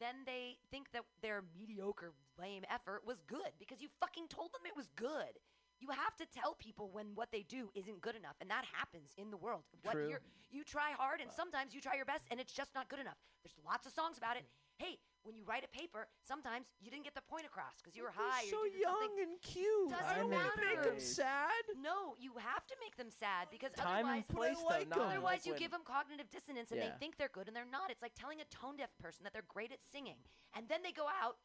then 0.00 0.24
they 0.24 0.56
think 0.70 0.90
that 0.96 1.04
their 1.20 1.44
mediocre, 1.52 2.14
lame 2.40 2.64
effort 2.72 3.04
was 3.04 3.20
good 3.26 3.52
because 3.58 3.82
you 3.84 3.88
fucking 4.00 4.28
told 4.32 4.52
them 4.56 4.64
it 4.64 4.76
was 4.76 4.88
good. 4.96 5.36
You 5.84 5.92
have 5.92 6.16
to 6.16 6.24
tell 6.24 6.54
people 6.56 6.88
when 6.96 7.12
what 7.14 7.28
they 7.30 7.44
do 7.44 7.68
isn't 7.74 8.00
good 8.00 8.16
enough, 8.16 8.36
and 8.40 8.48
that 8.48 8.64
happens 8.72 9.12
in 9.18 9.30
the 9.30 9.36
world. 9.36 9.64
What 9.82 9.92
True. 9.92 10.08
you're, 10.08 10.24
you 10.50 10.64
try 10.64 10.92
hard, 10.96 11.20
and 11.20 11.28
sometimes 11.30 11.74
you 11.74 11.80
try 11.84 11.94
your 11.94 12.06
best, 12.08 12.24
and 12.30 12.40
it's 12.40 12.54
just 12.56 12.74
not 12.74 12.88
good 12.88 13.00
enough. 13.00 13.20
There's 13.44 13.52
lots 13.60 13.84
of 13.86 13.92
songs 13.92 14.16
about 14.16 14.38
it. 14.40 14.48
Hmm. 14.80 14.86
Hey, 14.88 14.96
when 15.28 15.36
you 15.36 15.44
write 15.44 15.60
a 15.62 15.68
paper, 15.68 16.08
sometimes 16.24 16.72
you 16.80 16.88
didn't 16.90 17.04
get 17.04 17.14
the 17.14 17.20
point 17.28 17.44
across 17.44 17.76
because 17.84 17.94
you 17.94 18.02
were 18.02 18.16
high. 18.16 18.48
so 18.48 18.64
or 18.64 18.66
you 18.66 18.72
did 18.72 18.80
young 18.80 19.12
something. 19.12 19.28
and 19.28 19.40
cute. 19.44 19.90
Doesn't 19.92 20.08
I 20.08 20.16
don't 20.24 20.32
want 20.32 20.56
to 20.56 20.64
make 20.64 20.82
them 20.82 20.98
sad. 20.98 21.64
No, 21.76 22.16
you 22.16 22.32
have 22.40 22.64
to 22.66 22.76
make 22.80 22.96
them 22.96 23.12
sad 23.12 23.52
because 23.52 23.72
Time 23.76 24.08
otherwise, 24.08 24.24
and 24.28 24.36
place, 24.36 24.56
like 24.64 24.88
though. 24.88 25.04
them. 25.04 25.12
Not 25.12 25.12
otherwise 25.12 25.44
you 25.44 25.52
give 25.52 25.70
them 25.70 25.84
cognitive 25.84 26.32
dissonance 26.32 26.72
and 26.72 26.80
Yeah. 26.80 26.96
they 26.96 26.96
think 26.96 27.20
they're 27.20 27.28
good 27.32 27.44
and 27.46 27.54
they're 27.54 27.68
not. 27.68 27.92
It's 27.92 28.00
like 28.00 28.16
telling 28.16 28.40
a 28.40 28.48
tone 28.48 28.80
deaf 28.80 28.90
person 28.96 29.22
that 29.28 29.32
they're 29.36 29.46
great 29.52 29.68
at 29.70 29.84
singing, 29.84 30.16
and 30.56 30.64
then 30.64 30.80
they 30.80 30.92
go 30.96 31.06
out 31.12 31.36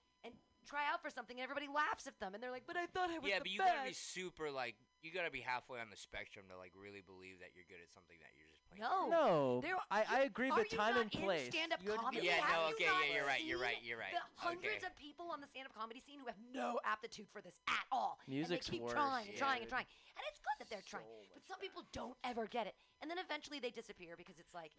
try 0.70 0.86
out 0.93 1.01
for 1.01 1.09
something 1.09 1.36
and 1.38 1.43
everybody 1.43 1.65
laughs 1.67 2.05
at 2.05 2.13
them 2.22 2.34
and 2.38 2.43
they're 2.43 2.53
like, 2.53 2.63
"But 2.70 2.78
I 2.78 2.86
thought 2.86 3.09
I 3.09 3.17
was 3.17 3.26
yeah, 3.28 3.41
the 3.41 3.49
but 3.49 3.51
you 3.51 3.59
best." 3.59 3.74
gotta 3.74 3.89
be 3.89 3.93
super 3.97 4.51
like 4.53 4.76
you 5.01 5.09
gotta 5.11 5.32
be 5.34 5.41
halfway 5.41 5.80
on 5.82 5.89
the 5.89 5.97
spectrum 5.97 6.45
to 6.51 6.57
like 6.59 6.72
really 6.78 7.01
believe 7.01 7.39
that 7.41 7.55
you're 7.57 7.65
good 7.65 7.82
at 7.82 7.89
something 7.89 8.20
that 8.22 8.30
you're 8.38 8.45
just 8.51 8.61
playing. 8.70 8.84
No. 8.84 9.07
No, 9.09 9.61
There- 9.63 9.80
I, 9.89 10.03
I 10.05 10.20
agree, 10.30 10.51
Are 10.51 10.59
but 10.61 10.70
you 10.72 10.78
time 10.78 10.93
not 10.99 11.01
and 11.07 11.11
place. 11.11 11.47
In 11.47 11.51
stand-up 11.55 11.80
You 11.82 11.91
had 11.95 11.97
to 11.97 12.03
comedy? 12.03 12.22
be- 12.22 12.28
Yeah, 12.28 12.43
Have 12.43 12.51
no, 12.51 12.67
you 12.70 12.74
okay, 12.76 12.86
not 12.91 12.99
yeah, 13.07 13.15
you're 13.15 13.26
right, 13.26 13.41
you're 13.43 13.57
seen 13.57 13.65
right, 13.65 13.80
you're 13.82 13.97
right. 13.97 14.11
The 14.13 14.26
hundreds 14.36 14.84
Okay. 14.84 14.86
of 14.86 14.93
people 14.99 15.32
on 15.32 15.39
the 15.41 15.47
stand-up 15.47 15.74
comedy 15.74 16.03
scene 16.03 16.20
who 16.20 16.28
have 16.28 16.38
no 16.53 16.78
aptitude 16.84 17.28
for 17.32 17.39
this 17.41 17.55
at 17.72 17.86
all. 17.91 18.20
Music's 18.28 18.67
and 18.67 18.76
they 18.76 18.78
keep 18.78 18.84
worse, 18.84 18.93
trying 18.93 19.28
and 19.32 19.38
trying 19.39 19.61
and 19.63 19.70
trying. 19.72 19.88
And 20.20 20.26
it's 20.28 20.39
good 20.43 20.57
that 20.59 20.70
they're 20.70 20.84
trying. 20.86 21.07
But 21.34 21.47
some 21.47 21.59
people 21.59 21.84
don't 21.93 22.17
ever 22.28 22.45
get 22.45 22.67
it. 22.67 22.76
And 23.01 23.09
then 23.09 23.17
eventually 23.17 23.59
they 23.59 23.72
disappear 23.72 24.15
because 24.17 24.36
it's 24.39 24.53
like, 24.53 24.72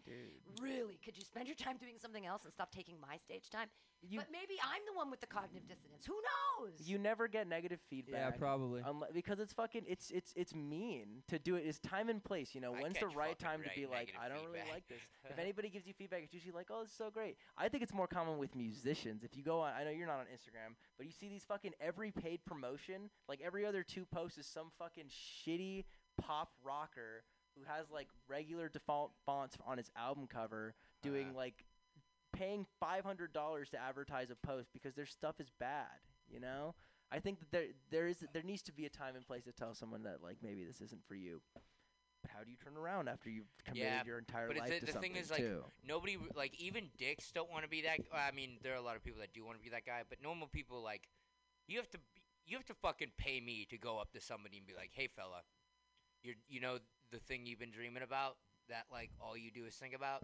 really, 0.61 0.99
could 1.03 1.17
you 1.17 1.23
spend 1.25 1.47
your 1.47 1.55
time 1.55 1.77
doing 1.81 1.97
something 1.97 2.25
else 2.27 2.43
and 2.45 2.53
stop 2.53 2.71
taking 2.71 2.95
my 3.01 3.17
stage 3.17 3.49
time? 3.49 3.67
You- 4.03 4.19
but 4.19 4.31
maybe 4.31 4.55
I'm 4.63 4.81
the 4.85 4.93
one 4.93 5.09
with 5.11 5.21
the 5.21 5.27
cognitive 5.27 5.67
dissonance. 5.67 6.05
Who 6.05 6.13
knows? 6.13 6.87
You 6.87 6.97
never 6.97 7.27
get 7.27 7.47
negative 7.47 7.79
feedback. 7.89 8.33
Yeah, 8.33 8.37
probably. 8.37 8.81
Unle- 8.81 9.13
because 9.13 9.39
it's 9.39 9.53
fucking 9.53 9.83
it's 9.87 10.09
it's 10.11 10.33
it's 10.35 10.53
mean 10.55 11.23
to 11.27 11.37
do 11.39 11.55
it. 11.55 11.65
It's 11.65 11.79
time 11.79 12.09
and 12.09 12.23
place. 12.23 12.53
You 12.55 12.61
know, 12.61 12.73
I 12.75 12.81
when's 12.81 12.97
the 12.99 13.07
right 13.07 13.37
fucking 13.39 13.45
time 13.47 13.63
to 13.63 13.69
be 13.75 13.85
like, 13.85 14.13
negative 14.13 14.21
I 14.21 14.29
don't 14.29 14.45
really 14.45 14.69
like 14.71 14.87
this. 14.87 15.01
if 15.29 15.37
anybody 15.39 15.69
gives 15.69 15.85
you 15.87 15.93
feedback, 15.93 16.23
it's 16.23 16.33
usually 16.33 16.51
like, 16.53 16.67
oh, 16.71 16.81
it's 16.81 16.95
so 16.95 17.09
great. 17.11 17.37
I 17.57 17.69
think 17.69 17.83
it's 17.83 17.93
more 17.93 18.07
common 18.07 18.37
with 18.39 18.55
musicians. 18.55 19.23
If 19.23 19.35
you 19.37 19.43
go 19.43 19.59
on, 19.61 19.73
I 19.73 19.83
know 19.83 19.91
you're 19.91 20.07
not 20.07 20.19
on 20.19 20.25
Instagram, 20.25 20.75
but 20.97 21.05
you 21.05 21.11
see 21.11 21.27
these 21.29 21.43
fucking 21.45 21.73
every 21.79 22.09
paid 22.11 22.43
promotion, 22.45 23.09
like 23.27 23.39
every 23.43 23.65
other 23.67 23.83
two 23.83 24.05
posts 24.05 24.37
is 24.39 24.47
some 24.47 24.71
fucking 24.79 25.05
shitty 25.45 25.85
pop 26.19 26.51
rocker 26.63 27.23
who 27.57 27.63
has 27.65 27.89
like 27.91 28.07
regular 28.27 28.69
default 28.69 29.11
fonts 29.25 29.57
on 29.65 29.77
his 29.77 29.89
album 29.95 30.27
cover, 30.27 30.73
doing 31.03 31.27
Uh-huh. 31.29 31.37
like 31.37 31.65
paying 32.33 32.65
five 32.79 33.03
hundred 33.03 33.33
dollars 33.33 33.69
to 33.69 33.77
advertise 33.77 34.29
a 34.31 34.35
post 34.35 34.69
because 34.73 34.95
their 34.95 35.05
stuff 35.05 35.39
is 35.39 35.49
bad. 35.59 35.99
You 36.29 36.39
know. 36.39 36.75
I 37.13 37.19
think 37.19 37.39
that 37.39 37.51
there 37.51 37.65
there 37.89 38.07
is 38.07 38.23
there 38.33 38.43
needs 38.43 38.61
to 38.63 38.71
be 38.71 38.85
a 38.85 38.89
time 38.89 39.15
and 39.17 39.25
place 39.25 39.43
to 39.43 39.51
tell 39.51 39.73
someone 39.75 40.03
that 40.03 40.23
like 40.23 40.37
maybe 40.41 40.63
this 40.63 40.79
isn't 40.81 41.05
for 41.05 41.15
you. 41.15 41.41
But 42.23 42.31
how 42.31 42.43
do 42.43 42.51
you 42.51 42.55
turn 42.55 42.77
around 42.77 43.09
after 43.09 43.29
you've 43.29 43.51
committed 43.65 43.83
Yeah, 43.83 44.03
your 44.05 44.19
entire 44.19 44.47
but 44.47 44.57
life 44.57 44.69
the- 44.69 44.79
to 44.79 44.85
the 44.85 44.91
thing 44.93 45.15
something 45.15 45.15
is, 45.17 45.31
like. 45.31 45.43
Nobody 45.83 46.17
like 46.35 46.55
even 46.61 46.89
dicks 46.97 47.31
don't 47.33 47.49
want 47.51 47.63
to 47.63 47.69
be 47.69 47.81
that. 47.81 47.99
I 48.13 48.31
mean, 48.31 48.59
there 48.61 48.73
are 48.73 48.77
a 48.77 48.81
lot 48.81 48.95
of 48.95 49.03
people 49.03 49.19
that 49.21 49.33
do 49.33 49.43
want 49.43 49.57
to 49.57 49.63
be 49.63 49.71
that 49.71 49.85
guy, 49.85 50.03
but 50.07 50.21
normal 50.21 50.47
people 50.47 50.81
like 50.81 51.09
you 51.67 51.77
have 51.79 51.89
to 51.89 51.97
you 52.51 52.57
have 52.57 52.65
to 52.67 52.73
fucking 52.75 53.11
pay 53.17 53.39
me 53.39 53.65
to 53.69 53.77
go 53.77 53.97
up 53.97 54.11
to 54.11 54.21
somebody 54.21 54.57
and 54.57 54.67
be 54.67 54.73
like, 54.75 54.91
"Hey, 54.93 55.07
fella, 55.07 55.41
you 56.23 56.35
you 56.49 56.59
know 56.59 56.77
the 57.11 57.19
thing 57.19 57.45
you've 57.45 57.59
been 57.59 57.71
dreaming 57.71 58.03
about 58.03 58.37
that 58.69 58.85
like 58.91 59.09
all 59.19 59.37
you 59.37 59.51
do 59.51 59.65
is 59.65 59.75
think 59.75 59.95
about." 59.95 60.23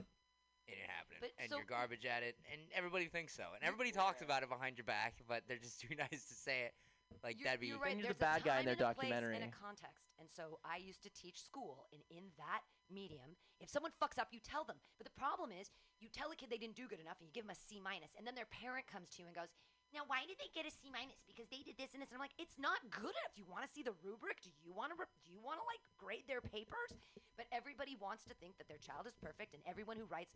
It 0.67 0.75
ain't 0.83 0.91
happening, 0.91 1.19
But 1.21 1.31
and 1.39 1.49
so- 1.49 1.55
you're 1.57 1.65
garbage 1.65 2.03
at 2.05 2.23
it, 2.23 2.35
and 2.51 2.59
everybody 2.75 3.05
thinks 3.07 3.33
so, 3.33 3.55
and 3.55 3.63
everybody 3.63 3.91
talks 3.95 4.21
about 4.21 4.43
it 4.43 4.49
behind 4.49 4.77
your 4.77 4.83
back, 4.83 5.15
but 5.25 5.47
they're 5.47 5.57
just 5.63 5.79
too 5.87 5.95
nice 5.95 6.27
to 6.27 6.33
say 6.35 6.67
it. 6.67 6.73
Like 7.23 7.39
you're, 7.39 7.45
that'd 7.47 7.61
be 7.63 7.67
you're 7.71 7.79
right. 7.79 7.95
Then 7.95 8.03
you're 8.03 8.11
the 8.11 8.19
There's 8.19 8.35
bad 8.35 8.41
a 8.41 8.43
guy 8.43 8.59
in 8.59 8.65
time 8.67 8.75
their 8.75 8.75
and 8.75 8.81
a 8.83 8.93
place 8.93 9.07
documentary. 9.07 9.35
and 9.39 9.45
a 9.47 9.55
context. 9.55 10.03
And 10.19 10.27
so 10.27 10.59
I 10.67 10.75
used 10.75 11.03
to 11.07 11.11
teach 11.15 11.39
school, 11.39 11.87
and 11.95 12.03
in 12.11 12.35
that 12.35 12.67
medium, 12.91 13.39
if 13.63 13.69
someone 13.71 13.95
fucks 13.95 14.19
up, 14.19 14.27
you 14.35 14.43
tell 14.43 14.65
them. 14.67 14.75
But 14.99 15.07
the 15.07 15.15
problem 15.15 15.55
is, 15.55 15.71
you 16.03 16.09
tell 16.11 16.31
a 16.31 16.35
kid 16.35 16.49
they 16.51 16.57
didn't 16.59 16.75
do 16.75 16.83
good 16.91 16.99
enough, 16.99 17.15
and 17.23 17.27
you 17.29 17.33
give 17.33 17.47
them 17.47 17.55
a 17.55 17.59
C 17.63 17.79
minus, 17.79 18.11
and 18.19 18.27
then 18.27 18.35
their 18.35 18.49
parent 18.51 18.91
comes 18.91 19.07
to 19.15 19.21
you 19.23 19.27
and 19.31 19.35
goes, 19.39 19.47
"Now, 19.93 20.03
why 20.07 20.25
did 20.25 20.37
they 20.37 20.49
get 20.53 20.65
a 20.67 20.71
C 20.71 20.89
minus? 20.91 21.19
Because 21.27 21.47
they 21.47 21.63
did 21.63 21.77
this 21.77 21.93
and 21.93 22.01
this." 22.01 22.09
And 22.09 22.17
I'm 22.17 22.23
like, 22.23 22.35
"It's 22.37 22.57
not 22.59 22.79
good 22.89 23.15
enough. 23.15 23.33
Do 23.35 23.41
you 23.41 23.49
want 23.49 23.65
to 23.65 23.71
see 23.71 23.83
the 23.83 23.95
rubric? 24.03 24.41
Do 24.41 24.49
you 24.63 24.73
want 24.73 24.91
to? 24.91 24.95
Re- 24.99 25.11
do 25.23 25.31
you 25.31 25.39
want 25.39 25.59
to 25.59 25.65
like 25.65 25.81
grade 25.97 26.27
their 26.27 26.41
papers?" 26.41 26.97
But 27.35 27.47
everybody 27.51 27.95
wants 27.95 28.23
to 28.25 28.33
think 28.35 28.57
that 28.57 28.67
their 28.67 28.79
child 28.81 29.07
is 29.07 29.15
perfect, 29.15 29.53
and 29.53 29.63
everyone 29.65 29.97
who 29.97 30.05
writes. 30.05 30.35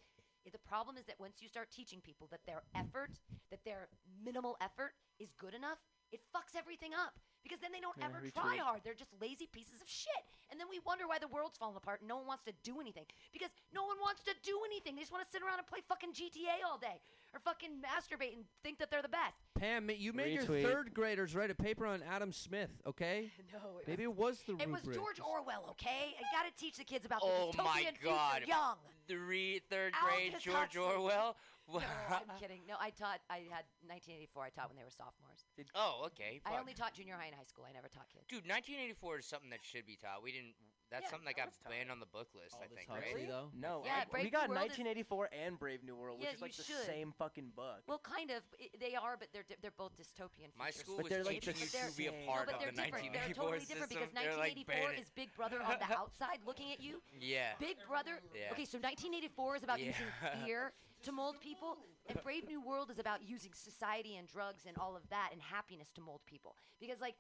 The 0.50 0.58
problem 0.58 0.98
is 0.98 1.06
that 1.06 1.20
once 1.20 1.38
you 1.42 1.48
start 1.48 1.70
teaching 1.70 2.02
people 2.02 2.26
that 2.32 2.42
their 2.48 2.64
effort, 2.74 3.20
that 3.52 3.64
their 3.64 3.90
minimal 4.26 4.58
effort 4.60 4.96
is 5.20 5.34
good 5.38 5.54
enough, 5.54 5.86
it 6.12 6.22
fucks 6.34 6.58
everything 6.58 6.94
up 6.98 7.14
because 7.44 7.60
then 7.60 7.72
they 7.72 7.80
don't 7.80 7.98
Yeah, 7.98 8.10
ever 8.10 8.26
try 8.34 8.58
hard. 8.58 8.82
They're 8.84 8.98
just 8.98 9.14
lazy 9.22 9.46
pieces 9.46 9.82
of 9.82 9.88
shit. 9.88 10.26
And 10.50 10.60
then 10.60 10.68
we 10.70 10.80
wonder 10.80 11.08
why 11.08 11.20
the 11.20 11.28
world's 11.28 11.58
falling 11.58 11.78
apart 11.78 12.02
and 12.02 12.10
no 12.10 12.18
one 12.18 12.26
wants 12.26 12.44
to 12.46 12.54
do 12.64 12.82
anything 12.82 13.06
because 13.32 13.52
no 13.74 13.86
one 13.86 13.98
wants 14.02 14.24
to 14.24 14.34
do 14.42 14.60
anything. 14.66 14.96
They 14.96 15.02
just 15.02 15.12
want 15.14 15.24
to 15.24 15.32
sit 15.32 15.42
around 15.42 15.60
and 15.60 15.68
play 15.68 15.80
fucking 15.88 16.14
GTA 16.14 16.66
all 16.66 16.78
day 16.78 17.02
or 17.34 17.40
fucking 17.40 17.72
masturbate 17.82 18.34
and 18.36 18.44
think 18.64 18.80
that 18.80 18.90
they're 18.92 19.02
the 19.02 19.08
best. 19.10 19.36
Pam, 19.58 19.90
you 19.96 20.14
made 20.14 20.40
Retweet. 20.40 20.62
your 20.62 20.70
third 20.72 20.94
graders 20.94 21.34
write 21.36 21.50
a 21.52 21.56
paper 21.56 21.86
on 21.86 22.02
Adam 22.04 22.32
Smith, 22.32 22.70
okay? 22.88 23.32
No, 23.54 23.80
it 23.80 23.88
Maybe 23.88 24.08
was, 24.08 24.44
it 24.48 24.50
was 24.50 24.58
the 24.60 24.64
it 24.64 24.70
was 24.70 24.80
rubric. 24.82 24.96
George 24.98 25.20
Orwell, 25.20 25.66
okay? 25.72 26.16
I 26.18 26.24
got 26.36 26.50
to 26.50 26.62
teach 26.62 26.78
the 26.78 26.84
kids 26.84 27.06
about 27.06 27.20
Oh 27.24 27.52
the 27.56 27.64
my 27.64 27.86
God. 28.04 28.34
future 28.40 28.48
young. 28.50 28.76
three 29.08 29.62
third 29.70 29.94
Aldous 30.02 30.16
grade 30.16 30.34
George 30.42 30.56
Huxley. 30.56 30.82
Orwell. 30.82 31.36
No, 31.80 32.18
I'm 32.18 32.32
kidding. 32.40 32.62
No, 32.68 32.76
I 32.80 32.90
taught. 32.92 33.20
I 33.30 33.48
had 33.50 33.66
1984. 33.88 34.44
I 34.44 34.50
taught 34.50 34.70
when 34.70 34.78
they 34.78 34.84
were 34.84 34.92
sophomores. 34.92 35.46
oh, 35.76 36.04
okay. 36.12 36.42
I 36.46 36.52
fuck. 36.52 36.60
only 36.60 36.74
taught 36.74 36.94
junior 36.94 37.16
high 37.16 37.28
and 37.28 37.36
high 37.36 37.48
school. 37.48 37.66
I 37.68 37.72
never 37.74 37.88
taught 37.88 38.10
kids. 38.12 38.26
Dude, 38.28 38.44
1984 38.50 39.20
is 39.20 39.26
something 39.26 39.50
that 39.52 39.64
should 39.64 39.86
be 39.86 39.96
taught. 39.96 40.24
We 40.24 40.32
didn't. 40.32 40.54
That's 40.92 41.08
Yeah, 41.08 41.16
something 41.16 41.32
that 41.32 41.40
that 41.40 41.56
got 41.56 41.64
taught. 41.64 41.72
banned 41.72 41.88
on 41.88 42.04
the 42.04 42.12
book 42.12 42.28
list. 42.36 42.60
I 42.60 42.68
Aldous 42.68 42.76
think, 42.76 42.92
Huxley, 42.92 43.24
right? 43.24 43.32
though. 43.32 43.48
No, 43.56 43.80
Yeah, 43.88 44.04
I- 44.04 44.12
Brave 44.12 44.28
we 44.28 44.30
got 44.30 44.52
New 44.52 44.60
World 44.60 44.76
is- 44.76 44.76
1984 45.08 45.30
and 45.32 45.56
Brave 45.56 45.84
New 45.88 45.96
World, 45.96 46.20
which 46.20 46.28
Yeah, 46.28 46.36
is 46.36 46.42
like 46.44 46.52
the 46.52 46.68
should. 46.68 46.84
same 46.84 47.16
fucking 47.16 47.56
book. 47.56 47.80
Well, 47.88 48.04
kind 48.04 48.28
of. 48.28 48.44
I 48.60 48.68
they 48.76 49.00
are, 49.00 49.16
but 49.16 49.32
they're 49.32 49.48
di- 49.48 49.56
they're 49.64 49.72
both 49.80 49.96
dystopian. 49.96 50.52
My 50.60 50.68
futures. 50.68 50.84
school 50.84 50.98
But 51.00 51.04
was 51.08 51.12
they're 51.16 51.24
like 51.24 51.40
teaching 51.40 51.56
the 51.56 51.64
you 51.64 51.88
to 51.88 51.96
be 51.96 52.08
a 52.08 52.12
same. 52.12 52.28
part 52.28 52.52
no, 52.52 52.52
but 52.52 52.56
of 52.56 52.60
they're 52.60 52.76
the 52.76 52.84
different. 52.92 53.08
1984 53.08 53.24
They're 53.24 53.40
totally 53.40 53.60
system. 53.64 53.72
different 53.80 53.92
because 53.96 54.12
They're 54.12 54.36
like 54.36 54.60
1984 54.60 54.92
banning 54.92 55.00
is 55.00 55.10
Big 55.16 55.30
Brother 55.40 55.60
on 55.64 55.80
the 55.80 55.90
outside 55.96 56.40
looking 56.44 56.76
at 56.76 56.84
you. 56.84 57.00
Yeah. 57.16 57.56
Big 57.56 57.80
Brother. 57.88 58.20
Yeah. 58.36 58.52
Okay, 58.52 58.68
so 58.68 58.76
1984 58.84 59.56
is 59.56 59.64
about 59.64 59.80
Yeah. 59.80 59.96
using 59.96 60.12
fear 60.44 60.76
to 61.04 61.12
mold 61.12 61.36
people, 61.42 61.78
and 62.08 62.22
Brave 62.24 62.48
New 62.48 62.62
World 62.62 62.90
is 62.92 63.00
about 63.00 63.20
using 63.24 63.52
society 63.54 64.16
and 64.18 64.28
drugs 64.28 64.64
and 64.68 64.78
all 64.78 64.96
of 64.96 65.08
that 65.10 65.30
and 65.32 65.42
happiness 65.42 65.90
to 65.96 66.02
mold 66.02 66.22
people. 66.26 66.56
Because 66.80 67.00
like. 67.02 67.16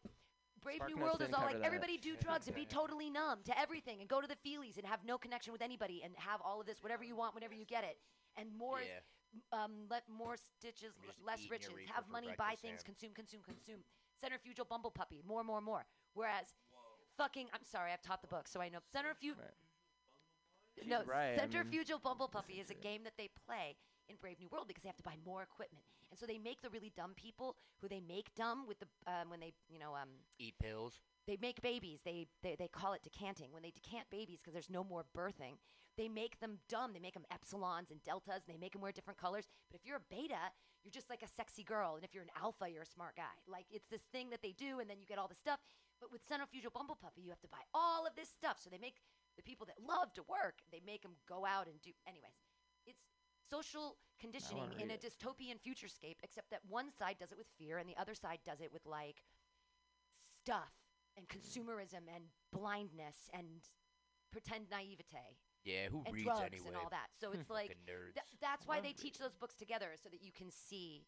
Brave 0.61 0.75
Spark 0.75 0.91
New 0.93 1.01
World 1.01 1.23
is 1.23 1.33
all 1.33 1.41
like 1.43 1.57
that. 1.57 1.65
everybody 1.65 1.97
do 1.97 2.15
drugs 2.21 2.45
and 2.45 2.55
be 2.55 2.65
totally 2.65 3.09
numb 3.09 3.39
to 3.45 3.59
everything 3.59 3.99
and 3.99 4.07
go 4.07 4.21
to 4.21 4.27
the 4.27 4.35
feelies 4.45 4.77
and 4.77 4.85
have 4.85 4.99
no 5.03 5.17
connection 5.17 5.51
with 5.51 5.61
anybody 5.63 6.03
and 6.03 6.13
have 6.17 6.39
all 6.45 6.61
of 6.61 6.67
this 6.67 6.83
whatever 6.83 7.03
you 7.03 7.15
want 7.15 7.33
whenever 7.33 7.55
you 7.55 7.65
get 7.65 7.83
it. 7.83 7.97
And 8.37 8.53
more 8.55 8.77
Yeah. 8.79 9.63
um, 9.63 9.87
let 9.89 10.03
more 10.07 10.37
stitches, 10.37 10.93
You're 11.01 11.13
less 11.25 11.39
eating 11.39 11.49
your 11.61 11.77
riches. 11.77 11.89
Have 11.95 12.07
money, 12.09 12.27
buy 12.37 12.53
things, 12.61 12.81
Sam. 12.81 12.93
consume, 12.93 13.13
consume, 13.15 13.41
consume. 13.41 13.79
Centrifugal 14.19 14.65
bumble 14.65 14.91
puppy, 14.91 15.23
more, 15.27 15.43
more, 15.43 15.61
more. 15.61 15.87
Whereas, 16.13 16.53
fucking, 17.17 17.47
I'm 17.55 17.63
sorry, 17.63 17.91
I've 17.91 18.03
taught 18.03 18.21
the 18.21 18.27
book, 18.27 18.47
so 18.47 18.61
I 18.61 18.69
know. 18.69 18.79
Centrifugal. 18.91 19.41
Right. 19.41 19.53
No, 20.85 20.99
She's 20.99 21.07
right, 21.07 21.25
I 21.25 21.29
mean- 21.31 21.39
Centrifugal 21.39 21.99
Bumble 21.99 22.27
Puppy 22.27 22.53
is 22.55 22.69
a 22.69 22.73
game 22.73 23.03
that 23.03 23.13
they 23.17 23.29
play 23.45 23.75
in 24.09 24.15
Brave 24.19 24.39
New 24.39 24.47
World 24.51 24.67
because 24.67 24.83
they 24.83 24.89
have 24.89 24.97
to 24.97 25.03
buy 25.03 25.15
more 25.25 25.41
equipment 25.43 25.85
And 26.09 26.19
so 26.19 26.25
they 26.25 26.37
make 26.37 26.61
the 26.61 26.69
really 26.69 26.91
dumb 26.95 27.13
people 27.15 27.55
who 27.81 27.87
they 27.87 28.01
make 28.01 28.33
dumb 28.35 28.65
with 28.67 28.79
the 28.79 28.87
um, 29.07 29.29
when 29.29 29.39
they 29.39 29.53
you 29.69 29.79
know 29.79 29.95
um, 29.95 30.09
Eat 30.39 30.55
pills. 30.59 30.99
they 31.27 31.37
make 31.41 31.61
babies. 31.61 32.01
They, 32.03 32.27
they 32.43 32.55
they 32.57 32.67
call 32.67 32.93
it 32.93 33.03
decanting. 33.03 33.51
When 33.53 33.63
they 33.63 33.71
decant 33.71 34.09
babies 34.09 34.39
because 34.39 34.53
there's 34.53 34.69
no 34.69 34.83
more 34.83 35.05
birthing, 35.15 35.55
they 35.97 36.09
make 36.09 36.39
them 36.39 36.59
dumb. 36.67 36.91
They 36.93 36.99
make 36.99 37.13
them 37.13 37.25
epsilons 37.31 37.91
and 37.91 38.03
deltas, 38.03 38.43
and 38.47 38.53
they 38.55 38.59
make 38.59 38.73
them 38.73 38.81
wear 38.81 38.91
different 38.91 39.19
colors. 39.19 39.45
But 39.69 39.79
if 39.79 39.85
you're 39.85 39.97
a 40.03 40.07
beta, 40.09 40.51
you're 40.83 40.91
just 40.91 41.09
like 41.09 41.21
a 41.23 41.27
sexy 41.27 41.63
girl, 41.63 41.95
and 41.95 42.03
if 42.03 42.13
you're 42.13 42.23
an 42.23 42.35
alpha, 42.41 42.67
you're 42.67 42.83
a 42.83 42.95
smart 42.97 43.15
guy. 43.15 43.35
Like 43.47 43.65
it's 43.71 43.87
this 43.87 44.01
thing 44.11 44.29
that 44.31 44.41
they 44.41 44.51
do, 44.51 44.79
and 44.79 44.89
then 44.89 44.99
you 44.99 45.05
get 45.05 45.17
all 45.19 45.27
the 45.29 45.35
stuff. 45.45 45.59
But 46.01 46.11
with 46.11 46.27
Centrifugal 46.27 46.71
Bumble 46.73 46.97
Puppy, 46.99 47.21
you 47.21 47.29
have 47.29 47.41
to 47.41 47.47
buy 47.47 47.63
all 47.73 48.07
of 48.07 48.15
this 48.15 48.27
stuff. 48.27 48.57
So 48.59 48.69
they 48.69 48.79
make 48.81 48.95
the 49.37 49.43
people 49.43 49.65
that 49.67 49.77
love 49.81 50.13
to 50.13 50.23
work, 50.23 50.59
they 50.71 50.81
make 50.85 51.01
them 51.01 51.15
go 51.27 51.45
out 51.45 51.67
and 51.67 51.81
do. 51.81 51.91
Anyways, 52.07 52.35
it's 52.85 53.01
social 53.49 53.97
conditioning 54.19 54.71
in 54.79 54.91
a 54.91 54.97
dystopian 54.97 55.57
futurescape, 55.59 56.17
except 56.23 56.49
that 56.51 56.61
one 56.67 56.91
side 56.91 57.17
does 57.19 57.31
it 57.31 57.37
with 57.37 57.47
fear, 57.57 57.77
and 57.77 57.87
the 57.89 57.97
other 57.99 58.13
side 58.15 58.39
does 58.45 58.61
it 58.61 58.71
with 58.71 58.85
like 58.85 59.23
stuff 60.41 60.73
and 61.17 61.27
consumerism 61.27 62.07
and 62.13 62.25
blindness 62.53 63.29
and 63.33 63.45
pretend 64.31 64.65
naivete 64.71 65.37
Yeah, 65.63 65.89
who 65.91 66.03
and 66.05 66.15
reads 66.15 66.25
drugs 66.25 66.41
anyway? 66.45 66.67
and 66.67 66.77
all 66.77 66.89
that. 66.89 67.09
So 67.19 67.31
it's 67.33 67.49
like 67.49 67.75
th- 67.85 68.25
that's 68.41 68.65
why 68.65 68.79
they 68.79 68.93
teach 68.93 69.17
those 69.17 69.35
books 69.35 69.55
together 69.55 69.89
so 70.01 70.09
that 70.09 70.21
you 70.23 70.31
can 70.31 70.49
see. 70.51 71.05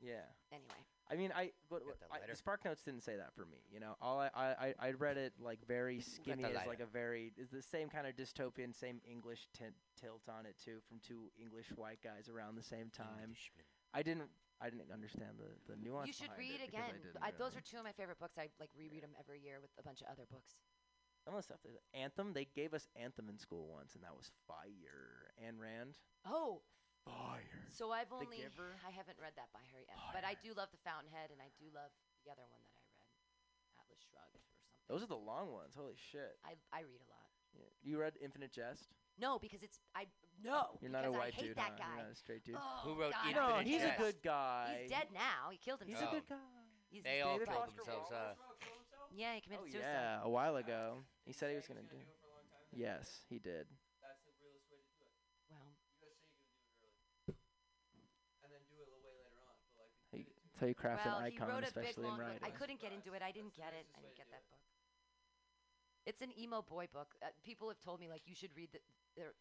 Yeah. 0.00 0.24
Anyway, 0.52 0.80
I 1.10 1.14
mean, 1.16 1.32
I 1.34 1.50
but 1.68 1.84
Got 1.84 2.00
the 2.00 2.06
I, 2.10 2.20
letter? 2.20 2.34
Spark 2.34 2.64
Notes 2.64 2.82
didn't 2.82 3.02
say 3.02 3.16
that 3.16 3.34
for 3.34 3.44
me. 3.46 3.58
You 3.72 3.80
know, 3.80 3.96
all 4.00 4.18
I 4.18 4.30
I 4.34 4.46
I, 4.48 4.74
I 4.80 4.90
read 4.92 5.16
it 5.16 5.32
like 5.40 5.58
very 5.66 6.00
skinny 6.00 6.42
the 6.42 6.50
as 6.60 6.66
like 6.66 6.80
a 6.80 6.86
very 6.86 7.32
is 7.36 7.50
the 7.50 7.62
same 7.62 7.88
kind 7.88 8.06
of 8.06 8.16
dystopian, 8.16 8.74
same 8.74 9.00
English 9.08 9.48
tint, 9.52 9.74
tilt 10.00 10.22
on 10.28 10.46
it 10.46 10.56
too, 10.62 10.78
from 10.88 10.98
two 11.06 11.30
English 11.38 11.66
white 11.76 12.00
guys 12.02 12.28
around 12.28 12.56
the 12.56 12.62
same 12.62 12.90
time. 12.90 13.30
Englishman. 13.36 13.66
I 13.92 14.02
didn't 14.02 14.30
I 14.60 14.70
didn't 14.70 14.92
understand 14.92 15.36
the 15.38 15.50
the 15.72 15.76
nuance. 15.80 16.06
you 16.08 16.12
should 16.14 16.32
read 16.38 16.60
it 16.60 16.70
because 16.70 16.80
I 16.80 16.88
again. 16.88 17.00
didn't 17.02 17.22
I, 17.22 17.30
those 17.36 17.52
really. 17.52 17.58
are 17.58 17.70
two 17.70 17.78
of 17.78 17.84
my 17.84 17.92
favorite 17.92 18.18
books. 18.18 18.38
I 18.38 18.48
like 18.58 18.70
reread 18.76 19.02
them 19.02 19.12
every 19.18 19.40
year 19.40 19.58
with 19.60 19.70
a 19.78 19.82
bunch 19.82 20.00
of 20.00 20.08
other 20.08 20.24
books. 20.30 20.56
some 21.24 21.34
of 21.34 21.38
the 21.40 21.44
stuff. 21.44 21.60
that- 21.64 21.76
Anthem. 21.92 22.32
They 22.32 22.46
gave 22.56 22.72
us 22.72 22.88
Anthem 22.96 23.28
in 23.28 23.36
school 23.38 23.68
once, 23.68 23.94
and 23.94 24.04
that 24.04 24.16
was 24.16 24.30
fire. 24.48 25.28
Ayn 25.42 25.58
Rand. 25.60 25.98
Oh, 26.24 26.62
Fire. 27.04 27.64
so 27.72 27.90
I've 27.92 28.08
The 28.12 28.20
only 28.22 28.44
Giver? 28.44 28.76
I 28.86 28.90
haven't 28.92 29.16
read 29.20 29.32
that 29.40 29.48
by 29.56 29.64
her 29.72 29.80
yet, 29.80 29.96
but 30.12 30.22
I 30.24 30.36
do 30.40 30.52
love 30.54 30.68
The 30.74 30.82
Fountainhead, 30.84 31.32
and 31.32 31.40
I 31.40 31.48
do 31.56 31.68
love 31.72 31.90
the 32.24 32.30
other 32.30 32.44
one 32.52 32.60
that 32.60 32.74
I 32.76 32.84
read, 32.92 33.08
Atlas 33.80 34.00
Shrugged 34.04 34.36
or 34.36 34.42
something. 34.44 34.86
Those 34.92 35.00
are 35.02 35.10
the 35.10 35.18
long 35.18 35.50
ones. 35.54 35.72
Holy 35.74 35.96
shit. 35.96 36.36
I 36.44 36.58
I 36.74 36.84
read 36.84 37.00
a 37.00 37.08
lot. 37.08 37.28
Yeah. 37.56 37.70
You 37.82 37.98
read 37.98 38.14
Infinite 38.20 38.52
Jest? 38.52 38.92
No, 39.18 39.38
because 39.40 39.62
it's 39.64 39.80
I 39.96 40.06
no. 40.44 40.76
You're 40.80 40.90
not 40.92 41.04
a 41.04 41.10
because 41.10 41.18
white 41.18 41.34
I 41.34 41.40
hate 41.40 41.46
dude. 41.54 41.56
that 41.60 41.74
huh? 41.76 41.82
guy. 41.82 41.94
You're 41.96 42.04
not 42.06 42.12
a 42.12 42.20
straight 42.20 42.44
dude. 42.44 42.56
Oh, 42.58 42.80
Who 42.84 42.92
wrote 43.00 43.12
God, 43.16 43.24
I 43.24 43.28
Infinite 43.32 43.48
no, 43.48 43.56
hate 43.58 43.66
he's 43.66 43.82
Jest? 43.82 43.96
a 43.98 44.02
good 44.02 44.18
guy. 44.22 44.66
He's 44.82 44.90
dead 44.90 45.08
now. 45.14 45.40
He 45.50 45.58
killed 45.58 45.80
himself. 45.80 46.00
He's 46.00 46.04
himself. 46.04 46.12
a 46.12 46.16
good 46.20 46.28
guy. 46.28 46.60
He's 46.90 47.02
They 47.04 47.20
all 47.22 47.32
David 47.38 47.48
killed 47.48 47.60
Foster 47.64 47.76
themselves. 47.86 48.10
Uh, 48.12 48.34
yeah, 49.14 49.34
he 49.34 49.40
committed 49.40 49.64
Oh 49.66 49.72
suicide. 49.72 49.90
yeah, 49.90 50.22
a 50.22 50.30
while 50.30 50.56
ago. 50.56 51.02
He 51.24 51.32
said 51.32 51.50
he 51.50 51.56
was 51.56 51.66
gonna 51.66 51.86
do. 51.86 51.98
Yes, 52.74 53.22
he 53.30 53.38
did. 53.38 53.66
That's 54.02 54.22
the 54.26 54.30
realest 54.38 54.66
way 54.70 54.78
to 54.78 54.90
do 54.94 55.02
it. 55.02 55.14
Well, 55.50 55.70
You 55.70 56.06
guys 56.06 56.18
say 56.22 56.30
you're 56.30 56.46
gonna 56.46 56.54
do 56.54 56.86
it 56.86 56.94
early, 57.30 58.06
and 58.42 58.48
then 58.54 58.62
do 58.70 58.78
it 58.78 58.86
a 58.86 58.90
little 58.90 59.02
way 59.02 59.14
later 59.18 59.38
on. 59.42 59.54
But 59.74 59.90
like, 60.14 60.30
He, 60.66 60.74
so 60.74 60.88
he 60.88 60.96
well, 61.08 61.18
an 61.18 61.30
he 61.30 61.36
icon, 61.36 61.48
wrote 61.48 61.64
a 61.64 61.72
big 61.72 61.84
especially 61.84 62.04
in 62.04 62.08
long 62.10 62.18
book. 62.18 62.26
writing. 62.26 62.44
I 62.44 62.50
couldn't 62.50 62.80
get 62.80 62.92
into 62.92 63.12
it. 63.14 63.22
I 63.22 63.32
didn't 63.32 63.54
get 63.56 63.72
it. 63.72 63.86
I 63.96 64.00
didn't 64.00 64.16
get 64.16 64.28
that 64.30 64.44
book. 64.50 64.60
It's 66.06 66.22
an 66.22 66.32
emo 66.38 66.62
boy 66.62 66.88
book. 66.92 67.14
Uh, 67.22 67.28
people 67.44 67.68
have 67.68 67.80
told 67.80 68.00
me 68.00 68.08
like 68.08 68.22
you 68.26 68.34
should 68.34 68.50
read 68.56 68.70
the, 68.72 68.80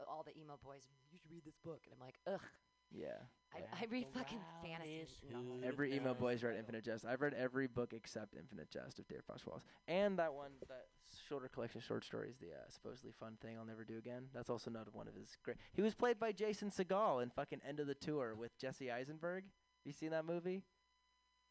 all 0.07 0.23
the 0.23 0.35
emo 0.39 0.59
boys. 0.63 0.87
You 1.11 1.17
should 1.17 1.31
read 1.31 1.45
this 1.45 1.57
book, 1.63 1.81
and 1.85 1.95
I'm 1.95 2.03
like, 2.03 2.19
ugh. 2.27 2.43
Yeah. 2.91 3.21
I, 3.53 3.83
I 3.83 3.85
read 3.89 4.07
fucking 4.13 4.39
fantasy 4.63 5.05
novels. 5.31 5.61
Every 5.63 5.95
emo 5.95 6.13
boy's 6.13 6.43
read 6.43 6.55
Infinite 6.57 6.83
Jest. 6.83 7.05
I've 7.05 7.21
read 7.21 7.33
every 7.33 7.67
book 7.67 7.93
except 7.93 8.35
Infinite 8.35 8.69
Jest 8.69 8.99
of 8.99 9.07
David 9.07 9.23
Foster 9.25 9.49
Wallace, 9.49 9.63
and 9.87 10.17
that 10.19 10.33
one, 10.33 10.51
that 10.67 10.85
shorter 11.27 11.47
collection 11.47 11.79
of 11.79 11.83
short 11.83 12.05
stories, 12.05 12.35
the 12.39 12.47
uh, 12.47 12.69
supposedly 12.69 13.11
fun 13.19 13.37
thing 13.41 13.57
I'll 13.57 13.65
never 13.65 13.83
do 13.83 13.97
again. 13.97 14.25
That's 14.33 14.49
also 14.49 14.69
not 14.69 14.93
one 14.93 15.07
of 15.07 15.15
his 15.15 15.35
great. 15.43 15.57
He 15.73 15.81
was 15.81 15.95
played 15.95 16.19
by 16.19 16.31
Jason 16.31 16.69
Segel 16.69 17.23
in 17.23 17.29
fucking 17.31 17.61
End 17.67 17.79
of 17.79 17.87
the 17.87 17.95
Tour 17.95 18.35
with 18.35 18.57
Jesse 18.59 18.91
Eisenberg. 18.91 19.43
Have 19.43 19.85
you 19.85 19.93
seen 19.93 20.11
that 20.11 20.25
movie? 20.25 20.63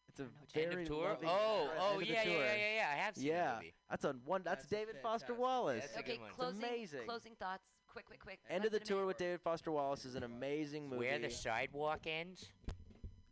It's 0.09 0.21
a 0.21 0.23
don't 0.23 0.33
know 0.33 0.39
what 0.41 0.63
End 0.63 0.71
very 0.73 0.83
of 0.83 0.89
tour. 0.89 1.09
loving- 1.11 1.29
Oh, 1.31 1.63
End 1.71 1.71
oh 1.81 1.93
of 1.95 1.99
the 2.01 2.07
yeah, 2.07 2.13
yeah, 2.15 2.25
Tour. 2.25 2.33
yeah, 2.45 2.55
yeah, 2.57 2.75
yeah. 2.75 2.89
I 2.93 2.97
have 2.97 3.17
seen 3.17 3.27
Yeah, 3.27 3.45
that 3.45 3.57
movie. 3.57 3.75
that's 3.91 4.05
on 4.05 4.21
one. 4.25 4.43
That's, 4.43 4.63
That's 4.65 4.71
David 4.71 4.97
Foster 5.03 5.27
fantastic. 5.27 5.39
Wallace. 5.39 5.81
That's 5.85 5.97
a 5.97 5.99
Okay, 6.01 6.13
good 6.13 6.21
one. 6.21 6.29
It's 6.31 6.37
closing 6.37 6.65
amazing. 6.65 7.05
closing 7.07 7.35
thoughts. 7.37 7.69
Quick, 7.89 8.07
quick, 8.07 8.21
quick. 8.21 8.41
End 8.49 8.65
of 8.65 8.71
the 8.73 8.79
than 8.79 8.83
a 8.83 8.87
Tour 8.87 8.97
minute. 8.99 9.07
with 9.09 9.17
David 9.19 9.41
Foster 9.43 9.71
Wallace 9.73 10.05
is 10.05 10.15
an 10.15 10.23
amazing 10.25 10.85
movie. 10.89 10.99
Where 11.07 11.19
the 11.19 11.31
sidewalk 11.31 12.01
ends. 12.07 12.47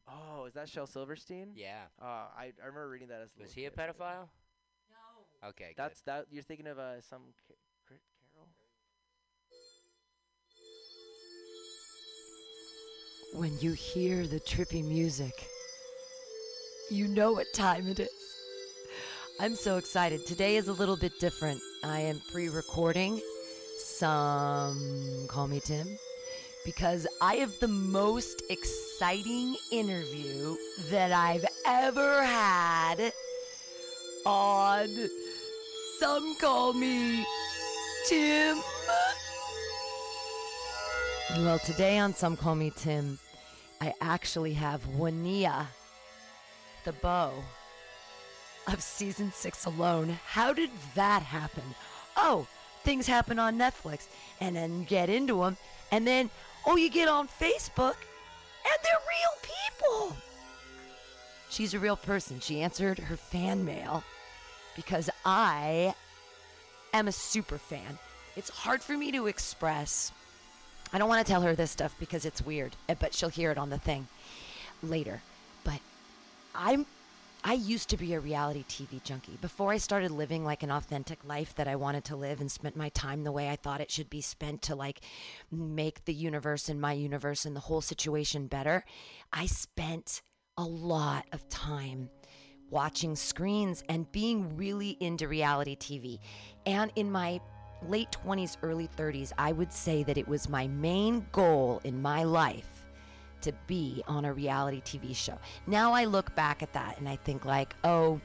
oh, 0.09 0.45
is 0.45 0.55
that 0.55 0.69
Shel 0.69 0.87
Silverstein? 0.87 1.53
Yeah. 1.55 1.85
Uh, 2.01 2.05
I 2.05 2.53
I 2.63 2.67
remember 2.67 2.89
reading 2.91 3.09
that 3.09 3.21
as 3.23 3.31
a 3.37 3.41
Was 3.43 3.49
little 3.49 3.55
he 3.55 3.65
a 3.67 3.71
kid, 3.71 3.77
but- 3.77 3.97
pedophile? 3.99 4.29
No. 4.91 5.49
Okay. 5.49 5.69
good. 5.69 5.77
That's 5.77 6.01
that. 6.03 6.27
You're 6.31 6.43
thinking 6.43 6.67
of 6.67 6.79
uh, 6.79 7.01
some 7.01 7.23
ca- 7.49 7.55
crit 7.87 8.01
Carol. 8.33 8.49
When 13.35 13.59
you 13.61 13.73
hear 13.73 14.27
the 14.27 14.41
trippy 14.41 14.85
music, 14.85 15.47
you 16.91 17.09
know 17.09 17.33
what 17.33 17.53
time 17.53 17.89
it 17.89 18.01
is. 18.01 18.09
I'm 19.41 19.55
so 19.55 19.77
excited. 19.77 20.25
Today 20.27 20.57
is 20.57 20.69
a 20.69 20.73
little 20.73 20.97
bit 20.97 21.19
different. 21.21 21.61
I 21.85 22.01
am 22.01 22.21
pre 22.31 22.49
recording. 22.49 23.21
Some 23.79 25.27
call 25.29 25.49
me 25.49 25.61
Tim. 25.61 25.87
Because 26.65 27.07
I 27.21 27.35
have 27.37 27.53
the 27.61 27.69
most 27.69 28.43
exciting 28.51 29.57
interview 29.71 30.57
that 30.91 31.13
I've 31.13 31.45
ever 31.67 32.23
had 32.25 33.13
on 34.25 34.89
Some 36.01 36.37
Call 36.41 36.73
Me 36.73 37.25
Tim. 38.09 38.59
Well, 41.37 41.59
today 41.61 41.99
on 41.99 42.15
Some 42.15 42.37
Call 42.37 42.57
Me 42.57 42.73
Tim, 42.75 43.19
I 43.81 43.95
actually 44.01 44.55
have 44.55 44.85
Woniya, 44.97 45.67
the 46.87 46.93
bow 46.93 47.33
of 48.69 48.81
season 48.81 49.33
six 49.35 49.67
alone. 49.67 50.19
How 50.25 50.53
did 50.53 50.71
that 50.95 51.21
happen? 51.21 51.65
Oh, 52.17 52.47
things 52.85 53.09
happen 53.09 53.39
on 53.41 53.59
Netflix, 53.59 54.07
and 54.41 54.55
then 54.55 54.85
get 54.85 55.11
into 55.11 55.41
them, 55.41 55.57
and 55.91 56.07
then, 56.07 56.31
oh, 56.65 56.77
you 56.77 56.89
get 56.89 57.09
on 57.09 57.27
Facebook, 57.27 57.97
and 58.65 58.79
they're 58.83 59.05
real 59.09 59.37
people. 59.43 60.17
She's 61.51 61.75
a 61.75 61.79
real 61.79 61.97
person. 61.97 62.39
She 62.39 62.61
answered 62.61 62.99
her 63.01 63.17
fan 63.17 63.65
mail 63.65 64.05
because 64.77 65.11
I 65.25 65.95
am 66.95 67.09
a 67.09 67.13
super 67.13 67.59
fan. 67.59 67.99
It's 68.37 68.51
hard 68.51 68.81
for 68.81 68.97
me 68.97 69.11
to 69.11 69.27
express. 69.27 70.13
I 70.93 70.99
don't 70.99 71.09
want 71.09 71.27
to 71.27 71.31
tell 71.31 71.43
her 71.43 71.57
this 71.57 71.73
stuff 71.73 71.97
because 71.99 72.25
it's 72.25 72.47
weird, 72.47 72.77
eh, 72.89 72.95
but 72.99 73.13
she'll 73.13 73.29
hear 73.29 73.51
it 73.51 73.59
on 73.59 73.71
the 73.71 73.79
thing 73.79 74.07
later. 74.83 75.23
I'm 76.59 76.87
I 77.45 77.53
used 77.53 77.91
to 77.91 77.97
be 77.97 78.13
a 78.15 78.19
reality 78.19 78.65
TV 78.69 79.01
junkie. 79.05 79.39
Before 79.41 79.71
I 79.71 79.77
started 79.77 80.11
living 80.11 80.45
like 80.45 80.65
an 80.65 80.73
authentic 80.73 81.25
life 81.25 81.55
that 81.55 81.69
I 81.69 81.77
wanted 81.77 82.05
to 82.07 82.17
live 82.17 82.41
and 82.41 82.51
spent 82.51 82.75
my 82.75 82.89
time 82.89 83.23
the 83.23 83.31
way 83.31 83.49
I 83.49 83.55
thought 83.55 83.81
it 83.81 83.91
should 83.91 84.11
be 84.11 84.21
spent 84.21 84.63
to 84.63 84.75
like 84.75 85.01
make 85.53 86.05
the 86.07 86.15
universe 86.15 86.69
and 86.69 86.81
my 86.81 86.93
universe 86.93 87.45
and 87.45 87.55
the 87.55 87.61
whole 87.61 87.81
situation 87.81 88.49
better, 88.49 88.85
I 89.33 89.47
spent 89.47 90.23
a 90.59 90.65
lot 90.65 91.27
of 91.33 91.49
time 91.49 92.11
watching 92.69 93.15
screens 93.15 93.85
and 93.89 94.11
being 94.11 94.57
really 94.57 94.97
into 94.99 95.29
reality 95.29 95.77
TV. 95.77 96.19
And 96.65 96.91
in 96.97 97.13
my 97.13 97.41
late 97.87 98.09
20s, 98.11 98.57
early 98.65 98.89
30s, 98.89 99.31
I 99.39 99.53
would 99.53 99.73
say 99.73 100.03
that 100.03 100.19
it 100.19 100.27
was 100.27 100.49
my 100.49 100.67
main 100.67 101.27
goal 101.31 101.81
in 101.85 102.03
my 102.03 102.25
life 102.25 102.76
to 103.47 103.53
be 103.69 104.03
on 104.09 104.25
a 104.25 104.33
reality 104.33 104.83
TV 104.83 105.15
show. 105.15 105.39
Now 105.69 105.93
I 105.93 106.05
look 106.05 106.35
back 106.35 106.65
at 106.65 106.73
that 106.73 106.99
and 106.99 107.09
I 107.09 107.15
think 107.15 107.45
like, 107.45 107.77
oh, 107.85 108.21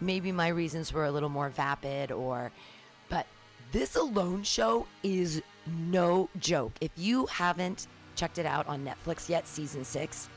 maybe 0.00 0.30
my 0.30 0.48
reasons 0.48 0.92
were 0.92 1.04
a 1.04 1.10
little 1.10 1.28
more 1.28 1.48
vapid 1.48 2.12
or 2.12 2.52
but 3.08 3.26
this 3.72 3.96
alone 3.96 4.44
show 4.44 4.86
is 5.02 5.42
no 5.66 6.28
joke. 6.38 6.72
If 6.80 6.92
you 6.96 7.26
haven't 7.26 7.88
checked 8.14 8.38
it 8.38 8.46
out 8.46 8.68
on 8.68 8.84
Netflix 8.84 9.28
yet, 9.28 9.48
season 9.48 9.84
6, 9.84 10.28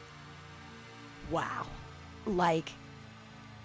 wow. 1.30 1.68
Like 2.26 2.72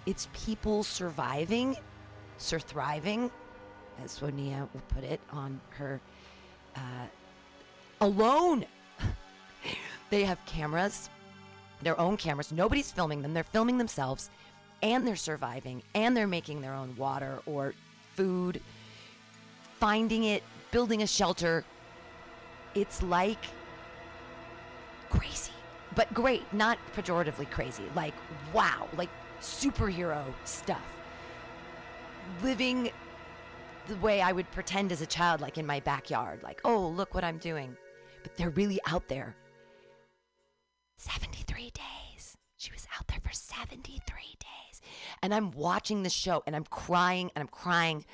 it's 0.05 0.27
people 0.33 0.83
surviving, 0.83 1.75
sur 2.37 2.59
thriving, 2.59 3.31
as 4.03 4.11
Sonia 4.11 4.69
will 4.73 4.81
put 4.89 5.03
it 5.03 5.21
on 5.31 5.59
her 5.69 5.99
uh, 6.75 7.07
alone. 7.99 8.65
They 10.11 10.25
have 10.25 10.45
cameras, 10.45 11.09
their 11.81 11.99
own 11.99 12.17
cameras. 12.17 12.51
Nobody's 12.51 12.91
filming 12.91 13.23
them. 13.23 13.33
They're 13.33 13.43
filming 13.43 13.79
themselves, 13.79 14.29
and 14.83 15.07
they're 15.07 15.15
surviving, 15.15 15.81
and 15.95 16.15
they're 16.15 16.27
making 16.27 16.61
their 16.61 16.73
own 16.73 16.95
water 16.95 17.39
or 17.47 17.73
food, 18.15 18.61
finding 19.79 20.25
it, 20.25 20.43
building 20.69 21.01
a 21.01 21.07
shelter. 21.07 21.63
It's 22.75 23.01
like 23.01 23.43
crazy. 25.09 25.51
but 25.95 26.13
great, 26.13 26.43
not 26.53 26.77
pejoratively 26.95 27.49
crazy. 27.51 27.83
Like, 27.95 28.13
wow, 28.53 28.87
like 28.97 29.09
superhero 29.41 30.23
stuff. 30.45 30.85
Living 32.43 32.91
the 33.87 33.95
way 33.97 34.21
I 34.21 34.31
would 34.31 34.49
pretend 34.51 34.91
as 34.91 35.01
a 35.01 35.05
child, 35.05 35.41
like 35.41 35.57
in 35.57 35.65
my 35.65 35.79
backyard, 35.81 36.43
like, 36.43 36.61
oh, 36.63 36.87
look 36.87 37.13
what 37.13 37.23
I'm 37.23 37.37
doing. 37.37 37.75
But 38.23 38.37
they're 38.37 38.51
really 38.51 38.79
out 38.85 39.07
there. 39.07 39.35
73 41.01 41.71
days. 41.71 42.37
She 42.57 42.71
was 42.71 42.87
out 42.95 43.07
there 43.07 43.19
for 43.23 43.33
73 43.33 43.99
days. 44.39 44.81
And 45.23 45.33
I'm 45.33 45.51
watching 45.51 46.03
the 46.03 46.11
show 46.11 46.43
and 46.45 46.55
I'm 46.55 46.65
crying 46.65 47.31
and 47.35 47.41
I'm 47.41 47.47
crying. 47.47 48.05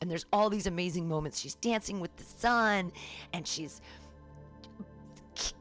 And 0.00 0.08
there's 0.08 0.26
all 0.32 0.48
these 0.48 0.68
amazing 0.68 1.08
moments. 1.08 1.40
She's 1.40 1.56
dancing 1.56 1.98
with 1.98 2.14
the 2.16 2.22
sun 2.22 2.92
and 3.32 3.46
she's 3.48 3.80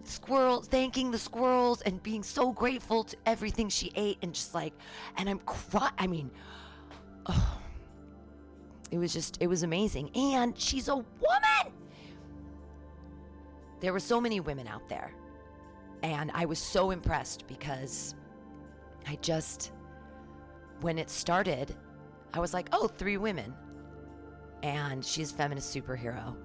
squirrels 0.03 0.67
thanking 0.67 1.11
the 1.11 1.17
squirrels 1.17 1.81
and 1.81 2.01
being 2.01 2.23
so 2.23 2.51
grateful 2.53 3.03
to 3.03 3.17
everything 3.25 3.67
she 3.67 3.91
ate 3.95 4.17
and 4.21 4.33
just 4.33 4.55
like 4.55 4.71
and 5.17 5.27
i'm 5.27 5.39
crying 5.39 5.91
i 5.97 6.07
mean 6.07 6.31
oh, 7.25 7.59
it 8.89 8.97
was 8.97 9.11
just 9.11 9.37
it 9.41 9.47
was 9.47 9.63
amazing 9.63 10.09
and 10.15 10.57
she's 10.57 10.87
a 10.87 10.95
woman 10.95 11.73
there 13.81 13.91
were 13.91 13.99
so 13.99 14.21
many 14.21 14.39
women 14.39 14.65
out 14.65 14.87
there 14.87 15.11
and 16.05 16.31
i 16.33 16.45
was 16.45 16.59
so 16.59 16.91
impressed 16.91 17.45
because 17.47 18.15
i 19.07 19.15
just 19.21 19.71
when 20.81 20.97
it 20.97 21.09
started 21.09 21.75
i 22.33 22.39
was 22.39 22.53
like 22.53 22.69
oh 22.71 22.87
three 22.87 23.17
women 23.17 23.53
and 24.63 25.03
she's 25.03 25.31
feminist 25.31 25.75
superhero 25.75 26.35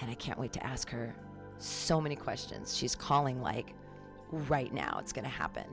and 0.00 0.10
i 0.10 0.14
can't 0.14 0.38
wait 0.38 0.52
to 0.52 0.64
ask 0.64 0.88
her 0.90 1.14
so 1.60 2.00
many 2.00 2.16
questions. 2.16 2.76
She's 2.76 2.94
calling 2.94 3.40
like 3.40 3.74
right 4.30 4.72
now. 4.72 4.98
It's 5.00 5.12
going 5.12 5.24
to 5.24 5.30
happen. 5.30 5.64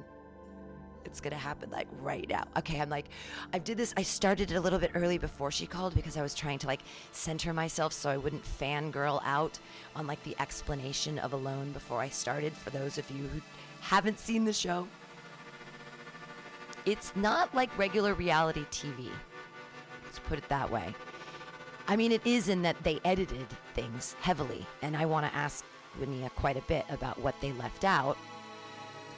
It's 1.08 1.22
to 1.22 1.36
happen 1.36 1.70
like 1.72 1.88
right 2.02 2.28
now. 2.30 2.44
Okay, 2.58 2.80
I'm 2.80 2.90
like, 2.90 3.06
I 3.54 3.60
did 3.60 3.78
this. 3.78 3.94
I 3.98 4.04
started 4.04 4.52
it 4.52 4.56
a 4.56 4.62
little 4.62 4.80
bit 4.80 4.92
early 4.94 5.18
before 5.18 5.52
she 5.52 5.66
called 5.66 5.96
because 5.96 6.18
I 6.18 6.22
was 6.22 6.36
trying 6.36 6.60
to 6.60 6.68
like 6.68 6.82
center 7.12 7.54
myself 7.54 7.94
so 7.94 8.10
I 8.10 8.18
wouldn't 8.18 8.44
fangirl 8.44 9.22
out 9.24 9.58
on 9.96 10.06
like 10.06 10.22
the 10.24 10.36
explanation 10.40 11.18
of 11.20 11.34
Alone 11.34 11.72
before 11.72 12.00
I 12.00 12.10
started. 12.10 12.54
For 12.54 12.70
those 12.70 12.98
of 12.98 13.10
you 13.10 13.28
who 13.28 13.42
haven't 13.82 14.20
seen 14.20 14.46
the 14.46 14.54
show, 14.54 14.88
it's 16.86 17.16
not 17.16 17.54
like 17.56 17.76
regular 17.78 18.14
reality 18.14 18.66
TV. 18.72 19.10
Let's 20.04 20.20
put 20.20 20.38
it 20.38 20.48
that 20.50 20.70
way. 20.70 20.94
I 21.88 21.96
mean, 21.96 22.12
it 22.12 22.22
is 22.26 22.50
in 22.50 22.62
that 22.64 22.82
they 22.84 23.00
edited 23.06 23.48
things 23.74 24.16
heavily, 24.20 24.66
and 24.82 24.96
I 24.96 25.06
want 25.06 25.26
to 25.26 25.34
ask 25.36 25.64
Woniya 26.00 26.30
quite 26.36 26.58
a 26.58 26.62
bit 26.62 26.86
about 26.90 27.20
what 27.20 27.40
they 27.40 27.54
left 27.54 27.86
out. 27.86 28.18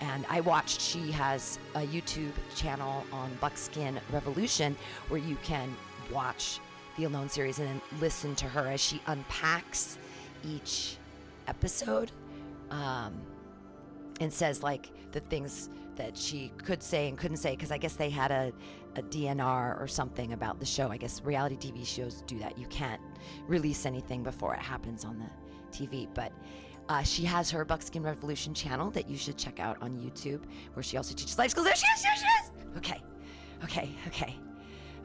And 0.01 0.25
I 0.29 0.41
watched, 0.41 0.79
she 0.79 1.11
has 1.11 1.59
a 1.75 1.81
YouTube 1.81 2.31
channel 2.55 3.05
on 3.11 3.29
Buckskin 3.41 3.99
Revolution 4.11 4.75
where 5.09 5.19
you 5.19 5.37
can 5.43 5.75
watch 6.11 6.59
the 6.97 7.03
Alone 7.03 7.29
series 7.29 7.59
and 7.59 7.67
then 7.67 7.81
listen 7.99 8.35
to 8.35 8.45
her 8.45 8.67
as 8.67 8.81
she 8.81 9.01
unpacks 9.07 9.97
each 10.45 10.97
episode 11.47 12.11
um, 12.71 13.13
and 14.19 14.31
says, 14.31 14.63
like, 14.63 14.89
the 15.11 15.19
things 15.21 15.69
that 15.95 16.17
she 16.17 16.51
could 16.63 16.81
say 16.81 17.09
and 17.09 17.17
couldn't 17.17 17.37
say 17.37 17.51
because 17.51 17.71
I 17.71 17.77
guess 17.77 17.95
they 17.95 18.09
had 18.09 18.31
a, 18.31 18.53
a 18.95 19.01
DNR 19.01 19.79
or 19.81 19.87
something 19.87 20.33
about 20.33 20.59
the 20.59 20.65
show. 20.65 20.89
I 20.89 20.97
guess 20.97 21.21
reality 21.23 21.57
TV 21.57 21.85
shows 21.85 22.23
do 22.25 22.39
that. 22.39 22.57
You 22.57 22.67
can't 22.67 23.01
release 23.47 23.85
anything 23.85 24.23
before 24.23 24.53
it 24.53 24.61
happens 24.61 25.03
on 25.03 25.19
the 25.19 25.77
TV. 25.77 26.07
But 26.13 26.31
uh, 26.89 27.03
she 27.03 27.23
has 27.23 27.51
her 27.51 27.63
Buckskin 27.63 28.03
Revolution 28.03 28.53
channel 28.53 28.89
that 28.91 29.07
you 29.07 29.15
should 29.15 29.37
check 29.37 29.59
out 29.59 29.77
on 29.81 29.91
YouTube, 29.91 30.41
where 30.73 30.83
she 30.83 30.97
also 30.97 31.13
teaches 31.13 31.37
life 31.37 31.51
skills. 31.51 31.65
There 31.67 31.75
she 31.75 31.85
is, 31.95 32.01
there 32.01 32.15
she 32.15 32.25
is! 32.25 32.77
Okay, 32.77 33.01
okay, 33.63 33.89
okay, 34.07 34.35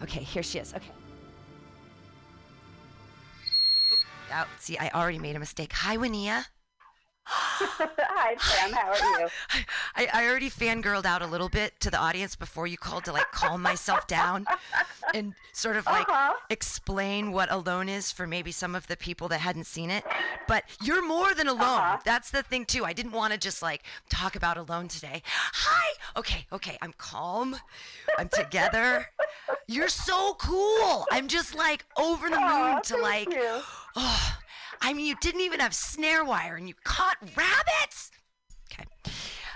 okay, 0.02 0.22
here 0.22 0.42
she 0.42 0.58
is. 0.58 0.72
Okay. 0.74 0.90
Out. 4.32 4.48
See, 4.58 4.76
I 4.78 4.88
already 4.94 5.18
made 5.18 5.36
a 5.36 5.38
mistake. 5.38 5.72
Hi, 5.74 5.96
Woniya. 5.96 6.44
Hi, 7.26 8.36
Sam. 8.38 8.72
How 8.72 8.90
are 8.90 9.20
you? 9.20 9.28
I, 9.96 10.08
I 10.12 10.28
already 10.28 10.50
fangirled 10.50 11.04
out 11.06 11.22
a 11.22 11.26
little 11.26 11.48
bit 11.48 11.78
to 11.80 11.90
the 11.90 11.98
audience 11.98 12.36
before 12.36 12.66
you 12.66 12.76
called 12.76 13.04
to 13.04 13.12
like 13.12 13.30
calm 13.32 13.62
myself 13.62 14.06
down 14.06 14.44
and 15.14 15.34
sort 15.52 15.76
of 15.76 15.86
like 15.86 16.08
Uh-huh. 16.08 16.34
explain 16.50 17.32
what 17.32 17.50
Alone 17.50 17.88
is 17.88 18.10
for 18.12 18.26
maybe 18.26 18.52
some 18.52 18.74
of 18.74 18.86
the 18.88 18.96
people 18.96 19.28
that 19.28 19.38
hadn't 19.40 19.64
seen 19.64 19.90
it. 19.90 20.04
But 20.46 20.64
you're 20.82 21.06
more 21.06 21.34
than 21.34 21.48
alone. 21.48 21.60
Uh-huh. 21.62 21.98
That's 22.04 22.30
the 22.30 22.42
thing 22.42 22.64
too. 22.66 22.84
I 22.84 22.92
didn't 22.92 23.12
want 23.12 23.32
to 23.32 23.38
just 23.38 23.62
like 23.62 23.82
talk 24.10 24.36
about 24.36 24.56
Alone 24.56 24.88
today. 24.88 25.22
Hi. 25.26 25.94
Okay. 26.18 26.46
Okay. 26.52 26.76
I'm 26.82 26.92
calm. 26.98 27.56
I'm 28.18 28.28
together. 28.28 29.06
You're 29.66 29.88
so 29.88 30.34
cool. 30.34 31.06
I'm 31.10 31.28
just 31.28 31.54
like 31.54 31.84
over 31.98 32.28
the 32.28 32.38
moon 32.40 32.82
to 32.82 32.96
like. 32.98 33.30
you. 33.32 33.60
Oh, 33.96 34.36
I 34.80 34.92
mean, 34.92 35.06
you 35.06 35.16
didn't 35.20 35.40
even 35.40 35.60
have 35.60 35.74
snare 35.74 36.24
wire 36.24 36.56
and 36.56 36.68
you 36.68 36.74
caught 36.84 37.16
rabbits. 37.36 38.10
Okay. 38.72 38.84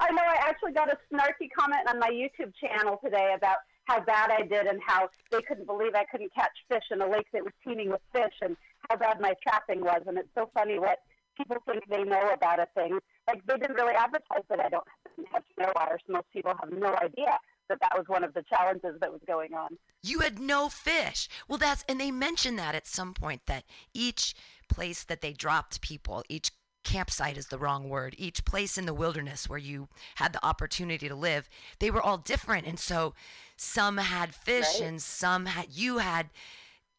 I 0.00 0.10
know 0.12 0.22
I 0.22 0.48
actually 0.48 0.72
got 0.72 0.92
a 0.92 0.98
snarky 1.12 1.48
comment 1.56 1.88
on 1.88 1.98
my 1.98 2.10
YouTube 2.10 2.52
channel 2.60 2.98
today 3.02 3.34
about 3.36 3.58
how 3.84 4.00
bad 4.00 4.30
I 4.30 4.42
did 4.42 4.66
and 4.66 4.80
how 4.86 5.08
they 5.30 5.40
couldn't 5.42 5.66
believe 5.66 5.94
I 5.94 6.04
couldn't 6.04 6.32
catch 6.34 6.52
fish 6.68 6.84
in 6.90 7.00
a 7.00 7.08
lake 7.08 7.26
that 7.32 7.42
was 7.42 7.52
teeming 7.64 7.90
with 7.90 8.00
fish 8.12 8.34
and 8.42 8.56
how 8.88 8.96
bad 8.96 9.20
my 9.20 9.34
trapping 9.42 9.80
was. 9.80 10.02
And 10.06 10.18
it's 10.18 10.28
so 10.36 10.50
funny 10.54 10.78
what 10.78 10.98
people 11.36 11.56
think 11.66 11.84
they 11.88 12.02
know 12.04 12.30
about 12.30 12.60
a 12.60 12.66
thing. 12.74 12.98
Like 13.26 13.44
they 13.46 13.56
didn't 13.56 13.76
really 13.76 13.94
advertise 13.94 14.44
that 14.50 14.60
I 14.60 14.68
don't 14.68 14.84
have 15.32 15.42
snare 15.54 15.72
wire, 15.74 15.98
so 16.06 16.12
most 16.12 16.26
people 16.32 16.52
have 16.60 16.70
no 16.70 16.94
idea 17.02 17.38
that 17.68 17.78
that 17.80 17.92
was 17.96 18.04
one 18.08 18.24
of 18.24 18.34
the 18.34 18.44
challenges 18.48 19.00
that 19.00 19.10
was 19.10 19.20
going 19.26 19.54
on. 19.54 19.78
You 20.02 20.20
had 20.20 20.38
no 20.38 20.68
fish. 20.68 21.28
Well, 21.48 21.58
that's, 21.58 21.84
and 21.88 22.00
they 22.00 22.10
mentioned 22.10 22.58
that 22.58 22.74
at 22.74 22.86
some 22.86 23.14
point 23.14 23.42
that 23.46 23.64
each 23.92 24.34
place 24.68 25.02
that 25.04 25.20
they 25.20 25.32
dropped 25.32 25.80
people, 25.80 26.22
each 26.28 26.50
campsite 26.84 27.36
is 27.36 27.48
the 27.48 27.58
wrong 27.58 27.88
word, 27.88 28.14
each 28.16 28.44
place 28.44 28.78
in 28.78 28.86
the 28.86 28.94
wilderness 28.94 29.48
where 29.48 29.58
you 29.58 29.88
had 30.16 30.32
the 30.32 30.44
opportunity 30.46 31.08
to 31.08 31.14
live, 31.14 31.48
they 31.80 31.90
were 31.90 32.00
all 32.00 32.18
different. 32.18 32.66
And 32.66 32.78
so 32.78 33.14
some 33.56 33.98
had 33.98 34.34
fish 34.34 34.80
Right. 34.80 34.88
and 34.88 35.02
some 35.02 35.46
had, 35.46 35.66
you 35.72 35.98
had 35.98 36.30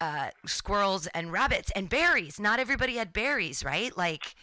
uh, 0.00 0.30
squirrels 0.46 1.06
and 1.08 1.32
rabbits 1.32 1.70
and 1.74 1.88
berries. 1.88 2.38
Not 2.38 2.60
everybody 2.60 2.96
had 2.96 3.12
berries, 3.12 3.64
right? 3.64 3.96
Like, 3.96 4.34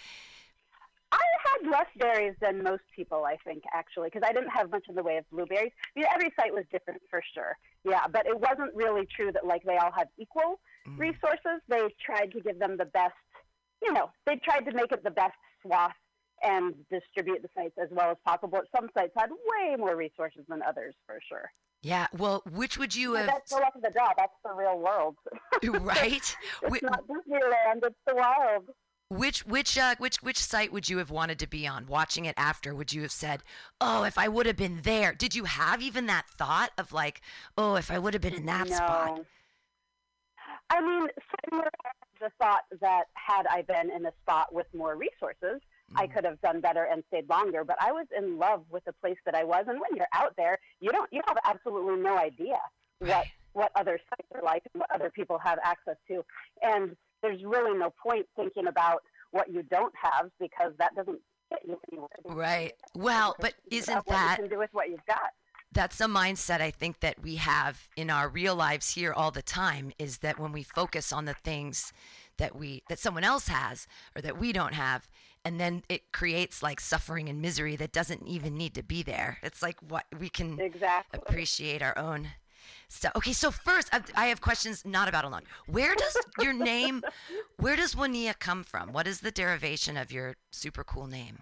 I 1.11 1.19
had 1.45 1.71
less 1.71 1.87
berries 1.97 2.35
than 2.41 2.61
most 2.63 2.83
people, 2.95 3.23
I 3.25 3.37
think, 3.45 3.63
actually, 3.73 4.09
because 4.11 4.27
I 4.27 4.33
didn't 4.33 4.49
have 4.49 4.69
much 4.69 4.85
in 4.89 4.95
the 4.95 5.03
way 5.03 5.17
of 5.17 5.29
blueberries. 5.31 5.71
You 5.95 6.03
know, 6.03 6.09
every 6.13 6.33
site 6.39 6.53
was 6.53 6.65
different 6.71 7.01
for 7.09 7.21
sure. 7.33 7.57
Yeah, 7.83 8.07
but 8.11 8.25
it 8.27 8.37
wasn't 8.39 8.75
really 8.75 9.07
true 9.15 9.31
that 9.31 9.45
like 9.45 9.63
they 9.63 9.77
all 9.77 9.91
had 9.91 10.07
equal 10.17 10.59
Mm. 10.87 10.99
resources. 10.99 11.59
They 11.67 11.81
tried 12.05 12.31
to 12.31 12.39
give 12.39 12.59
them 12.59 12.77
the 12.77 12.85
best, 12.85 13.13
you 13.83 13.91
know, 13.91 14.09
they 14.25 14.37
tried 14.37 14.61
to 14.65 14.71
make 14.71 14.91
it 14.93 15.03
the 15.03 15.11
best 15.11 15.33
swath 15.61 15.95
and 16.43 16.73
distribute 16.89 17.41
the 17.41 17.49
sites 17.55 17.77
as 17.77 17.89
well 17.91 18.09
as 18.11 18.17
possible. 18.25 18.61
Some 18.73 18.89
sites 18.97 19.11
had 19.17 19.29
way 19.31 19.75
more 19.75 19.97
resources 19.97 20.45
than 20.47 20.61
others, 20.63 20.95
for 21.05 21.19
sure. 21.27 21.51
yeah, 21.81 22.07
well, 22.17 22.41
which 22.51 22.77
would 22.77 22.95
you 22.95 23.11
But 23.13 23.17
have, 23.21 23.27
that's 23.27 23.49
the 23.51 23.57
luck 23.57 23.75
of 23.75 23.81
the 23.81 23.89
draw. 23.89 24.09
That's 24.17 24.31
the 24.45 24.53
real 24.53 24.79
world. 24.79 25.17
right? 25.83 26.35
it's 26.63 26.81
not 26.83 27.03
Disneyland. 27.07 27.83
It's 27.83 27.95
the 28.05 28.15
wild. 28.15 28.69
Which 29.09 29.45
which 29.45 29.77
uh, 29.77 29.95
which 29.99 30.17
which 30.21 30.37
site 30.37 30.73
would 30.73 30.89
you 30.89 30.97
have 30.97 31.09
wanted 31.09 31.39
to 31.39 31.47
be 31.47 31.65
on? 31.65 31.85
Watching 31.87 32.25
it 32.25 32.35
after, 32.37 32.75
would 32.75 32.91
you 32.91 33.03
have 33.03 33.11
said, 33.11 33.41
"Oh, 33.79 34.03
if 34.03 34.17
I 34.17 34.27
would 34.27 34.45
have 34.45 34.57
been 34.57 34.81
there"? 34.83 35.13
Did 35.13 35.33
you 35.33 35.45
have 35.45 35.81
even 35.81 36.07
that 36.07 36.27
thought 36.29 36.71
of 36.77 36.91
like, 36.91 37.21
"Oh, 37.57 37.75
if 37.75 37.89
I 37.89 37.99
would 37.99 38.13
have 38.13 38.21
been 38.21 38.33
in 38.33 38.45
that 38.47 38.67
spot"? 38.67 39.17
No. 39.17 39.25
I 40.69 40.81
mean, 40.81 41.07
somewhere 41.49 41.69
the 42.19 42.31
thought 42.41 42.63
that 42.81 43.05
had 43.13 43.47
I 43.49 43.61
been 43.61 43.89
in 43.91 44.05
a 44.05 44.11
spot 44.23 44.53
with 44.53 44.67
more 44.73 44.95
resources, 44.97 45.61
I 45.95 46.07
Mm. 46.07 46.13
could 46.13 46.25
have 46.25 46.41
done 46.41 46.59
better 46.59 46.83
and 46.83 47.03
stayed 47.07 47.29
longer. 47.29 47.63
But 47.63 47.81
I 47.81 47.93
was 47.93 48.07
in 48.11 48.37
love 48.37 48.65
with 48.69 48.83
the 48.83 48.93
place 48.93 49.17
that 49.23 49.35
I 49.35 49.45
was, 49.45 49.65
and 49.69 49.79
when 49.79 49.95
you're 49.95 50.07
out 50.11 50.35
there, 50.35 50.59
you 50.81 50.91
don't 50.91 51.11
you 51.13 51.21
have 51.27 51.37
absolutely 51.45 51.95
no 52.01 52.17
idea 52.17 52.59
what 52.99 53.25
what 53.53 53.71
other 53.75 53.99
sites 54.09 54.27
are 54.35 54.41
like 54.43 54.63
and 54.73 54.81
what 54.81 54.91
other 54.91 55.09
people 55.09 55.37
have 55.39 55.59
access 55.63 55.95
to. 56.09 56.25
And 56.61 56.97
there's 57.21 57.43
really 57.43 57.77
no 57.77 57.93
point 58.01 58.25
thinking 58.35 58.67
about 58.67 59.01
what 59.31 59.51
you 59.51 59.63
don't 59.63 59.93
have 60.01 60.29
because 60.39 60.73
that 60.79 60.95
doesn't 60.95 61.19
get 61.49 61.59
you 61.65 61.77
anywhere. 61.91 62.09
Right. 62.25 62.73
Well, 62.95 63.35
but 63.39 63.53
isn't 63.71 64.05
that 64.07 64.49
do 64.49 64.57
with 64.57 64.69
what 64.73 64.89
you've 64.89 65.05
got? 65.05 65.31
that's 65.71 65.99
a 66.01 66.05
mindset 66.05 66.61
I 66.61 66.71
think 66.71 67.01
that 67.01 67.21
we 67.21 67.35
have 67.35 67.89
in 67.95 68.09
our 68.09 68.29
real 68.29 68.55
lives 68.55 68.93
here 68.93 69.13
all 69.13 69.31
the 69.31 69.41
time 69.41 69.91
is 69.99 70.19
that 70.19 70.39
when 70.39 70.51
we 70.51 70.63
focus 70.63 71.11
on 71.11 71.25
the 71.25 71.33
things 71.33 71.93
that 72.37 72.55
we 72.55 72.83
that 72.89 72.99
someone 72.99 73.23
else 73.23 73.47
has 73.47 73.87
or 74.15 74.21
that 74.21 74.39
we 74.39 74.51
don't 74.51 74.73
have 74.73 75.09
and 75.43 75.59
then 75.59 75.83
it 75.89 76.11
creates 76.11 76.63
like 76.63 76.79
suffering 76.79 77.29
and 77.29 77.41
misery 77.41 77.75
that 77.75 77.91
doesn't 77.91 78.25
even 78.25 78.57
need 78.57 78.73
to 78.73 78.83
be 78.83 79.03
there. 79.03 79.37
It's 79.43 79.61
like 79.61 79.77
what 79.87 80.05
we 80.17 80.29
can 80.29 80.59
Exactly. 80.59 81.19
appreciate 81.19 81.81
our 81.81 81.97
own 81.97 82.29
stuff. 82.87 83.11
Okay, 83.15 83.33
so 83.33 83.51
first 83.51 83.89
I 84.15 84.27
have 84.27 84.41
questions 84.41 84.85
not 84.85 85.07
about 85.07 85.25
alone. 85.25 85.41
Where 85.67 85.95
does 85.95 86.17
your 86.39 86.53
name 86.53 87.03
where 87.59 87.75
does 87.75 87.95
Woniya 87.95 88.37
come 88.39 88.63
from? 88.63 88.93
What 88.93 89.07
is 89.07 89.21
the 89.21 89.31
derivation 89.31 89.97
of 89.97 90.11
your 90.11 90.35
super 90.51 90.83
cool 90.83 91.07
name? 91.07 91.39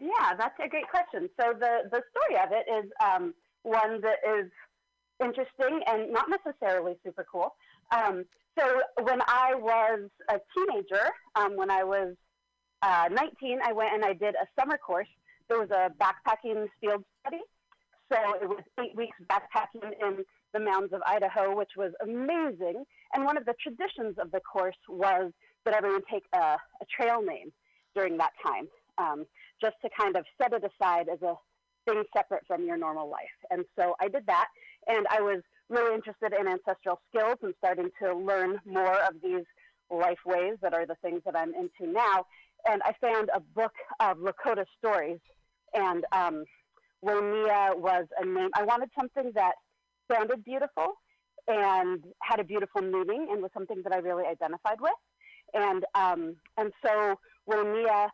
Yeah, 0.00 0.34
that's 0.38 0.54
a 0.64 0.68
great 0.68 0.88
question. 0.88 1.28
So 1.40 1.54
the 1.58 1.88
the 1.90 2.02
story 2.10 2.40
of 2.42 2.52
it 2.52 2.66
is 2.70 2.90
um, 3.04 3.34
one 3.62 4.00
that 4.00 4.18
is 4.38 4.50
interesting 5.20 5.80
and 5.86 6.12
not 6.12 6.26
necessarily 6.28 6.94
super 7.04 7.26
cool. 7.30 7.54
Um, 7.90 8.24
so 8.58 8.80
when 9.02 9.20
I 9.26 9.54
was 9.54 10.08
a 10.28 10.38
teenager, 10.54 11.10
um, 11.36 11.56
when 11.56 11.70
I 11.70 11.84
was 11.84 12.14
uh, 12.82 13.08
19, 13.10 13.60
I 13.64 13.72
went 13.72 13.94
and 13.94 14.04
I 14.04 14.12
did 14.12 14.34
a 14.34 14.46
summer 14.58 14.78
course. 14.78 15.08
There 15.48 15.58
was 15.58 15.70
a 15.70 15.90
backpacking 16.00 16.66
field 16.80 17.04
study. 17.20 17.42
So 18.12 18.18
it 18.40 18.48
was 18.48 18.62
eight 18.80 18.96
weeks 18.96 19.16
backpacking 19.30 19.90
in 20.00 20.24
the 20.54 20.60
mountains 20.60 20.92
of 20.92 21.02
Idaho, 21.06 21.54
which 21.56 21.72
was 21.76 21.92
amazing. 22.02 22.84
And 23.14 23.24
one 23.24 23.36
of 23.36 23.44
the 23.44 23.54
traditions 23.62 24.16
of 24.18 24.30
the 24.30 24.40
course 24.40 24.76
was 24.88 25.32
that 25.64 25.74
everyone 25.74 26.00
take 26.10 26.24
a, 26.32 26.38
a 26.38 26.86
trail 26.94 27.20
name 27.22 27.52
during 27.94 28.16
that 28.16 28.30
time, 28.44 28.68
um, 28.96 29.26
just 29.60 29.76
to 29.82 29.90
kind 29.98 30.16
of 30.16 30.24
set 30.40 30.52
it 30.52 30.62
aside 30.64 31.08
as 31.12 31.20
a 31.22 31.34
thing 31.86 32.02
separate 32.16 32.44
from 32.46 32.64
your 32.64 32.76
normal 32.76 33.10
life. 33.10 33.24
And 33.50 33.64
so 33.78 33.94
I 34.00 34.08
did 34.08 34.24
that, 34.26 34.48
and 34.86 35.06
I 35.10 35.20
was 35.20 35.42
really 35.68 35.94
interested 35.94 36.32
in 36.38 36.48
ancestral 36.48 37.00
skills 37.08 37.36
and 37.42 37.52
starting 37.58 37.90
to 38.02 38.14
learn 38.14 38.58
more 38.64 38.98
of 39.02 39.14
these 39.22 39.44
life 39.90 40.18
ways 40.24 40.56
that 40.62 40.72
are 40.72 40.86
the 40.86 40.96
things 41.02 41.20
that 41.26 41.36
I'm 41.36 41.52
into 41.54 41.92
now. 41.92 42.26
And 42.68 42.82
I 42.84 42.94
found 43.00 43.30
a 43.34 43.40
book 43.40 43.72
of 44.00 44.18
Lakota 44.18 44.64
stories, 44.78 45.18
and 45.74 46.04
um, 46.12 46.44
Woniya 47.04 47.78
was 47.78 48.06
a 48.18 48.26
name. 48.26 48.50
I 48.54 48.64
wanted 48.64 48.90
something 48.98 49.32
that 49.34 49.54
sounded 50.12 50.44
beautiful 50.44 50.94
and 51.48 52.04
had 52.22 52.40
a 52.40 52.44
beautiful 52.44 52.82
meaning 52.82 53.28
and 53.30 53.42
was 53.42 53.50
something 53.54 53.82
that 53.84 53.92
I 53.92 53.98
really 53.98 54.24
identified 54.26 54.80
with. 54.80 54.92
And 55.54 55.84
um, 55.94 56.36
and 56.58 56.72
so 56.84 57.16
Woniya 57.48 58.08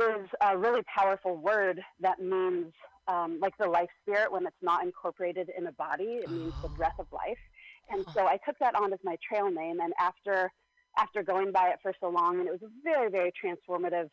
is 0.00 0.28
a 0.42 0.58
really 0.58 0.82
powerful 0.94 1.36
word 1.36 1.80
that 2.00 2.20
means 2.20 2.72
um, 3.08 3.38
like 3.40 3.54
the 3.58 3.68
life 3.68 3.90
spirit 4.02 4.32
when 4.32 4.46
it's 4.46 4.56
not 4.62 4.84
incorporated 4.84 5.50
in 5.56 5.66
a 5.66 5.72
body. 5.72 6.20
It 6.24 6.30
means 6.30 6.54
the 6.62 6.70
breath 6.70 6.94
of 6.98 7.06
life. 7.12 7.38
And 7.90 8.06
so 8.16 8.26
I 8.26 8.38
took 8.46 8.56
that 8.60 8.74
on 8.74 8.92
as 8.92 9.00
my 9.04 9.16
trail 9.28 9.50
name. 9.50 9.80
And 9.80 9.92
after 10.00 10.50
after 10.98 11.22
going 11.24 11.52
by 11.52 11.70
it 11.70 11.78
for 11.82 11.92
so 12.00 12.08
long, 12.08 12.40
and 12.40 12.48
it 12.48 12.52
was 12.52 12.62
a 12.62 12.72
very 12.84 13.10
very 13.10 13.32
transformative 13.32 14.10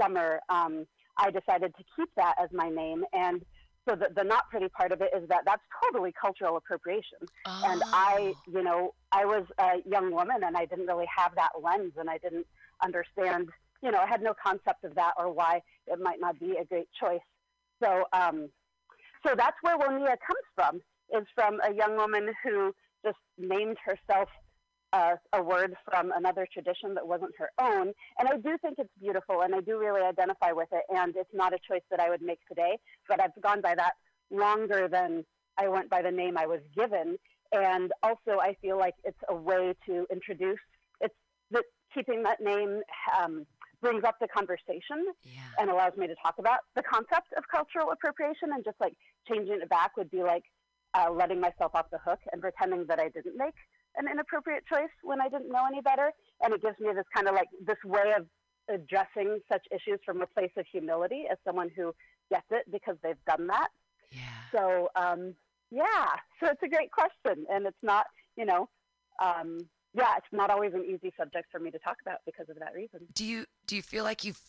summer, 0.00 0.40
um, 0.48 0.86
I 1.18 1.30
decided 1.30 1.74
to 1.76 1.84
keep 1.96 2.08
that 2.16 2.34
as 2.40 2.48
my 2.52 2.68
name. 2.68 3.04
And 3.12 3.44
so 3.88 3.96
the, 3.96 4.08
the 4.14 4.24
not 4.24 4.48
pretty 4.50 4.68
part 4.68 4.92
of 4.92 5.00
it 5.00 5.10
is 5.16 5.28
that 5.28 5.42
that's 5.46 5.62
totally 5.82 6.12
cultural 6.20 6.56
appropriation. 6.56 7.18
Oh. 7.46 7.62
And 7.66 7.82
I, 7.86 8.34
you 8.46 8.62
know, 8.62 8.94
I 9.12 9.24
was 9.24 9.44
a 9.58 9.76
young 9.86 10.12
woman 10.12 10.44
and 10.44 10.56
I 10.56 10.66
didn't 10.66 10.86
really 10.86 11.08
have 11.16 11.34
that 11.36 11.50
lens 11.62 11.92
and 11.98 12.10
I 12.10 12.18
didn't 12.18 12.46
understand, 12.82 13.48
you 13.82 13.90
know, 13.90 13.98
I 13.98 14.06
had 14.06 14.22
no 14.22 14.34
concept 14.44 14.84
of 14.84 14.94
that 14.94 15.12
or 15.18 15.32
why 15.32 15.62
it 15.86 16.00
might 16.00 16.20
not 16.20 16.38
be 16.38 16.56
a 16.56 16.64
great 16.64 16.88
choice. 17.00 17.20
So, 17.82 18.04
um, 18.12 18.48
so 19.26 19.34
that's 19.36 19.56
where 19.62 19.78
Woniya 19.78 20.16
comes 20.26 20.46
from, 20.54 20.80
is 21.18 21.26
from 21.34 21.60
a 21.68 21.74
young 21.74 21.96
woman 21.96 22.32
who 22.44 22.74
just 23.04 23.18
named 23.38 23.78
herself 23.84 24.28
uh, 24.92 25.16
a 25.32 25.42
word 25.42 25.74
from 25.90 26.12
another 26.16 26.46
tradition 26.52 26.94
that 26.94 27.06
wasn't 27.06 27.32
her 27.38 27.50
own. 27.60 27.92
And 28.18 28.28
I 28.28 28.36
do 28.36 28.56
think 28.62 28.76
it's 28.78 28.90
beautiful, 29.00 29.42
and 29.42 29.54
I 29.54 29.60
do 29.60 29.78
really 29.78 30.00
identify 30.02 30.52
with 30.52 30.68
it. 30.72 30.84
And 30.88 31.14
it's 31.16 31.28
not 31.34 31.52
a 31.52 31.58
choice 31.66 31.82
that 31.90 32.00
I 32.00 32.08
would 32.08 32.22
make 32.22 32.40
today, 32.48 32.78
but 33.08 33.20
I've 33.20 33.38
gone 33.42 33.60
by 33.60 33.74
that 33.74 33.94
longer 34.30 34.88
than 34.88 35.24
I 35.58 35.68
went 35.68 35.90
by 35.90 36.02
the 36.02 36.10
name 36.10 36.38
I 36.38 36.46
was 36.46 36.60
given. 36.76 37.18
And 37.52 37.92
also, 38.02 38.38
I 38.40 38.56
feel 38.60 38.78
like 38.78 38.94
it's 39.04 39.18
a 39.28 39.34
way 39.34 39.74
to 39.86 40.06
introduce. 40.10 40.58
It's 41.00 41.14
that 41.50 41.64
keeping 41.94 42.22
that 42.24 42.40
name 42.40 42.80
um, 43.18 43.46
brings 43.80 44.04
up 44.04 44.16
the 44.20 44.28
conversation 44.28 45.04
Yeah. 45.22 45.40
and 45.58 45.70
allows 45.70 45.96
me 45.96 46.06
to 46.06 46.14
talk 46.22 46.34
about 46.38 46.60
the 46.76 46.82
concept 46.82 47.32
of 47.36 47.44
cultural 47.50 47.90
appropriation. 47.90 48.50
And 48.52 48.64
just 48.64 48.76
like 48.80 48.94
changing 49.28 49.60
it 49.62 49.68
back 49.68 49.96
would 49.96 50.10
be 50.10 50.22
like 50.22 50.44
uh, 50.94 51.10
letting 51.10 51.40
myself 51.40 51.72
off 51.74 51.86
the 51.90 51.98
hook 51.98 52.20
and 52.32 52.40
pretending 52.40 52.84
that 52.86 52.98
I 53.00 53.08
didn't 53.08 53.36
make 53.36 53.54
an 53.96 54.06
inappropriate 54.10 54.64
choice 54.66 54.90
when 55.02 55.20
I 55.20 55.28
didn't 55.28 55.50
know 55.50 55.64
any 55.66 55.80
better. 55.80 56.12
And 56.42 56.54
it 56.54 56.62
gives 56.62 56.78
me 56.80 56.88
this 56.94 57.06
kind 57.14 57.28
of 57.28 57.34
like 57.34 57.48
this 57.64 57.78
way 57.84 58.12
of 58.16 58.26
addressing 58.72 59.40
such 59.50 59.66
issues 59.70 59.98
from 60.04 60.22
a 60.22 60.26
place 60.26 60.52
of 60.56 60.66
humility 60.70 61.24
as 61.30 61.38
someone 61.44 61.70
who 61.74 61.94
gets 62.30 62.46
it 62.50 62.64
because 62.70 62.96
they've 63.02 63.24
done 63.26 63.46
that. 63.46 63.68
Yeah. 64.10 64.20
So, 64.52 64.88
um, 64.94 65.34
yeah, 65.70 66.06
so 66.40 66.50
it's 66.50 66.62
a 66.62 66.68
great 66.68 66.90
question. 66.90 67.46
And 67.50 67.66
it's 67.66 67.82
not, 67.82 68.06
you 68.36 68.44
know, 68.44 68.68
um, 69.22 69.58
yeah, 69.94 70.14
it's 70.16 70.26
not 70.32 70.50
always 70.50 70.74
an 70.74 70.84
easy 70.84 71.12
subject 71.16 71.48
for 71.50 71.58
me 71.58 71.70
to 71.70 71.78
talk 71.78 71.96
about 72.02 72.18
because 72.26 72.48
of 72.48 72.58
that 72.58 72.74
reason. 72.74 73.00
Do 73.12 73.24
you 73.24 73.46
do 73.66 73.74
you 73.76 73.82
feel 73.82 74.04
like 74.04 74.24
you've 74.24 74.40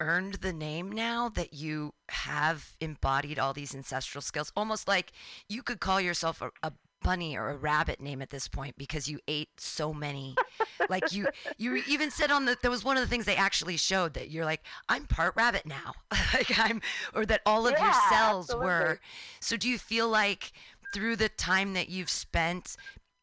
earned 0.00 0.34
the 0.34 0.52
name 0.52 0.90
now 0.90 1.28
that 1.28 1.52
you 1.52 1.92
have 2.08 2.72
embodied 2.80 3.38
all 3.38 3.52
these 3.52 3.74
ancestral 3.74 4.22
skills? 4.22 4.52
Almost 4.56 4.88
like 4.88 5.12
you 5.48 5.62
could 5.62 5.80
call 5.80 6.00
yourself 6.00 6.40
a, 6.40 6.50
a 6.62 6.72
bunny 7.04 7.36
or 7.36 7.50
a 7.50 7.56
rabbit 7.56 8.00
name 8.00 8.22
at 8.22 8.30
this 8.30 8.48
point 8.48 8.76
because 8.78 9.08
you 9.08 9.20
ate 9.28 9.60
so 9.60 9.94
many. 9.94 10.34
like 10.90 11.12
you 11.12 11.28
you 11.58 11.76
even 11.88 12.10
said 12.10 12.32
on 12.32 12.46
the 12.46 12.56
that 12.62 12.70
was 12.70 12.84
one 12.84 12.96
of 12.96 13.02
the 13.02 13.08
things 13.08 13.26
they 13.26 13.36
actually 13.36 13.76
showed 13.76 14.14
that 14.14 14.30
you're 14.30 14.44
like 14.46 14.62
I'm 14.88 15.06
part 15.06 15.34
rabbit 15.36 15.66
now. 15.66 15.94
like 16.34 16.58
I'm 16.58 16.82
or 17.14 17.26
that 17.26 17.42
all 17.46 17.66
of 17.68 17.78
your 17.78 17.80
Yeah, 17.88 18.10
cells 18.10 18.54
were. 18.54 19.00
So 19.40 19.56
do 19.56 19.68
you 19.68 19.78
feel 19.78 20.08
like 20.08 20.52
through 20.94 21.16
the 21.16 21.28
time 21.28 21.74
that 21.74 21.88
you've 21.88 22.10
spent 22.10 22.76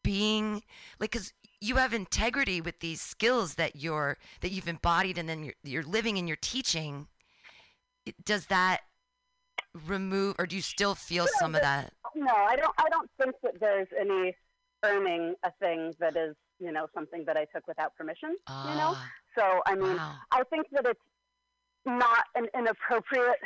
being 0.04 0.64
like 1.00 1.12
cuz 1.12 1.34
you 1.60 1.76
have 1.78 1.94
integrity 1.94 2.62
with 2.62 2.80
these 2.80 3.02
skills 3.02 3.56
that 3.56 3.76
you're 3.76 4.18
that 4.42 4.52
you've 4.52 4.68
embodied 4.68 5.18
and 5.18 5.30
then 5.30 5.44
you're, 5.44 5.56
you're 5.64 5.84
living 5.84 6.18
and 6.18 6.28
you're 6.28 6.38
teaching 6.38 7.08
does 8.24 8.48
that 8.48 8.82
remove 9.88 10.36
or 10.40 10.46
do 10.48 10.56
you 10.56 10.62
still 10.62 10.96
feel 10.96 11.28
some 11.40 11.56
of 11.56 11.62
that 11.62 11.94
No, 12.16 12.34
I 12.34 12.56
don't. 12.56 12.74
I 12.78 12.90
don't 12.90 13.10
think 13.22 13.36
that 13.44 13.60
there's 13.60 13.88
any 14.00 14.36
earning 14.84 15.36
a 15.44 15.52
thing 15.60 15.94
that 16.00 16.16
is, 16.18 16.36
you 16.60 16.72
know, 16.72 16.88
something 16.94 17.24
that 17.26 17.38
I 17.38 17.46
took 17.46 17.68
without 17.68 17.96
permission. 17.96 18.32
you 18.32 18.76
know. 18.76 18.94
Ah, 18.96 19.10
So 19.38 19.62
I 19.66 19.76
mean, 19.76 19.96
wow 19.96 20.16
I 20.32 20.44
think 20.50 20.68
that 20.72 20.86
it's 20.86 21.00
not 21.86 22.26
an 22.36 22.48
inappropriate 22.58 23.40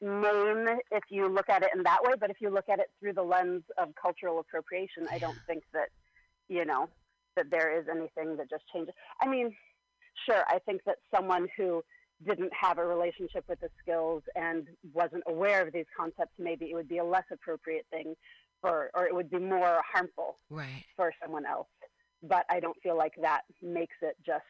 name 0.00 0.68
if 0.90 1.04
you 1.10 1.28
look 1.28 1.48
at 1.48 1.62
it 1.62 1.70
in 1.74 1.82
that 1.84 2.02
way, 2.02 2.12
but 2.20 2.30
if 2.30 2.40
you 2.40 2.50
look 2.50 2.68
at 2.68 2.78
it 2.78 2.86
through 3.00 3.14
the 3.14 3.22
lens 3.22 3.62
of 3.78 3.88
cultural 4.00 4.38
appropriation, 4.40 5.06
I 5.10 5.18
don't 5.18 5.38
think 5.46 5.62
that, 5.72 5.88
you 6.48 6.64
know, 6.64 6.88
that 7.36 7.50
there 7.50 7.78
is 7.78 7.86
anything 7.90 8.36
that 8.36 8.50
just 8.50 8.64
changes. 8.72 8.94
I 9.20 9.26
mean, 9.28 9.54
sure, 10.26 10.42
I 10.48 10.58
think 10.60 10.82
that 10.84 10.96
someone 11.14 11.48
who 11.56 11.82
didn't 12.24 12.52
have 12.58 12.78
a 12.78 12.84
relationship 12.86 13.44
with 13.48 13.60
the 13.60 13.68
skills 13.82 14.22
and 14.34 14.66
wasn't 14.94 15.22
aware 15.26 15.66
of 15.66 15.72
these 15.72 15.84
concepts, 15.96 16.32
maybe 16.38 16.66
it 16.66 16.74
would 16.74 16.88
be 16.88 16.98
a 16.98 17.04
less 17.04 17.24
appropriate 17.32 17.86
thing 17.90 18.14
for, 18.60 18.90
or 18.94 19.06
it 19.06 19.14
would 19.14 19.30
be 19.30 19.38
more 19.38 19.80
harmful 19.92 20.38
right 20.50 20.84
for 20.96 21.12
someone 21.22 21.44
else. 21.44 21.68
But 22.22 22.46
I 22.48 22.60
don't 22.60 22.76
feel 22.82 22.96
like 22.96 23.12
that 23.20 23.42
makes 23.62 23.96
it 24.00 24.16
just 24.24 24.44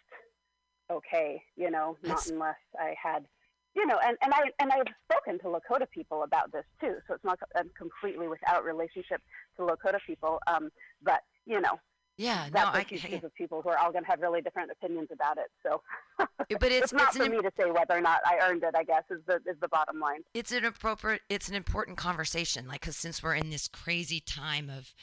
okay, 0.91 1.43
you 1.57 1.71
know, 1.71 1.97
That's- 2.03 2.29
not 2.29 2.33
unless 2.33 2.57
I 2.79 2.95
had, 3.03 3.27
you 3.75 3.85
know, 3.87 3.99
and, 4.05 4.17
and 4.23 4.33
I 4.33 4.43
and 4.61 4.71
I've 4.71 4.87
spoken 5.11 5.39
to 5.41 5.47
Lakota 5.47 5.91
people 5.91 6.23
about 6.23 6.53
this 6.53 6.65
too. 6.81 6.97
So 7.09 7.15
it's 7.15 7.25
not 7.25 7.39
I'm 7.57 7.71
completely 7.77 8.29
without 8.29 8.65
relationship 8.65 9.21
to 9.57 9.63
Lakota 9.63 9.99
people. 10.07 10.39
Um, 10.47 10.71
but 11.03 11.23
you 11.45 11.61
know, 11.61 11.81
yeah 12.17 12.47
no 12.47 12.61
that's 12.61 12.77
i 12.77 12.81
a 12.81 12.85
huge 12.85 13.01
can 13.03 13.11
group 13.11 13.25
of 13.25 13.35
people 13.35 13.63
who 13.63 13.69
are 13.69 13.79
all 13.79 13.93
going 13.93 14.05
to 14.05 14.11
have 14.11 14.21
really 14.21 14.41
different 14.41 14.71
opinions 14.71 15.09
about 15.13 15.39
it. 15.39 15.51
So 15.63 15.83
but 16.19 16.29
it's 16.49 16.53
it's, 16.85 16.93
not 16.93 17.09
it's 17.09 17.17
for 17.17 17.25
an, 17.25 17.31
me 17.31 17.43
to 17.43 17.53
say 17.59 17.71
whether 17.71 17.97
or 17.97 18.01
not 18.01 18.21
I 18.25 18.39
earned 18.49 18.63
it. 18.63 18.75
I 18.77 18.85
guess 18.85 19.03
is 19.11 19.21
the 19.27 19.37
is 19.47 19.57
the 19.61 19.69
bottom 19.69 20.01
line. 20.01 20.21
it's 20.35 20.53
an 20.53 20.65
appropriate 20.65 21.23
it's 21.29 21.49
an 21.49 21.55
important 21.55 21.97
conversation 21.97 22.67
like 22.67 22.81
because 22.81 22.97
since 22.97 23.23
we're 23.23 23.35
in 23.35 23.51
this 23.51 23.69
crazy 23.69 24.21
time 24.21 24.71
of 24.71 24.95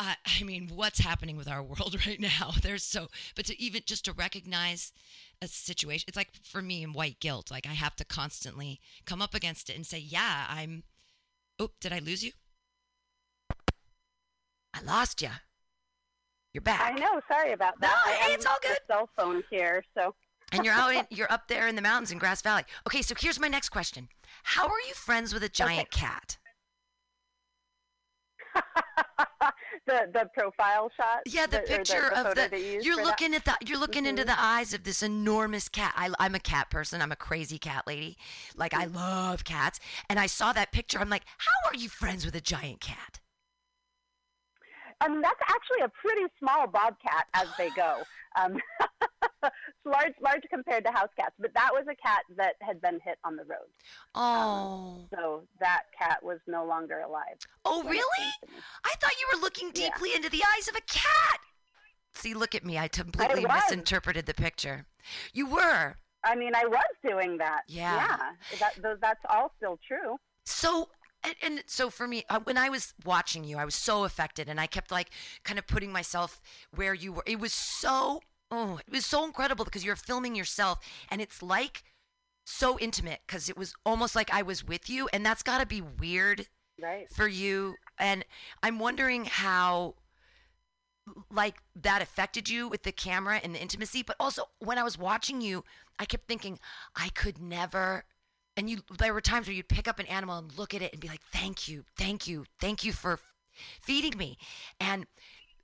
I 0.00 0.16
I 0.40 0.44
mean, 0.44 0.70
what's 0.74 1.00
happening 1.00 1.36
with 1.36 1.48
our 1.48 1.62
world 1.62 1.96
right 2.06 2.20
now? 2.20 2.52
There's 2.62 2.84
so, 2.84 3.08
but 3.34 3.46
to 3.46 3.60
even 3.60 3.82
just 3.84 4.04
to 4.04 4.12
recognize 4.12 4.92
a 5.42 5.48
situation, 5.48 6.04
it's 6.08 6.16
like 6.16 6.30
for 6.42 6.62
me 6.62 6.82
in 6.82 6.92
white 6.92 7.20
guilt, 7.20 7.50
like 7.50 7.66
I 7.66 7.74
have 7.74 7.96
to 7.96 8.04
constantly 8.04 8.80
come 9.06 9.20
up 9.22 9.34
against 9.34 9.70
it 9.70 9.76
and 9.76 9.86
say, 9.86 9.98
yeah, 9.98 10.46
I'm. 10.48 10.84
Oh, 11.58 11.70
did 11.80 11.92
I 11.92 11.98
lose 11.98 12.22
you? 12.22 12.32
I 14.72 14.80
lost 14.84 15.22
you. 15.22 15.30
You're 16.58 16.62
back. 16.64 16.80
I 16.92 16.98
know. 16.98 17.20
Sorry 17.30 17.52
about 17.52 17.80
that. 17.80 17.94
No, 18.04 18.12
hey, 18.26 18.32
it's 18.34 18.44
all 18.44 18.56
the 18.62 18.68
good. 18.70 18.78
Cell 18.88 19.08
phone 19.16 19.44
here, 19.48 19.84
so. 19.96 20.12
and 20.52 20.64
you're 20.64 20.74
out 20.74 20.92
in, 20.92 21.06
you're 21.08 21.30
up 21.30 21.46
there 21.46 21.68
in 21.68 21.76
the 21.76 21.82
mountains 21.82 22.10
in 22.10 22.18
Grass 22.18 22.42
Valley. 22.42 22.64
Okay, 22.84 23.00
so 23.00 23.14
here's 23.16 23.38
my 23.38 23.46
next 23.46 23.68
question. 23.68 24.08
How 24.42 24.64
are 24.66 24.80
you 24.88 24.94
friends 24.94 25.32
with 25.32 25.44
a 25.44 25.48
giant 25.48 25.92
cat? 25.92 26.36
the 29.86 30.08
the 30.12 30.28
profile 30.36 30.90
shot. 30.96 31.20
Yeah, 31.26 31.46
the 31.46 31.60
or 31.60 31.66
picture 31.66 32.10
the 32.12 32.28
of 32.28 32.34
the 32.50 32.58
You 32.58 32.80
you're 32.82 32.94
for 32.96 33.02
that? 33.02 33.06
looking 33.06 33.34
at 33.34 33.44
the 33.44 33.56
you're 33.64 33.78
looking 33.78 34.04
into 34.04 34.22
Mhm. 34.24 34.26
the 34.26 34.40
eyes 34.42 34.74
of 34.74 34.82
this 34.82 35.00
enormous 35.00 35.68
cat. 35.68 35.92
I, 35.96 36.10
I'm 36.18 36.34
a 36.34 36.40
cat 36.40 36.70
person. 36.70 37.00
I'm 37.00 37.12
a 37.12 37.16
crazy 37.16 37.60
cat 37.60 37.86
lady. 37.86 38.16
Like 38.56 38.74
I 38.74 38.86
love 38.86 39.44
cats, 39.44 39.78
and 40.10 40.18
I 40.18 40.26
saw 40.26 40.52
that 40.54 40.72
picture. 40.72 40.98
I'm 40.98 41.08
like, 41.10 41.22
how 41.36 41.70
are 41.70 41.76
you 41.76 41.88
friends 41.88 42.24
with 42.24 42.34
a 42.34 42.40
giant 42.40 42.80
cat? 42.80 43.20
Um, 45.00 45.22
that's 45.22 45.40
actually 45.48 45.80
a 45.84 45.88
pretty 45.88 46.26
small 46.38 46.66
bobcat 46.66 47.26
as 47.34 47.46
they 47.56 47.70
go. 47.70 48.02
Um, 48.40 48.56
large, 49.84 50.14
large 50.22 50.42
compared 50.50 50.84
to 50.84 50.90
house 50.90 51.08
cats. 51.18 51.34
But 51.38 51.52
that 51.54 51.70
was 51.72 51.84
a 51.90 51.94
cat 51.94 52.22
that 52.36 52.54
had 52.60 52.80
been 52.80 52.98
hit 53.04 53.18
on 53.24 53.36
the 53.36 53.44
road. 53.44 53.68
Oh. 54.14 55.06
So 55.14 55.42
that 55.60 55.82
cat 55.96 56.22
was 56.22 56.38
no 56.46 56.64
longer 56.64 57.00
alive. 57.00 57.36
oh, 57.64 57.82
really? 57.84 58.00
came 58.18 58.48
to 58.48 58.54
me. 58.56 58.62
I 58.84 58.94
thought 59.00 59.12
you 59.20 59.28
were 59.34 59.40
looking 59.40 59.70
Yeah. 59.74 59.90
deeply 59.90 60.14
into 60.14 60.30
the 60.30 60.42
eyes 60.56 60.68
of 60.68 60.76
a 60.76 60.80
cat. 60.82 61.40
See, 62.12 62.34
look 62.34 62.54
at 62.54 62.64
me. 62.64 62.78
I 62.78 62.88
completely 62.88 63.44
was. 63.44 63.62
misinterpreted 63.68 64.26
the 64.26 64.34
picture. 64.34 64.86
You 65.32 65.46
were. 65.46 65.94
I 66.24 66.34
mean, 66.34 66.54
I 66.54 66.64
was 66.66 66.84
doing 67.08 67.38
that. 67.38 67.62
Yeah. 67.68 68.16
Yeah. 68.50 68.58
That, 68.82 69.00
that's 69.00 69.20
all 69.30 69.52
still 69.56 69.78
true. 69.86 70.16
So 70.44 70.88
and, 71.24 71.34
and 71.42 71.62
so 71.66 71.90
for 71.90 72.06
me, 72.06 72.24
uh, 72.28 72.40
when 72.40 72.56
I 72.56 72.68
was 72.68 72.94
watching 73.04 73.44
you, 73.44 73.58
I 73.58 73.64
was 73.64 73.74
so 73.74 74.04
affected, 74.04 74.48
and 74.48 74.60
I 74.60 74.66
kept 74.66 74.90
like 74.90 75.10
kind 75.44 75.58
of 75.58 75.66
putting 75.66 75.92
myself 75.92 76.40
where 76.74 76.94
you 76.94 77.12
were. 77.12 77.22
It 77.26 77.40
was 77.40 77.52
so 77.52 78.20
oh, 78.50 78.80
it 78.86 78.92
was 78.92 79.04
so 79.04 79.24
incredible 79.24 79.64
because 79.64 79.84
you're 79.84 79.96
filming 79.96 80.34
yourself, 80.34 80.78
and 81.10 81.20
it's 81.20 81.42
like 81.42 81.82
so 82.44 82.78
intimate 82.78 83.20
because 83.26 83.48
it 83.48 83.58
was 83.58 83.74
almost 83.84 84.16
like 84.16 84.32
I 84.32 84.42
was 84.42 84.64
with 84.64 84.88
you, 84.88 85.08
and 85.12 85.24
that's 85.24 85.42
got 85.42 85.58
to 85.60 85.66
be 85.66 85.80
weird 85.82 86.46
Right. 86.80 87.08
for 87.10 87.26
you. 87.26 87.74
And 87.98 88.24
I'm 88.62 88.78
wondering 88.78 89.24
how 89.24 89.96
like 91.30 91.56
that 91.74 92.02
affected 92.02 92.48
you 92.48 92.68
with 92.68 92.82
the 92.82 92.92
camera 92.92 93.40
and 93.42 93.54
the 93.54 93.60
intimacy 93.62 94.02
but 94.02 94.16
also 94.20 94.44
when 94.58 94.76
i 94.78 94.82
was 94.82 94.98
watching 94.98 95.40
you 95.40 95.64
i 95.98 96.04
kept 96.04 96.26
thinking 96.28 96.58
i 96.96 97.08
could 97.10 97.38
never 97.40 98.04
and 98.58 98.68
you 98.68 98.78
there 98.98 99.14
were 99.14 99.20
times 99.20 99.46
where 99.46 99.54
you'd 99.54 99.68
pick 99.68 99.88
up 99.88 99.98
an 99.98 100.06
animal 100.06 100.36
and 100.36 100.58
look 100.58 100.74
at 100.74 100.82
it 100.82 100.92
and 100.92 101.00
be 101.00 101.08
like 101.08 101.22
thank 101.32 101.68
you 101.68 101.84
thank 101.96 102.26
you 102.26 102.44
thank 102.60 102.84
you 102.84 102.92
for 102.92 103.20
feeding 103.80 104.18
me 104.18 104.36
and 104.80 105.06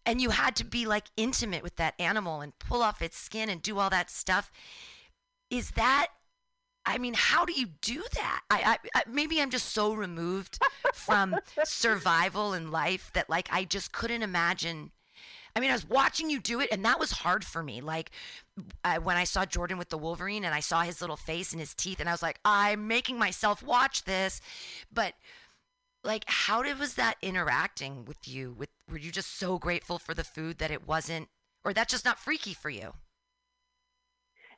and 0.07 0.21
you 0.21 0.31
had 0.31 0.55
to 0.57 0.65
be 0.65 0.87
like 0.87 1.07
intimate 1.17 1.63
with 1.63 1.77
that 1.77 1.95
animal 1.99 2.41
and 2.41 2.59
pull 2.59 2.83
off 2.83 3.03
its 3.03 3.19
skin 3.19 3.49
and 3.49 3.61
do 3.61 3.79
all 3.79 3.91
that 3.91 4.11
stuff 4.11 4.51
is 5.51 5.73
that 5.73 6.09
I 6.87 6.99
mean, 6.99 7.15
how 7.17 7.47
do 7.47 7.55
you 7.55 7.69
do 7.81 8.05
that? 8.13 8.43
I, 8.51 8.79
I, 8.95 9.01
I 9.01 9.03
maybe 9.11 9.41
I'm 9.41 9.49
just 9.49 9.71
so 9.71 9.95
removed 9.95 10.59
from 10.93 11.37
survival 11.65 12.53
and 12.53 12.71
life 12.71 13.11
that 13.15 13.31
like 13.31 13.49
I 13.51 13.65
just 13.65 13.93
couldn't 13.93 14.23
imagine. 14.23 14.91
I 15.57 15.61
mean, 15.61 15.71
I 15.71 15.75
was 15.75 15.89
watching 15.89 16.31
you 16.31 16.41
do 16.41 16.61
it, 16.61 16.69
and 16.73 16.85
that 16.85 16.99
was 16.99 17.13
hard 17.13 17.45
for 17.45 17.63
me. 17.63 17.81
Like 17.81 18.11
I, 18.83 18.99
when 18.99 19.17
I 19.17 19.25
saw 19.25 19.45
Jordan 19.45 19.79
with 19.79 19.89
the 19.89 19.99
Wolverine, 19.99 20.45
and 20.45 20.55
I 20.55 20.61
saw 20.61 20.83
his 20.83 21.01
little 21.01 21.17
face 21.17 21.53
and 21.53 21.61
his 21.61 21.75
teeth, 21.75 22.01
and 22.01 22.09
I 22.09 22.13
was 22.13 22.23
like, 22.23 22.41
I'm 22.45 22.89
making 22.89 23.19
myself 23.19 23.63
watch 23.63 24.05
this. 24.05 24.41
But 24.93 25.15
like, 26.03 26.25
how 26.27 26.63
did 26.63 26.79
was 26.79 26.95
that 26.95 27.17
interacting 27.23 28.05
with 28.05 28.27
you? 28.27 28.53
With 28.53 28.71
were 28.91 28.99
you 28.99 29.13
just 29.13 29.39
so 29.39 29.59
grateful 29.59 29.99
for 29.99 30.13
the 30.13 30.25
food 30.25 30.59
that 30.59 30.71
it 30.71 30.87
wasn't, 30.87 31.29
or 31.65 31.73
that's 31.73 31.93
just 31.93 32.05
not 32.05 32.19
freaky 32.19 32.53
for 32.55 32.71
you? 32.71 32.95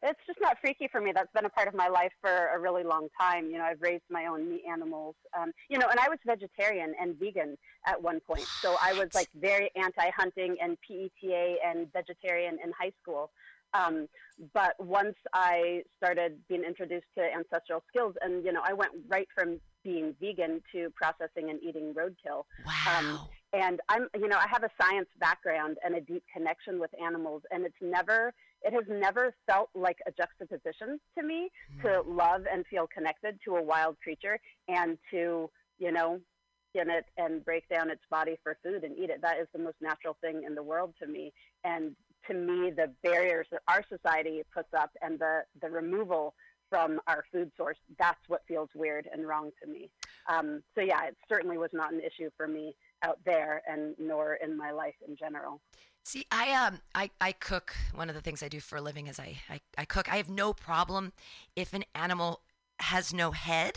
It's 0.02 0.20
just 0.26 0.40
not 0.40 0.58
freaky 0.60 0.88
for 0.90 1.00
me. 1.00 1.12
That's 1.14 1.32
been 1.32 1.44
a 1.44 1.50
part 1.50 1.68
of 1.68 1.74
my 1.74 1.88
life 1.88 2.12
for 2.20 2.48
a 2.54 2.58
really 2.58 2.84
long 2.84 3.08
time. 3.18 3.50
You 3.50 3.58
know, 3.58 3.64
I've 3.64 3.80
raised 3.80 4.04
my 4.10 4.26
own 4.26 4.48
meat 4.48 4.62
animals. 4.70 5.14
Um, 5.38 5.52
you 5.68 5.78
know, 5.78 5.88
and 5.88 5.98
I 5.98 6.08
was 6.08 6.18
vegetarian 6.26 6.94
and 7.00 7.18
vegan 7.18 7.56
at 7.86 8.00
one 8.00 8.20
point. 8.20 8.46
So 8.60 8.76
I 8.82 8.92
was 8.92 9.08
like 9.14 9.28
very 9.34 9.70
anti-hunting 9.76 10.56
and 10.60 10.76
PETA 10.86 11.56
and 11.64 11.92
vegetarian 11.92 12.58
in 12.62 12.72
high 12.78 12.92
school. 13.02 13.30
Um, 13.74 14.08
but 14.54 14.74
once 14.78 15.16
I 15.32 15.82
started 15.96 16.38
being 16.48 16.62
introduced 16.62 17.06
to 17.18 17.24
ancestral 17.24 17.82
skills, 17.88 18.14
and 18.20 18.44
you 18.44 18.52
know, 18.52 18.62
I 18.64 18.72
went 18.72 18.92
right 19.08 19.28
from 19.34 19.60
being 19.82 20.14
vegan 20.20 20.62
to 20.72 20.90
processing 20.94 21.50
and 21.50 21.62
eating 21.62 21.94
roadkill. 21.94 22.44
Wow. 22.66 23.28
And 23.56 23.80
I'm, 23.88 24.08
you 24.14 24.28
know, 24.28 24.36
I 24.36 24.46
have 24.48 24.64
a 24.64 24.70
science 24.80 25.08
background 25.18 25.78
and 25.82 25.94
a 25.94 26.00
deep 26.00 26.22
connection 26.30 26.78
with 26.78 26.90
animals, 27.02 27.42
and 27.50 27.64
it's 27.64 27.76
never, 27.80 28.34
it 28.62 28.74
has 28.74 28.84
never 28.88 29.34
felt 29.46 29.70
like 29.74 29.96
a 30.06 30.10
juxtaposition 30.12 31.00
to 31.18 31.24
me 31.24 31.48
to 31.82 32.02
love 32.06 32.42
and 32.52 32.66
feel 32.66 32.86
connected 32.86 33.38
to 33.46 33.56
a 33.56 33.62
wild 33.62 33.96
creature 34.02 34.38
and 34.68 34.98
to, 35.10 35.48
you 35.78 35.90
know, 35.90 36.20
skin 36.68 36.90
it 36.90 37.06
and 37.16 37.44
break 37.46 37.66
down 37.70 37.90
its 37.90 38.02
body 38.10 38.36
for 38.42 38.58
food 38.62 38.84
and 38.84 38.98
eat 38.98 39.08
it. 39.08 39.22
That 39.22 39.38
is 39.38 39.48
the 39.54 39.62
most 39.62 39.76
natural 39.80 40.18
thing 40.20 40.42
in 40.46 40.54
the 40.54 40.62
world 40.62 40.92
to 41.00 41.06
me. 41.08 41.32
And 41.64 41.96
to 42.28 42.34
me, 42.34 42.70
the 42.70 42.92
barriers 43.02 43.46
that 43.52 43.62
our 43.68 43.82
society 43.88 44.42
puts 44.52 44.74
up 44.78 44.90
and 45.00 45.18
the, 45.18 45.44
the 45.62 45.70
removal 45.70 46.34
from 46.68 47.00
our 47.06 47.24
food 47.32 47.50
source, 47.56 47.78
that's 47.98 48.18
what 48.28 48.42
feels 48.48 48.68
weird 48.74 49.08
and 49.10 49.26
wrong 49.26 49.50
to 49.62 49.70
me. 49.70 49.88
Um, 50.28 50.62
so, 50.74 50.80
yeah, 50.80 51.04
it 51.04 51.16
certainly 51.28 51.58
was 51.58 51.70
not 51.72 51.92
an 51.92 52.00
issue 52.00 52.28
for 52.36 52.48
me 52.48 52.74
out 53.06 53.18
there 53.24 53.62
and 53.66 53.94
nor 53.98 54.34
in 54.34 54.56
my 54.56 54.72
life 54.72 54.94
in 55.06 55.16
general. 55.16 55.60
See, 56.04 56.26
I 56.30 56.52
um, 56.52 56.80
I, 56.94 57.10
I 57.20 57.32
cook. 57.32 57.74
One 57.94 58.08
of 58.08 58.14
the 58.14 58.20
things 58.20 58.42
I 58.42 58.48
do 58.48 58.60
for 58.60 58.76
a 58.76 58.80
living 58.80 59.06
is 59.06 59.18
I, 59.18 59.38
I, 59.50 59.60
I 59.76 59.84
cook. 59.84 60.12
I 60.12 60.16
have 60.16 60.28
no 60.28 60.52
problem 60.52 61.12
if 61.56 61.72
an 61.72 61.84
animal 61.94 62.42
has 62.78 63.12
no 63.12 63.32
head. 63.32 63.76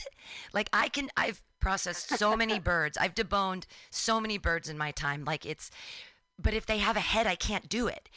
Like 0.53 0.69
I 0.73 0.89
can, 0.89 1.09
I've 1.17 1.41
processed 1.59 2.17
so 2.17 2.35
many 2.43 2.59
birds. 2.59 2.97
I've 2.97 3.15
deboned 3.15 3.63
so 3.89 4.19
many 4.19 4.37
birds 4.37 4.69
in 4.69 4.77
my 4.77 4.91
time. 4.91 5.25
Like 5.25 5.45
it's, 5.45 5.71
but 6.37 6.53
if 6.53 6.65
they 6.65 6.77
have 6.77 6.95
a 6.95 7.01
head, 7.01 7.27
I 7.27 7.35
can't 7.35 7.69
do 7.69 7.87
it. 7.87 8.09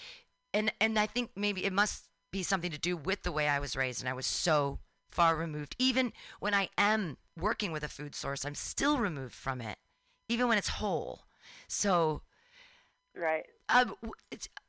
And 0.53 0.73
and 0.81 0.99
I 0.99 1.07
think 1.07 1.31
maybe 1.35 1.65
it 1.65 1.73
must 1.73 2.09
be 2.31 2.43
something 2.43 2.71
to 2.71 2.79
do 2.79 2.97
with 2.97 3.23
the 3.23 3.33
way 3.33 3.49
I 3.49 3.61
was 3.61 3.77
raised, 3.77 4.01
and 4.01 4.09
I 4.09 4.15
was 4.15 4.27
so 4.27 4.79
far 5.11 5.37
removed. 5.37 5.77
Even 5.79 6.13
when 6.41 6.55
I 6.55 6.69
am 6.77 7.17
working 7.39 7.73
with 7.73 7.83
a 7.83 7.89
food 7.89 8.15
source, 8.15 8.45
I'm 8.45 8.55
still 8.55 8.99
removed 8.99 9.35
from 9.35 9.61
it, 9.61 9.79
even 10.29 10.49
when 10.49 10.59
it's 10.59 10.69
whole. 10.69 11.23
So 11.69 12.23
Right. 13.15 13.45
um, 13.69 13.97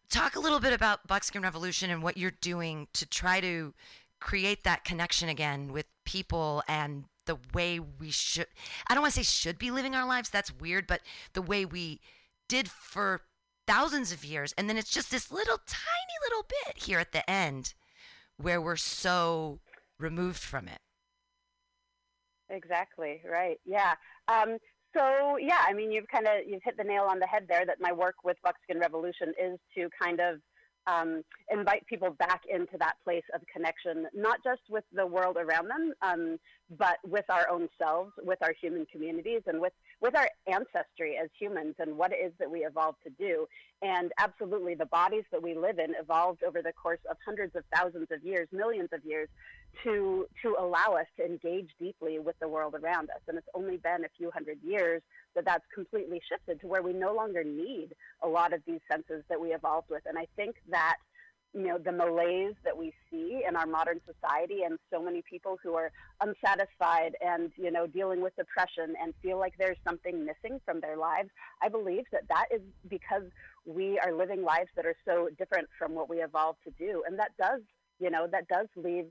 talk 0.09 0.35
a 0.35 0.39
little 0.39 0.59
bit 0.59 0.73
about 0.73 1.07
Buckskin 1.07 1.41
Revolution 1.41 1.89
and 1.89 2.03
what 2.03 2.17
you're 2.17 2.31
doing 2.31 2.87
to 2.93 3.05
try 3.05 3.39
to 3.41 3.73
create 4.19 4.63
that 4.63 4.83
connection 4.85 5.29
again 5.29 5.71
with 5.71 5.85
people 6.05 6.63
and 6.67 7.05
the 7.25 7.37
way 7.53 7.79
we 7.79 8.11
should 8.11 8.47
I 8.87 8.93
don't 8.93 9.01
want 9.01 9.13
to 9.13 9.23
say 9.23 9.23
should 9.23 9.57
be 9.57 9.71
living 9.71 9.95
our 9.95 10.05
lives 10.07 10.29
that's 10.29 10.53
weird 10.53 10.87
but 10.87 11.01
the 11.33 11.41
way 11.41 11.65
we 11.65 11.99
did 12.47 12.69
for 12.69 13.21
thousands 13.67 14.11
of 14.11 14.23
years 14.25 14.53
and 14.57 14.69
then 14.69 14.77
it's 14.77 14.89
just 14.91 15.11
this 15.11 15.31
little 15.31 15.57
tiny 15.67 16.17
little 16.29 16.45
bit 16.65 16.83
here 16.83 16.99
at 16.99 17.11
the 17.11 17.29
end 17.29 17.73
where 18.37 18.61
we're 18.61 18.75
so 18.77 19.59
removed 19.99 20.39
from 20.39 20.67
it 20.67 20.79
Exactly. 22.49 23.21
Right. 23.29 23.59
Yeah. 23.65 23.95
Um, 24.27 24.57
so 24.95 25.37
yeah, 25.37 25.59
I 25.67 25.73
mean, 25.73 25.91
you've 25.91 26.07
kind 26.07 26.27
of 26.27 26.47
you've 26.47 26.63
hit 26.63 26.77
the 26.77 26.83
nail 26.83 27.07
on 27.09 27.19
the 27.19 27.27
head 27.27 27.45
there. 27.47 27.65
That 27.65 27.77
my 27.79 27.91
work 27.91 28.15
with 28.23 28.37
Buckskin 28.43 28.79
Revolution 28.79 29.33
is 29.41 29.59
to 29.75 29.89
kind 30.01 30.19
of 30.19 30.39
um, 30.87 31.23
invite 31.51 31.85
people 31.87 32.11
back 32.11 32.41
into 32.49 32.77
that 32.79 32.95
place 33.03 33.23
of 33.33 33.41
connection, 33.51 34.07
not 34.13 34.39
just 34.43 34.61
with 34.69 34.83
the 34.91 35.05
world 35.05 35.37
around 35.37 35.69
them, 35.69 35.93
um, 36.01 36.37
but 36.77 36.97
with 37.03 37.25
our 37.29 37.49
own 37.49 37.69
selves, 37.77 38.11
with 38.23 38.39
our 38.41 38.53
human 38.59 38.85
communities, 38.91 39.41
and 39.47 39.59
with 39.59 39.73
with 40.01 40.15
our 40.15 40.29
ancestry 40.47 41.17
as 41.21 41.29
humans 41.39 41.75
and 41.79 41.97
what 41.97 42.11
it 42.11 42.17
is 42.23 42.33
that 42.39 42.49
we 42.49 42.59
evolved 42.59 42.97
to 43.03 43.09
do. 43.11 43.47
And 43.81 44.11
absolutely, 44.17 44.75
the 44.75 44.85
bodies 44.85 45.23
that 45.31 45.41
we 45.41 45.55
live 45.55 45.79
in 45.79 45.93
evolved 45.99 46.43
over 46.43 46.61
the 46.61 46.73
course 46.73 46.99
of 47.09 47.17
hundreds 47.25 47.55
of 47.55 47.63
thousands 47.75 48.07
of 48.11 48.23
years, 48.23 48.47
millions 48.51 48.89
of 48.93 49.03
years, 49.05 49.29
to 49.83 50.27
to 50.41 50.55
allow 50.59 50.95
us 50.95 51.07
to 51.17 51.25
engage 51.25 51.69
deeply 51.79 52.19
with 52.19 52.37
the 52.39 52.47
world 52.47 52.75
around 52.75 53.09
us. 53.09 53.21
And 53.27 53.37
it's 53.37 53.47
only 53.53 53.77
been 53.77 54.05
a 54.05 54.09
few 54.17 54.31
hundred 54.31 54.59
years 54.63 55.01
that 55.35 55.45
that's 55.45 55.65
completely 55.73 56.21
shifted 56.29 56.61
to 56.61 56.67
where 56.67 56.81
we 56.81 56.93
no 56.93 57.13
longer 57.13 57.43
need 57.43 57.89
a 58.21 58.27
lot 58.27 58.53
of 58.53 58.61
these 58.67 58.81
senses 58.91 59.23
that 59.29 59.39
we 59.39 59.53
evolved 59.53 59.89
with. 59.89 60.03
And 60.05 60.17
I 60.17 60.27
think 60.35 60.55
that 60.69 60.97
you 61.53 61.67
know 61.67 61.77
the 61.77 61.91
malaise 61.91 62.55
that 62.63 62.77
we 62.77 62.93
see 63.09 63.43
in 63.47 63.55
our 63.55 63.67
modern 63.67 64.01
society 64.05 64.63
and 64.65 64.79
so 64.91 65.01
many 65.01 65.21
people 65.29 65.57
who 65.61 65.75
are 65.75 65.91
unsatisfied 66.21 67.15
and 67.21 67.51
you 67.57 67.71
know 67.71 67.85
dealing 67.87 68.21
with 68.21 68.35
depression 68.35 68.95
and 69.01 69.13
feel 69.21 69.37
like 69.37 69.53
there's 69.57 69.77
something 69.87 70.25
missing 70.25 70.59
from 70.65 70.79
their 70.79 70.97
lives 70.97 71.29
i 71.61 71.69
believe 71.69 72.05
that 72.11 72.23
that 72.27 72.45
is 72.51 72.61
because 72.89 73.23
we 73.65 73.99
are 73.99 74.13
living 74.13 74.43
lives 74.43 74.69
that 74.75 74.85
are 74.85 74.95
so 75.05 75.29
different 75.37 75.67
from 75.77 75.93
what 75.93 76.09
we 76.09 76.17
evolved 76.17 76.59
to 76.65 76.71
do. 76.71 77.03
And 77.07 77.17
that 77.19 77.31
does 77.39 77.61
you 77.99 78.09
know 78.09 78.27
that 78.31 78.47
does 78.47 78.67
leave 78.75 79.09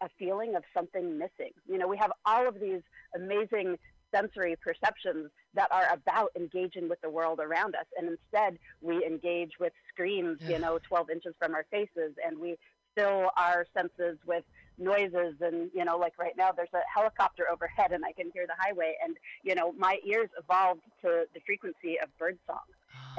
a 0.00 0.08
feeling 0.18 0.54
of 0.56 0.64
something 0.74 1.18
missing. 1.18 1.52
You 1.68 1.78
know 1.78 1.88
we 1.88 1.96
have 1.98 2.12
all 2.26 2.48
of 2.48 2.60
these 2.60 2.82
amazing 3.14 3.78
sensory 4.14 4.56
perceptions 4.56 5.30
that 5.54 5.70
are 5.70 5.88
about 5.92 6.30
engaging 6.36 6.88
with 6.88 7.00
the 7.00 7.10
world 7.10 7.40
around 7.40 7.74
us. 7.74 7.86
And 7.96 8.08
instead, 8.08 8.58
we 8.80 9.04
engage 9.04 9.52
with 9.58 9.72
screens, 9.92 10.38
you 10.48 10.58
know, 10.58 10.78
12 10.86 11.10
inches 11.10 11.34
from 11.38 11.54
our 11.54 11.64
faces, 11.70 12.14
and 12.24 12.38
we 12.38 12.56
fill 12.94 13.30
our 13.36 13.66
senses 13.74 14.18
with 14.26 14.44
noises. 14.78 15.34
And, 15.40 15.70
you 15.74 15.84
know, 15.84 15.96
like 15.96 16.18
right 16.18 16.36
now, 16.36 16.50
there's 16.52 16.72
a 16.74 16.80
helicopter 16.92 17.44
overhead, 17.50 17.92
and 17.92 18.04
I 18.04 18.12
can 18.12 18.30
hear 18.32 18.46
the 18.46 18.54
highway. 18.58 18.94
And, 19.04 19.16
you 19.42 19.54
know, 19.54 19.72
my 19.76 19.98
ears 20.04 20.28
evolved 20.38 20.82
to 21.02 21.24
the 21.34 21.40
frequency 21.44 21.98
of 22.02 22.08
birdsong 22.18 22.66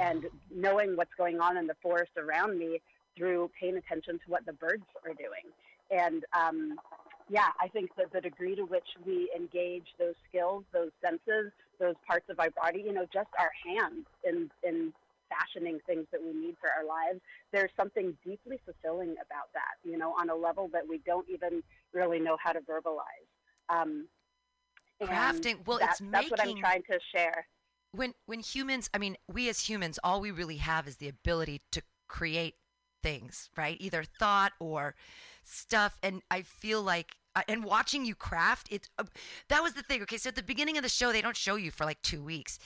and 0.00 0.26
knowing 0.54 0.96
what's 0.96 1.14
going 1.16 1.40
on 1.40 1.56
in 1.56 1.66
the 1.66 1.76
forest 1.82 2.12
around 2.16 2.58
me 2.58 2.80
through 3.16 3.50
paying 3.60 3.76
attention 3.76 4.14
to 4.14 4.24
what 4.28 4.46
the 4.46 4.52
birds 4.52 4.84
are 5.04 5.14
doing. 5.14 5.44
And, 5.90 6.24
um, 6.32 6.78
yeah, 7.30 7.48
I 7.60 7.68
think 7.68 7.90
that 7.96 8.12
the 8.12 8.20
degree 8.20 8.56
to 8.56 8.62
which 8.62 8.88
we 9.06 9.30
engage 9.34 9.86
those 9.98 10.16
skills, 10.28 10.64
those 10.72 10.90
senses, 11.00 11.52
those 11.78 11.94
parts 12.06 12.26
of 12.28 12.40
our 12.40 12.50
body, 12.50 12.82
you 12.84 12.92
know, 12.92 13.06
just 13.12 13.28
our 13.38 13.52
hands 13.64 14.06
in 14.24 14.50
in 14.62 14.92
fashioning 15.30 15.78
things 15.86 16.06
that 16.10 16.20
we 16.20 16.32
need 16.32 16.56
for 16.60 16.68
our 16.76 16.84
lives, 16.84 17.20
there's 17.52 17.70
something 17.76 18.16
deeply 18.26 18.58
fulfilling 18.64 19.12
about 19.12 19.46
that, 19.54 19.78
you 19.88 19.96
know, 19.96 20.12
on 20.20 20.28
a 20.28 20.34
level 20.34 20.68
that 20.72 20.82
we 20.88 20.98
don't 21.06 21.28
even 21.30 21.62
really 21.94 22.18
know 22.18 22.36
how 22.42 22.50
to 22.52 22.58
verbalize. 22.60 23.28
Um, 23.68 24.08
Crafting- 25.00 25.64
well, 25.66 25.78
that- 25.78 25.90
it's 25.90 26.02
that's 26.10 26.30
what 26.30 26.40
I'm 26.40 26.56
trying 26.56 26.82
to 26.90 26.98
share. 27.14 27.46
when 27.92 28.14
when 28.26 28.40
humans 28.40 28.88
i 28.94 28.98
mean 28.98 29.16
we 29.26 29.48
as 29.48 29.68
humans 29.68 29.98
all 30.04 30.20
we 30.20 30.30
really 30.30 30.58
have 30.58 30.86
is 30.86 30.96
the 30.98 31.08
ability 31.08 31.60
to 31.72 31.82
create 32.06 32.54
things 33.02 33.50
right 33.56 33.76
either 33.80 34.04
thought 34.04 34.52
or 34.60 34.94
stuff 35.42 35.98
and 36.02 36.22
i 36.30 36.40
feel 36.42 36.82
like 36.82 37.16
uh, 37.36 37.42
and 37.48 37.64
watching 37.64 38.04
you 38.04 38.14
craft 38.14 38.66
it 38.70 38.88
uh, 38.98 39.04
that 39.48 39.62
was 39.62 39.74
the 39.74 39.82
thing 39.82 40.02
okay 40.02 40.16
so 40.16 40.28
at 40.28 40.36
the 40.36 40.42
beginning 40.42 40.76
of 40.76 40.82
the 40.82 40.88
show 40.88 41.12
they 41.12 41.22
don't 41.22 41.36
show 41.36 41.56
you 41.56 41.70
for 41.70 41.84
like 41.84 42.00
two 42.02 42.22
weeks 42.22 42.58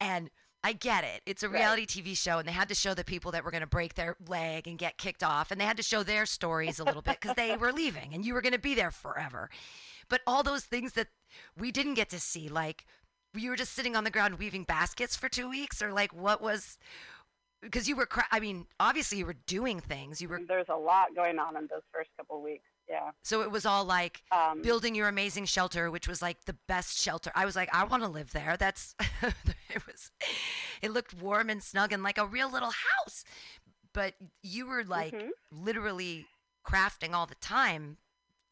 and 0.00 0.30
I 0.64 0.74
get 0.74 1.02
it. 1.02 1.22
It's 1.26 1.42
a 1.42 1.48
Right. 1.48 1.58
reality 1.58 1.86
TV 1.86 2.16
show, 2.16 2.38
and 2.38 2.46
they 2.46 2.52
had 2.52 2.68
to 2.68 2.74
show 2.76 2.94
the 2.94 3.02
people 3.02 3.32
that 3.32 3.42
were 3.42 3.50
going 3.50 3.62
to 3.62 3.66
break 3.66 3.94
their 3.94 4.14
leg 4.28 4.68
and 4.68 4.78
get 4.78 4.96
kicked 4.96 5.24
off, 5.24 5.50
and 5.50 5.60
they 5.60 5.64
had 5.64 5.76
to 5.78 5.82
show 5.82 6.04
their 6.04 6.24
stories 6.24 6.78
a 6.78 6.84
little 6.84 7.02
bit 7.02 7.18
because 7.20 7.34
they 7.34 7.56
were 7.56 7.72
leaving, 7.72 8.14
and 8.14 8.24
you 8.24 8.32
were 8.32 8.40
going 8.40 8.52
to 8.52 8.60
be 8.60 8.72
there 8.72 8.92
forever. 8.92 9.50
But 10.08 10.20
all 10.24 10.44
those 10.44 10.62
things 10.64 10.92
that 10.92 11.08
we 11.58 11.72
didn't 11.72 11.94
get 11.94 12.10
to 12.10 12.20
see, 12.20 12.48
like 12.48 12.86
you 13.34 13.50
were 13.50 13.56
just 13.56 13.72
sitting 13.72 13.96
on 13.96 14.04
the 14.04 14.10
ground 14.10 14.38
weaving 14.38 14.62
baskets 14.62 15.16
for 15.16 15.28
two 15.28 15.50
weeks, 15.50 15.82
or 15.82 15.92
like 15.92 16.14
what 16.14 16.40
was? 16.40 16.78
Because 17.60 17.88
you 17.88 17.96
were, 17.96 18.06
cra- 18.06 18.28
I 18.30 18.38
mean, 18.38 18.66
obviously 18.78 19.18
you 19.18 19.26
were 19.26 19.36
doing 19.46 19.80
things. 19.80 20.22
You 20.22 20.28
were, 20.28 20.40
There's 20.46 20.68
a 20.68 20.76
lot 20.76 21.12
going 21.16 21.40
on 21.40 21.56
in 21.56 21.66
those 21.68 21.82
first 21.92 22.10
couple 22.16 22.40
weeks. 22.40 22.62
Yeah. 22.92 23.10
so 23.22 23.40
it 23.40 23.50
was 23.50 23.64
all 23.64 23.84
like 23.86 24.22
Um, 24.30 24.60
building 24.60 24.94
your 24.94 25.08
amazing 25.08 25.46
shelter, 25.46 25.90
which 25.90 26.06
was 26.06 26.20
like 26.20 26.44
the 26.44 26.56
best 26.68 26.98
shelter. 26.98 27.32
I 27.34 27.44
was 27.46 27.56
like, 27.56 27.70
I 27.74 27.84
want 27.84 28.02
to 28.02 28.08
live 28.08 28.32
there. 28.32 28.56
That's 28.58 28.94
it 29.22 29.86
was. 29.86 30.10
It 30.82 30.90
looked 30.92 31.14
warm 31.14 31.48
and 31.48 31.62
snug 31.62 31.92
and 31.92 32.02
like 32.02 32.18
a 32.18 32.26
real 32.26 32.50
little 32.50 32.72
house. 32.72 33.24
But 33.94 34.14
you 34.42 34.66
were 34.66 34.84
like 34.84 35.14
Mhm. 35.14 35.30
literally 35.50 36.26
crafting 36.66 37.12
all 37.14 37.26
the 37.26 37.34
time. 37.36 37.96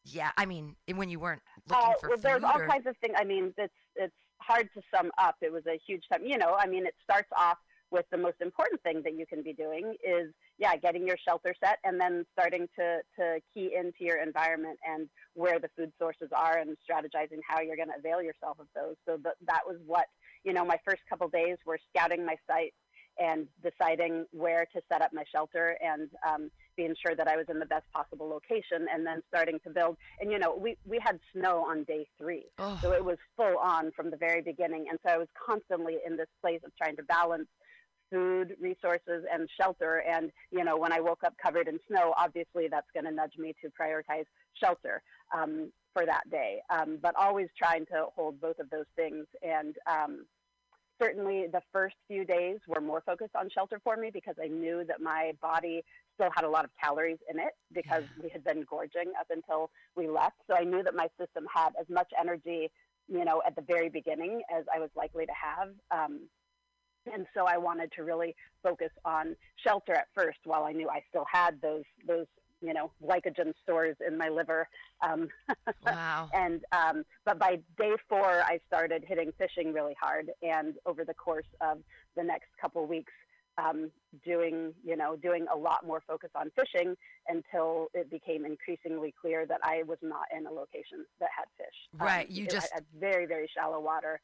Yeah, 0.03 0.31
I 0.37 0.45
mean, 0.47 0.75
when 0.93 1.09
you 1.09 1.19
weren't 1.19 1.43
looking 1.69 1.83
Uh, 1.91 1.93
for 1.99 2.09
well, 2.09 2.17
food. 2.17 2.23
there's 2.23 2.43
all 2.43 2.59
or- 2.59 2.67
kinds 2.67 2.87
of 2.87 2.97
things. 2.97 3.15
I 3.17 3.23
mean, 3.23 3.53
it's 3.57 3.73
it's 3.95 4.15
hard 4.39 4.69
to 4.73 4.81
sum 4.93 5.11
up. 5.19 5.35
It 5.41 5.51
was 5.51 5.65
a 5.67 5.77
huge 5.85 6.03
time. 6.11 6.25
You 6.25 6.37
know, 6.39 6.55
I 6.57 6.65
mean, 6.65 6.87
it 6.87 6.95
starts 7.03 7.29
off 7.37 7.59
with 7.91 8.05
the 8.11 8.17
most 8.17 8.37
important 8.41 8.81
thing 8.81 9.01
that 9.03 9.13
you 9.17 9.25
can 9.25 9.43
be 9.43 9.53
doing 9.53 9.95
is 10.03 10.31
yeah, 10.57 10.75
getting 10.75 11.05
your 11.05 11.17
shelter 11.27 11.53
set, 11.63 11.77
and 11.83 11.99
then 11.99 12.25
starting 12.33 12.67
to 12.77 12.99
to 13.19 13.39
key 13.53 13.75
into 13.77 13.99
your 14.03 14.21
environment 14.21 14.79
and 14.87 15.09
where 15.33 15.59
the 15.59 15.69
food 15.75 15.91
sources 15.99 16.29
are, 16.35 16.57
and 16.57 16.77
strategizing 16.89 17.39
how 17.47 17.59
you're 17.61 17.75
going 17.75 17.89
to 17.89 17.97
avail 17.99 18.21
yourself 18.21 18.57
of 18.59 18.67
those. 18.75 18.95
So 19.05 19.17
that 19.23 19.35
that 19.47 19.61
was 19.67 19.77
what 19.85 20.05
you 20.43 20.53
know. 20.53 20.63
My 20.65 20.77
first 20.85 21.01
couple 21.09 21.27
days 21.27 21.57
were 21.65 21.79
scouting 21.93 22.25
my 22.25 22.35
site 22.47 22.73
and 23.19 23.45
deciding 23.61 24.25
where 24.31 24.65
to 24.73 24.81
set 24.91 25.01
up 25.01 25.11
my 25.13 25.23
shelter 25.35 25.77
and 25.83 26.09
um, 26.27 26.49
being 26.77 26.95
sure 27.05 27.13
that 27.13 27.27
I 27.27 27.35
was 27.35 27.45
in 27.49 27.59
the 27.59 27.65
best 27.65 27.83
possible 27.93 28.27
location, 28.29 28.87
and 28.91 29.05
then 29.05 29.21
starting 29.27 29.59
to 29.65 29.69
build. 29.69 29.97
And 30.21 30.31
you 30.31 30.39
know, 30.39 30.55
we 30.55 30.77
we 30.85 30.97
had 31.03 31.19
snow 31.33 31.65
on 31.67 31.83
day 31.83 32.07
three, 32.17 32.45
Oh. 32.59 32.79
so 32.81 32.93
it 32.93 33.03
was 33.03 33.17
full 33.35 33.57
on 33.57 33.91
from 33.91 34.11
the 34.11 34.17
very 34.17 34.41
beginning, 34.41 34.85
and 34.89 34.97
so 35.05 35.11
I 35.11 35.17
was 35.17 35.27
constantly 35.45 35.97
in 36.05 36.15
this 36.15 36.29
place 36.39 36.61
of 36.63 36.71
trying 36.77 36.95
to 36.97 37.03
balance 37.03 37.47
food 38.11 38.55
resources 38.59 39.25
and 39.31 39.49
shelter. 39.59 40.03
And 40.07 40.31
you 40.51 40.63
know, 40.63 40.77
when 40.77 40.91
I 40.91 40.99
woke 40.99 41.23
up 41.25 41.33
covered 41.41 41.67
in 41.67 41.79
snow, 41.87 42.13
obviously 42.17 42.67
that's 42.69 42.87
going 42.93 43.05
to 43.05 43.11
nudge 43.11 43.37
me 43.37 43.53
to 43.61 43.69
prioritize 43.69 44.25
shelter 44.61 45.01
um, 45.35 45.71
for 45.93 46.05
that 46.05 46.29
day. 46.29 46.59
Um, 46.69 46.99
but 47.01 47.15
always 47.15 47.47
trying 47.57 47.85
to 47.87 48.05
hold 48.15 48.39
both 48.41 48.59
of 48.59 48.69
those 48.69 48.87
things 48.95 49.25
and. 49.41 49.75
Um, 49.89 50.25
certainly 51.01 51.47
the 51.51 51.61
first 51.71 51.95
few 52.07 52.23
days 52.23 52.59
were 52.67 52.81
more 52.81 53.01
focused 53.05 53.35
on 53.35 53.49
shelter 53.49 53.79
for 53.83 53.97
me 53.97 54.11
because 54.13 54.35
I 54.41 54.47
knew 54.47 54.83
that 54.87 55.01
my 55.01 55.31
body 55.41 55.83
still 56.15 56.29
had 56.35 56.45
a 56.45 56.49
lot 56.49 56.63
of 56.63 56.71
calories 56.81 57.17
in 57.29 57.39
it 57.39 57.53
because 57.73 58.03
we 58.21 58.29
had 58.29 58.43
been 58.43 58.63
gorging 58.69 59.11
up 59.19 59.27
until 59.31 59.71
we 59.95 60.07
left. 60.07 60.35
So 60.47 60.55
I 60.55 60.63
knew 60.63 60.83
that 60.83 60.93
my 60.93 61.07
system 61.19 61.45
had 61.53 61.69
as 61.79 61.87
much 61.89 62.09
energy, 62.19 62.69
you 63.07 63.25
know, 63.25 63.41
at 63.45 63.55
the 63.55 63.63
very 63.63 63.89
beginning 63.89 64.41
as 64.55 64.65
I 64.73 64.79
was 64.79 64.89
likely 64.95 65.25
to 65.25 65.31
have. 65.31 65.69
Um, 65.89 66.21
and 67.11 67.25
so 67.33 67.45
I 67.45 67.57
wanted 67.57 67.91
to 67.93 68.03
really 68.03 68.35
focus 68.63 68.91
on 69.05 69.35
shelter 69.65 69.93
at 69.93 70.07
first 70.13 70.39
while 70.45 70.63
I 70.63 70.71
knew 70.71 70.89
I 70.89 71.01
still 71.09 71.25
had 71.31 71.61
those 71.61 71.83
those 72.07 72.27
you 72.61 72.73
know 72.73 72.91
glycogen 73.03 73.53
stores 73.63 73.95
in 74.05 74.17
my 74.17 74.29
liver 74.29 74.67
um, 75.01 75.29
wow. 75.85 76.29
and 76.33 76.61
um, 76.71 77.03
but 77.25 77.39
by 77.39 77.59
day 77.77 77.93
four, 78.07 78.43
I 78.43 78.59
started 78.67 79.03
hitting 79.07 79.31
fishing 79.37 79.73
really 79.73 79.95
hard, 79.99 80.29
and 80.41 80.75
over 80.85 81.03
the 81.03 81.13
course 81.13 81.45
of 81.59 81.79
the 82.15 82.23
next 82.23 82.49
couple 82.59 82.85
weeks, 82.85 83.13
um, 83.57 83.89
doing 84.23 84.73
you 84.83 84.95
know 84.95 85.15
doing 85.15 85.45
a 85.53 85.57
lot 85.57 85.85
more 85.85 86.01
focus 86.07 86.29
on 86.35 86.51
fishing 86.55 86.95
until 87.27 87.87
it 87.93 88.09
became 88.11 88.45
increasingly 88.45 89.13
clear 89.19 89.45
that 89.47 89.59
I 89.63 89.83
was 89.83 89.97
not 90.01 90.25
in 90.35 90.45
a 90.45 90.51
location 90.51 91.05
that 91.19 91.29
had 91.35 91.45
fish. 91.57 91.99
Um, 91.99 92.05
Right, 92.05 92.29
you 92.29 92.43
it 92.45 92.51
just- 92.51 92.71
had 92.73 92.85
very 92.99 93.25
very 93.25 93.49
shallow 93.55 93.79
water. 93.79 94.21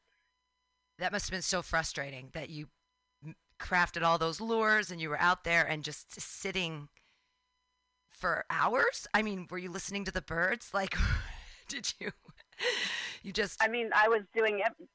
That 1.00 1.12
must 1.12 1.26
have 1.28 1.32
been 1.32 1.42
so 1.42 1.62
frustrating 1.62 2.30
that 2.34 2.50
you 2.50 2.68
crafted 3.60 4.04
all 4.04 4.18
those 4.18 4.40
lures 4.42 4.92
and 4.92 5.02
you 5.02 5.10
were 5.10 5.20
out 5.20 5.44
there 5.44 5.64
and 5.66 5.84
just 5.84 6.20
sitting 6.20 6.90
for 8.10 8.46
hours. 8.50 9.08
I 9.14 9.22
mean, 9.22 9.48
were 9.50 9.58
you 9.58 9.72
listening 9.72 10.06
to 10.06 10.12
the 10.12 10.22
birds? 10.22 10.70
Like, 10.74 10.96
did 11.68 11.94
you? 12.00 12.12
You 13.24 13.32
just. 13.34 13.62
I 13.64 13.68
mean, 13.68 13.90
I 13.96 14.08
was 14.08 14.22
doing 14.36 14.60
it. 14.66 14.88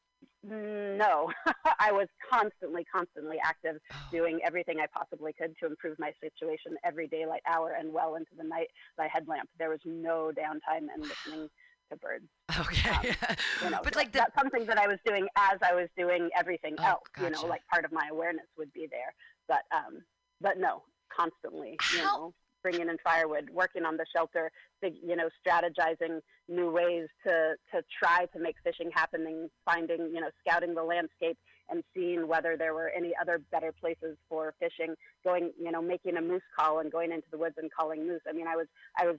No, 0.44 1.30
I 1.78 1.92
was 1.92 2.08
constantly, 2.28 2.84
constantly 2.92 3.36
active, 3.44 3.76
Oh. 3.92 3.96
doing 4.10 4.40
everything 4.44 4.80
I 4.80 4.86
possibly 4.92 5.32
could 5.32 5.54
to 5.60 5.66
improve 5.66 5.98
my 6.00 6.12
situation 6.20 6.76
every 6.84 7.06
daylight 7.06 7.42
hour 7.46 7.76
and 7.78 7.92
well 7.92 8.16
into 8.16 8.32
the 8.36 8.42
night 8.42 8.68
by 8.96 9.06
headlamp. 9.06 9.48
There 9.58 9.70
was 9.70 9.78
no 9.84 10.32
downtime 10.36 10.88
and 10.92 11.02
listening 11.02 11.48
to 11.92 11.96
birds. 11.98 12.24
Okay. 12.60 13.14
You 13.64 13.70
know, 13.70 13.80
but 13.84 13.94
like 13.96 14.12
the. 14.12 14.18
that's 14.18 14.34
something 14.36 14.66
that 14.66 14.78
I 14.78 14.86
was 14.88 14.98
doing 15.06 15.26
as 15.36 15.58
I 15.62 15.72
was 15.74 15.88
doing 15.96 16.28
everything 16.36 16.74
Oh, 16.80 16.84
else. 16.84 17.02
You 17.20 17.30
know, 17.30 17.46
like 17.46 17.62
part 17.72 17.84
of 17.84 17.92
my 17.92 18.08
awareness 18.10 18.46
would 18.58 18.72
be 18.72 18.88
there, 18.90 19.14
but 19.48 19.62
um, 19.74 20.02
but 20.40 20.58
no, 20.58 20.82
constantly. 21.16 21.78
You 21.94 22.00
How- 22.00 22.16
know, 22.16 22.34
bringing 22.62 22.88
in 22.88 22.96
firewood, 23.04 23.50
working 23.50 23.84
on 23.84 23.96
the 23.96 24.06
shelter, 24.14 24.50
you 24.82 25.16
know, 25.16 25.28
strategizing 25.46 26.20
new 26.48 26.70
ways 26.70 27.08
to 27.26 27.54
to 27.72 27.82
try 28.02 28.26
to 28.34 28.38
make 28.40 28.56
fishing 28.64 28.90
happening, 28.92 29.48
finding, 29.64 30.10
you 30.14 30.20
know, 30.20 30.30
scouting 30.46 30.74
the 30.74 30.82
landscape 30.82 31.38
and 31.70 31.82
seeing 31.94 32.26
whether 32.28 32.56
there 32.56 32.74
were 32.74 32.90
any 32.90 33.12
other 33.20 33.40
better 33.52 33.72
places 33.80 34.16
for 34.28 34.54
fishing. 34.60 34.94
Going, 35.24 35.52
you 35.60 35.70
know, 35.70 35.80
making 35.82 36.16
a 36.16 36.20
moose 36.20 36.42
call 36.58 36.80
and 36.80 36.90
going 36.90 37.12
into 37.12 37.26
the 37.30 37.38
woods 37.38 37.54
and 37.58 37.70
calling 37.72 38.06
moose. 38.06 38.20
I 38.28 38.32
mean, 38.32 38.46
I 38.48 38.56
was 38.56 38.66
I 38.98 39.06
was 39.06 39.16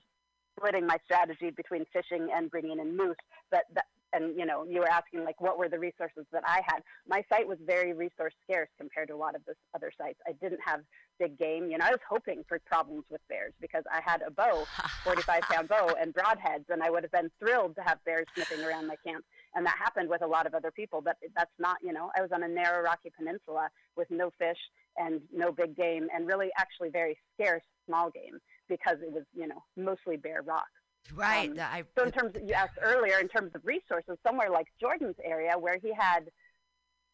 splitting 0.57 0.85
my 0.85 0.97
strategy 1.05 1.51
between 1.51 1.85
fishing 1.93 2.29
and 2.33 2.49
bringing 2.49 2.79
in 2.79 2.95
moose, 2.95 3.17
but 3.51 3.63
that, 3.73 3.85
and 4.13 4.37
you 4.37 4.45
know, 4.45 4.63
you 4.63 4.79
were 4.79 4.89
asking 4.89 5.23
like 5.23 5.41
what 5.41 5.57
were 5.57 5.67
the 5.67 5.79
resources 5.79 6.25
that 6.31 6.43
I 6.45 6.61
had. 6.65 6.81
My 7.07 7.23
site 7.29 7.47
was 7.47 7.57
very 7.65 7.93
resource 7.93 8.33
scarce 8.43 8.69
compared 8.77 9.07
to 9.09 9.15
a 9.15 9.17
lot 9.17 9.35
of 9.35 9.41
the 9.45 9.55
other 9.75 9.91
sites. 9.97 10.19
I 10.27 10.33
didn't 10.33 10.61
have 10.65 10.81
big 11.19 11.37
game. 11.37 11.69
You 11.69 11.77
know, 11.77 11.85
I 11.85 11.91
was 11.91 11.99
hoping 12.07 12.43
for 12.47 12.59
problems 12.65 13.05
with 13.09 13.21
bears 13.27 13.53
because 13.59 13.83
I 13.91 14.01
had 14.05 14.21
a 14.25 14.31
bow 14.31 14.65
45 15.03 15.41
pound 15.41 15.67
bow 15.67 15.95
and 15.99 16.13
broadheads, 16.13 16.69
and 16.69 16.81
I 16.81 16.89
would 16.89 17.03
have 17.03 17.11
been 17.11 17.31
thrilled 17.39 17.75
to 17.75 17.81
have 17.81 18.03
bears 18.05 18.27
sniffing 18.35 18.63
around 18.63 18.87
my 18.87 18.95
camp. 19.05 19.25
And 19.55 19.65
that 19.65 19.75
happened 19.77 20.09
with 20.09 20.23
a 20.23 20.27
lot 20.27 20.47
of 20.47 20.53
other 20.53 20.71
people, 20.71 21.01
but 21.01 21.17
that's 21.35 21.51
not, 21.59 21.77
you 21.83 21.93
know, 21.93 22.09
I 22.17 22.21
was 22.21 22.31
on 22.31 22.43
a 22.43 22.47
narrow 22.47 22.83
rocky 22.83 23.11
peninsula 23.15 23.69
with 23.95 24.09
no 24.09 24.31
fish 24.37 24.57
and 24.97 25.21
no 25.31 25.51
big 25.51 25.75
game, 25.75 26.07
and 26.13 26.27
really 26.27 26.49
actually 26.57 26.89
very 26.89 27.17
scarce 27.35 27.63
small 27.85 28.09
game 28.09 28.39
because 28.77 28.97
it 29.01 29.11
was, 29.11 29.23
you 29.35 29.47
know, 29.47 29.63
mostly 29.77 30.17
bare 30.17 30.41
rock. 30.41 30.67
right. 31.13 31.49
um, 31.49 31.59
I, 31.59 31.83
So 31.97 32.05
in 32.05 32.11
terms, 32.11 32.35
of, 32.35 32.43
you 32.47 32.53
asked 32.53 32.79
earlier, 32.81 33.19
in 33.19 33.27
terms 33.27 33.51
of 33.55 33.61
resources, 33.65 34.17
somewhere 34.25 34.49
like 34.49 34.67
Jordan's 34.79 35.15
area 35.23 35.53
where 35.57 35.77
he 35.81 35.91
had 35.97 36.29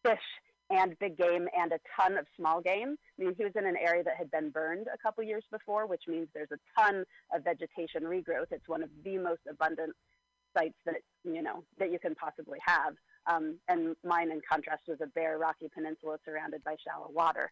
fish 0.04 0.28
and 0.70 0.98
big 1.00 1.18
game 1.18 1.48
and 1.58 1.72
a 1.72 1.80
ton 2.00 2.18
of 2.18 2.26
small 2.38 2.62
game. 2.62 2.96
I 3.20 3.24
mean, 3.24 3.34
he 3.38 3.44
was 3.44 3.54
in 3.56 3.66
an 3.66 3.76
area 3.76 4.04
that 4.04 4.16
had 4.18 4.30
been 4.32 4.52
burned 4.52 4.88
a 4.94 4.98
couple 4.98 5.24
years 5.24 5.44
before, 5.52 5.88
which 5.88 6.04
means 6.08 6.28
there's 6.34 6.52
a 6.52 6.80
ton 6.80 7.04
of 7.34 7.44
vegetation 7.44 8.04
regrowth. 8.04 8.52
It's 8.52 8.68
one 8.68 8.84
of 8.84 8.90
the 9.04 9.18
most 9.18 9.42
abundant 9.50 9.96
sites 10.56 10.78
that 10.86 11.02
you 11.24 11.42
know 11.42 11.64
that 11.80 11.92
you 11.92 12.00
can 12.00 12.16
possibly 12.16 12.60
have. 12.66 12.94
Um, 13.26 13.56
and 13.68 13.96
mine, 14.04 14.32
in 14.32 14.42
contrast, 14.50 14.84
was 14.88 15.00
a 15.02 15.08
bare, 15.08 15.38
rocky 15.38 15.70
peninsula 15.74 16.18
surrounded 16.24 16.64
by 16.64 16.76
shallow 16.88 17.10
water. 17.12 17.52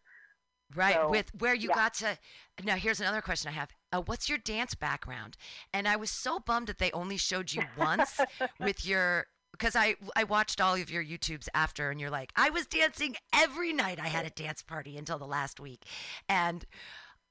Right, 0.75 0.95
So, 0.95 1.09
with 1.09 1.31
where 1.39 1.53
you 1.55 1.69
yeah. 1.69 1.75
got 1.75 1.93
to. 1.95 2.17
Now, 2.63 2.75
here's 2.75 2.99
another 2.99 3.21
question 3.21 3.49
I 3.49 3.53
have. 3.53 3.69
Uh, 3.91 4.01
what's 4.01 4.27
your 4.27 4.37
dance 4.37 4.75
background? 4.75 5.37
And 5.73 5.87
I 5.87 5.95
was 5.95 6.11
so 6.11 6.39
bummed 6.39 6.67
that 6.67 6.77
they 6.77 6.91
only 6.91 7.17
showed 7.17 7.53
you 7.53 7.63
once 7.77 8.19
with 8.59 8.85
your. 8.85 9.27
Because 9.53 9.75
I 9.75 9.95
I 10.15 10.23
watched 10.25 10.59
all 10.61 10.75
of 10.75 10.91
your 10.91 11.03
YouTubes 11.03 11.47
after, 11.55 11.89
and 11.89 11.99
you're 11.99 12.11
like, 12.11 12.31
I 12.35 12.49
was 12.49 12.67
dancing 12.67 13.15
every 13.33 13.73
night. 13.73 13.99
I 13.99 14.07
had 14.07 14.25
a 14.25 14.29
dance 14.29 14.61
party 14.61 14.97
until 14.97 15.17
the 15.17 15.25
last 15.25 15.59
week, 15.59 15.85
and 16.29 16.65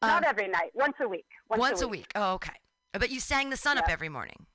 um, 0.03 0.09
Not 0.09 0.25
every 0.25 0.49
night, 0.49 0.71
once 0.75 0.95
a 1.01 1.07
week. 1.09 1.27
Once, 1.49 1.61
once 1.61 1.83
a 1.83 1.89
week. 1.89 2.11
Oh, 2.15 2.33
okay. 2.35 2.55
But 2.93 3.11
you 3.11 3.21
sang 3.21 3.51
the 3.51 3.57
sun 3.57 3.79
up 3.79 3.89
every 3.89 4.09
morning. 4.09 4.47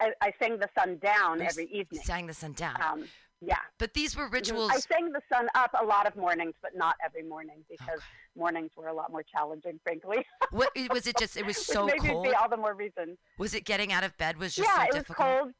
I, 0.00 0.12
I 0.20 0.32
sang 0.40 0.58
the 0.58 0.68
sun 0.78 0.98
down 0.98 1.40
You 1.40 1.46
every 1.46 1.64
evening. 1.66 2.02
Sang 2.04 2.26
the 2.26 2.34
sun 2.34 2.52
down. 2.52 2.76
Um, 2.82 3.04
yeah. 3.40 3.58
But 3.78 3.94
these 3.94 4.16
were 4.16 4.28
Mhm. 4.28 4.32
rituals. 4.32 4.70
I 4.72 4.78
sang 4.80 5.12
the 5.12 5.20
sun 5.32 5.48
up 5.54 5.70
a 5.78 5.84
lot 5.84 6.06
of 6.06 6.16
mornings, 6.16 6.54
but 6.62 6.74
not 6.74 6.96
every 7.04 7.22
morning 7.22 7.64
because 7.68 8.00
mornings 8.34 8.70
were 8.76 8.88
a 8.88 8.94
lot 8.94 9.10
more 9.12 9.22
challenging, 9.22 9.78
frankly. 9.82 10.24
what 10.50 10.70
was 10.90 11.06
it? 11.06 11.16
Just 11.18 11.36
it 11.36 11.44
was 11.46 11.56
so 11.64 11.88
cold. 11.88 12.26
see 12.26 12.32
all 12.32 12.48
the 12.48 12.56
more 12.56 12.74
reason. 12.74 13.18
Was 13.38 13.54
it 13.54 13.64
getting 13.64 13.92
out 13.92 14.04
of 14.04 14.16
bed 14.16 14.38
was 14.38 14.54
just 14.54 14.68
yeah, 14.68 14.76
so 14.76 14.82
it 14.84 14.92
difficult? 14.92 15.28
was 15.28 15.38
cold. 15.42 15.54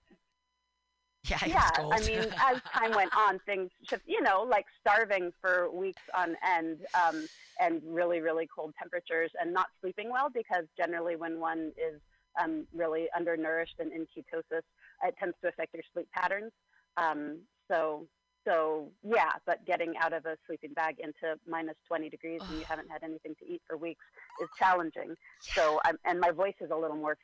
Yeah, 1.28 1.38
it 1.42 1.48
yeah, 1.48 1.56
was 1.62 1.70
cold. 1.76 1.92
I 1.94 2.00
mean, 2.00 2.32
as 2.40 2.62
time 2.72 2.92
went 2.92 3.14
on, 3.16 3.40
things 3.40 3.70
shift. 3.88 4.04
You 4.06 4.22
know, 4.22 4.42
like 4.42 4.66
starving 4.80 5.32
for 5.40 5.70
weeks 5.70 6.02
on 6.14 6.36
end, 6.46 6.78
um, 6.94 7.26
and 7.60 7.82
really, 7.84 8.20
really 8.20 8.46
cold 8.54 8.74
temperatures, 8.78 9.30
and 9.40 9.52
not 9.52 9.66
sleeping 9.80 10.10
well 10.10 10.28
because 10.32 10.64
generally, 10.76 11.16
when 11.16 11.40
one 11.40 11.72
is 11.76 12.00
um, 12.40 12.66
really 12.72 13.08
undernourished 13.16 13.74
and 13.80 13.92
in 13.92 14.02
ketosis, 14.06 14.62
it 15.04 15.14
tends 15.18 15.36
to 15.42 15.48
affect 15.48 15.74
your 15.74 15.82
sleep 15.92 16.08
patterns. 16.12 16.52
Um, 16.96 17.40
so, 17.70 18.06
so 18.46 18.90
yeah, 19.02 19.32
but 19.44 19.64
getting 19.66 19.94
out 20.00 20.12
of 20.12 20.24
a 20.26 20.36
sleeping 20.46 20.72
bag 20.74 20.96
into 21.00 21.38
minus 21.48 21.76
20 21.88 22.08
degrees 22.08 22.40
and 22.48 22.58
you 22.58 22.64
haven't 22.68 22.88
had 22.90 23.02
anything 23.02 23.34
to 23.40 23.46
eat 23.52 23.62
for 23.66 23.76
weeks 23.76 24.04
is 24.42 24.48
challenging. 24.58 25.14
So, 25.40 25.80
I'm, 25.84 25.98
and 26.04 26.20
my 26.20 26.30
voice 26.30 26.54
is 26.60 26.70
a 26.70 26.76
little 26.76 26.96
more 26.96 27.16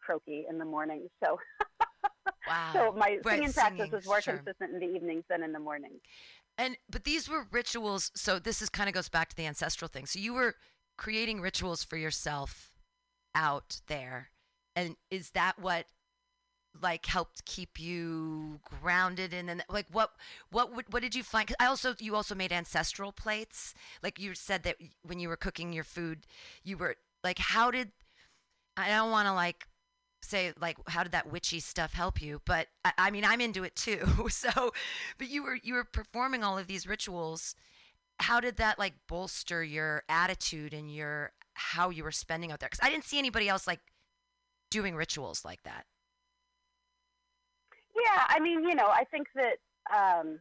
croaky 0.00 0.46
in 0.48 0.58
the 0.58 0.64
morning. 0.64 1.08
So, 1.22 1.38
wow. 2.48 2.72
so 2.72 2.92
my 2.96 3.18
Right, 3.24 3.38
singing 3.38 3.52
practice 3.52 3.92
is 3.92 4.06
more 4.06 4.20
sure. 4.20 4.34
consistent 4.38 4.72
in 4.74 4.80
the 4.80 4.94
evenings 4.94 5.24
than 5.28 5.42
in 5.42 5.52
the 5.52 5.58
morning. 5.58 6.00
And 6.56 6.76
but 6.88 7.04
these 7.04 7.28
were 7.28 7.46
rituals. 7.50 8.10
So 8.14 8.38
this 8.38 8.62
is 8.62 8.68
kind 8.68 8.88
of 8.88 8.94
goes 8.94 9.08
back 9.08 9.28
to 9.30 9.36
the 9.36 9.46
ancestral 9.46 9.88
thing. 9.88 10.06
So 10.06 10.18
you 10.18 10.34
were 10.34 10.54
creating 10.96 11.40
rituals 11.40 11.82
for 11.82 11.96
yourself 11.96 12.70
out 13.34 13.80
there, 13.88 14.30
and 14.76 14.96
is 15.10 15.30
that 15.30 15.58
what 15.58 15.86
like 16.82 17.06
helped 17.06 17.44
keep 17.44 17.78
you 17.78 18.60
grounded 18.64 19.32
and 19.32 19.48
then 19.48 19.62
like 19.68 19.86
what 19.92 20.12
what 20.50 20.74
would 20.74 20.92
what 20.92 21.02
did 21.02 21.14
you 21.14 21.22
find? 21.22 21.46
'cause 21.48 21.56
i 21.60 21.66
also 21.66 21.94
you 22.00 22.14
also 22.16 22.34
made 22.34 22.52
ancestral 22.52 23.12
plates. 23.12 23.74
Like 24.02 24.18
you 24.18 24.34
said 24.34 24.62
that 24.64 24.76
when 25.02 25.18
you 25.20 25.28
were 25.28 25.36
cooking 25.36 25.72
your 25.72 25.84
food 25.84 26.26
you 26.64 26.76
were 26.76 26.96
like 27.22 27.38
how 27.38 27.70
did 27.70 27.92
i 28.76 28.88
don't 28.88 29.10
want 29.10 29.26
to 29.28 29.32
like 29.34 29.68
say 30.22 30.52
like 30.60 30.76
how 30.88 31.02
did 31.02 31.12
that 31.12 31.30
witchy 31.30 31.60
stuff 31.60 31.92
help 31.92 32.20
you? 32.22 32.40
But 32.44 32.68
I, 32.84 32.92
I 32.98 33.10
mean 33.10 33.24
i'm 33.24 33.40
into 33.40 33.64
it 33.64 33.76
too. 33.76 34.06
So 34.30 34.72
but 35.18 35.28
you 35.28 35.42
were 35.44 35.58
you 35.62 35.74
were 35.74 35.84
performing 35.84 36.42
all 36.44 36.58
of 36.58 36.66
these 36.66 36.86
rituals. 36.86 37.54
How 38.20 38.40
did 38.40 38.56
that 38.56 38.78
like 38.78 38.94
bolster 39.08 39.62
your 39.64 40.04
attitude 40.08 40.72
and 40.74 40.92
your 40.94 41.32
how 41.54 41.90
you 41.90 42.04
were 42.04 42.12
spending 42.12 42.50
out 42.52 42.60
there? 42.60 42.68
Because 42.70 42.84
i 42.86 42.90
didn't 42.90 43.04
see 43.04 43.18
anybody 43.18 43.48
else 43.48 43.66
like 43.66 43.80
doing 44.70 44.96
rituals 44.96 45.44
like 45.44 45.62
that 45.64 45.86
Yeah, 47.94 48.24
I 48.28 48.40
mean, 48.40 48.64
you 48.64 48.74
know, 48.74 48.88
I 48.88 49.04
think 49.04 49.28
that 49.34 49.58
um, 49.94 50.40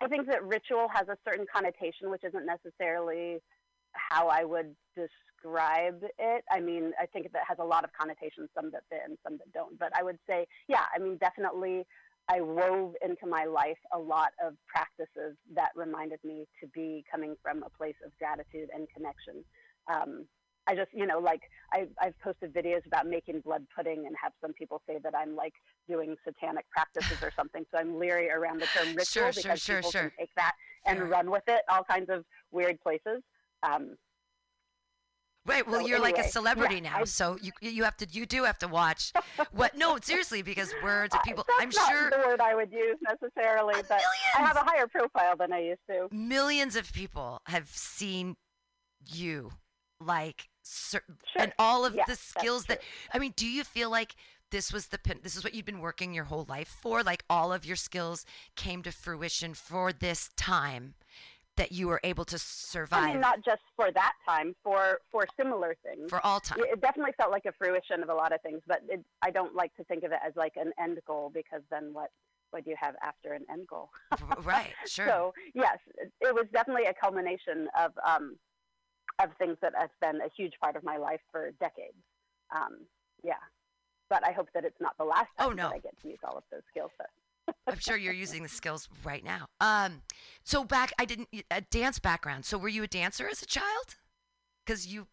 I 0.00 0.08
think 0.08 0.26
that 0.28 0.44
ritual 0.44 0.88
has 0.92 1.08
a 1.08 1.16
certain 1.28 1.46
connotation, 1.52 2.10
which 2.10 2.24
isn't 2.24 2.46
necessarily 2.46 3.38
how 3.92 4.28
I 4.28 4.44
would 4.44 4.74
describe 4.94 6.02
it. 6.18 6.44
I 6.50 6.60
mean, 6.60 6.92
I 7.00 7.06
think 7.06 7.30
that 7.32 7.42
has 7.48 7.58
a 7.60 7.64
lot 7.64 7.84
of 7.84 7.90
connotations, 7.92 8.48
some 8.54 8.70
that 8.72 8.82
fit 8.90 9.00
and 9.04 9.16
some 9.22 9.38
that 9.38 9.52
don't. 9.52 9.78
But 9.78 9.92
I 9.98 10.02
would 10.02 10.18
say, 10.28 10.46
yeah, 10.68 10.84
I 10.94 10.98
mean, 10.98 11.16
definitely, 11.18 11.84
I 12.28 12.40
wove 12.40 12.94
into 13.04 13.26
my 13.26 13.44
life 13.44 13.78
a 13.92 13.98
lot 13.98 14.32
of 14.44 14.54
practices 14.66 15.36
that 15.54 15.70
reminded 15.76 16.18
me 16.24 16.46
to 16.60 16.66
be 16.68 17.04
coming 17.10 17.36
from 17.42 17.62
a 17.62 17.70
place 17.70 17.96
of 18.04 18.16
gratitude 18.18 18.70
and 18.74 18.88
connection. 18.94 19.44
Um, 19.92 20.26
I 20.66 20.74
just, 20.74 20.90
you 20.94 21.06
know, 21.06 21.18
like 21.18 21.42
I, 21.72 21.86
I've 22.00 22.18
posted 22.20 22.54
videos 22.54 22.86
about 22.86 23.06
making 23.06 23.40
blood 23.40 23.66
pudding 23.76 24.06
and 24.06 24.16
have 24.22 24.32
some 24.40 24.52
people 24.54 24.80
say 24.88 24.98
that 25.02 25.14
I'm 25.14 25.36
like 25.36 25.52
doing 25.88 26.16
satanic 26.24 26.64
practices 26.70 27.18
or 27.22 27.30
something. 27.36 27.64
So 27.72 27.78
I'm 27.78 27.98
leery 27.98 28.30
around 28.30 28.60
the 28.62 28.66
term 28.66 28.88
ritual 28.88 29.04
Sure, 29.04 29.32
sure, 29.32 29.42
because 29.42 29.62
sure, 29.62 29.76
people 29.76 29.90
sure. 29.90 30.00
can 30.02 30.12
take 30.20 30.34
that 30.36 30.52
and 30.86 31.10
run 31.10 31.30
with 31.30 31.42
it 31.48 31.62
all 31.68 31.84
kinds 31.84 32.08
of 32.10 32.24
weird 32.50 32.80
places. 32.80 33.22
Um, 33.62 33.96
Right. 35.46 35.66
Well, 35.68 35.80
So 35.82 35.86
you're 35.86 36.00
like 36.00 36.16
a 36.16 36.24
celebrity 36.26 36.76
yeah, 36.76 36.90
now, 36.92 37.00
I- 37.00 37.04
so 37.04 37.36
you 37.42 37.52
you 37.60 37.84
have 37.84 37.98
to 37.98 38.06
you 38.10 38.24
do 38.24 38.44
have 38.44 38.56
to 38.60 38.68
watch 38.68 39.12
what? 39.52 39.76
No, 39.76 39.98
seriously, 40.02 40.40
because 40.40 40.72
words 40.82 41.14
uh, 41.14 41.18
of 41.18 41.22
people. 41.22 41.44
that's 41.46 41.62
I'm 41.62 41.68
not 41.68 41.90
sure 41.90 42.10
the 42.10 42.26
word 42.26 42.40
I 42.40 42.54
would 42.54 42.72
use 42.72 42.96
necessarily, 43.02 43.74
but 43.86 44.00
I 44.38 44.40
have 44.40 44.56
a 44.56 44.60
higher 44.60 44.86
profile 44.86 45.36
than 45.36 45.52
I 45.52 45.60
used 45.60 45.80
to. 45.90 46.08
millions 46.10 46.76
of 46.76 46.90
people 46.94 47.42
have 47.46 47.68
seen 47.68 48.36
you, 49.04 49.50
like, 50.00 50.48
Sure. 50.64 51.02
and 51.36 51.52
all 51.58 51.84
of 51.84 51.94
Yeah, 51.94 52.04
the 52.06 52.16
skills 52.16 52.66
that. 52.66 52.80
I 53.12 53.18
mean, 53.18 53.34
do 53.36 53.46
you 53.46 53.64
feel 53.64 53.90
like 53.90 54.16
this 54.50 54.72
was 54.72 54.86
the? 54.86 54.98
This 55.22 55.36
is 55.36 55.44
what 55.44 55.54
you've 55.54 55.66
been 55.66 55.80
working 55.80 56.14
your 56.14 56.24
whole 56.24 56.46
life 56.48 56.68
for. 56.68 57.02
Like 57.02 57.24
all 57.28 57.52
of 57.52 57.64
your 57.64 57.76
skills 57.76 58.24
came 58.56 58.82
to 58.82 58.92
fruition 58.92 59.54
for 59.54 59.92
this 59.92 60.30
time 60.36 60.94
that 61.56 61.70
you 61.72 61.86
were 61.86 62.00
able 62.02 62.24
to 62.24 62.38
survive 62.38 63.04
I 63.04 63.12
mean, 63.12 63.20
not 63.20 63.44
just 63.44 63.62
for 63.76 63.90
that 63.92 64.12
time, 64.28 64.54
for 64.62 65.00
for 65.12 65.26
similar 65.36 65.76
things. 65.84 66.10
for 66.10 66.24
all 66.24 66.40
time. 66.40 66.58
it 66.60 66.68
it 66.72 66.80
definitely 66.80 67.12
felt 67.16 67.30
like 67.30 67.44
a 67.46 67.52
fruition 67.52 68.02
of 68.02 68.08
a 68.08 68.14
lot 68.14 68.32
of 68.32 68.40
things, 68.42 68.60
but 68.66 68.80
it, 68.88 69.04
I 69.22 69.30
don't 69.30 69.54
like 69.54 69.74
to 69.76 69.84
think 69.84 70.02
of 70.04 70.12
it 70.12 70.18
as 70.26 70.32
like 70.36 70.54
an 70.56 70.72
end 70.80 70.98
goal 71.06 71.30
because 71.32 71.62
then 71.70 71.90
what 71.92 72.10
what 72.50 72.64
do 72.64 72.70
you 72.70 72.76
have 72.80 72.94
after 73.02 73.32
an 73.32 73.44
end 73.50 73.66
goal? 73.66 73.90
Right. 74.42 74.72
Sure. 74.86 75.06
So 75.06 75.34
yes, 75.54 75.78
it, 75.98 76.12
it 76.20 76.34
was 76.34 76.46
definitely 76.52 76.84
a 76.84 76.94
culmination 76.94 77.68
of 77.78 77.92
um, 78.06 78.36
of 79.22 79.30
things 79.38 79.56
that 79.62 79.72
have 79.78 79.90
been 80.00 80.20
a 80.20 80.28
huge 80.36 80.54
part 80.60 80.76
of 80.76 80.84
my 80.84 80.96
life 80.96 81.20
for 81.30 81.50
decades. 81.60 81.94
Um, 82.54 82.78
yeah, 83.22 83.34
but 84.10 84.26
I 84.26 84.32
hope 84.32 84.48
that 84.54 84.64
it's 84.64 84.80
not 84.80 84.96
the 84.98 85.04
last 85.04 85.28
time 85.38 85.48
Oh, 85.48 85.50
no. 85.50 85.68
that 85.68 85.74
I 85.74 85.78
get 85.78 86.00
to 86.02 86.08
use 86.08 86.18
all 86.24 86.36
of 86.36 86.44
those 86.50 86.62
skill 86.70 86.90
sets. 86.96 87.56
I'm 87.66 87.78
sure 87.78 87.96
you're 87.96 88.12
using 88.12 88.42
the 88.42 88.48
skills 88.48 88.88
right 89.04 89.24
now. 89.24 89.46
Um, 89.60 90.02
so 90.44 90.64
back, 90.64 90.92
I 90.98 91.04
didn't 91.04 91.28
a 91.50 91.60
dance 91.60 91.98
background. 91.98 92.44
So 92.44 92.58
were 92.58 92.68
you 92.68 92.82
a 92.82 92.86
dancer 92.88 93.28
as 93.30 93.42
a 93.42 93.46
child? 93.46 93.96
Because 94.64 94.86
you, 94.86 95.06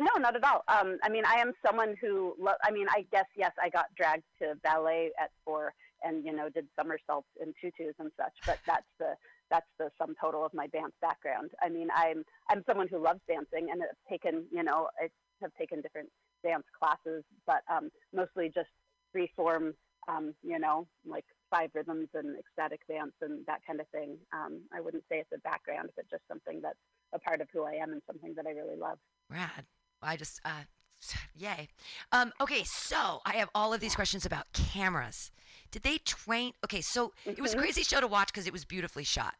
No, 0.00 0.10
not 0.18 0.34
at 0.34 0.44
all. 0.44 0.64
Um, 0.68 0.98
I 1.02 1.08
mean, 1.10 1.24
I 1.26 1.34
am 1.36 1.52
someone 1.66 1.94
who, 2.00 2.34
lo- 2.38 2.52
I 2.64 2.70
mean, 2.70 2.86
I 2.90 3.06
guess, 3.12 3.26
yes, 3.36 3.52
I 3.62 3.68
got 3.68 3.86
dragged 3.96 4.24
to 4.40 4.54
ballet 4.62 5.10
at 5.20 5.30
four 5.44 5.74
and, 6.02 6.24
you 6.24 6.32
know, 6.32 6.48
did 6.48 6.66
somersaults 6.78 7.28
in 7.40 7.52
tutus 7.60 7.94
and 7.98 8.10
such, 8.18 8.32
but 8.46 8.58
that's 8.66 8.86
the, 8.98 9.14
that's 9.50 9.66
the 9.78 9.90
sum 9.98 10.14
total 10.20 10.44
of 10.44 10.54
my 10.54 10.66
dance 10.68 10.92
background. 11.00 11.50
I 11.62 11.68
mean, 11.68 11.88
I'm, 11.94 12.24
I'm 12.50 12.62
someone 12.66 12.88
who 12.88 12.98
loves 12.98 13.20
dancing 13.28 13.68
and 13.70 13.82
have 13.82 13.96
taken, 14.08 14.44
you 14.50 14.62
know, 14.62 14.88
I 15.00 15.08
have 15.40 15.52
taken 15.58 15.80
different 15.80 16.08
dance 16.42 16.64
classes, 16.78 17.24
but 17.46 17.62
um, 17.70 17.90
mostly 18.12 18.50
just 18.54 18.68
free 19.12 19.30
form, 19.36 19.74
um, 20.08 20.34
you 20.42 20.58
know, 20.58 20.86
like 21.06 21.24
five 21.50 21.70
rhythms 21.74 22.08
and 22.14 22.38
ecstatic 22.38 22.80
dance 22.88 23.12
and 23.20 23.44
that 23.46 23.60
kind 23.66 23.80
of 23.80 23.88
thing. 23.88 24.16
Um, 24.32 24.60
I 24.72 24.80
wouldn't 24.80 25.04
say 25.10 25.18
it's 25.18 25.32
a 25.34 25.38
background, 25.38 25.90
but 25.96 26.08
just 26.10 26.22
something 26.28 26.60
that's 26.60 26.78
a 27.12 27.18
part 27.18 27.40
of 27.40 27.48
who 27.52 27.64
I 27.64 27.72
am 27.72 27.92
and 27.92 28.02
something 28.06 28.34
that 28.34 28.46
I 28.46 28.50
really 28.50 28.76
love. 28.76 28.98
rad. 29.30 29.66
I 30.02 30.16
just, 30.16 30.40
uh, 30.44 30.64
yay. 31.36 31.68
Um, 32.12 32.32
okay, 32.40 32.64
so 32.64 33.20
I 33.24 33.36
have 33.36 33.48
all 33.54 33.72
of 33.72 33.80
these 33.80 33.94
questions 33.94 34.26
about 34.26 34.52
cameras. 34.52 35.30
Did 35.70 35.82
they 35.82 35.98
train? 35.98 36.52
Okay, 36.64 36.80
so 36.80 37.12
it 37.24 37.40
was 37.40 37.52
a 37.52 37.56
Mhm. 37.56 37.60
crazy 37.60 37.82
show 37.82 38.00
to 38.00 38.06
watch 38.06 38.28
because 38.28 38.46
it 38.46 38.52
was 38.52 38.64
beautifully 38.64 39.04
shot. 39.04 39.36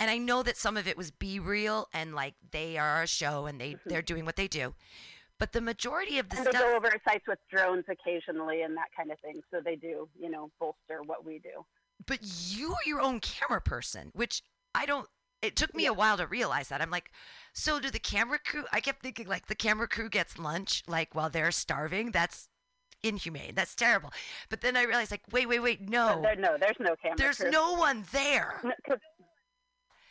And 0.00 0.10
I 0.10 0.18
know 0.18 0.42
that 0.42 0.56
some 0.56 0.76
of 0.76 0.86
it 0.86 0.96
was 0.96 1.10
be 1.10 1.38
real 1.40 1.88
and 1.92 2.14
like 2.14 2.34
they 2.50 2.78
are 2.78 3.02
a 3.02 3.06
show 3.06 3.46
and 3.46 3.60
they 3.60 3.76
they're 3.86 4.02
doing 4.02 4.24
what 4.24 4.36
they 4.36 4.48
do. 4.48 4.74
But 5.38 5.52
the 5.52 5.60
majority 5.60 6.18
of 6.18 6.28
the 6.30 6.36
and 6.38 6.46
they 6.46 6.50
stuff 6.50 6.62
go 6.62 6.76
over 6.76 6.90
sites 7.04 7.26
with 7.28 7.38
drones 7.48 7.84
occasionally 7.88 8.62
and 8.62 8.76
that 8.76 8.88
kind 8.96 9.10
of 9.12 9.18
thing. 9.20 9.40
So 9.52 9.60
they 9.60 9.76
do, 9.76 10.08
you 10.18 10.28
know, 10.30 10.50
bolster 10.58 11.02
what 11.02 11.24
we 11.24 11.38
do. 11.38 11.64
but 12.06 12.20
you 12.22 12.72
are 12.72 12.84
your 12.86 13.00
own 13.00 13.18
camera 13.20 13.60
person, 13.60 14.10
which 14.14 14.42
I 14.74 14.86
don't. 14.86 15.08
It 15.42 15.54
took 15.56 15.74
me 15.74 15.86
a 15.86 15.92
while 15.92 16.16
to 16.16 16.26
realize 16.26 16.68
that. 16.68 16.80
I'm 16.80 16.90
like, 16.90 17.12
so 17.52 17.78
do 17.78 17.90
the 17.90 17.98
camera 18.00 18.38
crew? 18.38 18.64
I 18.72 18.80
kept 18.80 19.02
thinking 19.02 19.26
like 19.28 19.46
the 19.46 19.54
camera 19.54 19.86
crew 19.88 20.08
gets 20.08 20.38
lunch 20.38 20.82
like 20.88 21.14
while 21.14 21.30
they're 21.30 21.52
starving. 21.52 22.10
That's 22.12 22.48
inhumane. 23.02 23.54
That's 23.54 23.74
terrible. 23.74 24.10
But 24.48 24.60
then 24.60 24.76
I 24.76 24.82
realized 24.84 25.10
like, 25.10 25.22
wait, 25.32 25.48
wait, 25.48 25.60
wait, 25.60 25.88
no, 25.88 26.20
there, 26.22 26.36
no, 26.36 26.56
there's 26.58 26.76
no 26.80 26.96
camera. 26.96 27.16
there's 27.16 27.38
crew. 27.38 27.50
no 27.50 27.74
one 27.74 28.04
there. 28.12 28.60
No, 28.64 28.96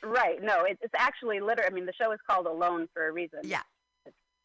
right. 0.03 0.41
No, 0.41 0.63
it, 0.63 0.77
it's 0.81 0.93
actually 0.97 1.39
literal. 1.39 1.67
I 1.69 1.73
mean, 1.73 1.85
the 1.85 1.93
show 1.93 2.11
is 2.11 2.19
called 2.29 2.45
Alone 2.45 2.87
for 2.93 3.07
a 3.07 3.11
reason. 3.11 3.39
Yeah. 3.43 3.61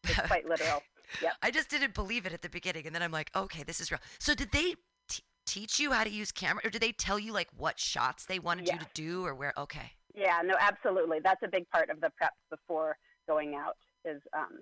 It's 0.04 0.20
quite 0.26 0.48
literal. 0.48 0.82
Yep. 1.20 1.32
I 1.42 1.50
just 1.50 1.68
didn't 1.68 1.92
believe 1.92 2.24
it 2.24 2.32
at 2.32 2.40
the 2.40 2.48
beginning, 2.48 2.86
and 2.86 2.94
then 2.94 3.02
I'm 3.02 3.12
like, 3.12 3.30
okay, 3.36 3.64
this 3.64 3.80
is 3.80 3.90
real. 3.90 4.00
So 4.18 4.34
did 4.34 4.50
they 4.50 4.76
t- 5.08 5.22
teach 5.44 5.78
you 5.78 5.92
how 5.92 6.04
to 6.04 6.10
use 6.10 6.32
camera, 6.32 6.62
or 6.64 6.70
did 6.70 6.80
they 6.80 6.92
tell 6.92 7.18
you 7.18 7.34
like 7.34 7.48
what 7.54 7.78
shots 7.78 8.24
they 8.24 8.38
wanted 8.38 8.66
you 8.68 8.78
to 8.78 8.86
do, 8.94 9.26
or 9.26 9.34
where? 9.34 9.52
Okay. 9.58 9.92
Yeah, 10.14 10.40
no, 10.42 10.54
absolutely. 10.58 11.18
That's 11.22 11.42
a 11.42 11.48
big 11.48 11.68
part 11.68 11.90
of 11.90 12.00
the 12.00 12.08
prep 12.16 12.32
before 12.48 12.96
going 13.28 13.54
out 13.54 13.76
is 14.06 14.22
um 14.34 14.60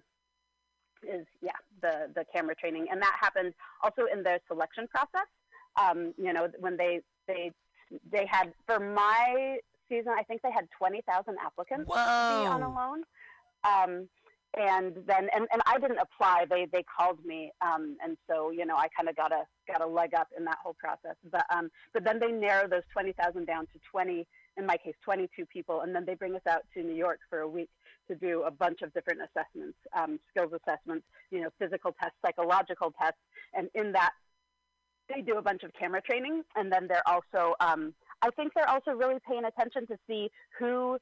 is 1.03 1.27
yeah, 1.43 1.53
the 1.83 2.11
the 2.15 2.25
camera 2.33 2.55
training. 2.55 2.87
And 2.91 3.01
that 3.03 3.17
happens 3.21 3.55
also 3.83 4.03
in 4.13 4.23
their 4.23 4.41
selection 4.49 4.87
process. 4.89 5.29
Um, 5.81 6.15
you 6.17 6.33
know, 6.33 6.49
when 6.59 6.77
they 6.77 7.01
they 7.27 7.53
they 8.11 8.27
had 8.27 8.53
for 8.67 8.79
my 8.79 9.59
season, 9.89 10.13
I 10.17 10.23
think 10.23 10.43
they 10.43 10.53
had 10.53 10.69
20,000 10.79 11.37
applicants 11.45 11.89
to 11.89 11.95
be 11.95 12.47
on 12.47 12.63
Alone. 12.63 13.03
Um 13.65 14.09
and 14.57 14.97
then 15.07 15.29
and, 15.35 15.47
and 15.53 15.63
I 15.67 15.79
didn't 15.79 15.99
apply. 15.99 16.47
They 16.51 16.67
they 16.73 16.83
called 16.83 17.25
me, 17.25 17.53
um, 17.63 17.97
and 18.03 18.17
so 18.29 18.51
you 18.51 18.67
know 18.67 18.77
I 18.77 18.89
kind 18.89 19.09
of 19.09 19.15
got 19.15 19.33
a 19.33 19.45
got 19.69 19.81
a 19.81 19.87
leg 19.87 20.15
up 20.15 20.29
in 20.37 20.45
that 20.45 20.59
whole 20.63 20.75
process. 20.75 21.17
But 21.31 21.45
um, 21.55 21.71
but 21.95 22.05
then 22.05 22.19
they 22.19 22.33
narrow 22.33 22.69
those 22.69 22.83
twenty 22.93 23.13
thousand 23.13 23.47
down 23.47 23.67
to 23.67 23.81
twenty. 23.91 24.27
In 24.57 24.67
my 24.67 24.77
case, 24.77 24.95
twenty-two 25.05 25.47
people, 25.47 25.83
and 25.83 25.95
then 25.95 26.05
they 26.05 26.15
bring 26.15 26.35
us 26.35 26.43
out 26.49 26.63
to 26.75 26.83
New 26.83 26.95
York 26.95 27.21
for 27.31 27.41
a 27.41 27.49
week 27.49 27.71
to 28.11 28.17
do 28.17 28.43
a 28.43 28.51
bunch 28.51 28.83
of 28.83 28.93
different 28.93 29.21
assessments, 29.21 29.79
um, 29.97 30.19
skills 30.31 30.53
assessments, 30.53 31.07
you 31.31 31.41
know, 31.41 31.51
physical 31.59 31.95
tests, 32.01 32.17
psychological 32.25 32.93
tests, 33.01 33.21
and 33.55 33.69
in 33.75 33.93
that 33.93 34.11
they 35.13 35.23
do 35.23 35.39
a 35.39 35.43
bunch 35.43 35.63
of 35.63 35.73
camera 35.79 36.01
training, 36.03 36.43
and 36.57 36.73
then 36.73 36.87
they're 36.89 37.07
also, 37.07 37.55
um, 37.61 37.95
I 38.23 38.31
think 38.31 38.53
they're 38.55 38.69
also 38.69 38.93
really 38.93 39.19
paying 39.27 39.45
attention 39.45 39.87
to 39.89 39.97
see 40.07 40.31
who 40.59 40.99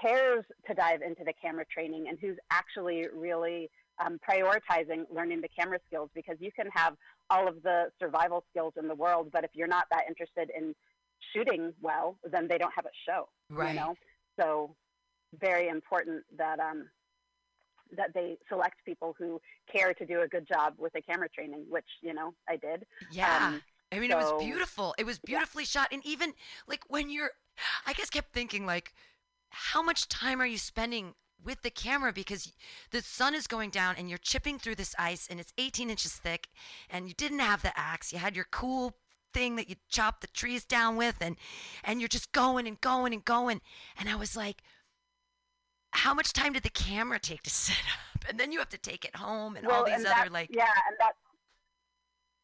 cares 0.00 0.44
to 0.66 0.74
dive 0.74 1.02
into 1.02 1.24
the 1.24 1.32
camera 1.40 1.64
training 1.72 2.06
and 2.08 2.18
who's 2.20 2.36
actually 2.50 3.06
really 3.14 3.70
um, 4.04 4.18
prioritizing 4.28 5.04
learning 5.14 5.40
the 5.40 5.48
camera 5.56 5.78
skills 5.86 6.10
because 6.14 6.36
you 6.40 6.50
can 6.50 6.68
have 6.74 6.94
all 7.30 7.46
of 7.46 7.62
the 7.62 7.90
survival 8.00 8.44
skills 8.50 8.72
in 8.78 8.88
the 8.88 8.94
world, 8.94 9.28
but 9.32 9.44
if 9.44 9.50
you're 9.54 9.68
not 9.68 9.84
that 9.90 10.02
interested 10.08 10.50
in 10.56 10.74
shooting 11.34 11.72
well, 11.80 12.16
then 12.30 12.48
they 12.48 12.58
don't 12.58 12.72
have 12.74 12.86
a 12.86 12.96
show. 13.06 13.28
Right. 13.50 13.74
You 13.74 13.80
know, 13.80 13.94
so 14.40 14.74
very 15.40 15.68
important 15.68 16.22
that 16.36 16.60
um, 16.60 16.88
that 17.96 18.12
they 18.14 18.36
select 18.48 18.84
people 18.84 19.14
who 19.18 19.40
care 19.70 19.94
to 19.94 20.06
do 20.06 20.22
a 20.22 20.28
good 20.28 20.46
job 20.46 20.74
with 20.78 20.92
the 20.92 21.02
camera 21.02 21.28
training, 21.28 21.64
which 21.68 21.84
you 22.02 22.14
know 22.14 22.34
I 22.48 22.56
did. 22.56 22.86
Yeah. 23.10 23.48
Um, 23.48 23.62
I 23.92 24.00
mean, 24.00 24.10
it 24.10 24.16
was 24.16 24.42
beautiful. 24.42 24.94
It 24.98 25.06
was 25.06 25.18
beautifully 25.18 25.64
shot. 25.64 25.88
And 25.92 26.04
even 26.04 26.34
like 26.66 26.82
when 26.88 27.10
you're, 27.10 27.30
I 27.86 27.92
just 27.92 28.12
kept 28.12 28.32
thinking, 28.32 28.66
like, 28.66 28.92
how 29.50 29.82
much 29.82 30.08
time 30.08 30.40
are 30.40 30.46
you 30.46 30.58
spending 30.58 31.14
with 31.42 31.62
the 31.62 31.70
camera? 31.70 32.12
Because 32.12 32.52
the 32.90 33.02
sun 33.02 33.34
is 33.34 33.46
going 33.46 33.70
down 33.70 33.94
and 33.96 34.08
you're 34.08 34.18
chipping 34.18 34.58
through 34.58 34.74
this 34.74 34.96
ice 34.98 35.28
and 35.30 35.38
it's 35.38 35.52
18 35.58 35.90
inches 35.90 36.12
thick 36.12 36.48
and 36.90 37.06
you 37.06 37.14
didn't 37.14 37.38
have 37.38 37.62
the 37.62 37.78
axe. 37.78 38.12
You 38.12 38.18
had 38.18 38.34
your 38.34 38.46
cool 38.50 38.96
thing 39.32 39.56
that 39.56 39.68
you 39.68 39.76
chop 39.88 40.20
the 40.20 40.28
trees 40.28 40.64
down 40.64 40.96
with 40.96 41.16
and 41.20 41.36
and 41.82 42.00
you're 42.00 42.06
just 42.06 42.30
going 42.30 42.68
and 42.68 42.80
going 42.80 43.12
and 43.12 43.24
going 43.24 43.60
and 43.98 44.08
I 44.08 44.14
was 44.14 44.36
like 44.36 44.62
how 45.94 46.14
much 46.14 46.32
time 46.32 46.52
did 46.52 46.62
the 46.62 46.70
camera 46.70 47.18
take 47.18 47.42
to 47.42 47.50
set 47.66 47.76
up 47.76 48.28
and 48.28 48.38
then 48.38 48.52
you 48.52 48.58
have 48.58 48.68
to 48.70 48.78
take 48.78 49.04
it 49.04 49.16
home 49.16 49.56
and 49.56 49.66
all 49.66 49.84
these 49.84 49.94
and 49.94 50.06
other 50.06 50.14
that- 50.24 50.32
like 50.32 50.48
yeah, 50.50 50.64
and 50.88 50.96
that's 50.98 51.18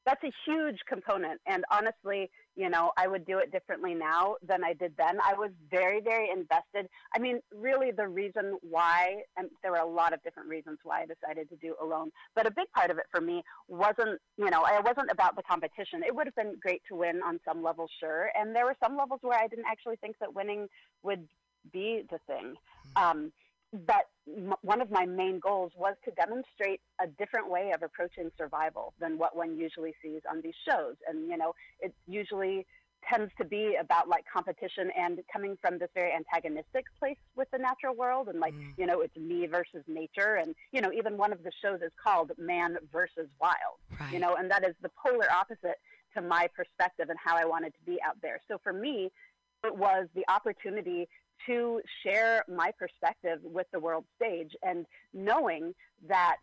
that's 0.07 0.25
a 0.25 0.33
huge 0.47 0.79
component. 0.89 1.41
And 1.47 1.65
honestly, 1.71 2.31
you 2.57 2.69
know, 2.69 2.91
I 2.97 3.07
would 3.07 3.25
do 3.27 3.39
it 3.39 3.53
differently 3.53 3.95
now 3.95 4.37
than 4.47 4.65
I 4.65 4.73
did 4.73 4.95
then. 4.97 5.19
I 5.23 5.35
was 5.35 5.51
very, 5.71 6.01
very 6.01 6.31
invested. 6.31 6.89
I 7.15 7.19
mean, 7.19 7.41
really, 7.55 7.91
the 7.91 8.09
reason 8.09 8.59
why, 8.63 9.23
and 9.37 9.49
there 9.63 9.73
were 9.73 9.79
a 9.79 9.87
lot 9.87 10.13
of 10.13 10.23
different 10.23 10.49
reasons 10.49 10.79
why 10.83 11.03
I 11.03 11.07
decided 11.07 11.49
to 11.51 11.57
do 11.57 11.75
alone, 11.81 12.11
but 12.35 12.47
a 12.47 12.51
big 12.51 12.67
part 12.75 12.91
of 12.91 12.99
it 12.99 13.05
for 13.11 13.21
me 13.21 13.43
wasn't, 13.69 14.19
you 14.37 14.51
know, 14.51 14.65
it 14.67 14.85
wasn't 14.85 15.11
about 15.11 15.37
the 15.37 15.43
competition. 15.43 16.03
It 16.05 16.15
would 16.15 16.27
have 16.27 16.35
been 16.35 16.57
great 16.61 16.83
to 16.89 16.97
win 16.97 17.21
on 17.25 17.39
some 17.47 17.63
level 17.63 17.87
sure. 18.01 18.31
And 18.35 18.55
there 18.55 18.65
were 18.65 18.77
some 18.83 18.97
levels 18.97 19.21
where 19.23 19.39
I 19.39 19.47
didn't 19.47 19.67
actually 19.67 19.97
think 19.97 20.17
that 20.21 20.35
winning 20.35 20.67
would 21.03 21.27
be 21.73 22.03
the 22.11 22.19
thing. 22.27 22.55
Um, 22.97 23.33
but 23.73 24.09
m- 24.27 24.55
one 24.63 24.81
of 24.81 24.91
my 24.91 25.07
main 25.07 25.39
goals 25.39 25.73
was 25.77 25.95
to 26.05 26.11
demonstrate 26.13 26.81
a 27.01 27.07
different 27.07 27.49
way 27.49 27.71
of 27.73 27.83
approaching 27.83 28.31
survival 28.37 28.93
than 28.99 29.17
what 29.19 29.37
one 29.37 29.57
usually 29.57 29.95
sees 30.03 30.23
on 30.31 30.41
these 30.41 30.55
shows. 30.69 30.97
And, 31.09 31.29
you 31.29 31.37
know, 31.37 31.55
it 31.81 31.95
usually 32.09 32.67
tends 33.09 33.33
to 33.39 33.45
be 33.47 33.77
about 33.81 34.09
like 34.09 34.25
competition 34.31 34.91
and 34.99 35.21
coming 35.33 35.57
from 35.63 35.79
this 35.79 35.89
very 35.95 36.13
antagonistic 36.13 36.85
place 36.99 37.17
with 37.35 37.49
the 37.51 37.57
natural 37.57 37.95
world 37.95 38.29
and 38.29 38.41
like 38.41 38.53
Mm. 38.53 38.75
you 38.77 38.85
know 38.85 39.01
it's 39.01 39.17
me 39.17 39.47
versus 39.47 39.83
nature 39.89 40.35
and 40.35 40.55
you 40.71 40.83
know 40.83 40.93
even 40.93 41.17
one 41.17 41.33
of 41.33 41.43
the 41.43 41.51
shows 41.63 41.81
is 41.81 41.93
called 42.05 42.31
man 42.37 42.77
versus 42.93 43.27
wild 43.41 43.79
right. 43.99 44.13
you 44.13 44.19
know 44.19 44.35
and 44.35 44.51
that 44.51 44.69
is 44.69 44.75
the 44.83 44.91
polar 45.03 45.25
opposite 45.33 45.79
to 46.15 46.21
my 46.21 46.47
perspective 46.55 47.09
and 47.09 47.19
how 47.19 47.37
i 47.39 47.45
wanted 47.47 47.73
to 47.73 47.81
be 47.87 47.97
out 48.07 48.17
there 48.21 48.39
so 48.49 48.59
for 48.63 48.73
me 48.75 49.11
it 49.65 49.75
was 49.75 50.07
the 50.15 50.25
opportunity 50.29 51.09
to 51.47 51.81
share 52.03 52.45
my 52.49 52.71
perspective 52.79 53.39
with 53.43 53.67
the 53.73 53.81
world 53.81 54.05
stage 54.17 54.53
and 54.63 54.87
knowing 55.13 55.75
that 56.09 56.37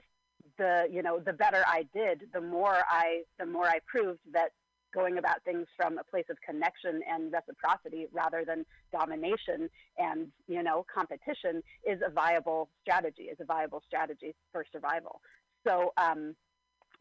the 0.57 0.87
you 0.91 1.03
know 1.03 1.19
the 1.19 1.33
better 1.33 1.63
i 1.67 1.85
did 1.93 2.23
the 2.33 2.41
more 2.41 2.77
i 2.89 3.21
the 3.39 3.45
more 3.45 3.65
i 3.65 3.79
proved 3.85 4.19
that 4.31 4.49
going 4.93 5.17
about 5.17 5.43
things 5.43 5.67
from 5.75 5.97
a 5.97 6.03
place 6.05 6.25
of 6.29 6.37
connection 6.41 7.01
and 7.11 7.31
reciprocity 7.31 8.07
rather 8.13 8.45
than 8.45 8.65
domination 8.91 9.69
and 9.97 10.27
you 10.47 10.63
know 10.63 10.85
competition 10.93 11.61
is 11.85 11.99
a 12.05 12.09
viable 12.09 12.69
strategy 12.81 13.23
is 13.23 13.37
a 13.41 13.45
viable 13.45 13.81
strategy 13.85 14.33
for 14.51 14.65
survival 14.71 15.19
so 15.67 15.91
um, 15.97 16.33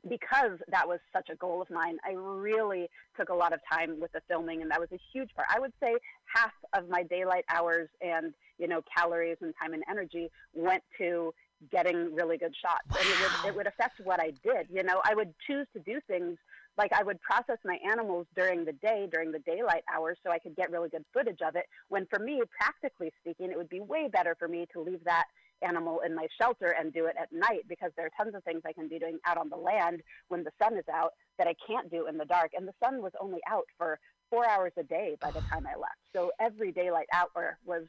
because 0.08 0.58
that 0.68 0.86
was 0.86 1.00
such 1.12 1.28
a 1.30 1.36
goal 1.36 1.60
of 1.60 1.70
mine, 1.70 1.98
I 2.04 2.12
really 2.12 2.88
took 3.16 3.28
a 3.28 3.34
lot 3.34 3.52
of 3.52 3.60
time 3.70 4.00
with 4.00 4.12
the 4.12 4.20
filming, 4.28 4.62
and 4.62 4.70
that 4.70 4.80
was 4.80 4.88
a 4.92 4.98
huge 5.12 5.30
part. 5.34 5.48
I 5.54 5.58
would 5.58 5.72
say 5.80 5.96
half 6.36 6.52
of 6.74 6.88
my 6.88 7.02
daylight 7.02 7.44
hours 7.48 7.88
and 8.00 8.32
you 8.58 8.68
know 8.68 8.82
calories 8.96 9.38
and 9.40 9.54
time 9.60 9.72
and 9.72 9.82
energy 9.90 10.30
went 10.54 10.82
to 10.98 11.32
getting 11.70 12.14
really 12.14 12.36
good 12.36 12.54
shots, 12.60 12.84
and 12.88 13.08
it 13.08 13.16
would 13.20 13.48
it 13.48 13.56
would 13.56 13.66
affect 13.66 14.00
what 14.04 14.20
I 14.20 14.32
did. 14.42 14.68
You 14.70 14.82
know, 14.82 15.00
I 15.04 15.14
would 15.14 15.32
choose 15.46 15.66
to 15.72 15.80
do 15.80 16.00
things 16.06 16.38
like 16.76 16.92
I 16.92 17.02
would 17.02 17.20
process 17.22 17.56
my 17.64 17.78
animals 17.90 18.26
during 18.36 18.64
the 18.64 18.72
day, 18.72 19.08
during 19.10 19.32
the 19.32 19.38
daylight 19.40 19.82
hours, 19.92 20.18
so 20.24 20.30
I 20.30 20.38
could 20.38 20.54
get 20.56 20.70
really 20.70 20.90
good 20.90 21.04
footage 21.12 21.40
of 21.46 21.56
it. 21.56 21.64
When 21.88 22.06
for 22.06 22.18
me, 22.18 22.42
practically 22.58 23.12
speaking, 23.20 23.50
it 23.50 23.56
would 23.56 23.70
be 23.70 23.80
way 23.80 24.08
better 24.12 24.36
for 24.38 24.48
me 24.48 24.66
to 24.74 24.80
leave 24.80 25.02
that 25.04 25.24
animal 25.62 26.00
in 26.04 26.14
my 26.14 26.26
shelter 26.38 26.74
and 26.78 26.92
do 26.92 27.06
it 27.06 27.16
at 27.18 27.32
night 27.32 27.64
because 27.66 27.90
there 27.96 28.04
are 28.04 28.10
tons 28.22 28.34
of 28.34 28.44
things 28.44 28.60
I 28.66 28.74
can 28.74 28.88
be 28.88 28.98
doing 28.98 29.18
out 29.26 29.38
on 29.38 29.48
the 29.48 29.56
land 29.56 30.02
when 30.28 30.44
the 30.44 30.50
sun 30.62 30.76
is 30.76 30.84
out 30.92 31.14
that 31.38 31.46
I 31.46 31.54
can't 31.66 31.90
do 31.90 32.06
in 32.06 32.18
the 32.18 32.26
dark. 32.26 32.50
And 32.54 32.68
the 32.68 32.74
sun 32.82 33.00
was 33.00 33.12
only 33.20 33.40
out 33.48 33.66
for 33.78 33.98
four 34.36 34.48
hours 34.48 34.72
a 34.76 34.82
day 34.82 35.16
by 35.20 35.30
the 35.30 35.40
time 35.40 35.66
I 35.66 35.78
left. 35.78 35.96
So 36.14 36.30
every 36.38 36.70
daylight 36.70 37.06
hour 37.12 37.58
was 37.64 37.84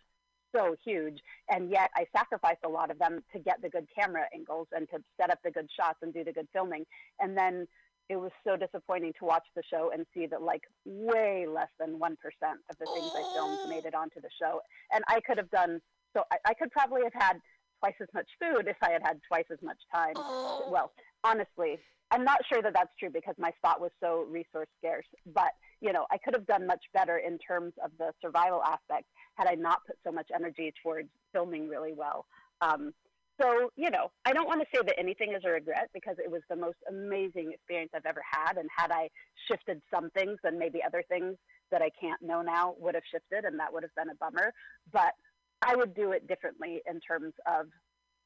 so 0.55 0.77
huge. 0.85 1.19
And 1.49 1.69
yet 1.69 1.89
I 1.93 2.05
sacrificed 2.15 2.61
a 2.65 2.69
lot 2.69 2.89
of 2.89 2.97
them 2.99 3.19
to 3.33 3.39
get 3.39 3.61
the 3.61 3.69
good 3.69 3.85
camera 3.93 4.23
angles 4.33 4.67
and 4.71 4.87
to 4.89 4.99
set 5.19 5.29
up 5.29 5.39
the 5.43 5.51
good 5.51 5.67
shots 5.77 5.99
and 6.01 6.13
do 6.13 6.23
the 6.23 6.31
good 6.31 6.47
filming. 6.53 6.85
And 7.19 7.37
then 7.37 7.67
it 8.09 8.15
was 8.15 8.31
so 8.45 8.55
disappointing 8.55 9.11
to 9.19 9.25
watch 9.25 9.43
the 9.57 9.63
show 9.69 9.91
and 9.93 10.05
see 10.13 10.25
that 10.27 10.41
like 10.41 10.63
way 10.85 11.45
less 11.47 11.67
than 11.79 11.99
1% 11.99 11.99
of 11.99 12.77
the 12.79 12.85
things 12.85 13.11
I 13.13 13.33
filmed 13.35 13.69
made 13.69 13.83
it 13.85 13.93
onto 13.93 14.21
the 14.21 14.29
show. 14.41 14.61
And 14.93 15.03
I 15.09 15.19
could 15.19 15.37
have 15.37 15.51
done, 15.51 15.81
so 16.15 16.23
I, 16.31 16.37
I 16.45 16.53
could 16.53 16.71
probably 16.71 17.01
have 17.03 17.13
had 17.13 17.39
twice 17.81 17.95
as 18.01 18.07
much 18.13 18.27
food 18.39 18.67
if 18.67 18.77
I 18.81 18.91
had 18.91 19.01
had 19.03 19.19
twice 19.27 19.45
as 19.51 19.59
much 19.61 19.79
time. 19.93 20.13
Oh. 20.15 20.69
Well, 20.71 20.93
honestly, 21.25 21.79
I'm 22.11 22.23
not 22.23 22.39
sure 22.51 22.61
that 22.61 22.73
that's 22.73 22.95
true 22.97 23.09
because 23.09 23.35
my 23.37 23.51
spot 23.57 23.81
was 23.81 23.91
so 24.01 24.25
resource 24.29 24.69
scarce. 24.79 25.05
But 25.33 25.51
you 25.81 25.93
know, 25.93 26.05
I 26.11 26.17
could 26.17 26.33
have 26.33 26.47
done 26.47 26.65
much 26.65 26.83
better 26.93 27.17
in 27.17 27.37
terms 27.37 27.73
of 27.83 27.91
the 27.97 28.11
survival 28.21 28.61
aspect 28.63 29.05
had 29.35 29.47
I 29.47 29.55
not 29.55 29.85
put 29.85 29.97
so 30.03 30.11
much 30.11 30.29
energy 30.33 30.73
towards 30.83 31.09
filming 31.33 31.67
really 31.67 31.93
well. 31.93 32.25
Um, 32.61 32.93
so 33.39 33.69
you 33.75 33.91
know, 33.91 34.11
I 34.25 34.33
don't 34.33 34.47
want 34.47 34.61
to 34.61 34.67
say 34.73 34.81
that 34.83 34.95
anything 34.99 35.33
is 35.33 35.43
a 35.45 35.49
regret 35.49 35.89
because 35.93 36.15
it 36.17 36.31
was 36.31 36.41
the 36.49 36.55
most 36.55 36.77
amazing 36.89 37.51
experience 37.53 37.91
I've 37.95 38.05
ever 38.05 38.23
had. 38.29 38.57
And 38.57 38.67
had 38.75 38.91
I 38.91 39.09
shifted 39.47 39.81
some 39.93 40.09
things, 40.11 40.37
then 40.43 40.57
maybe 40.57 40.79
other 40.83 41.03
things 41.07 41.35
that 41.71 41.81
I 41.81 41.91
can't 41.99 42.21
know 42.21 42.41
now 42.41 42.75
would 42.79 42.95
have 42.95 43.03
shifted, 43.11 43.45
and 43.45 43.59
that 43.59 43.71
would 43.71 43.83
have 43.83 43.93
been 43.95 44.09
a 44.09 44.15
bummer. 44.15 44.53
But 44.91 45.13
I 45.61 45.75
would 45.75 45.93
do 45.93 46.11
it 46.11 46.27
differently 46.27 46.81
in 46.89 46.99
terms 46.99 47.33
of 47.45 47.67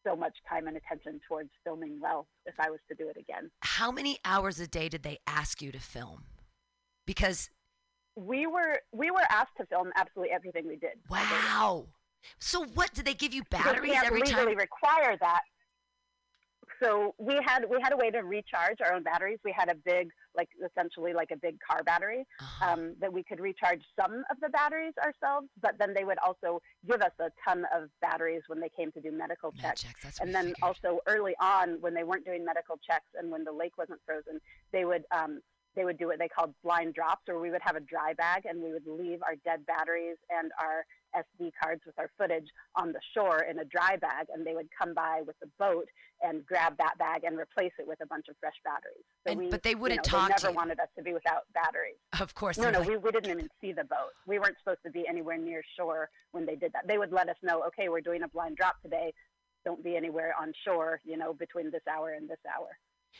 so 0.05 0.15
much 0.15 0.35
time 0.49 0.67
and 0.67 0.77
attention 0.77 1.19
towards 1.27 1.49
filming 1.63 1.99
well 2.01 2.27
if 2.45 2.55
I 2.59 2.69
was 2.69 2.79
to 2.89 2.95
do 2.95 3.09
it 3.09 3.17
again. 3.17 3.51
How 3.61 3.91
many 3.91 4.17
hours 4.25 4.59
a 4.59 4.67
day 4.67 4.89
did 4.89 5.03
they 5.03 5.19
ask 5.27 5.61
you 5.61 5.71
to 5.71 5.79
film? 5.79 6.23
Because 7.11 7.49
We 8.15 8.47
were 8.47 8.79
we 8.93 9.11
were 9.11 9.25
asked 9.29 9.55
to 9.59 9.65
film 9.65 9.91
absolutely 9.97 10.31
everything 10.33 10.65
we 10.67 10.77
did. 10.77 10.95
all 11.09 11.17
day 11.17 11.23
long. 11.31 11.77
wow. 11.79 11.85
So 12.39 12.63
what 12.73 12.93
did 12.93 13.03
they 13.05 13.13
give 13.15 13.33
you 13.33 13.43
They 13.51 13.57
batteries 13.57 13.91
can't 13.93 14.05
every 14.07 14.21
legally 14.21 14.53
time? 14.53 14.57
require 14.57 15.17
that. 15.19 15.41
So 16.81 17.13
we 17.19 17.37
had 17.45 17.65
we 17.69 17.77
had 17.81 17.93
a 17.93 17.97
way 17.97 18.09
to 18.11 18.19
recharge 18.23 18.77
our 18.83 18.93
own 18.95 19.03
batteries. 19.03 19.37
We 19.45 19.53
had 19.55 19.69
a 19.69 19.75
big, 19.75 20.09
like 20.35 20.49
essentially 20.65 21.13
like 21.13 21.29
a 21.31 21.35
big 21.35 21.57
car 21.67 21.83
battery 21.83 22.25
Uh-huh. 22.39 22.71
um, 22.71 22.95
that 22.99 23.11
we 23.13 23.23
could 23.23 23.39
recharge 23.39 23.81
some 23.99 24.23
of 24.31 24.37
the 24.41 24.49
batteries 24.49 24.93
ourselves. 25.03 25.47
But 25.61 25.73
then 25.77 25.93
they 25.93 26.05
would 26.05 26.17
also 26.25 26.59
give 26.89 27.01
us 27.01 27.11
a 27.19 27.29
ton 27.47 27.65
of 27.75 27.89
batteries 28.01 28.41
when 28.47 28.59
they 28.59 28.69
came 28.69 28.91
to 28.93 29.01
do 29.01 29.11
medical 29.11 29.51
Med 29.61 29.75
checks. 29.77 30.19
and 30.21 30.33
then 30.33 30.45
figured. 30.55 30.63
also 30.63 30.99
early 31.07 31.35
on 31.39 31.77
when 31.81 31.93
they 31.93 32.03
weren't 32.03 32.25
doing 32.25 32.43
medical 32.45 32.77
checks 32.87 33.09
and 33.15 33.29
when 33.29 33.43
the 33.43 33.51
lake 33.51 33.77
wasn't 33.77 33.99
frozen 34.05 34.39
they 34.71 34.85
would 34.85 35.03
um, 35.11 35.39
they 35.75 35.85
would 35.85 35.97
do 35.97 36.07
what 36.07 36.19
they 36.19 36.27
called 36.27 36.53
blind 36.63 36.93
drops 36.93 37.21
where 37.25 37.39
we 37.39 37.49
would 37.51 37.61
have 37.63 37.75
a 37.75 37.79
dry 37.79 38.13
bag 38.13 38.43
and 38.45 38.61
we 38.61 38.71
would 38.71 38.85
leave 38.87 39.19
our 39.23 39.35
dead 39.45 39.65
batteries 39.65 40.17
and 40.29 40.51
our 40.59 40.85
sd 41.15 41.51
cards 41.61 41.81
with 41.85 41.97
our 41.99 42.09
footage 42.17 42.47
on 42.75 42.91
the 42.93 42.99
shore 43.13 43.43
in 43.49 43.59
a 43.59 43.65
dry 43.65 43.95
bag 43.97 44.27
and 44.33 44.45
they 44.45 44.53
would 44.53 44.67
come 44.77 44.93
by 44.93 45.21
with 45.25 45.35
a 45.43 45.47
boat 45.59 45.85
and 46.23 46.45
grab 46.45 46.73
that 46.77 46.97
bag 46.97 47.23
and 47.23 47.37
replace 47.37 47.71
it 47.79 47.87
with 47.87 47.99
a 48.01 48.05
bunch 48.05 48.25
of 48.29 48.35
fresh 48.39 48.55
batteries 48.63 49.03
so 49.25 49.31
And- 49.31 49.39
we, 49.39 49.49
but 49.49 49.63
they 49.63 49.75
wouldn't 49.75 50.05
know, 50.05 50.19
talk 50.19 50.29
they 50.29 50.35
to 50.35 50.41
never 50.43 50.51
you. 50.53 50.55
wanted 50.57 50.79
us 50.79 50.87
to 50.97 51.03
be 51.03 51.13
without 51.13 51.43
batteries 51.53 51.97
of 52.19 52.33
course. 52.33 52.57
no, 52.57 52.69
no, 52.69 52.79
like, 52.79 52.87
we, 52.87 52.97
we 52.97 53.11
didn't 53.11 53.31
even 53.31 53.49
see 53.59 53.71
the 53.73 53.83
boat. 53.83 54.11
We 54.27 54.39
weren't 54.39 54.57
supposed 54.63 54.83
to 54.85 54.91
be 54.91 55.05
anywhere 55.07 55.37
near 55.37 55.63
shore 55.77 56.09
when 56.31 56.45
they 56.45 56.55
did 56.55 56.71
that. 56.73 56.87
They 56.87 56.97
would 56.97 57.11
let 57.11 57.27
us 57.29 57.35
know, 57.43 57.63
okay, 57.67 57.89
we're 57.89 58.01
doing 58.01 58.23
a 58.23 58.27
blind 58.27 58.55
drop 58.57 58.81
today. 58.81 59.13
Don't 59.65 59.83
be 59.83 59.95
anywhere 59.95 60.33
on 60.39 60.53
shore, 60.65 60.99
you 61.03 61.17
know, 61.17 61.33
between 61.33 61.71
this 61.71 61.81
hour 61.91 62.11
and 62.11 62.27
this 62.29 62.39
hour. 62.47 62.69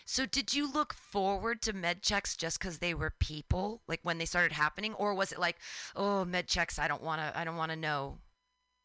So 0.06 0.26
did 0.26 0.54
you 0.54 0.72
look 0.72 0.94
forward 0.94 1.62
to 1.64 1.74
med 1.74 2.02
checks 2.02 2.36
just 2.36 2.60
because 2.60 2.80
they 2.80 2.94
were 2.94 3.14
people, 3.20 3.82
like 3.88 4.00
when 4.04 4.18
they 4.18 4.26
started 4.26 4.54
happening, 4.54 4.94
or 4.94 5.14
was 5.14 5.32
it 5.32 5.40
like, 5.40 5.58
oh, 5.96 6.26
med 6.26 6.48
checks, 6.48 6.80
I 6.80 6.88
don't 6.88 7.04
want 7.04 7.22
to, 7.22 7.38
I 7.38 7.44
don't 7.44 7.58
want 7.58 7.72
to 7.72 7.78
know, 7.78 8.20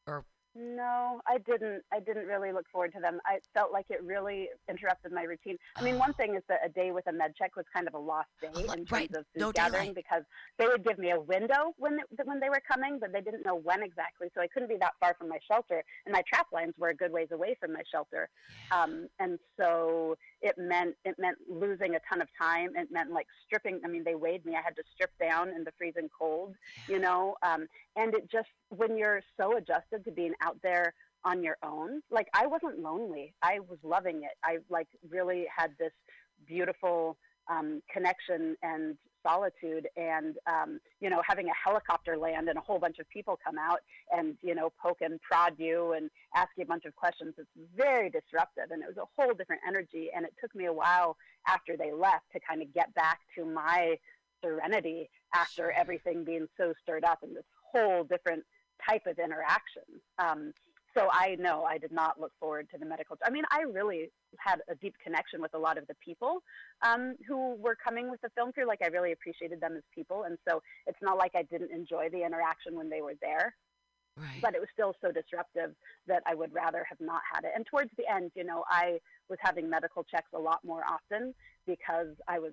or 0.07 0.25
No, 0.59 1.21
I 1.27 1.37
didn't. 1.39 1.83
I 1.93 2.01
didn't 2.01 2.27
really 2.27 2.51
look 2.51 2.65
forward 2.73 2.93
to 2.95 3.01
them. 3.01 3.21
I 3.27 3.41
felt 3.53 3.73
like 3.73 3.87
it 3.91 4.03
really 4.03 4.49
interrupted 4.71 5.13
my 5.13 5.23
routine. 5.25 5.59
I 5.77 5.83
mean, 5.83 5.99
one 5.99 6.15
thing 6.15 6.35
is 6.35 6.43
that 6.49 6.61
a 6.65 6.69
day 6.71 6.93
with 6.93 7.07
a 7.09 7.13
med 7.13 7.35
check 7.37 7.57
was 7.57 7.67
kind 7.75 7.87
of 7.87 7.93
a 7.93 7.99
lost 7.99 8.29
day 8.41 8.49
Oh, 8.55 8.61
in 8.61 8.67
terms 8.67 8.91
right. 8.91 9.11
of 9.11 9.27
food 9.35 9.41
No 9.41 9.53
gathering 9.53 9.93
daylight. 9.93 9.97
because 9.97 10.23
they 10.59 10.67
would 10.67 10.83
give 10.83 10.99
me 10.99 11.11
a 11.11 11.21
window 11.21 11.75
when 11.77 11.97
they, 11.97 12.03
when 12.25 12.41
they 12.41 12.49
were 12.49 12.63
coming, 12.67 12.99
but 12.99 13.13
they 13.13 13.21
didn't 13.21 13.45
know 13.45 13.55
when 13.57 13.83
exactly. 13.83 14.29
So 14.35 14.41
I 14.41 14.47
couldn't 14.47 14.71
be 14.71 14.79
that 14.81 14.93
far 14.99 15.15
from 15.19 15.29
my 15.29 15.39
shelter, 15.47 15.85
and 16.07 16.13
my 16.15 16.23
trap 16.27 16.47
lines 16.55 16.73
were 16.79 16.89
a 16.89 16.95
good 16.95 17.13
ways 17.13 17.29
away 17.33 17.55
from 17.61 17.75
my 17.75 17.83
shelter. 17.93 18.31
Um, 18.73 19.09
and 19.21 19.39
so 19.61 20.17
it 20.41 20.55
meant 20.57 20.95
it 21.05 21.17
meant 21.19 21.37
losing 21.51 21.97
a 21.97 22.01
ton 22.09 22.23
of 22.23 22.29
time. 22.41 22.71
It 22.77 22.91
meant 22.91 23.11
like 23.13 23.27
stripping. 23.45 23.81
I 23.85 23.89
mean, 23.89 24.05
they 24.05 24.15
weighed 24.15 24.47
me. 24.47 24.55
I 24.55 24.63
had 24.63 24.77
to 24.77 24.83
strip 24.95 25.11
down 25.21 25.51
in 25.51 25.65
the 25.65 25.73
freezing 25.77 26.09
cold, 26.19 26.55
you 26.89 26.99
know. 26.99 27.37
Um, 27.43 27.67
and 27.95 28.15
it 28.15 28.31
just 28.31 28.49
when 28.71 28.97
you're 28.97 29.21
so 29.39 29.57
adjusted 29.59 30.05
to 30.05 30.11
being 30.11 30.33
out 30.47 30.57
there 30.63 30.95
on 31.25 31.43
your 31.43 31.57
own, 31.63 32.01
like 32.11 32.29
I 32.33 32.47
wasn't 32.47 32.79
lonely. 32.79 33.35
I 33.43 33.59
was 33.69 33.79
loving 33.83 34.23
it. 34.23 34.37
I 34.45 34.59
like 34.71 34.89
really 35.09 35.47
had 35.55 35.73
this 35.79 35.93
beautiful 36.47 37.17
um, 37.51 37.83
connection 37.93 38.57
and 38.63 38.97
solitude 39.27 39.89
and 39.97 40.37
um, 40.47 40.79
you 41.01 41.11
know 41.11 41.21
having 41.27 41.49
a 41.49 41.69
helicopter 41.69 42.17
land 42.17 42.49
and 42.49 42.57
a 42.59 42.61
whole 42.61 42.79
bunch 42.79 42.99
of 43.01 43.09
people 43.09 43.37
come 43.45 43.57
out 43.59 43.81
and 44.17 44.37
you 44.41 44.55
know 44.55 44.73
poke 44.81 44.99
and 45.01 45.21
prod 45.21 45.55
you 45.59 45.95
and 45.97 46.11
ask 46.37 46.49
you 46.57 46.63
a 46.63 46.67
bunch 46.67 46.85
of 46.85 46.95
questions 46.95 47.35
it's 47.37 47.49
very 47.77 48.09
disruptive 48.09 48.71
and 48.71 48.83
it 48.83 48.87
was 48.87 48.97
a 48.99 49.21
whole 49.21 49.35
different 49.35 49.61
energy 49.67 50.11
and 50.15 50.25
it 50.25 50.33
took 50.41 50.55
me 50.55 50.67
a 50.67 50.73
while 50.73 51.17
after 51.49 51.77
they 51.77 51.93
left 51.93 52.25
to 52.33 52.39
kind 52.49 52.63
of 52.63 52.73
get 52.73 52.93
back 52.95 53.19
to 53.37 53.45
my 53.45 53.97
serenity 54.45 55.11
after 55.35 55.73
everything 55.73 56.25
being 56.25 56.47
so 56.57 56.73
stirred 56.83 57.05
up 57.05 57.19
in 57.25 57.35
this 57.35 57.45
whole 57.73 58.05
different 58.05 58.45
type 58.89 59.07
of 59.07 59.19
interaction 59.19 59.83
um, 60.19 60.53
so 60.97 61.09
I 61.13 61.37
know 61.39 61.65
I 61.65 61.79
did 61.79 61.93
not 61.93 62.19
look 62.19 62.33
forward 62.41 62.69
to 62.73 62.79
the 62.79 62.87
medical. 62.87 63.19
I 63.25 63.31
mean, 63.31 63.45
I 63.51 63.63
really 63.63 64.11
had 64.39 64.61
a 64.69 64.75
deep 64.75 64.95
connection 65.03 65.43
with 65.43 65.53
a 65.55 65.59
lot 65.59 65.77
of 65.77 65.87
the 65.87 65.95
people 66.03 66.43
um, 66.83 67.17
who 67.29 67.55
were 67.57 67.77
coming 67.77 68.11
with 68.11 68.21
the 68.23 68.31
film 68.31 68.53
crew. 68.53 68.67
Like, 68.67 68.81
I 68.83 68.87
really 68.87 69.13
appreciated 69.13 69.61
them 69.61 69.77
as 69.77 69.83
people, 69.95 70.25
and 70.25 70.39
so 70.49 70.63
it's 70.87 70.99
not 71.03 71.19
like 71.19 71.33
I 71.35 71.43
didn't 71.43 71.71
enjoy 71.71 72.09
the 72.11 72.25
interaction 72.25 72.75
when 72.75 72.89
they 72.89 73.03
were 73.03 73.15
there. 73.21 73.55
right? 74.17 74.41
But 74.41 74.55
it 74.55 74.61
was 74.61 74.69
still 74.73 74.95
so 75.03 75.13
disruptive 75.13 75.75
that 76.07 76.23
I 76.25 76.35
would 76.35 76.55
rather 76.55 76.87
have 76.89 77.01
not 77.01 77.21
had 77.31 77.45
it. 77.45 77.53
And 77.55 77.67
towards 77.67 77.91
the 77.99 78.11
end, 78.11 78.31
you 78.35 78.45
know, 78.45 78.65
I 78.71 78.99
was 79.29 79.39
having 79.43 79.69
medical 79.69 80.03
checks 80.05 80.31
a 80.35 80.39
lot 80.39 80.61
more 80.65 80.83
often 80.89 81.35
because 81.67 82.09
I 82.27 82.39
was 82.39 82.53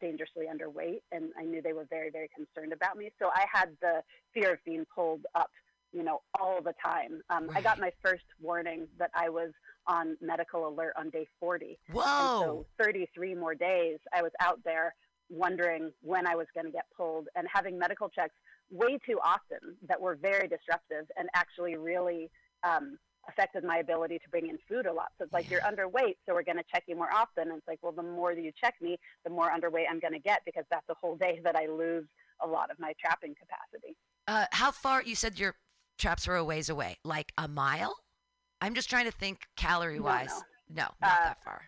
dangerously 0.00 0.46
underweight, 0.46 1.02
and 1.12 1.30
I 1.38 1.44
knew 1.44 1.62
they 1.62 1.72
were 1.72 1.86
very, 1.88 2.10
very 2.10 2.28
concerned 2.34 2.72
about 2.72 2.96
me. 2.96 3.10
So 3.18 3.30
I 3.34 3.44
had 3.52 3.70
the 3.80 4.02
fear 4.34 4.52
of 4.54 4.64
being 4.64 4.86
pulled 4.94 5.26
up 5.34 5.50
you 5.92 6.04
know, 6.04 6.20
all 6.40 6.60
the 6.62 6.74
time. 6.84 7.20
Um, 7.30 7.50
I 7.54 7.60
got 7.60 7.80
my 7.80 7.90
first 8.02 8.24
warning 8.40 8.86
that 8.98 9.10
I 9.14 9.28
was 9.28 9.50
on 9.86 10.16
medical 10.20 10.68
alert 10.68 10.92
on 10.96 11.10
day 11.10 11.26
40. 11.40 11.78
Whoa! 11.90 12.02
And 12.02 12.44
so 12.44 12.66
33 12.80 13.34
more 13.34 13.54
days, 13.54 13.98
I 14.14 14.22
was 14.22 14.32
out 14.40 14.60
there 14.64 14.94
wondering 15.28 15.92
when 16.02 16.26
I 16.26 16.34
was 16.34 16.46
going 16.54 16.66
to 16.66 16.72
get 16.72 16.86
pulled 16.96 17.28
and 17.36 17.46
having 17.52 17.78
medical 17.78 18.08
checks 18.08 18.34
way 18.70 18.98
too 19.04 19.18
often 19.24 19.76
that 19.88 20.00
were 20.00 20.16
very 20.16 20.48
disruptive 20.48 21.06
and 21.16 21.28
actually 21.34 21.76
really 21.76 22.30
um, 22.62 22.98
affected 23.30 23.64
my 23.64 23.78
ability 23.78 24.18
to 24.18 24.28
bring 24.30 24.48
in 24.48 24.58
food 24.68 24.86
a 24.86 24.92
lot. 24.92 25.08
So 25.18 25.24
it's 25.24 25.32
like 25.32 25.50
you're 25.50 25.60
underweight, 25.62 26.16
so 26.26 26.34
we're 26.34 26.42
going 26.42 26.56
to 26.58 26.64
check 26.72 26.84
you 26.86 26.96
more 26.96 27.12
often. 27.14 27.48
And 27.48 27.58
it's 27.58 27.66
like, 27.68 27.78
well, 27.82 27.92
the 27.92 28.02
more 28.02 28.34
that 28.34 28.42
you 28.42 28.52
check 28.62 28.74
me, 28.80 28.98
the 29.24 29.30
more 29.30 29.50
underweight 29.50 29.84
I'm 29.90 30.00
going 30.00 30.12
to 30.12 30.18
get 30.20 30.40
because 30.44 30.64
that's 30.70 30.88
a 30.88 30.94
whole 31.00 31.16
day 31.16 31.40
that 31.44 31.56
I 31.56 31.66
lose 31.66 32.04
a 32.42 32.46
lot 32.46 32.70
of 32.70 32.78
my 32.78 32.92
trapping 33.00 33.34
capacity. 33.34 33.96
uh, 34.28 34.46
how 34.52 34.70
far? 34.70 35.02
You 35.02 35.14
said 35.14 35.38
your 35.38 35.54
traps 35.98 36.26
were 36.26 36.36
a 36.36 36.44
ways 36.44 36.68
away, 36.68 36.96
like 37.04 37.32
a 37.38 37.46
mile. 37.48 37.94
I'm 38.60 38.74
just 38.74 38.88
trying 38.90 39.06
to 39.06 39.12
think 39.12 39.40
calorie 39.56 40.00
wise. 40.00 40.30
no. 40.70 40.82
No, 40.82 40.88
not 41.02 41.10
Uh, 41.20 41.24
that 41.24 41.42
far. 41.42 41.62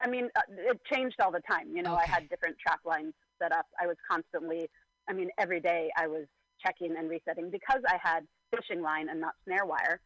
I 0.00 0.08
mean, 0.08 0.28
uh, 0.36 0.40
it 0.70 0.80
changed 0.92 1.16
all 1.22 1.30
the 1.30 1.42
time. 1.50 1.68
You 1.74 1.82
know, 1.82 1.94
I 1.94 2.04
had 2.06 2.28
different 2.30 2.56
trap 2.58 2.80
lines 2.84 3.12
set 3.40 3.52
up. 3.52 3.66
I 3.80 3.86
was 3.86 3.96
constantly, 4.10 4.68
I 5.08 5.12
mean, 5.12 5.28
every 5.38 5.60
day 5.60 5.90
I 5.98 6.06
was 6.06 6.24
checking 6.64 6.96
and 6.96 7.08
resetting 7.10 7.50
because 7.50 7.82
I 7.86 7.98
had 8.02 8.26
fishing 8.54 8.80
line 8.82 9.08
and 9.10 9.20
not 9.20 9.34
snare 9.44 9.64
wire. 9.66 10.00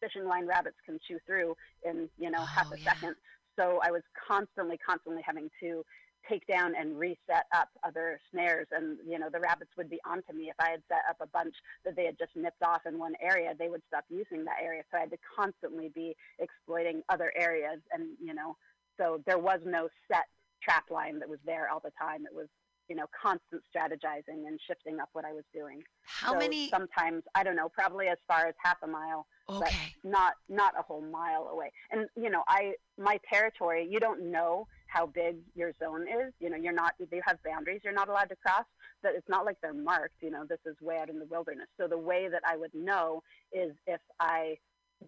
Fishing 0.00 0.26
line 0.26 0.46
rabbits 0.46 0.76
can 0.84 0.98
chew 1.06 1.18
through 1.26 1.56
in, 1.84 2.08
you 2.18 2.30
know, 2.30 2.44
half 2.44 2.68
Oh, 2.70 2.74
a 2.74 2.78
yeah. 2.78 2.92
second. 2.92 3.16
So 3.58 3.80
I 3.82 3.90
was 3.90 4.02
constantly, 4.28 4.78
constantly 4.78 5.22
having 5.24 5.50
to 5.60 5.84
take 6.28 6.46
down 6.46 6.74
and 6.78 6.98
reset 6.98 7.46
up 7.54 7.68
other 7.84 8.20
snares. 8.30 8.66
And, 8.72 8.98
you 9.06 9.18
know, 9.18 9.28
the 9.30 9.40
rabbits 9.40 9.70
would 9.76 9.88
be 9.88 10.00
onto 10.04 10.32
me. 10.32 10.50
If 10.50 10.56
I 10.58 10.70
had 10.70 10.82
set 10.88 11.02
up 11.08 11.16
a 11.20 11.26
bunch 11.26 11.54
that 11.84 11.94
they 11.96 12.04
had 12.04 12.18
just 12.18 12.34
nipped 12.34 12.62
off 12.62 12.82
in 12.84 12.98
one 12.98 13.14
area, 13.20 13.54
they 13.58 13.68
would 13.68 13.82
stop 13.86 14.04
using 14.10 14.44
that 14.44 14.56
area. 14.62 14.82
So 14.90 14.98
I 14.98 15.00
had 15.02 15.10
to 15.10 15.18
constantly 15.36 15.88
be 15.94 16.16
exploiting 16.38 17.02
other 17.08 17.32
areas. 17.36 17.80
And, 17.92 18.08
you 18.20 18.34
know, 18.34 18.56
so 18.98 19.22
there 19.26 19.38
was 19.38 19.60
no 19.64 19.88
set 20.10 20.24
trap 20.62 20.90
line 20.90 21.18
that 21.20 21.28
was 21.28 21.38
there 21.46 21.70
all 21.70 21.80
the 21.80 21.92
time. 21.98 22.26
It 22.26 22.34
was, 22.34 22.48
you 22.88 22.96
know, 22.96 23.06
constant 23.20 23.62
strategizing 23.74 24.46
and 24.48 24.58
shifting 24.66 25.00
up 25.00 25.08
what 25.12 25.24
I 25.24 25.32
was 25.32 25.44
doing. 25.54 25.82
How 26.02 26.32
So 26.32 26.38
many? 26.38 26.68
Sometimes 26.68 27.22
I 27.34 27.44
don't 27.44 27.56
know, 27.56 27.68
probably 27.68 28.08
as 28.08 28.18
far 28.26 28.46
as 28.46 28.54
half 28.62 28.78
a 28.82 28.86
mile, 28.86 29.26
Okay. 29.48 29.76
not 30.02 30.34
not 30.48 30.74
a 30.78 30.82
whole 30.82 31.02
mile 31.02 31.48
away. 31.52 31.70
And 31.92 32.08
you 32.16 32.30
know, 32.30 32.42
I 32.48 32.72
my 32.98 33.18
territory. 33.32 33.86
You 33.88 34.00
don't 34.00 34.30
know 34.32 34.66
how 34.88 35.06
big 35.06 35.36
your 35.54 35.72
zone 35.78 36.02
is. 36.02 36.32
You 36.40 36.50
know, 36.50 36.56
you're 36.56 36.72
not. 36.72 36.94
You 36.98 37.20
have 37.24 37.38
boundaries. 37.44 37.80
You're 37.84 37.92
not 37.92 38.08
allowed 38.08 38.28
to 38.30 38.36
cross. 38.36 38.64
But 39.02 39.12
it's 39.14 39.28
not 39.28 39.44
like 39.44 39.58
they're 39.60 39.74
marked. 39.74 40.16
You 40.20 40.30
know, 40.30 40.44
this 40.48 40.58
is 40.66 40.74
way 40.80 40.98
out 40.98 41.10
in 41.10 41.18
the 41.18 41.26
wilderness. 41.26 41.68
So 41.78 41.86
the 41.86 41.98
way 41.98 42.28
that 42.28 42.42
I 42.46 42.56
would 42.56 42.74
know 42.74 43.22
is 43.52 43.72
if 43.86 44.00
I 44.18 44.58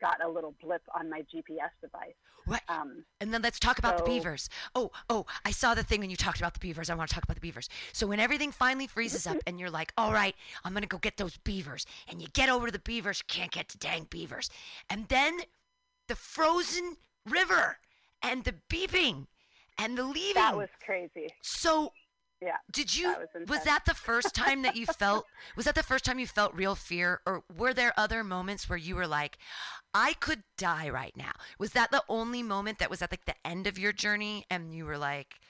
got 0.00 0.24
a 0.24 0.28
little 0.28 0.54
blip 0.62 0.82
on 0.94 1.08
my 1.10 1.20
GPS 1.22 1.70
device. 1.80 2.14
What? 2.44 2.62
Um, 2.68 3.04
And 3.20 3.32
then 3.32 3.42
let's 3.42 3.58
talk 3.58 3.78
about 3.78 3.98
the 3.98 4.04
beavers. 4.04 4.48
Oh, 4.74 4.90
oh, 5.10 5.26
I 5.44 5.50
saw 5.50 5.74
the 5.74 5.82
thing 5.82 6.00
when 6.00 6.08
you 6.08 6.16
talked 6.16 6.38
about 6.38 6.54
the 6.54 6.60
beavers. 6.60 6.88
I 6.88 6.94
want 6.94 7.10
to 7.10 7.14
talk 7.14 7.24
about 7.24 7.34
the 7.34 7.40
beavers. 7.42 7.68
So 7.92 8.06
when 8.06 8.20
everything 8.20 8.52
finally 8.52 8.86
freezes 8.86 9.26
up 9.26 9.36
and 9.46 9.60
you're 9.60 9.70
like, 9.70 9.92
all 9.98 10.12
right, 10.12 10.34
I'm 10.64 10.72
going 10.72 10.82
to 10.82 10.88
go 10.88 10.98
get 10.98 11.18
those 11.18 11.36
beavers. 11.38 11.84
And 12.08 12.22
you 12.22 12.28
get 12.32 12.48
over 12.48 12.66
to 12.66 12.72
the 12.72 12.78
beavers, 12.78 13.22
can't 13.22 13.50
get 13.50 13.68
to 13.70 13.78
dang 13.78 14.06
beavers. 14.08 14.48
And 14.88 15.08
then 15.08 15.40
the 16.06 16.16
frozen 16.16 16.96
river 17.26 17.78
and 18.22 18.44
the 18.44 18.54
beeping 18.70 19.26
and 19.78 19.96
the 19.98 20.04
leaving. 20.04 20.34
that 20.34 20.56
was 20.56 20.70
crazy. 20.84 21.28
so 21.42 21.92
Yeah. 22.40 22.56
did 22.70 22.96
you 22.96 23.08
That 23.08 23.18
was 23.34 23.48
was, 23.48 23.64
that 23.64 23.84
the 23.84 23.94
first 23.94 24.34
time 24.42 24.62
that 24.62 24.76
you 24.76 24.86
felt 24.86 25.26
was 25.56 25.64
that 25.66 25.74
the 25.74 25.82
first 25.82 26.04
time 26.04 26.18
you 26.18 26.26
felt 26.26 26.54
real 26.54 26.74
fear 26.76 27.20
or 27.26 27.42
were 27.56 27.74
there 27.74 27.92
other 27.96 28.22
moments 28.22 28.68
where 28.68 28.78
you 28.78 28.94
were 28.94 29.08
like 29.08 29.38
I 29.92 30.12
could 30.14 30.44
die 30.56 30.88
right 30.88 31.16
now? 31.16 31.32
Was 31.58 31.72
that 31.72 31.90
the 31.90 32.04
only 32.08 32.42
moment 32.42 32.78
that 32.78 32.90
was 32.90 33.02
at 33.02 33.10
like 33.10 33.24
the 33.24 33.34
end 33.44 33.66
of 33.66 33.78
your 33.78 33.92
journey 33.92 34.44
and 34.50 34.72
you 34.74 34.84
were 34.84 34.98
like 34.98 35.40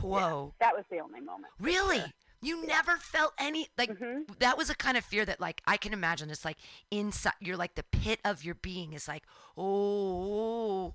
whoa. 0.00 0.54
That 0.58 0.74
was 0.74 0.84
the 0.90 1.00
only 1.00 1.20
moment. 1.20 1.52
Really? 1.60 1.98
sure. 1.98 2.06
You 2.44 2.66
never 2.66 2.96
felt 2.96 3.34
any 3.38 3.68
like 3.78 3.90
Mhm. 3.90 4.38
that 4.38 4.56
was 4.58 4.68
a 4.70 4.74
kind 4.74 4.96
of 4.96 5.04
fear 5.04 5.24
that 5.26 5.38
like 5.40 5.60
I 5.66 5.76
can 5.76 5.92
imagine 5.92 6.28
it's 6.30 6.44
like 6.44 6.56
inside 6.90 7.34
you're 7.40 7.56
like 7.58 7.74
the 7.76 7.84
pit 7.84 8.20
of 8.24 8.42
your 8.42 8.54
being 8.56 8.94
is 8.94 9.06
like, 9.06 9.22
"Oh, 9.56 10.94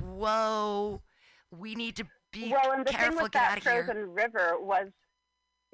whoa. 0.00 1.02
We 1.50 1.74
need 1.74 1.96
to 1.96 2.04
be 2.32 2.52
well, 2.52 2.72
and 2.72 2.86
the 2.86 2.90
careful 2.90 3.16
thing 3.16 3.22
with 3.22 3.32
that 3.32 3.58
of 3.58 3.64
here." 3.64 3.84
frozen 3.84 4.12
river 4.12 4.56
was, 4.60 4.88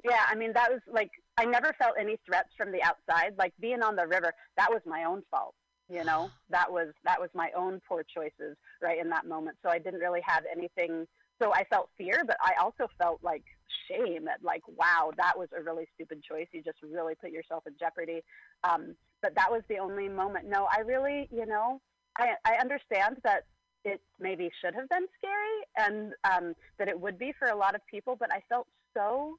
yeah, 0.03 0.25
I 0.27 0.35
mean, 0.35 0.53
that 0.53 0.71
was 0.71 0.81
like 0.91 1.11
I 1.37 1.45
never 1.45 1.73
felt 1.79 1.93
any 1.99 2.17
threats 2.25 2.49
from 2.57 2.71
the 2.71 2.81
outside. 2.83 3.33
Like 3.37 3.53
being 3.59 3.81
on 3.81 3.95
the 3.95 4.07
river, 4.07 4.33
that 4.57 4.69
was 4.69 4.81
my 4.85 5.03
own 5.05 5.23
fault. 5.31 5.55
You 5.89 6.03
know, 6.03 6.29
that 6.49 6.71
was 6.71 6.93
that 7.03 7.19
was 7.19 7.29
my 7.33 7.49
own 7.55 7.81
poor 7.87 8.03
choices 8.03 8.57
right 8.81 8.99
in 8.99 9.09
that 9.09 9.25
moment. 9.25 9.57
So 9.63 9.69
I 9.69 9.79
didn't 9.79 9.99
really 9.99 10.21
have 10.25 10.43
anything. 10.51 11.07
So 11.41 11.53
I 11.53 11.63
felt 11.65 11.89
fear, 11.97 12.23
but 12.25 12.37
I 12.41 12.53
also 12.61 12.87
felt 12.97 13.19
like 13.23 13.43
shame 13.89 14.27
at 14.27 14.43
like, 14.43 14.61
wow, 14.67 15.11
that 15.17 15.37
was 15.37 15.49
a 15.57 15.61
really 15.61 15.87
stupid 15.95 16.23
choice. 16.23 16.47
You 16.51 16.61
just 16.61 16.77
really 16.83 17.15
put 17.15 17.31
yourself 17.31 17.63
in 17.67 17.73
jeopardy. 17.79 18.21
Um, 18.63 18.95
but 19.21 19.35
that 19.35 19.51
was 19.51 19.61
the 19.67 19.79
only 19.79 20.07
moment. 20.07 20.47
No, 20.47 20.67
I 20.71 20.81
really, 20.81 21.27
you 21.31 21.45
know, 21.45 21.81
I 22.17 22.33
I 22.45 22.55
understand 22.61 23.17
that 23.23 23.43
it 23.85 24.01
maybe 24.19 24.49
should 24.61 24.75
have 24.75 24.89
been 24.89 25.07
scary 25.17 25.59
and 25.77 26.13
um, 26.23 26.53
that 26.79 26.87
it 26.87 26.99
would 26.99 27.17
be 27.17 27.33
for 27.37 27.49
a 27.49 27.55
lot 27.55 27.75
of 27.75 27.81
people, 27.89 28.15
but 28.19 28.31
I 28.33 28.41
felt 28.49 28.67
so 28.95 29.37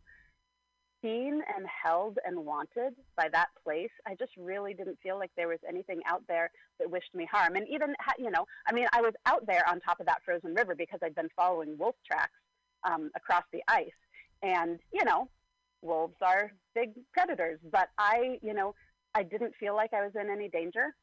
seen 1.03 1.43
and 1.57 1.67
held 1.85 2.19
and 2.25 2.39
wanted 2.45 2.95
by 3.17 3.29
that 3.33 3.49
place. 3.63 3.91
I 4.07 4.15
just 4.15 4.33
really 4.39 4.75
didn't 4.75 4.99
feel 5.03 5.19
like 5.19 5.31
there 5.37 5.49
was 5.49 5.59
anything 5.69 6.01
out 6.07 6.23
there 6.29 6.51
that 6.79 6.91
wished 6.91 7.15
me 7.15 7.29
harm. 7.31 7.57
And 7.57 7.67
even, 7.69 7.95
you 8.19 8.31
know, 8.31 8.47
I 8.67 8.73
mean, 8.73 8.87
I 8.93 9.03
was 9.03 9.15
out 9.27 9.47
there 9.47 9.69
on 9.69 9.81
top 9.81 10.01
of 10.01 10.07
that 10.07 10.23
frozen 10.25 10.55
river 10.55 10.75
because 10.75 11.01
I'd 11.03 11.15
been 11.15 11.29
following 11.37 11.77
wolf 11.79 11.97
tracks 12.07 12.33
um, 12.85 13.11
across 13.17 13.45
the 13.53 13.63
ice. 13.69 13.89
And, 14.43 14.79
you 14.93 15.05
know, 15.05 15.29
wolves 15.83 16.17
are 16.23 16.53
big 16.75 16.91
predators, 17.13 17.61
but 17.71 17.89
I, 17.99 18.39
you 18.43 18.55
know, 18.55 18.75
I 19.15 19.23
didn't 19.23 19.55
feel 19.61 19.75
like 19.77 19.93
I 19.95 20.03
was 20.03 20.13
in 20.21 20.31
any 20.31 20.49
danger. 20.49 20.95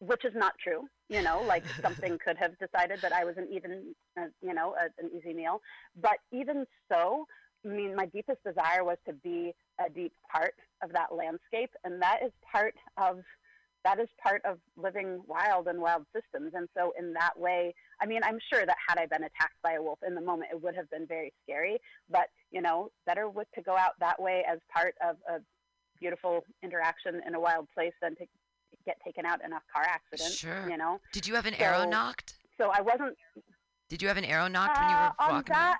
which 0.00 0.24
is 0.24 0.32
not 0.34 0.54
true. 0.62 0.88
You 1.10 1.22
know, 1.22 1.42
like 1.46 1.64
something 1.82 2.18
could 2.24 2.38
have 2.38 2.58
decided 2.58 3.02
that 3.02 3.12
I 3.12 3.24
was 3.24 3.36
an 3.36 3.48
even, 3.52 3.94
uh, 4.18 4.26
you 4.40 4.54
know, 4.54 4.74
a, 4.80 4.84
an 5.02 5.10
easy 5.14 5.34
meal. 5.34 5.60
But 6.00 6.18
even 6.32 6.64
so, 6.90 7.26
I 7.64 7.68
mean, 7.68 7.94
my 7.94 8.06
deepest 8.06 8.42
desire 8.44 8.84
was 8.84 8.96
to 9.06 9.12
be 9.12 9.52
a 9.84 9.90
deep 9.90 10.12
part 10.32 10.54
of 10.82 10.92
that 10.92 11.14
landscape, 11.14 11.70
and 11.84 12.00
that 12.00 12.20
is 12.24 12.32
part 12.50 12.74
of 12.96 13.18
that 13.82 13.98
is 13.98 14.08
part 14.22 14.42
of 14.44 14.58
living 14.76 15.22
wild 15.26 15.66
and 15.66 15.80
wild 15.80 16.04
systems. 16.14 16.52
And 16.54 16.68
so, 16.76 16.92
in 16.98 17.12
that 17.14 17.32
way, 17.36 17.74
I 18.00 18.06
mean, 18.06 18.20
I'm 18.22 18.38
sure 18.52 18.64
that 18.64 18.76
had 18.86 18.98
I 18.98 19.06
been 19.06 19.24
attacked 19.24 19.60
by 19.62 19.72
a 19.72 19.82
wolf 19.82 19.98
in 20.06 20.14
the 20.14 20.20
moment, 20.20 20.50
it 20.52 20.62
would 20.62 20.76
have 20.76 20.88
been 20.90 21.06
very 21.06 21.32
scary. 21.42 21.78
But 22.08 22.28
you 22.50 22.62
know, 22.62 22.90
better 23.04 23.28
with, 23.28 23.48
to 23.56 23.62
go 23.62 23.76
out 23.76 23.92
that 23.98 24.20
way 24.22 24.44
as 24.48 24.58
part 24.72 24.94
of 25.06 25.16
a 25.28 25.40
beautiful 26.00 26.44
interaction 26.62 27.20
in 27.26 27.34
a 27.34 27.40
wild 27.40 27.68
place 27.74 27.92
than 28.00 28.16
to 28.16 28.24
get 28.90 29.00
taken 29.04 29.24
out 29.24 29.40
in 29.44 29.52
a 29.52 29.60
car 29.72 29.86
accident. 29.86 30.32
Sure. 30.32 30.68
You 30.68 30.76
know. 30.76 31.00
Did 31.12 31.26
you 31.26 31.34
have 31.34 31.46
an 31.46 31.54
arrow 31.54 31.88
nocked? 31.88 32.34
So 32.58 32.70
I 32.74 32.80
wasn't 32.80 33.16
Did 33.88 34.02
you 34.02 34.08
have 34.08 34.16
an 34.16 34.24
arrow 34.24 34.48
nocked 34.48 34.78
when 34.78 34.90
you 34.90 34.96
were 34.96 35.02
uh, 35.02 35.12
on 35.20 35.30
walking 35.34 35.54
that, 35.54 35.78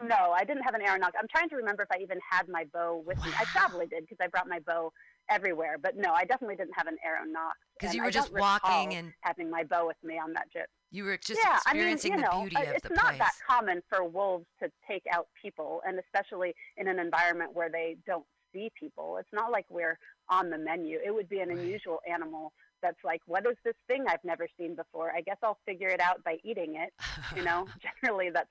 around? 0.00 0.08
No, 0.08 0.32
I 0.32 0.44
didn't 0.44 0.62
have 0.62 0.74
an 0.74 0.82
arrow 0.82 0.98
nocked. 0.98 1.16
I'm 1.20 1.28
trying 1.28 1.48
to 1.50 1.56
remember 1.56 1.82
if 1.82 1.90
I 1.92 2.00
even 2.00 2.18
had 2.30 2.48
my 2.48 2.64
bow 2.72 3.02
with 3.04 3.18
me. 3.24 3.30
I 3.38 3.44
probably 3.46 3.86
did 3.86 4.02
because 4.02 4.18
I 4.20 4.28
brought 4.28 4.48
my 4.48 4.60
bow 4.60 4.92
everywhere. 5.28 5.76
But 5.82 5.96
no, 5.96 6.12
I 6.12 6.24
definitely 6.24 6.56
didn't 6.56 6.74
have 6.76 6.86
an 6.86 6.96
arrow 7.04 7.24
nocked. 7.24 7.58
Because 7.78 7.94
you 7.94 8.02
I 8.02 8.06
were 8.06 8.10
just 8.10 8.32
walking 8.32 8.94
and- 8.94 9.12
having 9.22 9.50
my 9.50 9.64
bow 9.64 9.86
with 9.86 9.96
me 10.02 10.18
on 10.18 10.32
that 10.34 10.50
trip. 10.52 10.68
You 10.90 11.04
were 11.04 11.16
just 11.16 11.40
yeah, 11.42 11.58
I 11.66 11.72
mean, 11.72 11.88
experiencing 11.88 12.12
you 12.12 12.18
know, 12.18 12.44
the 12.44 12.50
beauty 12.50 12.56
uh, 12.56 12.70
of 12.70 12.76
it's 12.76 12.90
not 12.90 13.18
that 13.18 13.32
common 13.48 13.82
for 13.88 14.04
wolves 14.04 14.46
to 14.62 14.70
take 14.88 15.02
out 15.12 15.26
people, 15.42 15.82
and 15.84 15.98
especially 15.98 16.54
in 16.76 16.86
an 16.86 17.00
environment 17.00 17.50
where 17.52 17.68
they 17.68 17.96
don't 18.06 18.24
see 18.52 18.70
people. 18.78 19.16
It's 19.18 19.32
not 19.32 19.50
like 19.50 19.66
we're 19.68 19.98
on 20.28 20.50
the 20.50 20.58
menu. 20.58 20.98
It 21.04 21.12
would 21.14 21.28
be 21.28 21.40
an 21.40 21.50
unusual 21.50 22.00
animal 22.10 22.52
that's 22.82 23.02
like, 23.04 23.20
what 23.26 23.46
is 23.46 23.56
this 23.64 23.74
thing 23.88 24.04
I've 24.08 24.24
never 24.24 24.46
seen 24.58 24.74
before? 24.74 25.12
I 25.14 25.20
guess 25.20 25.36
I'll 25.42 25.58
figure 25.66 25.88
it 25.88 26.00
out 26.00 26.22
by 26.24 26.36
eating 26.44 26.76
it. 26.76 26.92
You 27.36 27.42
know, 27.44 27.66
generally 28.02 28.30
that's 28.30 28.48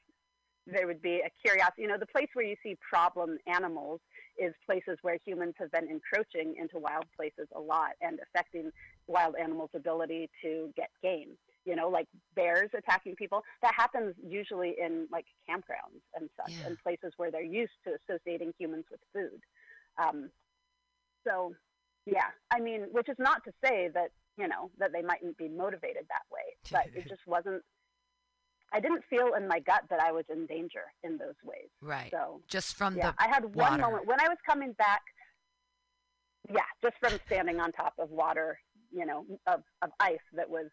there 0.65 0.87
would 0.87 1.01
be 1.01 1.21
a 1.25 1.29
curiosity. 1.45 1.81
You 1.81 1.89
know, 1.89 1.97
the 1.97 2.05
place 2.05 2.29
where 2.33 2.45
you 2.45 2.55
see 2.63 2.77
problem 2.89 3.37
animals 3.47 3.99
is 4.41 4.53
places 4.65 4.97
where 5.01 5.17
humans 5.25 5.55
have 5.59 5.69
been 5.71 5.89
encroaching 5.89 6.55
into 6.57 6.79
wild 6.79 7.03
places 7.17 7.49
a 7.53 7.59
lot 7.59 7.89
and 8.01 8.17
affecting 8.23 8.71
wild 9.07 9.35
animals' 9.39 9.71
ability 9.75 10.29
to 10.41 10.71
get 10.77 10.87
game. 11.01 11.31
You 11.65 11.75
know, 11.75 11.89
like 11.89 12.07
bears 12.35 12.69
attacking 12.77 13.15
people. 13.15 13.43
That 13.61 13.73
happens 13.75 14.15
usually 14.25 14.75
in 14.81 15.07
like 15.11 15.25
campgrounds 15.49 16.01
and 16.15 16.29
such, 16.37 16.53
Yeah. 16.61 16.67
and 16.67 16.77
places 16.79 17.11
where 17.17 17.29
they're 17.29 17.41
used 17.43 17.73
to 17.85 17.95
associating 18.09 18.53
humans 18.57 18.85
with 18.89 19.01
food. 19.13 19.41
Um, 19.97 20.29
so, 21.27 21.53
yeah, 22.05 22.27
I 22.51 22.59
mean, 22.59 22.87
which 22.91 23.09
is 23.09 23.15
not 23.19 23.43
to 23.45 23.51
say 23.63 23.89
that 23.93 24.09
you 24.37 24.47
know 24.47 24.71
that 24.79 24.91
they 24.93 25.01
mightn't 25.01 25.37
be 25.37 25.47
motivated 25.47 26.03
that 26.09 26.25
way, 26.31 26.41
but 26.71 26.87
it 26.95 27.07
just 27.13 27.25
wasn't. 27.27 27.61
I 28.75 28.79
didn't 28.79 29.03
feel 29.09 29.33
in 29.37 29.47
my 29.47 29.59
gut 29.59 29.83
that 29.91 29.99
I 29.99 30.11
was 30.11 30.25
in 30.31 30.47
danger 30.47 30.81
in 31.03 31.17
those 31.17 31.35
ways. 31.43 31.69
right. 31.81 32.09
So 32.11 32.41
Just 32.47 32.75
from 32.75 32.97
yeah, 32.97 33.11
the 33.11 33.23
I 33.23 33.27
had 33.27 33.43
one 33.45 33.73
water. 33.73 33.81
moment 33.83 34.07
when 34.07 34.19
I 34.19 34.27
was 34.27 34.37
coming 34.47 34.73
back. 34.73 35.01
Yeah, 36.49 36.65
just 36.81 36.95
from 36.99 37.17
standing 37.27 37.59
on 37.61 37.71
top 37.71 37.93
of 37.99 38.09
water, 38.09 38.59
you 38.91 39.05
know, 39.05 39.25
of, 39.47 39.61
of 39.81 39.91
ice 40.01 40.17
that 40.35 40.49
was 40.49 40.65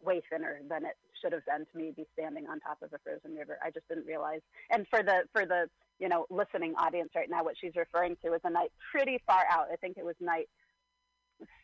way 0.00 0.22
thinner 0.30 0.60
than 0.70 0.84
it 0.86 0.94
should 1.20 1.32
have 1.32 1.44
been 1.44 1.66
to 1.70 1.76
me 1.76 1.92
be 1.94 2.06
standing 2.18 2.46
on 2.48 2.60
top 2.60 2.78
of 2.82 2.90
a 2.94 2.98
frozen 3.04 3.36
river. 3.36 3.58
I 3.62 3.70
just 3.70 3.86
didn't 3.88 4.06
realize. 4.06 4.40
And 4.70 4.86
for 4.88 5.02
the 5.02 5.24
for 5.34 5.44
the 5.44 5.66
you 5.98 6.08
know 6.08 6.26
listening 6.30 6.74
audience 6.76 7.10
right 7.14 7.30
now, 7.30 7.44
what 7.44 7.56
she's 7.60 7.76
referring 7.76 8.16
to 8.24 8.34
is 8.34 8.40
a 8.44 8.50
night 8.50 8.70
pretty 8.90 9.20
far 9.26 9.44
out. 9.50 9.66
I 9.72 9.76
think 9.76 9.96
it 9.96 10.04
was 10.04 10.14
night 10.20 10.48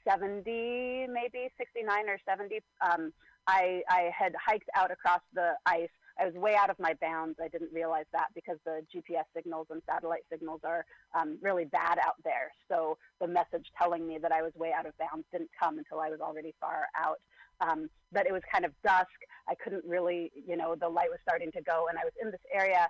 70, 0.08 1.06
maybe 1.10 1.48
69 1.58 2.08
or 2.08 2.18
70. 2.26 2.60
Um, 2.80 3.12
I, 3.46 3.82
I 3.88 4.10
had 4.16 4.34
hiked 4.44 4.68
out 4.74 4.90
across 4.90 5.20
the 5.34 5.52
ice. 5.66 5.88
I 6.18 6.26
was 6.26 6.34
way 6.34 6.54
out 6.54 6.70
of 6.70 6.78
my 6.78 6.94
bounds. 7.00 7.38
I 7.42 7.48
didn't 7.48 7.72
realize 7.72 8.06
that 8.12 8.28
because 8.34 8.58
the 8.64 8.82
GPS 8.94 9.24
signals 9.34 9.66
and 9.70 9.82
satellite 9.84 10.22
signals 10.30 10.60
are 10.62 10.84
um, 11.14 11.38
really 11.42 11.64
bad 11.64 11.98
out 11.98 12.14
there. 12.22 12.52
So 12.68 12.98
the 13.20 13.26
message 13.26 13.66
telling 13.76 14.06
me 14.06 14.18
that 14.22 14.30
I 14.30 14.42
was 14.42 14.52
way 14.54 14.72
out 14.72 14.86
of 14.86 14.92
bounds 14.96 15.26
didn't 15.32 15.50
come 15.58 15.78
until 15.78 15.98
I 15.98 16.10
was 16.10 16.20
already 16.20 16.54
far 16.60 16.86
out. 16.96 17.18
Um, 17.60 17.88
but 18.12 18.26
it 18.26 18.32
was 18.32 18.42
kind 18.50 18.64
of 18.64 18.72
dusk. 18.84 19.10
I 19.48 19.54
couldn't 19.54 19.84
really, 19.84 20.30
you 20.34 20.56
know, 20.56 20.74
the 20.74 20.88
light 20.88 21.10
was 21.10 21.18
starting 21.22 21.52
to 21.52 21.62
go, 21.62 21.86
and 21.88 21.98
I 21.98 22.04
was 22.04 22.12
in 22.20 22.30
this 22.30 22.40
area 22.52 22.88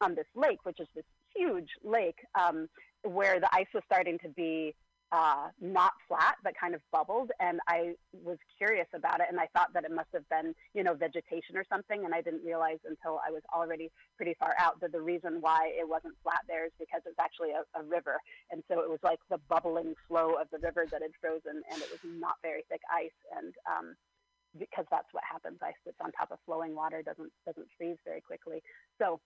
on 0.00 0.14
this 0.14 0.26
lake, 0.34 0.58
which 0.64 0.80
is 0.80 0.88
this 0.94 1.04
huge 1.34 1.70
lake, 1.84 2.18
um, 2.34 2.68
where 3.02 3.40
the 3.40 3.48
ice 3.52 3.66
was 3.74 3.82
starting 3.86 4.18
to 4.20 4.28
be 4.30 4.74
uh, 5.12 5.48
not 5.60 5.92
flat, 6.08 6.34
but 6.42 6.52
kind 6.60 6.74
of 6.74 6.80
bubbled. 6.90 7.30
And 7.38 7.60
I 7.68 7.94
was 8.12 8.38
curious 8.58 8.88
about 8.92 9.20
it, 9.20 9.26
and 9.30 9.38
I 9.38 9.46
thought 9.54 9.72
that 9.74 9.84
it 9.84 9.92
must 9.92 10.08
have 10.12 10.28
been, 10.28 10.54
you 10.74 10.82
know, 10.82 10.94
vegetation 10.94 11.56
or 11.56 11.64
something. 11.70 12.04
And 12.04 12.12
I 12.12 12.20
didn't 12.20 12.44
realize 12.44 12.78
until 12.84 13.20
I 13.26 13.30
was 13.30 13.42
already 13.54 13.90
pretty 14.16 14.34
far 14.38 14.54
out 14.58 14.80
that 14.80 14.92
the 14.92 15.00
reason 15.00 15.38
why 15.40 15.70
it 15.78 15.88
wasn't 15.88 16.14
flat 16.22 16.40
there 16.48 16.66
is 16.66 16.72
because 16.78 17.02
it's 17.06 17.18
actually 17.20 17.50
a, 17.50 17.62
a 17.78 17.84
river. 17.84 18.16
And 18.50 18.62
so 18.68 18.80
it 18.80 18.90
was 18.90 18.98
like 19.02 19.20
the 19.30 19.38
bubbling 19.48 19.94
flow 20.08 20.34
of 20.40 20.48
the 20.50 20.58
river 20.58 20.86
that 20.90 21.02
had 21.02 21.12
frozen, 21.20 21.62
and 21.70 21.80
it 21.80 21.88
was 21.90 22.00
not 22.02 22.34
very 22.42 22.64
thick 22.68 22.82
ice. 22.90 23.16
And 23.36 23.54
um, 23.70 23.94
because 24.58 24.86
that's 24.90 25.08
what 25.12 25.22
happens, 25.30 25.58
ice 25.62 25.78
that's 25.84 26.00
on 26.02 26.10
top 26.12 26.32
of 26.32 26.38
flowing 26.46 26.74
water 26.74 27.02
doesn't 27.02 27.30
doesn't 27.46 27.68
freeze 27.78 27.98
very 28.04 28.20
quickly. 28.20 28.62
So 28.98 29.20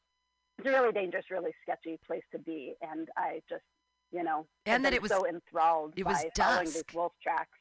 it's 0.60 0.68
a 0.68 0.70
really 0.78 0.92
dangerous, 0.92 1.24
really 1.30 1.52
sketchy 1.62 1.98
place 2.06 2.22
to 2.32 2.38
be. 2.38 2.74
And 2.82 3.08
I 3.16 3.40
just, 3.48 3.64
you 4.12 4.22
know, 4.22 4.46
And 4.66 4.84
that 4.84 4.92
it 4.92 5.02
was- 5.02 5.10
so 5.10 5.26
enthralled 5.26 5.94
it 5.96 6.04
by 6.04 6.10
was 6.12 6.24
following 6.36 6.64
these 6.66 6.74
dusk. 6.82 6.94
wolf 6.94 7.12
tracks. 7.22 7.56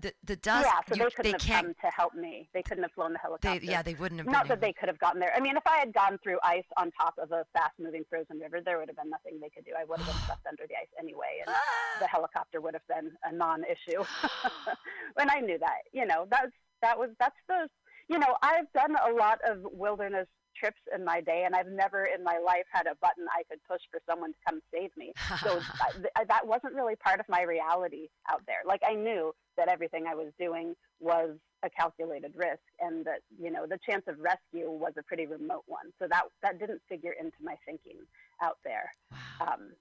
the 0.00 0.14
the 0.24 0.36
dust. 0.36 0.64
yeah, 0.66 0.80
so 0.88 0.94
they 0.94 1.10
couldn't 1.10 1.22
they 1.24 1.30
have 1.32 1.40
can't. 1.42 1.66
come 1.66 1.74
to 1.90 1.90
help 1.94 2.14
me. 2.14 2.48
They 2.54 2.62
couldn't 2.62 2.84
have 2.84 2.92
flown 2.92 3.12
the 3.12 3.18
They, 3.18 3.22
helicopter. 3.22 3.66
yeah, 3.66 3.82
they 3.82 3.92
wouldn't 3.92 4.18
have 4.20 4.26
Not 4.26 4.48
that 4.48 4.54
able- 4.54 4.60
they 4.62 4.72
could 4.72 4.88
have 4.88 4.98
gotten 4.98 5.20
there. 5.20 5.30
I 5.36 5.40
mean, 5.40 5.58
if 5.58 5.66
I 5.66 5.76
had 5.76 5.92
gone 5.92 6.16
through 6.22 6.38
ice 6.42 6.64
on 6.78 6.90
top 6.92 7.18
of 7.18 7.32
a 7.32 7.44
fast-moving 7.52 8.04
frozen 8.08 8.38
river, 8.38 8.62
there 8.62 8.78
would 8.78 8.88
have 8.88 8.96
been 8.96 9.10
nothing 9.10 9.38
they 9.40 9.50
could 9.50 9.66
do. 9.66 9.72
I 9.78 9.84
would 9.84 9.98
have 9.98 10.06
been 10.08 10.16
stuck 10.24 10.40
under 10.48 10.66
the 10.66 10.74
ice 10.74 10.88
anyway, 10.98 11.42
and 11.46 11.54
the 12.00 12.06
helicopter 12.16 12.62
would 12.62 12.72
have 12.72 12.86
been 12.88 13.12
a 13.24 13.30
non-issue. 13.32 14.02
when 15.14 15.28
I 15.30 15.40
knew 15.40 15.58
that, 15.58 15.80
you 15.92 16.06
know, 16.06 16.26
that's 16.30 16.52
that 16.80 16.98
was 16.98 17.10
that's 17.18 17.36
the, 17.46 17.68
you 18.08 18.18
know, 18.18 18.36
I've 18.42 18.72
done 18.72 18.96
a 19.06 19.12
lot 19.12 19.38
of 19.46 19.58
wilderness 19.70 20.28
trips 20.60 20.80
in 20.94 21.04
my 21.04 21.20
day, 21.20 21.44
and 21.46 21.54
I've 21.54 21.66
never 21.66 22.04
in 22.04 22.22
my 22.22 22.38
life 22.44 22.66
had 22.70 22.86
a 22.86 22.94
button 23.00 23.24
I 23.34 23.42
could 23.48 23.60
push 23.68 23.80
for 23.90 24.00
someone 24.08 24.32
to 24.32 24.38
come 24.46 24.60
save 24.72 24.90
me. 24.96 25.12
So 25.42 25.60
that 26.28 26.46
wasn't 26.46 26.74
really 26.74 26.96
part 26.96 27.18
of 27.18 27.26
my 27.28 27.42
reality 27.42 28.08
out 28.30 28.42
there. 28.46 28.60
Like 28.66 28.82
I 28.86 28.94
knew 28.94 29.32
that 29.56 29.68
everything 29.68 30.04
I 30.06 30.14
was 30.14 30.28
doing 30.38 30.74
was 31.00 31.30
a 31.62 31.70
calculated 31.70 32.32
risk, 32.36 32.62
and 32.80 33.04
that 33.06 33.20
you 33.40 33.50
know 33.50 33.66
the 33.66 33.78
chance 33.88 34.04
of 34.06 34.16
rescue 34.18 34.70
was 34.70 34.92
a 34.98 35.02
pretty 35.02 35.26
remote 35.26 35.64
one. 35.66 35.92
So 35.98 36.06
that 36.10 36.24
that 36.42 36.58
didn't 36.58 36.82
figure 36.88 37.14
into 37.18 37.36
my 37.42 37.54
thinking 37.66 37.98
out 38.42 38.58
there. 38.64 38.92
wow. 39.10 39.54
Um, 39.54 39.72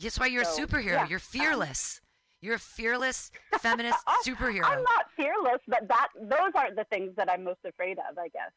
That's 0.00 0.18
why 0.18 0.26
you're 0.26 0.44
so, 0.44 0.62
a 0.62 0.66
superhero. 0.66 0.92
yeah, 0.92 1.08
you're 1.08 1.18
um, 1.18 1.32
fearless. 1.38 2.00
you're 2.40 2.56
a 2.56 2.58
fearless 2.58 3.30
feminist 3.60 3.98
superhero. 4.26 4.64
I'm 4.64 4.82
not 4.82 5.06
fearless, 5.16 5.60
but 5.68 5.86
that 5.88 6.08
those 6.20 6.52
aren't 6.54 6.76
the 6.76 6.84
things 6.84 7.12
that 7.16 7.30
I'm 7.30 7.44
most 7.44 7.60
afraid 7.64 7.98
of. 7.98 8.18
I 8.18 8.28
guess. 8.28 8.52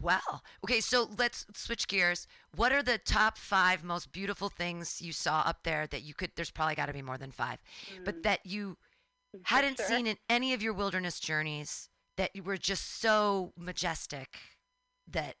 Wow. 0.00 0.40
Okay, 0.64 0.80
so 0.80 1.10
let's 1.18 1.46
switch 1.54 1.86
gears. 1.88 2.26
What 2.54 2.72
are 2.72 2.82
the 2.82 2.98
top 2.98 3.36
five 3.36 3.84
most 3.84 4.12
beautiful 4.12 4.48
things 4.48 5.00
you 5.02 5.12
saw 5.12 5.40
up 5.40 5.62
there 5.64 5.86
that 5.86 6.02
you 6.02 6.14
could? 6.14 6.30
There's 6.36 6.50
probably 6.50 6.74
got 6.74 6.86
to 6.86 6.92
be 6.92 7.02
more 7.02 7.18
than 7.18 7.30
five, 7.30 7.58
but 8.04 8.22
that 8.22 8.40
you 8.44 8.78
For 9.32 9.40
hadn't 9.44 9.78
sure. 9.78 9.86
seen 9.86 10.06
in 10.06 10.16
any 10.28 10.52
of 10.54 10.62
your 10.62 10.72
wilderness 10.72 11.20
journeys 11.20 11.88
that 12.16 12.34
you 12.34 12.42
were 12.42 12.56
just 12.56 13.00
so 13.00 13.52
majestic 13.56 14.38
that 15.08 15.36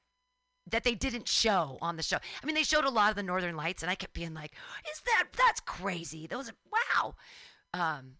that 0.70 0.84
they 0.84 0.94
didn't 0.94 1.26
show 1.26 1.78
on 1.80 1.96
the 1.96 2.02
show. 2.02 2.18
I 2.42 2.46
mean, 2.46 2.54
they 2.54 2.62
showed 2.62 2.84
a 2.84 2.90
lot 2.90 3.10
of 3.10 3.16
the 3.16 3.22
northern 3.22 3.56
lights, 3.56 3.82
and 3.82 3.90
I 3.90 3.94
kept 3.94 4.12
being 4.12 4.34
like, 4.34 4.52
"Is 4.92 5.00
that 5.06 5.28
that's 5.36 5.60
crazy? 5.60 6.26
Those 6.26 6.50
are 6.50 6.54
wow." 6.70 7.14
Um, 7.72 8.16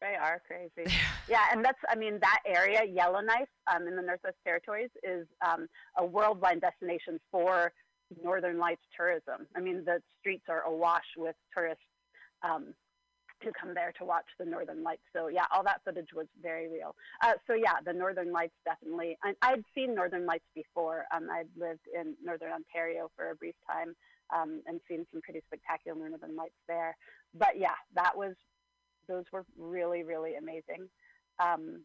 They 0.00 0.14
are 0.20 0.40
crazy. 0.46 0.90
yeah, 1.28 1.44
and 1.52 1.64
that's 1.64 1.78
I 1.88 1.96
mean 1.96 2.18
that 2.20 2.40
area, 2.46 2.82
Yellowknife, 2.84 3.48
um, 3.72 3.86
in 3.86 3.96
the 3.96 4.02
Northwest 4.02 4.36
Territories, 4.44 4.90
is 5.02 5.26
um, 5.44 5.66
a 5.96 6.04
worldwide 6.04 6.60
destination 6.60 7.18
for 7.30 7.72
Northern 8.22 8.58
Lights 8.58 8.82
tourism. 8.96 9.46
I 9.56 9.60
mean 9.60 9.84
the 9.84 10.00
streets 10.20 10.44
are 10.48 10.62
awash 10.62 11.04
with 11.16 11.34
tourists 11.54 11.82
um, 12.42 12.74
to 13.42 13.52
come 13.58 13.74
there 13.74 13.92
to 13.98 14.04
watch 14.04 14.26
the 14.38 14.44
Northern 14.44 14.82
Lights. 14.82 15.02
So 15.12 15.28
yeah, 15.28 15.44
all 15.52 15.62
that 15.64 15.80
footage 15.84 16.12
was 16.14 16.26
very 16.42 16.68
real. 16.68 16.94
Uh, 17.22 17.34
so 17.46 17.54
yeah, 17.54 17.74
the 17.84 17.92
Northern 17.92 18.32
Lights 18.32 18.54
definitely. 18.64 19.16
I, 19.22 19.34
I'd 19.42 19.64
seen 19.74 19.94
Northern 19.94 20.26
Lights 20.26 20.46
before. 20.54 21.06
Um, 21.14 21.28
I'd 21.30 21.48
lived 21.56 21.86
in 21.92 22.14
Northern 22.22 22.52
Ontario 22.52 23.10
for 23.16 23.30
a 23.30 23.34
brief 23.34 23.54
time 23.66 23.94
um, 24.34 24.62
and 24.66 24.80
seen 24.88 25.06
some 25.12 25.20
pretty 25.22 25.40
spectacular 25.46 26.08
Northern 26.08 26.36
Lights 26.36 26.58
there. 26.68 26.96
But 27.34 27.58
yeah, 27.58 27.76
that 27.94 28.16
was 28.16 28.34
those 29.08 29.24
were 29.32 29.44
really 29.58 30.02
really 30.04 30.36
amazing 30.36 30.88
um, 31.42 31.82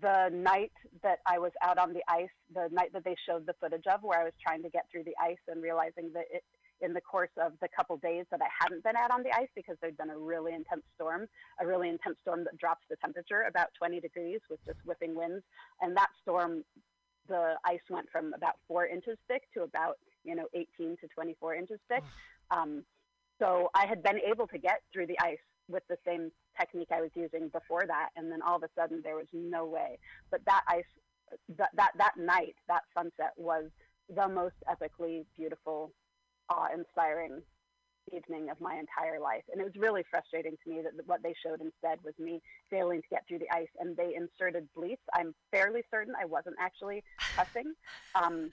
the 0.00 0.28
night 0.32 0.72
that 1.02 1.18
i 1.26 1.38
was 1.38 1.52
out 1.62 1.78
on 1.78 1.92
the 1.92 2.02
ice 2.08 2.28
the 2.54 2.68
night 2.70 2.92
that 2.92 3.04
they 3.04 3.16
showed 3.26 3.46
the 3.46 3.54
footage 3.60 3.86
of 3.92 4.00
where 4.02 4.20
i 4.20 4.24
was 4.24 4.32
trying 4.44 4.62
to 4.62 4.70
get 4.70 4.84
through 4.90 5.04
the 5.04 5.14
ice 5.22 5.42
and 5.48 5.62
realizing 5.62 6.10
that 6.12 6.24
it, 6.30 6.44
in 6.82 6.92
the 6.92 7.00
course 7.00 7.30
of 7.36 7.52
the 7.60 7.68
couple 7.74 7.96
days 7.98 8.24
that 8.30 8.40
I 8.42 8.48
hadn't 8.60 8.82
been 8.82 8.96
out 8.96 9.10
on 9.10 9.22
the 9.22 9.30
ice 9.34 9.48
because 9.54 9.76
there'd 9.80 9.96
been 9.96 10.10
a 10.10 10.18
really 10.18 10.54
intense 10.54 10.82
storm, 10.94 11.26
a 11.60 11.66
really 11.66 11.88
intense 11.88 12.16
storm 12.22 12.44
that 12.44 12.56
drops 12.58 12.84
the 12.88 12.96
temperature 12.96 13.44
about 13.48 13.68
20 13.78 14.00
degrees 14.00 14.40
with 14.48 14.60
just 14.66 14.78
whipping 14.84 15.14
winds. 15.14 15.44
And 15.80 15.96
that 15.96 16.08
storm, 16.22 16.64
the 17.28 17.54
ice 17.64 17.84
went 17.88 18.08
from 18.10 18.32
about 18.34 18.54
four 18.66 18.86
inches 18.86 19.18
thick 19.28 19.42
to 19.54 19.62
about, 19.62 19.98
you 20.24 20.34
know, 20.34 20.46
18 20.54 20.96
to 21.00 21.08
24 21.08 21.54
inches 21.54 21.80
thick. 21.88 22.02
Um, 22.50 22.84
so 23.38 23.70
I 23.74 23.86
had 23.86 24.02
been 24.02 24.18
able 24.18 24.46
to 24.48 24.58
get 24.58 24.80
through 24.92 25.06
the 25.06 25.18
ice 25.20 25.38
with 25.70 25.82
the 25.88 25.96
same 26.06 26.30
technique 26.58 26.88
I 26.92 27.00
was 27.00 27.10
using 27.14 27.48
before 27.48 27.86
that, 27.86 28.08
and 28.16 28.30
then 28.30 28.42
all 28.42 28.56
of 28.56 28.62
a 28.62 28.68
sudden 28.78 29.00
there 29.02 29.16
was 29.16 29.28
no 29.32 29.64
way. 29.66 29.98
But 30.30 30.40
that 30.46 30.62
ice, 30.68 30.84
that 31.56 31.70
that, 31.76 31.92
that 31.98 32.16
night, 32.16 32.56
that 32.68 32.82
sunset 32.94 33.32
was 33.36 33.70
the 34.14 34.28
most 34.28 34.56
epically 34.68 35.24
beautiful, 35.36 35.92
awe-inspiring 36.48 37.42
evening 38.12 38.50
of 38.50 38.60
my 38.60 38.74
entire 38.74 39.20
life. 39.20 39.44
And 39.52 39.60
it 39.60 39.64
was 39.64 39.76
really 39.76 40.02
frustrating 40.10 40.56
to 40.64 40.70
me 40.70 40.82
that 40.82 40.92
what 41.06 41.22
they 41.22 41.34
showed 41.44 41.60
instead 41.60 41.98
was 42.04 42.14
me 42.18 42.40
failing 42.68 43.02
to 43.02 43.08
get 43.08 43.22
through 43.28 43.38
the 43.38 43.54
ice, 43.54 43.68
and 43.78 43.96
they 43.96 44.14
inserted 44.16 44.68
bleats. 44.74 45.02
I'm 45.14 45.34
fairly 45.52 45.82
certain 45.90 46.14
I 46.20 46.24
wasn't 46.24 46.56
actually 46.58 47.04
cussing. 47.36 47.72
Um, 48.14 48.50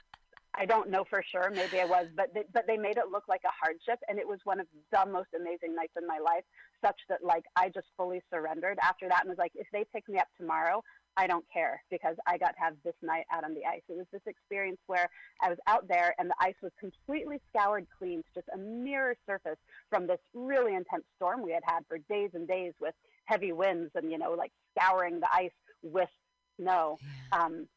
I 0.57 0.65
don't 0.65 0.89
know 0.89 1.05
for 1.09 1.23
sure. 1.31 1.51
Maybe 1.51 1.79
I 1.79 1.85
was, 1.85 2.07
but 2.15 2.33
they, 2.33 2.43
but 2.53 2.65
they 2.67 2.77
made 2.77 2.97
it 2.97 3.11
look 3.11 3.25
like 3.27 3.41
a 3.45 3.53
hardship, 3.61 3.99
and 4.07 4.17
it 4.17 4.27
was 4.27 4.39
one 4.43 4.59
of 4.59 4.67
the 4.91 5.05
most 5.11 5.29
amazing 5.35 5.75
nights 5.75 5.93
in 5.97 6.07
my 6.07 6.19
life. 6.19 6.43
Such 6.83 6.99
that 7.09 7.23
like 7.23 7.43
I 7.55 7.69
just 7.69 7.87
fully 7.95 8.21
surrendered 8.31 8.77
after 8.81 9.07
that, 9.07 9.21
and 9.21 9.29
was 9.29 9.37
like, 9.37 9.51
if 9.55 9.67
they 9.71 9.85
pick 9.93 10.09
me 10.09 10.17
up 10.17 10.27
tomorrow, 10.37 10.83
I 11.17 11.25
don't 11.25 11.45
care 11.51 11.81
because 11.89 12.15
I 12.27 12.37
got 12.37 12.51
to 12.51 12.59
have 12.59 12.75
this 12.83 12.93
night 13.01 13.25
out 13.33 13.43
on 13.43 13.55
the 13.55 13.65
ice. 13.65 13.81
It 13.89 13.97
was 13.97 14.05
this 14.11 14.21
experience 14.27 14.79
where 14.85 15.09
I 15.41 15.49
was 15.49 15.57
out 15.65 15.87
there 15.87 16.13
and 16.19 16.29
the 16.29 16.35
ice 16.39 16.55
was 16.61 16.71
completely 16.79 17.41
scoured 17.49 17.87
clean 17.97 18.19
to 18.19 18.29
just 18.35 18.47
a 18.53 18.57
mirror 18.57 19.15
surface 19.25 19.57
from 19.89 20.05
this 20.05 20.19
really 20.35 20.75
intense 20.75 21.05
storm 21.15 21.41
we 21.41 21.51
had 21.51 21.63
had 21.65 21.79
for 21.87 21.97
days 21.97 22.29
and 22.35 22.47
days 22.47 22.73
with 22.79 22.93
heavy 23.25 23.51
winds 23.51 23.91
and 23.95 24.11
you 24.11 24.19
know 24.19 24.33
like 24.33 24.51
scouring 24.77 25.19
the 25.19 25.27
ice 25.33 25.51
with 25.81 26.09
snow. 26.59 26.97
Um, 27.31 27.67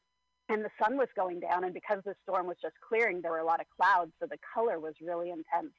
and 0.50 0.64
the 0.64 0.70
sun 0.82 0.96
was 0.96 1.08
going 1.14 1.40
down 1.40 1.64
and 1.64 1.72
because 1.72 2.00
the 2.04 2.14
storm 2.22 2.46
was 2.46 2.56
just 2.60 2.74
clearing 2.86 3.20
there 3.22 3.30
were 3.30 3.38
a 3.38 3.46
lot 3.46 3.60
of 3.60 3.66
clouds 3.74 4.10
so 4.20 4.26
the 4.28 4.38
color 4.54 4.78
was 4.80 4.94
really 5.00 5.30
intense. 5.30 5.72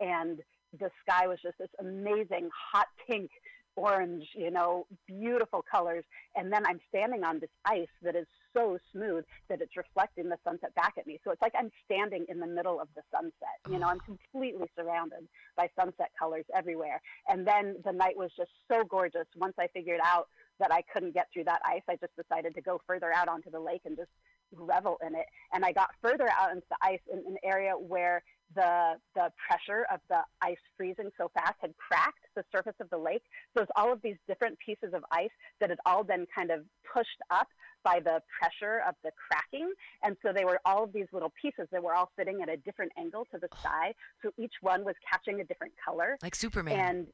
And 0.00 0.40
the 0.80 0.90
sky 1.06 1.28
was 1.28 1.38
just 1.42 1.58
this 1.58 1.68
amazing 1.78 2.48
hot 2.72 2.86
pink 3.06 3.30
orange 3.76 4.24
you 4.36 4.50
know 4.50 4.86
beautiful 5.06 5.62
colors. 5.70 6.04
And 6.36 6.52
then 6.52 6.64
i'm 6.66 6.80
standing 6.88 7.22
on 7.24 7.38
this 7.38 7.50
ice 7.64 7.88
that 8.02 8.16
is 8.16 8.26
so 8.56 8.78
smooth 8.92 9.24
that 9.48 9.60
it's 9.60 9.76
reflecting 9.76 10.28
the 10.28 10.36
sunset 10.44 10.74
back 10.74 10.94
at 10.96 11.06
me. 11.06 11.20
So 11.24 11.30
it's 11.30 11.42
like 11.42 11.54
i'm 11.58 11.70
standing 11.84 12.24
in 12.28 12.40
the 12.40 12.46
middle 12.46 12.80
of 12.80 12.88
the 12.96 13.02
sunset 13.12 13.58
you 13.68 13.78
know 13.78 13.88
i'm 13.88 14.00
completely 14.06 14.68
surrounded 14.76 15.28
by 15.56 15.68
sunset 15.78 16.10
colors 16.18 16.44
everywhere. 16.56 17.00
And 17.28 17.46
then 17.46 17.76
the 17.84 17.92
night 17.92 18.16
was 18.16 18.30
just 18.36 18.50
so 18.70 18.84
gorgeous 18.88 19.26
once 19.36 19.54
i 19.58 19.66
figured 19.68 20.00
out 20.02 20.28
that 20.60 20.72
I 20.72 20.82
couldn't 20.92 21.14
get 21.14 21.28
through 21.32 21.44
that 21.44 21.60
ice, 21.64 21.82
I 21.88 21.96
just 21.96 22.14
decided 22.16 22.54
to 22.54 22.60
go 22.60 22.80
further 22.86 23.12
out 23.12 23.28
onto 23.28 23.50
the 23.50 23.60
lake 23.60 23.82
and 23.84 23.96
just 23.96 24.10
revel 24.52 24.98
in 25.06 25.14
it. 25.14 25.26
And 25.52 25.64
I 25.64 25.72
got 25.72 25.90
further 26.02 26.28
out 26.38 26.52
into 26.52 26.66
the 26.70 26.76
ice 26.82 27.00
in 27.12 27.18
an 27.18 27.36
area 27.42 27.72
where 27.72 28.22
the 28.54 28.94
the 29.14 29.30
pressure 29.48 29.86
of 29.92 30.00
the 30.08 30.20
ice 30.42 30.58
freezing 30.76 31.10
so 31.18 31.30
fast 31.34 31.54
had 31.60 31.74
cracked 31.76 32.26
the 32.36 32.44
surface 32.54 32.74
of 32.80 32.88
the 32.90 32.98
lake. 32.98 33.22
So 33.56 33.62
it's 33.62 33.72
all 33.74 33.92
of 33.92 34.00
these 34.02 34.16
different 34.28 34.58
pieces 34.64 34.94
of 34.94 35.04
ice 35.10 35.30
that 35.60 35.70
had 35.70 35.78
all 35.86 36.04
been 36.04 36.26
kind 36.34 36.50
of 36.50 36.60
pushed 36.92 37.20
up 37.30 37.48
by 37.82 38.00
the 38.00 38.20
pressure 38.40 38.82
of 38.88 38.94
the 39.04 39.10
cracking. 39.28 39.70
And 40.02 40.16
so 40.22 40.32
they 40.32 40.44
were 40.44 40.60
all 40.64 40.84
of 40.84 40.92
these 40.92 41.06
little 41.12 41.32
pieces 41.40 41.68
that 41.70 41.82
were 41.82 41.94
all 41.94 42.10
sitting 42.18 42.42
at 42.42 42.48
a 42.48 42.56
different 42.56 42.92
angle 42.98 43.26
to 43.32 43.38
the 43.38 43.48
sky. 43.60 43.94
So 44.22 44.30
each 44.38 44.54
one 44.62 44.84
was 44.84 44.94
catching 45.10 45.40
a 45.40 45.44
different 45.44 45.74
color. 45.84 46.16
Like 46.22 46.34
Superman. 46.34 46.78
And 46.78 47.06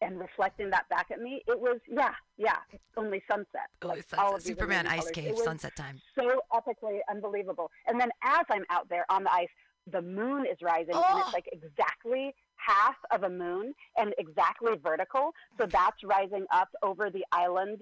and 0.00 0.18
reflecting 0.18 0.70
that 0.70 0.88
back 0.88 1.10
at 1.10 1.20
me, 1.20 1.42
it 1.46 1.58
was 1.58 1.80
yeah, 1.88 2.12
yeah, 2.36 2.56
only 2.96 3.22
sunset. 3.30 3.68
Oh, 3.82 3.88
like 3.88 3.98
it's 3.98 4.14
all 4.14 4.36
of 4.36 4.42
Superman 4.42 4.86
ice 4.86 5.10
cave, 5.10 5.36
sunset 5.38 5.74
time. 5.76 6.00
so 6.18 6.40
epically 6.52 6.98
unbelievable. 7.10 7.70
And 7.86 8.00
then 8.00 8.10
as 8.22 8.44
I'm 8.50 8.64
out 8.70 8.88
there 8.88 9.04
on 9.10 9.24
the 9.24 9.32
ice, 9.32 9.48
the 9.90 10.02
moon 10.02 10.44
is 10.46 10.58
rising, 10.62 10.94
and 10.94 11.04
Oh. 11.08 11.22
it's 11.24 11.32
like 11.32 11.48
exactly 11.52 12.34
half 12.56 12.96
of 13.10 13.22
a 13.22 13.30
moon 13.30 13.74
and 13.96 14.14
exactly 14.18 14.72
vertical. 14.82 15.32
So 15.58 15.66
that's 15.66 16.02
rising 16.04 16.44
up 16.52 16.68
over 16.82 17.10
the 17.10 17.24
island 17.32 17.78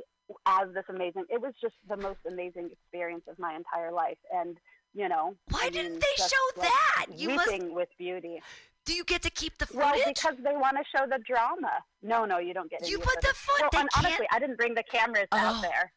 as 0.47 0.72
this 0.74 0.84
amazing. 0.88 1.24
It 1.28 1.40
was 1.40 1.52
just 1.60 1.74
the 1.88 1.97
most 1.97 2.20
amazing 2.28 2.70
experience 2.72 3.24
of 3.28 3.38
my 3.38 3.55
entire 3.55 3.93
life, 3.93 4.18
and 4.32 4.56
you 4.94 5.09
know. 5.09 5.36
Why 5.51 5.62
I 5.64 5.70
didn't 5.70 6.01
they 6.01 6.16
show 6.16 6.60
like, 6.60 6.70
that? 6.70 7.06
You 7.14 7.30
must- 7.30 7.51
weeping 7.51 7.74
with 7.74 7.88
beauty. 7.98 8.40
Do 8.86 8.94
you 8.94 9.02
get 9.04 9.20
to 9.22 9.30
keep 9.30 9.58
the 9.58 9.66
footage? 9.66 9.80
Well, 9.82 9.94
because 10.06 10.36
they 10.44 10.54
want 10.54 10.76
to 10.78 10.84
show 10.96 11.06
the 11.06 11.18
drama. 11.26 11.72
No, 12.02 12.24
no, 12.24 12.38
you 12.38 12.54
don't 12.54 12.70
get. 12.70 12.88
You 12.88 12.98
put 13.00 13.20
the 13.20 13.34
footage. 13.34 13.36
foot- 13.36 13.60
Well, 13.62 13.70
they 13.72 13.78
and 13.80 13.90
can't- 13.90 14.06
honestly, 14.06 14.26
I 14.30 14.38
didn't 14.38 14.56
bring 14.56 14.74
the 14.74 14.84
cameras 14.84 15.26
Oh. 15.32 15.36
out 15.36 15.60
there. 15.60 15.92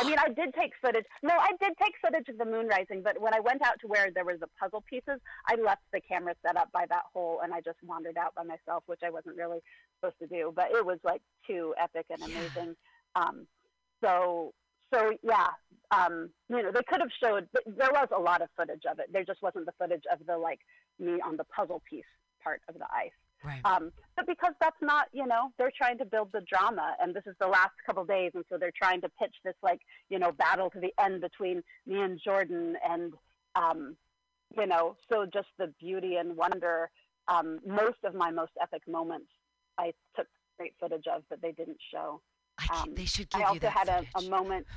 I 0.00 0.04
mean, 0.04 0.18
I 0.20 0.28
did 0.28 0.54
take 0.54 0.72
footage. 0.80 1.04
No, 1.24 1.34
I 1.36 1.50
did 1.60 1.72
take 1.82 1.94
footage 2.00 2.28
of 2.28 2.38
the 2.38 2.44
moon 2.44 2.68
rising, 2.68 3.02
but 3.02 3.20
when 3.20 3.34
I 3.34 3.40
went 3.40 3.62
out 3.66 3.80
to 3.80 3.88
where 3.88 4.12
there 4.12 4.24
was 4.24 4.38
the 4.38 4.46
puzzle 4.60 4.82
pieces, 4.82 5.20
I 5.46 5.56
left 5.56 5.82
the 5.92 6.00
camera 6.00 6.34
set 6.46 6.56
up 6.56 6.70
by 6.70 6.86
that 6.86 7.06
hole 7.12 7.40
and 7.42 7.52
I 7.52 7.60
just 7.60 7.82
wandered 7.82 8.16
out 8.16 8.36
by 8.36 8.44
myself, 8.44 8.84
which 8.86 9.00
I 9.02 9.10
wasn't 9.10 9.36
really 9.36 9.58
supposed 9.96 10.20
to 10.20 10.28
do. 10.28 10.52
But 10.54 10.70
it 10.70 10.86
was 10.86 11.00
like 11.02 11.22
too 11.44 11.74
epic 11.76 12.06
and 12.08 12.20
Yeah. 12.20 12.26
amazing. 12.38 12.76
Um, 13.16 13.48
so, 14.00 14.54
so 14.94 15.12
yeah, 15.22 15.48
um, 15.90 16.30
you 16.48 16.62
know, 16.62 16.70
they 16.70 16.84
could 16.84 17.00
have 17.00 17.10
showed. 17.20 17.48
th- 17.52 17.76
There 17.76 17.90
was 17.90 18.06
a 18.12 18.20
lot 18.20 18.42
of 18.42 18.48
footage 18.56 18.84
of 18.86 19.00
it. 19.00 19.12
There 19.12 19.24
just 19.24 19.42
wasn't 19.42 19.66
the 19.66 19.72
footage 19.72 20.04
of 20.12 20.24
the 20.24 20.38
like 20.38 20.60
me 21.00 21.20
on 21.20 21.36
the 21.36 21.44
puzzle 21.44 21.80
piece 21.80 22.04
part 22.48 22.62
of 22.68 22.74
the 22.74 22.86
ice. 22.94 23.10
right. 23.44 23.60
Um, 23.64 23.92
but 24.16 24.26
because 24.26 24.54
that's 24.60 24.80
not, 24.80 25.06
you 25.12 25.26
know, 25.26 25.52
they're 25.58 25.72
trying 25.76 25.98
to 25.98 26.04
build 26.04 26.30
the 26.32 26.40
drama, 26.40 26.96
and 27.00 27.14
this 27.14 27.24
is 27.26 27.34
the 27.40 27.46
last 27.46 27.74
couple 27.86 28.04
days, 28.04 28.32
and 28.34 28.44
so 28.50 28.56
they're 28.58 28.72
trying 28.76 29.00
to 29.02 29.08
pitch 29.20 29.34
this 29.44 29.54
like, 29.62 29.80
you 30.08 30.18
know, 30.18 30.32
battle 30.32 30.70
to 30.70 30.80
the 30.80 30.92
end 31.02 31.20
between 31.20 31.62
me 31.86 32.00
and 32.00 32.20
Jordan, 32.24 32.76
and 32.88 33.12
um, 33.54 33.96
you 34.56 34.66
know, 34.66 34.96
so 35.10 35.26
just 35.32 35.48
the 35.58 35.72
beauty 35.78 36.16
and 36.16 36.36
wonder. 36.36 36.90
Um, 37.28 37.60
most 37.66 37.98
of 38.04 38.14
my 38.14 38.30
most 38.30 38.52
epic 38.62 38.82
moments, 38.88 39.30
I 39.76 39.92
took 40.16 40.26
great 40.56 40.72
footage 40.80 41.04
of, 41.14 41.22
but 41.28 41.42
they 41.42 41.52
didn't 41.52 41.76
show. 41.92 42.22
I 42.58 42.80
um, 42.80 42.94
they 42.94 43.04
should 43.04 43.28
give 43.28 43.42
I 43.42 43.44
also 43.44 43.54
you 43.54 43.60
that 43.60 43.72
had 43.72 43.88
a, 43.88 44.04
a 44.18 44.22
moment. 44.30 44.66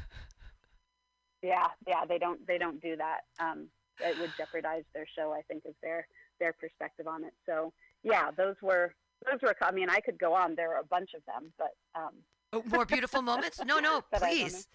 Yeah, 1.43 1.69
yeah, 1.87 2.05
they 2.07 2.19
don't 2.19 2.45
they 2.45 2.59
don't 2.59 2.79
do 2.79 2.95
that. 2.97 3.21
Um, 3.39 3.67
it 3.99 4.15
would 4.19 4.31
jeopardize 4.37 4.83
their 4.93 5.07
show. 5.15 5.33
I 5.33 5.41
think 5.47 5.63
is 5.65 5.73
their 5.81 6.07
their 6.41 6.53
perspective 6.53 7.07
on 7.07 7.23
it. 7.23 7.33
So 7.45 7.71
yeah, 8.03 8.31
those 8.35 8.55
were 8.61 8.93
those 9.25 9.39
were. 9.41 9.55
I 9.61 9.71
mean, 9.71 9.89
I 9.89 10.01
could 10.01 10.19
go 10.19 10.33
on. 10.33 10.55
There 10.55 10.75
are 10.75 10.81
a 10.81 10.85
bunch 10.85 11.11
of 11.15 11.23
them, 11.25 11.53
but 11.57 11.71
um, 11.95 12.11
Oh, 12.53 12.63
more 12.69 12.85
beautiful 12.85 13.21
moments? 13.21 13.61
No, 13.65 13.79
no, 13.79 14.03
But 14.11 14.23
I 14.23 14.29
don't 14.29 14.39
please. 14.39 14.67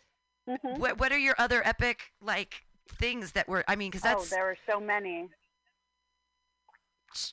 mhm. 0.48 0.78
What 0.78 0.98
What 0.98 1.12
are 1.12 1.18
your 1.18 1.34
other 1.38 1.66
epic 1.66 2.12
like 2.20 2.64
things 2.98 3.32
that 3.32 3.48
were? 3.48 3.64
I 3.68 3.76
mean, 3.76 3.90
because 3.90 4.06
oh, 4.06 4.18
that's 4.18 4.30
there 4.30 4.44
were 4.44 4.58
so 4.68 4.80
many. 4.80 5.28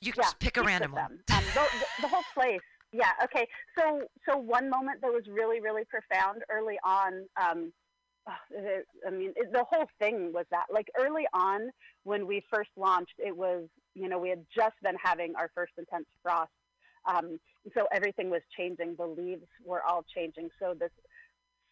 you 0.00 0.12
Yeah, 0.16 0.22
just 0.22 0.38
pick 0.38 0.56
a 0.56 0.62
random 0.62 0.92
one. 0.92 1.20
Um, 1.32 1.44
the, 1.54 1.68
the, 2.02 2.08
whole 2.08 2.24
place. 2.34 2.60
Yeah. 2.92 3.12
Okay. 3.24 3.46
So 3.78 4.02
so 4.28 4.36
one 4.36 4.68
moment 4.68 5.00
that 5.02 5.12
was 5.12 5.24
really 5.28 5.60
really 5.60 5.84
profound 5.84 6.42
early 6.50 6.78
on. 6.84 7.26
Um, 7.40 7.72
oh, 8.28 8.32
I 9.06 9.10
mean, 9.10 9.32
it, 9.36 9.52
the 9.52 9.64
whole 9.64 9.86
thing 9.98 10.32
was 10.32 10.46
that 10.50 10.66
like 10.70 10.88
early 10.98 11.26
on 11.32 11.70
when 12.02 12.26
we 12.26 12.42
first 12.52 12.70
launched, 12.76 13.14
it 13.18 13.34
was 13.34 13.68
you 13.94 14.08
know 14.08 14.18
we 14.18 14.28
had 14.28 14.44
just 14.54 14.74
been 14.82 14.96
having 15.02 15.34
our 15.36 15.50
first 15.54 15.72
intense 15.78 16.06
frost. 16.22 16.50
Um, 17.06 17.38
so 17.74 17.86
everything 17.92 18.30
was 18.30 18.40
changing. 18.56 18.94
The 18.96 19.06
leaves 19.06 19.46
were 19.64 19.82
all 19.82 20.04
changing. 20.14 20.48
So 20.58 20.74
this 20.78 20.90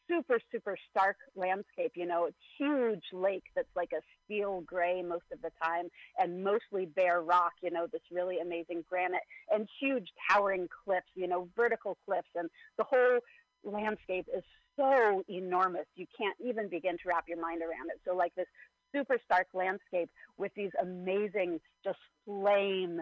super 0.08 0.38
super 0.50 0.76
stark 0.90 1.16
landscape 1.36 1.92
you 1.94 2.06
know 2.06 2.28
huge 2.58 3.04
lake 3.12 3.44
that's 3.54 3.74
like 3.76 3.90
a 3.92 4.00
steel 4.24 4.62
gray 4.66 5.02
most 5.02 5.24
of 5.32 5.40
the 5.42 5.50
time 5.62 5.88
and 6.18 6.42
mostly 6.42 6.86
bare 6.86 7.22
rock 7.22 7.52
you 7.62 7.70
know 7.70 7.86
this 7.92 8.02
really 8.10 8.38
amazing 8.40 8.84
granite 8.88 9.22
and 9.50 9.68
huge 9.80 10.08
towering 10.30 10.68
cliffs 10.84 11.06
you 11.14 11.26
know 11.26 11.48
vertical 11.56 11.96
cliffs 12.04 12.28
and 12.34 12.48
the 12.78 12.84
whole 12.84 13.20
landscape 13.64 14.26
is 14.36 14.42
so 14.76 15.22
enormous 15.28 15.86
you 15.94 16.06
can't 16.16 16.36
even 16.44 16.68
begin 16.68 16.96
to 16.96 17.08
wrap 17.08 17.24
your 17.28 17.40
mind 17.40 17.62
around 17.62 17.88
it 17.88 18.00
so 18.06 18.14
like 18.14 18.34
this 18.34 18.46
super 18.92 19.18
stark 19.24 19.48
landscape 19.54 20.10
with 20.38 20.52
these 20.54 20.70
amazing 20.80 21.60
just 21.84 21.98
flame 22.24 23.00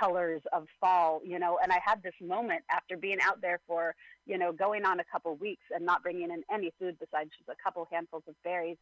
colors 0.00 0.42
of 0.52 0.66
fall, 0.80 1.20
you 1.24 1.38
know. 1.38 1.58
And 1.62 1.72
I 1.72 1.78
had 1.84 2.02
this 2.02 2.14
moment 2.20 2.62
after 2.70 2.96
being 2.96 3.18
out 3.22 3.40
there 3.40 3.60
for, 3.66 3.94
you 4.26 4.38
know, 4.38 4.52
going 4.52 4.84
on 4.84 5.00
a 5.00 5.04
couple 5.04 5.34
weeks 5.36 5.64
and 5.74 5.84
not 5.84 6.02
bringing 6.02 6.30
in 6.30 6.42
any 6.52 6.72
food 6.78 6.96
besides 6.98 7.30
just 7.36 7.48
a 7.48 7.62
couple 7.62 7.86
handfuls 7.90 8.24
of 8.28 8.34
berries, 8.42 8.78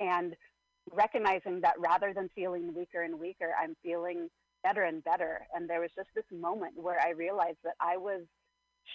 and 0.00 0.34
recognizing 0.92 1.60
that 1.62 1.74
rather 1.78 2.12
than 2.14 2.28
feeling 2.34 2.74
weaker 2.74 3.02
and 3.02 3.18
weaker, 3.18 3.52
I'm 3.60 3.74
feeling 3.82 4.28
better 4.62 4.82
and 4.82 5.02
better. 5.02 5.46
And 5.54 5.68
there 5.68 5.80
was 5.80 5.90
just 5.96 6.08
this 6.14 6.24
moment 6.32 6.74
where 6.76 7.00
I 7.00 7.10
realized 7.10 7.58
that 7.64 7.74
I 7.80 7.96
was 7.96 8.22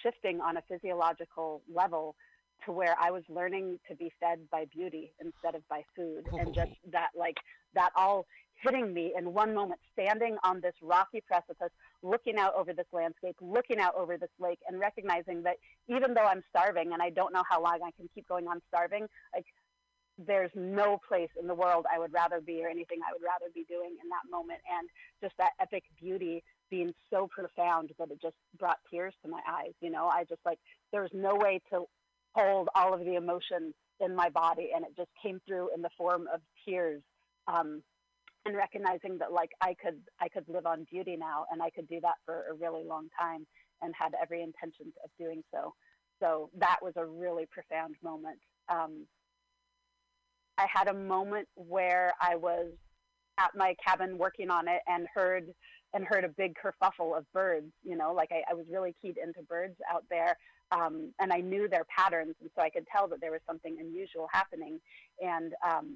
shifting 0.03 0.40
on 0.40 0.57
a 0.57 0.64
physiological 0.68 1.61
level 1.74 2.16
to 2.65 2.72
where 2.72 2.95
I 2.99 3.11
was 3.11 3.23
learning 3.30 3.80
to 3.90 3.95
be 3.95 4.11
fed 4.19 4.40
by 4.52 4.65
beauty 4.65 5.14
instead 5.19 5.56
of 5.56 5.68
by 5.68 5.84
food, 5.95 6.27
oh. 6.31 6.38
and 6.38 6.53
just 6.53 6.72
that 6.91 7.10
like 7.15 7.38
that 7.73 7.91
all 7.95 8.26
hitting 8.61 8.94
me 8.94 9.14
in 9.18 9.34
one 9.34 9.53
moment, 9.53 9.80
standing 9.94 10.38
on 10.44 10.60
this 10.61 10.73
rocky 10.81 11.22
precipice, 11.26 11.72
looking 12.03 12.38
out 12.38 12.53
over 12.56 12.73
this 12.73 12.88
landscape, 12.91 13.36
looking 13.41 13.80
out 13.80 13.95
over 13.95 14.18
this 14.18 14.30
lake, 14.40 14.60
and 14.68 14.80
recognizing 14.80 15.44
that 15.44 15.56
even 15.88 16.14
though 16.14 16.26
I'm 16.26 16.44
starving 16.49 16.91
and 16.94 17.02
I 17.02 17.10
don't 17.10 17.34
know 17.34 17.44
how 17.49 17.64
long 17.64 17.80
I 17.86 17.91
can 17.91 18.10
keep 18.14 18.27
going 18.27 18.48
on 18.48 18.61
starving, 18.68 19.07
like 19.34 19.45
there's 20.27 20.52
no 20.53 20.99
place 21.07 21.30
in 21.40 21.48
the 21.48 21.56
world 21.56 21.86
I 21.94 21.99
would 21.99 22.11
rather 22.11 22.41
be 22.41 22.61
or 22.64 22.68
anything 22.68 22.99
I 23.07 23.14
would 23.14 23.23
rather 23.23 23.52
be 23.53 23.64
doing 23.69 23.91
in 23.91 24.10
that 24.10 24.30
moment. 24.30 24.60
And 24.69 24.90
just 25.23 25.36
that 25.38 25.52
epic 25.61 25.84
beauty 25.99 26.44
being 26.69 26.94
so 27.10 27.27
profound 27.27 27.91
that 27.98 28.11
it 28.11 28.22
just 28.22 28.36
brought 28.57 28.77
tears 28.91 29.14
to 29.23 29.30
my 29.30 29.40
eyes. 29.48 29.73
You 29.81 29.90
know, 29.90 30.07
I 30.07 30.26
just 30.26 30.41
like, 30.45 30.60
there 30.91 31.02
was 31.02 31.11
no 31.14 31.36
way 31.36 31.61
to 31.72 31.86
hold 32.34 32.69
all 32.76 32.93
of 32.93 33.01
the 33.01 33.15
emotion 33.15 33.73
in 33.99 34.15
my 34.15 34.30
body, 34.30 34.69
and 34.76 34.85
it 34.85 34.91
just 34.95 35.10
came 35.22 35.39
through 35.47 35.69
in 35.76 35.81
the 35.81 35.89
form 35.97 36.27
of 36.34 36.41
tears. 36.65 37.01
Um, 37.47 37.81
and 38.45 38.56
recognizing 38.56 39.18
that 39.18 39.34
like 39.34 39.51
I 39.61 39.76
could 39.84 39.99
I 40.19 40.30
could 40.30 40.45
live 40.47 40.65
on 40.65 40.88
beauty 40.89 41.18
now 41.18 41.45
and 41.51 41.61
I 41.61 41.69
could 41.69 41.88
do 41.88 41.99
that 42.01 42.15
for 42.26 42.45
a 42.49 42.53
really 42.53 42.84
long 42.85 43.10
time 43.19 43.45
and 43.81 43.93
had 43.97 44.14
every 44.22 44.41
intention 44.41 44.93
of 45.03 45.10
doing 45.19 45.43
so. 45.53 45.73
So 46.22 46.49
that 46.57 46.77
was 46.81 46.93
a 46.97 47.06
really 47.06 47.47
profound 47.51 47.95
moment. 48.03 48.39
Um, 48.68 49.06
I 50.57 50.68
had 50.73 50.89
a 50.89 50.93
moment 50.93 51.47
where 51.56 52.14
I 52.22 52.35
was 52.35 52.72
at 53.38 53.51
my 53.56 53.76
cabin 53.85 54.18
working 54.18 54.49
on 54.49 54.68
it 54.68 54.81
and 54.88 55.07
heard 55.14 55.45
and 55.93 56.06
heard 56.06 56.23
a 56.23 56.30
big 56.30 56.53
kerfuffle 56.56 57.18
of 57.18 57.26
birds. 57.34 57.72
You 57.84 57.97
know, 57.97 58.14
like 58.14 58.30
I, 58.31 58.43
I 58.51 58.53
was 58.53 58.65
really 58.69 58.95
keyed 59.01 59.18
into 59.18 59.41
birds 59.47 59.76
out 59.91 60.03
there, 60.10 60.35
um, 60.72 61.12
and 61.20 61.34
I 61.34 61.40
knew 61.40 61.68
their 61.68 61.86
patterns, 61.86 62.36
and 62.41 62.50
so 62.56 62.62
I 62.62 62.70
could 62.70 62.86
tell 62.88 63.08
that 63.08 63.22
there 63.22 63.32
was 63.32 63.41
something 63.48 63.78
unusual 63.80 64.28
happening. 64.32 64.80
And 65.22 65.54
um, 65.68 65.96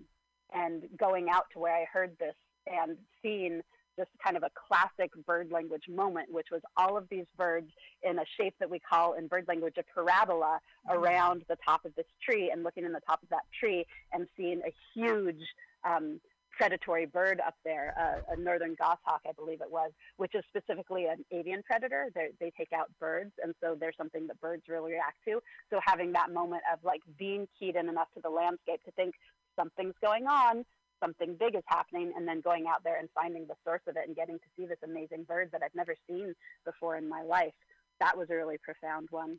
and 0.53 0.83
going 0.99 1.29
out 1.29 1.45
to 1.53 1.59
where 1.59 1.75
I 1.75 1.85
heard 1.91 2.15
this 2.19 2.35
and 2.67 2.97
seeing 3.21 3.61
just 3.97 4.09
kind 4.23 4.35
of 4.35 4.43
a 4.43 4.49
classic 4.67 5.11
bird 5.25 5.51
language 5.51 5.83
moment, 5.87 6.31
which 6.31 6.47
was 6.51 6.61
all 6.77 6.97
of 6.97 7.07
these 7.09 7.25
birds 7.37 7.69
in 8.01 8.17
a 8.17 8.23
shape 8.39 8.55
that 8.59 8.69
we 8.69 8.79
call 8.79 9.13
in 9.13 9.27
bird 9.27 9.45
language 9.47 9.75
a 9.77 9.83
parabola 9.83 10.59
around 10.89 11.43
the 11.47 11.57
top 11.65 11.85
of 11.85 11.93
this 11.95 12.05
tree 12.23 12.49
and 12.51 12.63
looking 12.63 12.85
in 12.85 12.91
the 12.91 13.01
top 13.07 13.21
of 13.21 13.29
that 13.29 13.43
tree 13.59 13.85
and 14.11 14.27
seeing 14.35 14.61
a 14.61 14.73
huge 14.93 15.41
um, 15.83 16.19
predatory 16.57 17.05
bird 17.05 17.41
up 17.45 17.55
there, 17.63 17.93
uh, 17.99 18.33
a 18.33 18.37
northern 18.37 18.75
goshawk, 18.75 19.21
I 19.27 19.31
believe 19.35 19.61
it 19.61 19.71
was, 19.71 19.91
which 20.17 20.35
is 20.35 20.43
specifically 20.49 21.05
an 21.05 21.25
avian 21.31 21.63
predator. 21.63 22.09
They're, 22.13 22.29
they 22.39 22.51
take 22.57 22.73
out 22.73 22.89
birds, 22.99 23.31
and 23.43 23.53
so 23.61 23.75
there's 23.79 23.97
something 23.97 24.27
that 24.27 24.39
birds 24.39 24.63
really 24.67 24.93
react 24.93 25.17
to. 25.25 25.41
So 25.69 25.79
having 25.85 26.11
that 26.13 26.31
moment 26.31 26.61
of 26.71 26.79
like 26.83 27.01
being 27.17 27.47
keyed 27.59 27.75
in 27.75 27.89
enough 27.89 28.07
to 28.15 28.21
the 28.21 28.29
landscape 28.29 28.83
to 28.85 28.91
think 28.91 29.15
something's 29.57 29.95
going 30.01 30.27
on, 30.27 30.63
something 31.01 31.35
big 31.39 31.55
is 31.55 31.63
happening, 31.65 32.13
and 32.15 32.27
then 32.27 32.41
going 32.41 32.65
out 32.67 32.83
there 32.83 32.99
and 32.99 33.09
finding 33.13 33.45
the 33.47 33.55
source 33.65 33.81
of 33.87 33.97
it 33.97 34.07
and 34.07 34.15
getting 34.15 34.37
to 34.39 34.45
see 34.55 34.65
this 34.65 34.77
amazing 34.83 35.23
bird 35.23 35.49
that 35.51 35.61
I've 35.63 35.75
never 35.75 35.95
seen 36.07 36.33
before 36.65 36.97
in 36.97 37.09
my 37.09 37.23
life. 37.23 37.53
That 37.99 38.17
was 38.17 38.29
a 38.29 38.35
really 38.35 38.57
profound 38.57 39.07
one. 39.11 39.37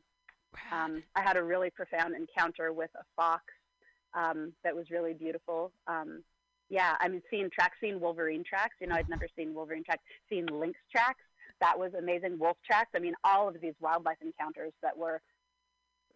Um, 0.71 1.03
I 1.17 1.23
had 1.23 1.37
a 1.37 1.43
really 1.43 1.71
profound 1.71 2.15
encounter 2.15 2.73
with 2.73 2.91
a 2.95 3.05
fox 3.17 3.45
um, 4.15 4.53
that 4.63 4.75
was 4.75 4.91
really 4.91 5.13
beautiful. 5.13 5.73
Um, 5.87 6.23
yeah, 6.69 6.95
I 7.01 7.09
mean, 7.09 7.23
seeing 7.31 7.51
tracks, 7.51 7.77
seeing 7.81 8.01
Wolverine 8.01 8.45
tracks. 8.49 8.77
You 8.81 8.87
know, 8.87 8.97
I'd 8.97 9.09
never 9.09 9.29
seen 9.37 9.55
Wolverine 9.55 9.85
tracks. 9.85 10.03
Seeing 10.29 10.47
lynx 10.47 10.79
tracks, 10.91 11.23
that 11.61 11.79
was 11.79 11.93
amazing. 11.95 12.39
Wolf 12.39 12.57
tracks. 12.65 12.91
I 12.97 12.99
mean, 12.99 13.15
all 13.23 13.49
of 13.49 13.61
these 13.61 13.75
wildlife 13.81 14.19
encounters 14.23 14.73
that 14.83 14.97
were 14.97 15.21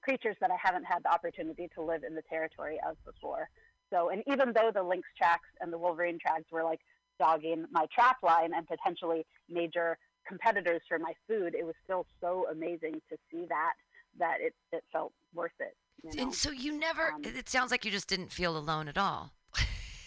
creatures 0.02 0.36
that 0.40 0.50
I 0.50 0.56
haven't 0.62 0.84
had 0.84 1.02
the 1.04 1.12
opportunity 1.12 1.68
to 1.74 1.82
live 1.82 2.02
in 2.02 2.14
the 2.14 2.22
territory 2.22 2.78
of 2.88 2.96
before. 3.04 3.48
So, 3.92 4.10
and 4.10 4.22
even 4.26 4.52
though 4.54 4.70
the 4.72 4.82
lynx 4.82 5.06
tracks 5.16 5.48
and 5.60 5.72
the 5.72 5.78
Wolverine 5.78 6.18
tracks 6.20 6.44
were 6.50 6.64
like 6.64 6.80
dogging 7.18 7.66
my 7.70 7.86
trap 7.94 8.16
line 8.22 8.52
and 8.54 8.66
potentially 8.66 9.26
major 9.48 9.98
competitors 10.26 10.80
for 10.88 10.98
my 10.98 11.12
food, 11.26 11.54
it 11.54 11.64
was 11.64 11.74
still 11.84 12.06
so 12.20 12.46
amazing 12.50 12.94
to 13.10 13.16
see 13.30 13.46
that 13.48 13.72
that 14.18 14.40
it, 14.40 14.54
it 14.72 14.82
felt 14.92 15.12
worth 15.34 15.52
it. 15.60 15.76
You 16.02 16.10
know? 16.16 16.22
And 16.24 16.34
so 16.34 16.50
you 16.50 16.76
never, 16.78 17.12
Um, 17.12 17.24
it 17.24 17.36
it 17.36 17.48
sounds 17.48 17.70
like 17.70 17.84
you 17.84 17.90
just 17.90 18.08
didn't 18.08 18.32
feel 18.32 18.56
alone 18.56 18.88
at 18.88 18.98
all. 18.98 19.32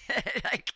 like 0.43 0.71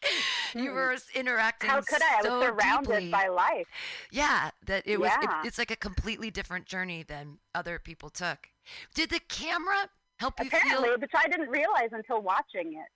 you 0.54 0.72
Mm. 0.72 0.74
were 0.74 0.98
interacting 1.14 1.70
How 1.70 1.82
could 1.82 2.02
I? 2.02 2.18
I 2.20 2.22
so 2.24 2.40
was 2.40 2.48
surrounded 2.48 2.90
deeply. 2.92 3.12
by 3.12 3.28
life. 3.28 3.68
Yeah, 4.12 4.52
that 4.66 4.84
it 4.88 5.00
was. 5.00 5.12
it- 5.12 5.18
Yeah. 5.24 5.42
it's 5.46 5.58
like 5.58 5.72
a 5.72 5.76
completely 5.76 6.32
different 6.32 6.66
journey 6.66 7.04
than 7.04 7.40
other 7.54 7.80
people 7.80 8.10
took. 8.10 8.50
Did 8.94 9.10
the 9.10 9.20
camera 9.28 9.90
help 10.18 10.40
you 10.40 10.48
Apparently, 10.48 10.90
feel? 10.90 10.98
which 11.00 11.12
I 11.16 11.28
didn't 11.28 11.50
realize 11.50 11.90
until 11.92 12.22
watching 12.22 12.74
it. 12.74 12.88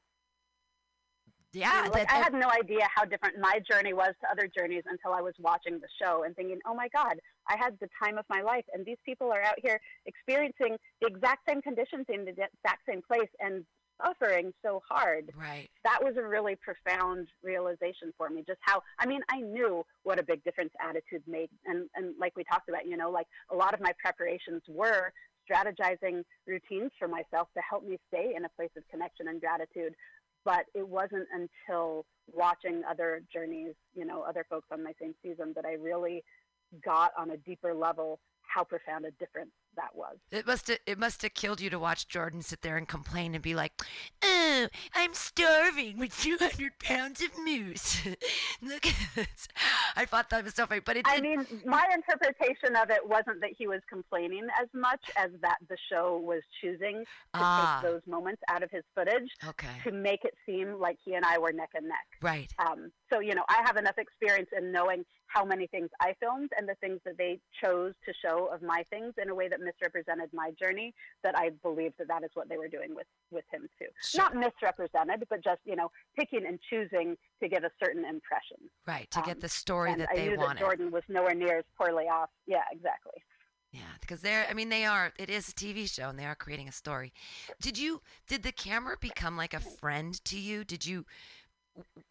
You 1.51 1.61
Yeah, 1.61 1.81
know, 1.85 1.91
like 1.91 2.07
that, 2.07 2.11
I 2.15 2.18
had 2.23 2.34
no 2.34 2.47
idea 2.51 2.88
how 2.95 3.06
different 3.06 3.39
my 3.39 3.60
journey 3.69 3.91
was 3.93 4.14
to 4.22 4.30
other 4.30 4.47
journeys 4.47 4.84
until 4.85 5.14
I 5.14 5.22
was 5.22 5.34
watching 5.39 5.80
the 5.80 5.88
show 6.01 6.22
and 6.23 6.35
thinking, 6.35 6.60
"Oh 6.65 6.76
my 6.76 6.88
God, 6.89 7.19
I 7.47 7.57
had 7.57 7.77
the 7.80 7.89
time 8.03 8.19
of 8.19 8.26
my 8.30 8.41
life, 8.41 8.65
and 8.72 8.85
these 8.85 8.99
people 9.03 9.31
are 9.34 9.41
out 9.41 9.57
here 9.60 9.81
experiencing 10.06 10.77
the 11.01 11.07
exact 11.07 11.49
same 11.49 11.61
conditions 11.64 12.06
in 12.07 12.26
the 12.26 12.31
exact 12.31 12.85
same 12.88 13.01
place 13.01 13.30
and 13.39 13.65
suffering 14.03 14.53
so 14.63 14.81
hard." 14.88 15.31
right. 15.35 15.69
That 15.84 16.03
was 16.03 16.15
a 16.17 16.23
really 16.23 16.55
profound 16.55 17.27
realization 17.43 18.13
for 18.17 18.30
me. 18.30 18.43
Just 18.45 18.59
how 18.61 18.81
I 18.99 19.05
mean, 19.05 19.21
I 19.30 19.41
knew 19.41 19.85
what 20.03 20.19
a 20.19 20.23
big 20.23 20.43
difference 20.43 20.71
attitude 20.81 21.23
made, 21.27 21.49
and 21.65 21.89
and 21.95 22.15
like 22.19 22.35
we 22.35 22.43
talked 22.43 22.69
about, 22.69 22.85
you 22.85 22.97
know, 22.97 23.11
like 23.11 23.27
a 23.51 23.55
lot 23.55 23.73
of 23.73 23.81
my 23.81 23.93
preparations 23.99 24.61
were 24.67 25.11
strategizing 25.49 26.23
routines 26.45 26.91
for 26.99 27.07
myself 27.07 27.47
to 27.55 27.61
help 27.67 27.84
me 27.84 27.97
stay 28.07 28.34
in 28.35 28.45
a 28.45 28.49
place 28.49 28.69
of 28.77 28.84
connection 28.91 29.27
and 29.30 29.41
gratitude 29.41 29.95
but 30.45 30.65
it 30.73 30.88
wasn't 30.88 31.27
until 31.34 32.05
watching 32.34 32.81
other 32.89 33.21
journeys, 33.31 33.73
you 33.93 34.05
know, 34.05 34.21
other 34.21 34.45
folks 34.49 34.67
on 34.71 34.84
my 34.84 34.93
same 35.01 35.13
season 35.21 35.53
that 35.55 35.65
I 35.65 35.73
really 35.73 36.23
got 36.84 37.11
on 37.17 37.31
a 37.31 37.38
deeper 37.38 37.73
level 37.73 38.19
how 38.41 38.63
profound 38.63 39.05
a 39.05 39.11
difference 39.11 39.51
that 39.81 39.95
was. 39.95 40.18
It 40.31 40.45
must 40.45 40.68
have 40.68 40.80
it 40.85 40.99
must 40.99 41.22
have 41.22 41.34
killed 41.34 41.61
you 41.61 41.69
to 41.69 41.80
watch 41.80 42.07
Jordan 42.07 42.41
sit 42.41 42.61
there 42.61 42.77
and 42.77 42.88
complain 42.88 43.34
and 43.34 43.41
be 43.43 43.56
like, 43.56 43.73
"Oh, 44.23 44.68
I'm 44.93 45.14
starving 45.14 45.97
with 45.97 46.18
200 46.22 46.80
pounds 46.80 47.22
of 47.22 47.30
moose. 47.43 48.01
Look 48.61 48.85
at 48.85 48.95
this." 49.15 49.47
I 49.95 50.06
thought 50.06 50.30
that 50.30 50.43
was 50.43 50.53
so 50.56 50.65
funny, 50.65 50.81
but 50.81 50.97
it 50.97 51.06
I 51.07 51.22
mean, 51.22 51.45
my 51.65 51.85
interpretation 51.93 52.76
of 52.76 52.89
it 52.89 53.07
wasn't 53.07 53.41
that 53.41 53.51
he 53.57 53.68
was 53.68 53.81
complaining 53.89 54.47
as 54.61 54.68
much 54.73 55.03
as 55.18 55.31
that 55.41 55.57
the 55.69 55.77
show 55.91 56.18
was 56.18 56.41
choosing 56.61 57.03
to 57.34 57.39
Ah. 57.41 57.80
take 57.81 57.91
those 57.91 58.01
moments 58.07 58.41
out 58.49 58.64
of 58.64 58.69
his 58.72 58.84
footage 58.95 59.30
okay, 59.47 59.68
to 59.85 59.91
make 59.91 60.23
it 60.23 60.34
seem 60.45 60.73
like 60.80 60.97
he 61.03 61.14
and 61.14 61.26
I 61.26 61.38
were 61.38 61.51
neck 61.51 61.69
and 61.76 61.88
neck. 61.88 62.06
right. 62.22 62.51
Um, 62.60 62.91
so, 63.11 63.19
you 63.19 63.34
know, 63.34 63.43
I 63.49 63.61
have 63.65 63.77
enough 63.77 63.97
experience 63.97 64.49
in 64.56 64.72
knowing 64.72 65.06
how 65.30 65.45
many 65.45 65.68
things 65.68 65.89
I 66.01 66.14
filmed 66.19 66.49
and 66.57 66.68
the 66.68 66.76
things 66.81 66.99
that 67.06 67.18
they 67.18 67.39
chose 67.64 67.93
to 68.06 68.14
show 68.26 68.49
of 68.51 68.61
my 68.61 68.84
things 68.89 69.14
in 69.22 69.30
a 69.30 69.35
way 69.35 69.47
that 69.47 69.60
misrepresented 69.60 70.30
my 70.34 70.51
journey 70.60 70.93
that 71.23 71.38
I 71.38 71.51
believe 71.64 71.93
that 71.99 72.07
that 72.07 72.23
is 72.23 72.31
what 72.34 72.49
they 72.49 72.57
were 72.57 72.68
doing 72.68 72.95
with, 72.95 73.06
with 73.31 73.45
him 73.51 73.69
too. 73.80 73.85
Sure. 74.03 74.23
Not 74.23 74.35
misrepresented, 74.35 75.23
but 75.30 75.43
just, 75.43 75.61
you 75.65 75.76
know, 75.76 75.91
picking 76.18 76.45
and 76.47 76.60
choosing 76.69 77.15
to 77.41 77.47
give 77.47 77.64
a 77.64 77.72
certain 77.84 78.06
impression. 78.06 78.57
Right, 78.88 79.10
to 79.11 79.22
get 79.22 79.38
Um, 79.38 79.41
the 79.41 79.49
story 79.49 79.93
that 79.95 80.10
I 80.11 80.15
they 80.15 80.30
knew 80.30 80.38
wanted. 80.38 80.56
that 80.57 80.60
Jordan 80.60 80.91
was 80.91 81.03
nowhere 81.07 81.35
near 81.35 81.60
as 81.60 81.65
poorly 81.80 82.06
off. 82.06 82.30
Yeah, 82.47 82.64
exactly. 82.72 83.23
Yeah, 83.72 83.81
because 84.01 84.22
they're 84.22 84.47
I 84.49 84.56
mean 84.56 84.69
they 84.69 84.84
are 84.85 85.14
it 85.19 85.30
is 85.30 85.49
a 85.49 85.53
TV 85.53 85.88
show 85.88 86.10
and 86.10 86.18
they 86.18 86.26
are 86.26 86.34
creating 86.34 86.68
a 86.68 86.72
story. 86.72 87.14
Did 87.61 87.77
you 87.77 88.01
did 88.27 88.41
the 88.41 88.51
camera 88.51 88.97
become 88.99 89.38
like 89.38 89.53
a 89.53 89.60
friend 89.60 90.19
to 90.26 90.39
you? 90.39 90.64
Did 90.64 90.88
you 90.88 91.06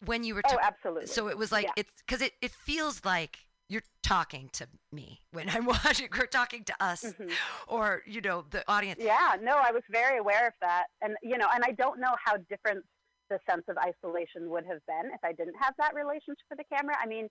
when 0.05 0.23
you 0.23 0.35
were 0.35 0.41
Oh, 0.45 0.49
ta- 0.55 0.59
absolutely. 0.61 1.07
so 1.07 1.27
it 1.27 1.37
was 1.37 1.51
like 1.51 1.65
Yeah. 1.65 1.71
it's 1.77 2.01
cuz 2.07 2.21
it 2.21 2.33
it 2.41 2.51
feels 2.51 3.03
like 3.05 3.39
you're 3.71 3.83
talking 4.01 4.49
to 4.49 4.67
me 4.91 5.21
when 5.31 5.47
I'm 5.49 5.65
watching 5.75 6.09
we're 6.17 6.25
talking 6.25 6.63
to 6.65 6.75
us 6.79 7.03
Mhm. 7.03 7.31
or 7.67 8.01
you 8.05 8.21
know 8.21 8.41
the 8.49 8.63
audience. 8.67 8.99
Yeah, 9.01 9.35
no, 9.41 9.57
I 9.57 9.71
was 9.71 9.83
very 9.89 10.17
aware 10.17 10.47
of 10.47 10.53
that. 10.61 10.87
And, 11.01 11.15
you 11.21 11.37
know, 11.37 11.47
and 11.53 11.63
I 11.63 11.71
don't 11.71 11.99
know 11.99 12.15
how 12.25 12.37
different 12.37 12.83
the 13.29 13.39
sense 13.47 13.63
of 13.67 13.77
isolation 13.77 14.49
would 14.49 14.65
have 14.65 14.83
been 14.87 15.11
if 15.13 15.23
I 15.23 15.33
didn't 15.33 15.55
have 15.61 15.75
that 15.77 15.93
relationship 15.93 16.43
with 16.49 16.57
the 16.57 16.65
camera. 16.75 16.95
I 16.99 17.05
mean, 17.05 17.29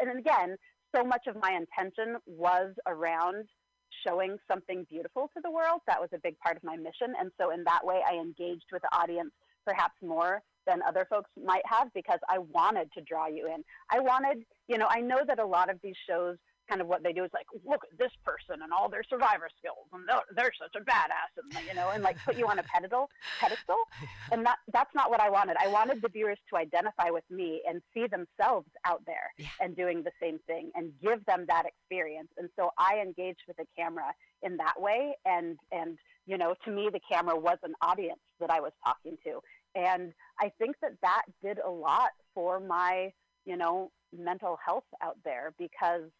and 0.00 0.16
again, 0.16 0.56
so 0.94 1.02
much 1.02 1.26
of 1.26 1.34
my 1.36 1.50
intention 1.52 2.18
was 2.26 2.72
around 2.86 3.48
showing 4.06 4.38
something 4.48 4.84
beautiful 4.88 5.28
to 5.34 5.40
the 5.42 5.50
world. 5.50 5.80
That 5.88 6.00
was 6.00 6.10
a 6.14 6.18
big 6.18 6.38
part 6.38 6.56
of 6.56 6.62
my 6.62 6.76
mission. 6.76 7.14
And 7.18 7.32
so, 7.36 7.50
in 7.50 7.64
that 7.64 7.84
way, 7.84 8.00
I 8.06 8.14
engaged 8.14 8.66
with 8.70 8.82
the 8.82 8.96
audience 8.96 9.32
perhaps 9.66 9.94
more 10.00 10.40
than 10.70 10.80
other 10.86 11.06
folks 11.10 11.30
might 11.52 11.66
have 11.66 11.88
because 11.94 12.20
I 12.28 12.38
wanted 12.38 12.88
to 12.96 13.00
draw 13.02 13.26
you 13.26 13.46
in. 13.52 13.64
I 13.90 13.98
wanted, 13.98 14.44
you 14.68 14.78
know, 14.78 14.86
I 14.88 15.00
know 15.00 15.18
that 15.26 15.38
a 15.40 15.46
lot 15.46 15.68
of 15.68 15.78
these 15.82 15.96
shows 16.08 16.36
kind 16.68 16.80
of 16.80 16.86
what 16.86 17.02
they 17.02 17.12
do 17.12 17.24
is 17.24 17.30
like, 17.34 17.46
look 17.66 17.80
at 17.90 17.98
this 17.98 18.12
person 18.24 18.62
and 18.62 18.72
all 18.72 18.88
their 18.88 19.02
survivor 19.02 19.48
skills, 19.58 19.86
and 19.92 20.02
they're, 20.08 20.22
they're 20.36 20.52
such 20.62 20.80
a 20.80 20.84
badass, 20.84 21.32
and 21.42 21.66
you 21.66 21.74
know, 21.74 21.88
and 21.92 22.00
like 22.04 22.16
put 22.24 22.36
you 22.36 22.46
on 22.46 22.60
a 22.60 22.62
pedestal, 22.62 23.10
pedestal, 23.40 23.82
and 24.32 24.46
that 24.46 24.58
that's 24.72 24.94
not 24.94 25.10
what 25.10 25.20
I 25.20 25.28
wanted. 25.30 25.56
I 25.60 25.66
wanted 25.66 26.00
the 26.00 26.08
viewers 26.08 26.38
to 26.50 26.56
identify 26.56 27.10
with 27.10 27.24
me 27.28 27.62
and 27.68 27.82
see 27.92 28.06
themselves 28.06 28.68
out 28.86 29.02
there 29.04 29.32
Yeah. 29.36 29.46
and 29.60 29.74
doing 29.74 30.04
the 30.04 30.12
same 30.22 30.38
thing, 30.46 30.70
and 30.76 30.92
give 31.02 31.24
them 31.26 31.44
that 31.48 31.64
experience. 31.66 32.28
And 32.38 32.48
so 32.54 32.70
I 32.78 33.00
engaged 33.04 33.40
with 33.48 33.56
the 33.56 33.66
camera 33.76 34.12
in 34.44 34.56
that 34.58 34.80
way, 34.80 35.16
and 35.24 35.58
and 35.72 35.98
you 36.26 36.38
know, 36.38 36.54
to 36.64 36.70
me, 36.70 36.88
the 36.92 37.00
camera 37.10 37.36
was 37.36 37.58
an 37.64 37.74
audience 37.82 38.20
that 38.38 38.50
I 38.52 38.60
was 38.60 38.70
talking 38.84 39.16
to, 39.24 39.40
and 39.74 40.12
I 40.40 40.50
think 40.58 40.76
that 40.82 40.92
that 41.02 41.22
did 41.42 41.58
a 41.58 41.70
lot 41.70 42.10
for 42.34 42.60
my 42.60 43.12
you 43.46 43.56
know, 43.56 43.90
mental 44.16 44.58
health 44.64 44.84
out 45.02 45.16
there 45.24 45.52
because 45.58 46.10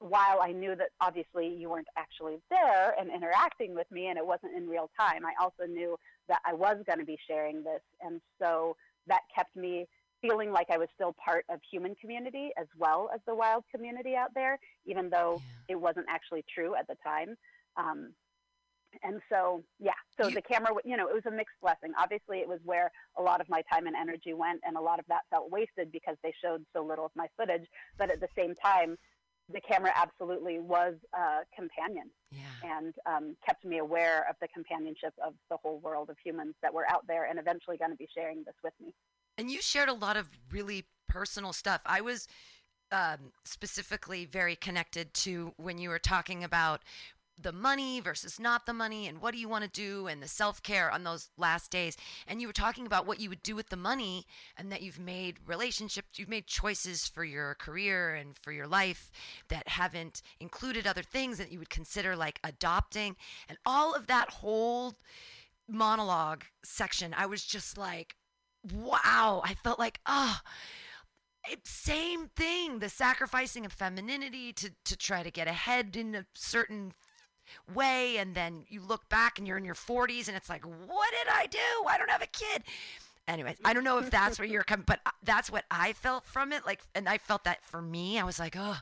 while 0.00 0.38
I 0.40 0.52
knew 0.52 0.76
that 0.76 0.90
obviously 1.00 1.48
you 1.48 1.68
weren't 1.70 1.88
actually 1.96 2.38
there 2.50 2.94
and 2.98 3.10
interacting 3.12 3.74
with 3.74 3.90
me 3.90 4.06
and 4.06 4.16
it 4.16 4.24
wasn't 4.24 4.56
in 4.56 4.68
real 4.68 4.90
time, 4.98 5.26
I 5.26 5.32
also 5.42 5.64
knew 5.68 5.96
that 6.28 6.38
I 6.46 6.54
was 6.54 6.76
going 6.86 7.00
to 7.00 7.04
be 7.04 7.18
sharing 7.26 7.64
this. 7.64 7.80
And 8.00 8.20
so 8.40 8.76
that 9.08 9.22
kept 9.34 9.56
me 9.56 9.86
feeling 10.22 10.52
like 10.52 10.68
I 10.70 10.78
was 10.78 10.88
still 10.94 11.14
part 11.22 11.44
of 11.48 11.60
human 11.70 11.94
community 11.96 12.50
as 12.56 12.66
well 12.76 13.10
as 13.12 13.20
the 13.26 13.34
wild 13.34 13.64
community 13.74 14.14
out 14.14 14.32
there, 14.34 14.58
even 14.86 15.10
though 15.10 15.40
Yeah. 15.68 15.74
it 15.74 15.80
wasn't 15.80 16.06
actually 16.08 16.44
true 16.54 16.76
at 16.76 16.86
the 16.86 16.96
time. 17.04 17.36
Um, 17.76 18.14
and 19.02 19.20
so, 19.28 19.62
yeah, 19.78 19.92
so 20.18 20.28
You- 20.28 20.34
the 20.34 20.42
camera, 20.42 20.72
you 20.84 20.96
know, 20.96 21.08
it 21.08 21.14
was 21.14 21.26
a 21.26 21.30
mixed 21.30 21.60
blessing. 21.60 21.92
Obviously, 21.98 22.38
it 22.40 22.48
was 22.48 22.60
where 22.64 22.90
a 23.16 23.22
lot 23.22 23.40
of 23.40 23.48
my 23.48 23.62
time 23.72 23.86
and 23.86 23.94
energy 23.96 24.32
went, 24.34 24.60
and 24.64 24.76
a 24.76 24.80
lot 24.80 24.98
of 24.98 25.06
that 25.08 25.22
felt 25.30 25.50
wasted 25.50 25.92
because 25.92 26.16
they 26.22 26.32
showed 26.42 26.64
so 26.72 26.82
little 26.82 27.04
of 27.04 27.12
my 27.14 27.28
footage. 27.36 27.66
But 27.96 28.10
at 28.10 28.20
the 28.20 28.28
same 28.36 28.54
time, 28.54 28.96
the 29.50 29.60
camera 29.62 29.92
absolutely 29.94 30.58
was 30.58 30.94
a 31.14 31.40
companion 31.56 32.10
Yeah. 32.30 32.40
and 32.62 32.94
um, 33.06 33.36
kept 33.46 33.64
me 33.64 33.78
aware 33.78 34.26
of 34.28 34.36
the 34.40 34.48
companionship 34.48 35.14
of 35.24 35.34
the 35.48 35.56
whole 35.56 35.78
world 35.78 36.10
of 36.10 36.18
humans 36.22 36.54
that 36.60 36.74
were 36.74 36.86
out 36.90 37.06
there 37.06 37.24
and 37.24 37.38
eventually 37.38 37.78
going 37.78 37.90
to 37.90 37.96
be 37.96 38.08
sharing 38.14 38.44
this 38.44 38.54
with 38.62 38.74
me. 38.78 38.94
And 39.38 39.50
you 39.50 39.62
shared 39.62 39.88
a 39.88 39.94
lot 39.94 40.18
of 40.18 40.28
really 40.50 40.84
personal 41.08 41.54
stuff. 41.54 41.80
I 41.86 42.02
was 42.02 42.28
um, 42.90 43.32
specifically 43.44 44.24
very 44.26 44.56
connected 44.56 45.14
to 45.14 45.54
when 45.56 45.78
you 45.78 45.88
were 45.88 45.98
talking 45.98 46.44
about 46.44 46.82
the 47.40 47.52
money 47.52 48.00
versus 48.00 48.40
not 48.40 48.66
the 48.66 48.72
money 48.72 49.06
and 49.06 49.20
what 49.20 49.32
do 49.32 49.38
you 49.38 49.48
want 49.48 49.64
to 49.64 49.70
do 49.70 50.06
and 50.06 50.22
the 50.22 50.28
self-care 50.28 50.90
on 50.90 51.04
those 51.04 51.30
last 51.36 51.70
days. 51.70 51.96
And 52.26 52.40
you 52.40 52.46
were 52.46 52.52
talking 52.52 52.86
about 52.86 53.06
what 53.06 53.20
you 53.20 53.28
would 53.28 53.42
do 53.42 53.54
with 53.54 53.68
the 53.68 53.76
money 53.76 54.26
and 54.56 54.72
that 54.72 54.82
you've 54.82 54.98
made 54.98 55.38
relationships 55.46 56.18
you've 56.18 56.28
made 56.28 56.46
choices 56.46 57.06
for 57.06 57.24
your 57.24 57.54
career 57.54 58.14
and 58.14 58.36
for 58.36 58.52
your 58.52 58.66
life 58.66 59.10
that 59.48 59.68
haven't 59.68 60.22
included 60.40 60.86
other 60.86 61.02
things 61.02 61.38
that 61.38 61.52
you 61.52 61.58
would 61.58 61.70
consider 61.70 62.16
like 62.16 62.40
adopting. 62.42 63.16
And 63.48 63.58
all 63.64 63.94
of 63.94 64.06
that 64.06 64.30
whole 64.30 64.94
monologue 65.70 66.44
section 66.64 67.14
i 67.18 67.26
was 67.26 67.44
just 67.44 67.76
like 67.76 68.16
wow. 68.74 69.42
I 69.44 69.54
felt 69.54 69.78
like 69.78 70.00
oh 70.06 70.38
same 71.64 72.28
thing 72.28 72.78
the 72.78 72.88
sacrificing 72.88 73.64
of 73.64 73.72
femininity 73.72 74.52
to 74.52 74.70
to 74.84 74.96
try 74.96 75.22
to 75.22 75.30
get 75.30 75.48
ahead 75.48 75.96
in 75.96 76.14
a 76.14 76.26
certain 76.34 76.92
way 77.74 78.16
and 78.18 78.34
then 78.34 78.64
you 78.68 78.80
look 78.80 79.08
back 79.08 79.38
and 79.38 79.46
you're 79.46 79.58
in 79.58 79.64
your 79.64 79.74
40s 79.74 80.28
and 80.28 80.36
it's 80.36 80.48
like 80.48 80.64
what 80.64 81.10
did 81.10 81.32
i 81.32 81.46
do 81.46 81.88
i 81.88 81.98
don't 81.98 82.10
have 82.10 82.22
a 82.22 82.26
kid 82.26 82.62
anyways 83.26 83.56
i 83.64 83.72
don't 83.72 83.84
know 83.84 83.98
if 83.98 84.10
that's 84.10 84.38
where 84.38 84.48
you're 84.48 84.64
coming 84.64 84.84
but 84.86 85.00
uh, 85.06 85.10
that's 85.22 85.50
what 85.50 85.64
i 85.70 85.92
felt 85.92 86.24
from 86.24 86.52
it 86.52 86.64
like 86.66 86.80
and 86.94 87.08
i 87.08 87.18
felt 87.18 87.44
that 87.44 87.62
for 87.62 87.82
me 87.82 88.18
i 88.18 88.24
was 88.24 88.38
like 88.38 88.56
oh 88.56 88.78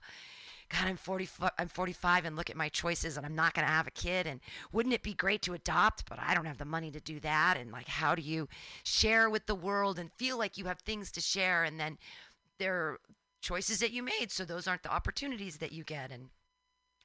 God, 0.68 0.88
I'm 0.88 0.97
40, 0.97 1.28
I'm 1.59 1.68
45 1.68 2.24
and 2.24 2.34
look 2.34 2.51
at 2.51 2.56
my 2.56 2.68
choices 2.68 3.16
and 3.16 3.24
I'm 3.24 3.36
not 3.36 3.55
going 3.55 3.66
to 3.66 3.72
have 3.72 3.86
a 3.86 3.93
kid. 3.93 4.26
And 4.26 4.40
wouldn't 4.72 4.94
it 4.94 5.02
be 5.02 5.14
great 5.14 5.43
to 5.43 5.55
adopt? 5.55 6.09
But 6.09 6.18
I 6.20 6.34
don't 6.34 6.47
have 6.47 6.59
the 6.59 6.64
money 6.64 6.90
to 6.90 6.98
do 6.98 7.20
that. 7.20 7.56
And 7.56 7.70
like, 7.70 7.86
how 7.86 8.14
do 8.16 8.22
you 8.22 8.48
share 8.82 9.30
with 9.30 9.47
the 9.47 9.55
world 9.55 9.98
and 9.98 10.10
feel 10.12 10.36
like 10.38 10.59
you 10.59 10.64
have 10.64 10.80
things 10.80 11.12
to 11.12 11.20
share? 11.20 11.62
And 11.62 11.78
then 11.78 11.98
there 12.59 12.74
are 12.74 13.01
choices 13.40 13.78
that 13.78 13.93
you 13.93 14.02
made. 14.02 14.32
So 14.32 14.44
those 14.44 14.66
aren't 14.66 14.82
the 14.82 14.93
opportunities 14.93 15.59
that 15.59 15.70
you 15.70 15.84
get 15.84 16.10
and 16.10 16.30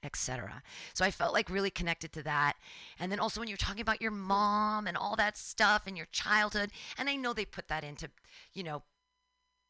etc. 0.04 0.64
So 0.94 1.06
I 1.06 1.12
felt 1.12 1.34
like 1.34 1.50
really 1.50 1.70
connected 1.70 2.12
to 2.14 2.24
that. 2.24 2.54
And 3.00 3.12
then 3.12 3.20
also 3.20 3.40
when 3.40 3.48
you're 3.48 3.58
talking 3.58 3.82
about 3.82 4.02
your 4.02 4.12
mom 4.12 4.88
and 4.88 4.98
all 4.98 5.16
that 5.16 5.38
stuff 5.38 5.84
and 5.86 5.96
your 5.98 6.08
childhood, 6.12 6.72
and 6.98 7.10
I 7.10 7.16
know 7.16 7.34
they 7.34 7.46
put 7.46 7.68
that 7.68 7.84
into, 7.84 8.10
you 8.54 8.64
know, 8.64 8.84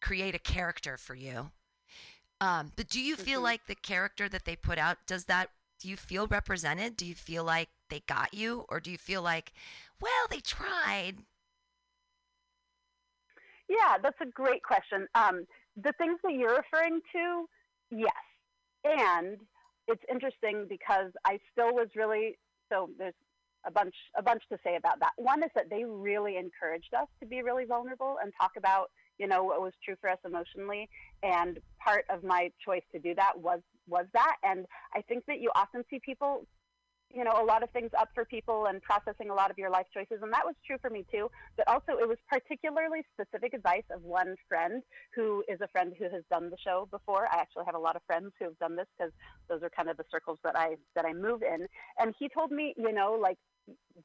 create 0.02 0.36
a 0.36 0.40
character 0.40 0.98
for 0.98 1.16
you. 1.16 1.52
Um, 2.40 2.72
but 2.76 2.88
do 2.90 3.00
you 3.00 3.16
feel 3.16 3.40
Mhm. 3.40 3.44
like 3.44 3.68
the 3.68 3.76
character 3.76 4.28
that 4.28 4.46
they 4.46 4.56
put 4.56 4.78
out 4.80 5.06
does 5.06 5.26
that? 5.26 5.52
Do 5.80 5.88
you 5.88 5.98
feel 5.98 6.28
represented? 6.28 6.96
Do 6.96 7.06
you 7.06 7.16
feel 7.16 7.44
like 7.44 7.70
they 7.90 8.02
got 8.02 8.34
you, 8.34 8.66
or 8.70 8.80
do 8.80 8.92
you 8.92 8.98
feel 8.98 9.22
like, 9.22 9.54
well, 10.00 10.28
they 10.30 10.40
tried? 10.40 11.26
Yeah, 13.68 13.98
that's 14.02 14.20
a 14.22 14.26
great 14.26 14.64
question. 14.64 15.08
Um, 15.16 15.46
the 15.76 15.94
things 15.94 16.20
that 16.24 16.34
you're 16.34 16.56
referring 16.56 17.02
to, 17.14 17.50
yes. 17.90 18.12
And 18.84 19.38
it's 19.92 20.04
interesting 20.10 20.66
because 20.68 21.12
I 21.26 21.40
still 21.52 21.74
was 21.74 21.88
really 21.96 22.38
so 22.72 22.90
there's 22.98 23.14
a 23.66 23.72
bunch 23.72 23.96
a 24.18 24.24
bunch 24.24 24.44
to 24.50 24.58
say 24.64 24.76
about 24.76 25.00
that. 25.00 25.12
One 25.18 25.44
is 25.44 25.50
that 25.56 25.70
they 25.70 25.84
really 25.86 26.38
encouraged 26.38 26.94
us 26.94 27.08
to 27.20 27.26
be 27.26 27.42
really 27.42 27.66
vulnerable 27.66 28.18
and 28.22 28.32
talk 28.40 28.52
about, 28.58 28.90
you 29.18 29.28
know, 29.28 29.44
what 29.44 29.62
was 29.62 29.74
true 29.84 29.96
for 30.02 30.10
us 30.10 30.18
emotionally. 30.26 30.90
And 31.24 31.60
part 31.84 32.06
of 32.10 32.24
my 32.24 32.52
choice 32.64 32.84
to 32.94 33.00
do 33.00 33.14
that 33.16 33.40
was 33.40 33.60
was 33.88 34.06
that. 34.14 34.38
And 34.44 34.66
I 34.96 35.02
think 35.02 35.26
that 35.28 35.40
you 35.40 35.52
often 35.56 35.84
see 35.90 36.00
people 36.04 36.46
you 37.16 37.24
know, 37.24 37.42
a 37.42 37.46
lot 37.46 37.64
of 37.64 37.70
things 37.72 37.92
up 37.98 38.10
for 38.14 38.26
people 38.26 38.66
and 38.68 38.82
processing 38.82 39.30
a 39.30 39.34
lot 39.34 39.52
of 39.52 39.58
your 39.58 39.70
life 39.70 39.88
choices. 39.94 40.20
And 40.22 40.32
that 40.34 40.46
was 40.46 40.56
true 40.66 40.78
for 40.82 40.90
me 40.90 41.06
too. 41.12 41.30
But 41.58 41.68
also, 41.68 41.94
it 42.00 42.08
was 42.08 42.18
particularly 42.30 43.02
specific 43.14 43.54
advice 43.54 43.84
of 43.94 44.04
one 44.04 44.36
friend 44.48 44.84
who 45.16 45.44
is 45.48 45.60
a 45.62 45.68
friend 45.68 45.94
who 45.98 46.06
has 46.06 46.24
done 46.30 46.50
the 46.50 46.58
show 46.64 46.88
before. 46.92 47.28
I 47.32 47.38
actually 47.40 47.66
have 47.66 47.76
a 47.76 47.80
lot 47.80 47.96
of 47.96 48.02
friends 48.08 48.32
who 48.40 48.46
have 48.46 48.60
done 48.60 48.76
this 48.76 48.88
because 48.98 49.14
those 49.50 49.64
are 49.64 49.70
kind 49.70 49.90
of 49.90 49.98
the 49.98 50.06
circles 50.12 50.40
that 50.44 50.56
I 50.56 50.76
that 50.96 51.06
I 51.06 51.14
move 51.14 51.44
in. 51.44 51.68
And 52.00 52.14
he 52.18 52.30
told 52.30 52.52
me, 52.52 52.74
you 52.78 52.92
know, 52.92 53.18
like 53.20 53.38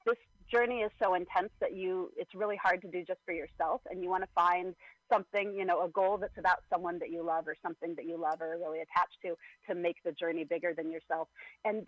this 0.04 0.16
journey 0.50 0.80
is 0.80 0.90
so 1.02 1.14
intense 1.14 1.50
that 1.60 1.74
you 1.74 2.10
it's 2.16 2.34
really 2.34 2.56
hard 2.56 2.80
to 2.80 2.88
do 2.88 3.04
just 3.04 3.18
for 3.24 3.32
yourself 3.32 3.80
and 3.90 4.02
you 4.02 4.08
want 4.08 4.22
to 4.22 4.28
find 4.34 4.74
something 5.12 5.52
you 5.52 5.64
know 5.64 5.84
a 5.84 5.88
goal 5.88 6.16
that's 6.18 6.38
about 6.38 6.58
someone 6.70 6.98
that 6.98 7.10
you 7.10 7.22
love 7.24 7.48
or 7.48 7.56
something 7.62 7.94
that 7.96 8.04
you 8.04 8.16
love 8.16 8.40
or 8.40 8.54
are 8.54 8.58
really 8.58 8.78
attached 8.78 9.16
to 9.22 9.34
to 9.68 9.74
make 9.74 9.96
the 10.04 10.12
journey 10.12 10.44
bigger 10.44 10.72
than 10.76 10.90
yourself 10.90 11.26
and 11.64 11.84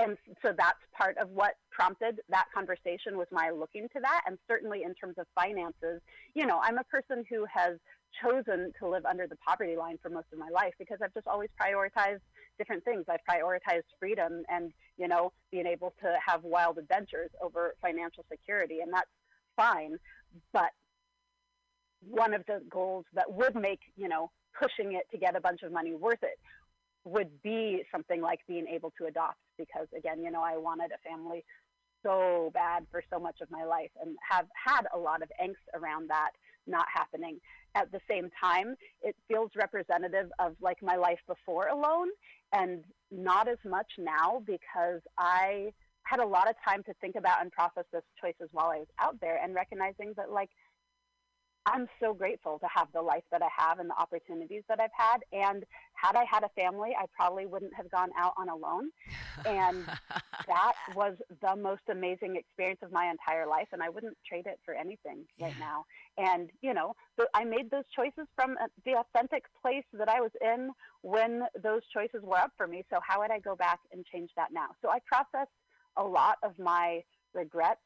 and 0.00 0.16
so 0.42 0.52
that's 0.56 0.78
part 0.96 1.16
of 1.18 1.28
what 1.30 1.54
prompted 1.70 2.20
that 2.28 2.46
conversation 2.54 3.16
was 3.16 3.26
my 3.30 3.50
looking 3.50 3.88
to 3.94 4.00
that. 4.00 4.22
And 4.26 4.38
certainly 4.48 4.82
in 4.82 4.94
terms 4.94 5.14
of 5.18 5.26
finances 5.34 6.00
you 6.34 6.46
know 6.46 6.60
i'm 6.62 6.78
a 6.78 6.84
person 6.84 7.24
who 7.28 7.44
has 7.52 7.76
chosen 8.22 8.72
to 8.80 8.88
live 8.88 9.04
under 9.04 9.26
the 9.26 9.36
poverty 9.36 9.76
line 9.76 9.96
for 10.02 10.10
most 10.10 10.26
of 10.32 10.38
my 10.38 10.48
life 10.52 10.72
because 10.78 10.98
i've 11.02 11.14
just 11.14 11.28
always 11.28 11.48
prioritized 11.60 12.20
different 12.60 12.84
things. 12.84 13.06
I've 13.08 13.24
prioritized 13.28 13.88
freedom 13.98 14.42
and 14.48 14.70
you 14.98 15.08
know 15.08 15.32
being 15.50 15.66
able 15.66 15.94
to 16.02 16.14
have 16.24 16.44
wild 16.44 16.78
adventures 16.78 17.30
over 17.42 17.74
financial 17.80 18.24
security 18.30 18.80
and 18.82 18.92
that's 18.92 19.10
fine. 19.56 19.96
But 20.52 20.70
one 22.08 22.34
of 22.34 22.42
the 22.46 22.60
goals 22.70 23.06
that 23.14 23.32
would 23.32 23.54
make 23.54 23.80
you 23.96 24.08
know 24.08 24.30
pushing 24.58 24.92
it 24.92 25.04
to 25.10 25.18
get 25.18 25.36
a 25.36 25.40
bunch 25.40 25.62
of 25.62 25.72
money 25.72 25.94
worth 25.94 26.22
it 26.22 26.38
would 27.04 27.30
be 27.42 27.82
something 27.90 28.20
like 28.20 28.40
being 28.46 28.66
able 28.66 28.92
to 28.98 29.06
adopt 29.06 29.38
because 29.56 29.86
again 29.96 30.22
you 30.22 30.30
know 30.30 30.42
i 30.42 30.56
wanted 30.56 30.90
a 30.92 31.08
family 31.08 31.44
so 32.02 32.50
bad 32.54 32.86
for 32.90 33.02
so 33.12 33.18
much 33.18 33.36
of 33.40 33.50
my 33.50 33.64
life 33.64 33.90
and 34.02 34.16
have 34.28 34.46
had 34.54 34.82
a 34.94 34.98
lot 34.98 35.22
of 35.22 35.30
angst 35.42 35.54
around 35.74 36.08
that 36.08 36.30
not 36.66 36.86
happening. 36.92 37.38
At 37.74 37.90
the 37.92 38.00
same 38.08 38.30
time 38.42 38.74
it 39.02 39.14
feels 39.28 39.50
representative 39.56 40.30
of 40.38 40.56
like 40.60 40.82
my 40.82 40.96
life 40.96 41.20
before 41.26 41.68
Alone 41.68 42.08
and 42.52 42.84
not 43.10 43.48
as 43.48 43.58
much 43.64 43.86
now 43.98 44.42
because 44.44 45.00
i 45.18 45.72
had 46.02 46.18
a 46.18 46.26
lot 46.26 46.48
of 46.48 46.56
time 46.66 46.82
to 46.84 46.94
think 47.00 47.14
about 47.14 47.40
and 47.40 47.52
process 47.52 47.84
those 47.92 48.02
choices 48.20 48.48
while 48.52 48.70
i 48.70 48.78
was 48.78 48.88
out 49.00 49.20
there 49.20 49.38
and 49.42 49.54
recognizing 49.54 50.12
that 50.16 50.32
like 50.32 50.50
I'm 51.66 51.86
so 52.00 52.14
grateful 52.14 52.58
to 52.58 52.66
have 52.74 52.88
the 52.94 53.02
life 53.02 53.24
that 53.30 53.42
I 53.42 53.48
have 53.56 53.78
and 53.78 53.90
the 53.90 53.98
opportunities 53.98 54.62
that 54.68 54.80
I've 54.80 54.90
had. 54.96 55.18
And 55.32 55.64
had 55.94 56.16
I 56.16 56.24
had 56.24 56.42
a 56.42 56.48
family, 56.60 56.90
I 56.98 57.04
probably 57.14 57.46
wouldn't 57.46 57.74
have 57.74 57.90
gone 57.90 58.10
out 58.18 58.32
on 58.38 58.48
Alone. 58.48 58.90
And 59.44 59.84
that 60.46 60.72
was 60.94 61.16
the 61.42 61.56
most 61.56 61.82
amazing 61.90 62.36
experience 62.36 62.80
of 62.82 62.92
my 62.92 63.10
entire 63.10 63.46
life. 63.46 63.68
And 63.72 63.82
I 63.82 63.90
wouldn't 63.90 64.16
trade 64.26 64.46
it 64.46 64.58
for 64.64 64.74
anything 64.74 65.24
right 65.40 65.54
now. 65.60 65.84
And, 66.16 66.50
you 66.62 66.72
know, 66.72 66.94
I 67.34 67.44
made 67.44 67.70
those 67.70 67.84
choices 67.94 68.26
from 68.34 68.56
uh, 68.60 68.66
the 68.84 68.94
authentic 68.94 69.44
place 69.60 69.84
that 69.92 70.08
I 70.08 70.20
was 70.20 70.32
in 70.40 70.70
when 71.02 71.42
those 71.62 71.82
choices 71.92 72.22
were 72.22 72.38
up 72.38 72.52
for 72.56 72.66
me. 72.66 72.84
So 72.90 73.00
how 73.06 73.20
would 73.20 73.30
I 73.30 73.38
go 73.38 73.54
back 73.54 73.80
and 73.92 74.04
change 74.06 74.30
that 74.36 74.48
now? 74.52 74.68
So 74.82 74.88
I 74.88 74.98
processed 75.06 75.52
a 75.96 76.04
lot 76.04 76.36
of 76.42 76.58
my 76.58 77.02
regrets 77.34 77.80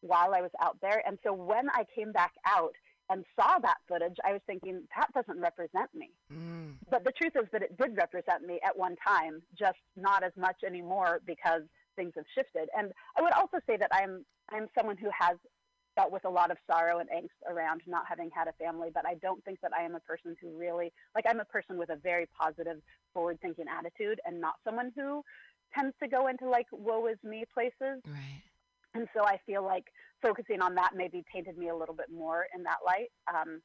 while 0.00 0.34
I 0.34 0.40
was 0.40 0.50
out 0.62 0.78
there. 0.80 1.02
And 1.06 1.18
so 1.24 1.32
when 1.32 1.68
I 1.70 1.84
came 1.94 2.12
back 2.12 2.32
out, 2.46 2.72
and 3.10 3.24
saw 3.38 3.58
that 3.60 3.78
footage, 3.88 4.16
I 4.24 4.32
was 4.32 4.42
thinking, 4.46 4.82
that 4.96 5.12
doesn't 5.14 5.40
represent 5.40 5.92
me. 5.94 6.10
Mm, 6.32 6.74
But 6.90 7.04
the 7.04 7.12
truth 7.12 7.32
is 7.36 7.48
that 7.52 7.62
it 7.62 7.76
did 7.78 7.96
represent 7.96 8.44
me 8.46 8.60
at 8.64 8.76
one 8.76 8.96
time, 9.06 9.42
just 9.58 9.78
not 9.96 10.22
as 10.22 10.32
much 10.36 10.56
anymore 10.66 11.20
because 11.26 11.62
things 11.96 12.12
have 12.16 12.26
shifted. 12.34 12.68
And 12.76 12.92
I 13.16 13.22
would 13.22 13.32
also 13.32 13.58
say 13.66 13.76
that 13.76 13.90
I'm 13.92 14.24
I'm 14.50 14.66
someone 14.78 14.96
who 14.96 15.10
has 15.18 15.36
dealt 15.96 16.12
with 16.12 16.24
a 16.24 16.30
lot 16.30 16.50
of 16.50 16.56
sorrow 16.70 17.00
and 17.00 17.08
angst 17.10 17.36
around 17.50 17.82
not 17.86 18.04
having 18.08 18.30
had 18.32 18.46
a 18.48 18.52
family, 18.52 18.88
but 18.94 19.04
I 19.06 19.14
don't 19.14 19.44
think 19.44 19.60
that 19.62 19.72
I 19.78 19.82
am 19.82 19.94
a 19.94 20.00
person 20.00 20.36
who 20.40 20.56
really 20.56 20.92
like 21.14 21.24
I'm 21.28 21.40
a 21.40 21.44
person 21.44 21.76
with 21.76 21.90
a 21.90 21.96
very 21.96 22.26
positive, 22.40 22.78
forward 23.12 23.38
thinking 23.40 23.64
attitude 23.68 24.20
and 24.24 24.40
not 24.40 24.54
someone 24.64 24.92
who 24.94 25.24
tends 25.74 25.94
to 26.02 26.08
go 26.08 26.28
into 26.28 26.48
like 26.48 26.66
woe 26.72 27.06
is 27.08 27.18
me 27.24 27.44
places. 27.52 28.00
right. 28.06 28.42
And 28.98 29.06
so 29.14 29.24
I 29.24 29.38
feel 29.46 29.62
like 29.62 29.84
focusing 30.20 30.60
on 30.60 30.74
that 30.74 30.90
maybe 30.96 31.24
painted 31.32 31.56
me 31.56 31.68
a 31.68 31.76
little 31.76 31.94
bit 31.94 32.10
more 32.12 32.46
in 32.52 32.64
that 32.64 32.78
light. 32.84 33.10
Um, 33.32 33.62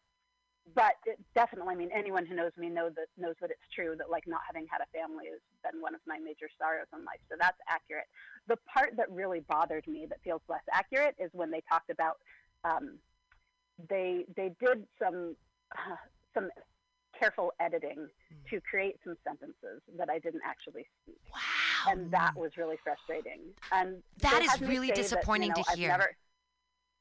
but 0.75 0.93
it 1.05 1.19
definitely, 1.35 1.73
I 1.73 1.75
mean, 1.77 1.89
anyone 1.93 2.25
who 2.25 2.35
knows 2.35 2.51
me 2.55 2.69
know 2.69 2.89
that 2.89 3.07
knows 3.17 3.33
that 3.41 3.49
it's 3.49 3.67
true 3.75 3.95
that 3.97 4.09
like 4.11 4.25
not 4.27 4.41
having 4.45 4.65
had 4.71 4.79
a 4.81 4.97
family 4.97 5.25
has 5.31 5.41
been 5.65 5.81
one 5.81 5.95
of 5.95 6.01
my 6.07 6.19
major 6.19 6.47
sorrows 6.57 6.85
in 6.93 6.99
life. 7.03 7.19
So 7.29 7.35
that's 7.39 7.57
accurate. 7.67 8.05
The 8.47 8.57
part 8.71 8.91
that 8.97 9.09
really 9.11 9.41
bothered 9.49 9.87
me 9.87 10.05
that 10.07 10.19
feels 10.23 10.41
less 10.47 10.61
accurate 10.71 11.15
is 11.19 11.31
when 11.33 11.49
they 11.51 11.61
talked 11.67 11.89
about 11.89 12.17
um, 12.63 12.99
they 13.89 14.25
they 14.37 14.51
did 14.63 14.85
some 15.01 15.35
uh, 15.75 15.95
some 16.33 16.49
careful 17.19 17.51
editing 17.59 18.07
Mm. 18.33 18.49
to 18.49 18.61
create 18.61 18.95
some 19.03 19.15
sentences 19.23 19.81
that 19.97 20.09
I 20.09 20.17
didn't 20.17 20.41
actually 20.43 20.87
speak, 21.03 21.19
Wow. 21.31 21.39
And 21.87 22.11
that 22.11 22.35
was 22.35 22.51
really 22.57 22.77
frustrating. 22.83 23.39
And 23.71 24.01
That 24.21 24.41
is 24.41 24.61
really 24.61 24.87
say 24.87 24.93
that, 24.93 24.97
you 24.97 25.03
disappointing 25.03 25.49
know, 25.55 25.63
to 25.63 25.77
hear. 25.77 25.89
never- 25.89 26.15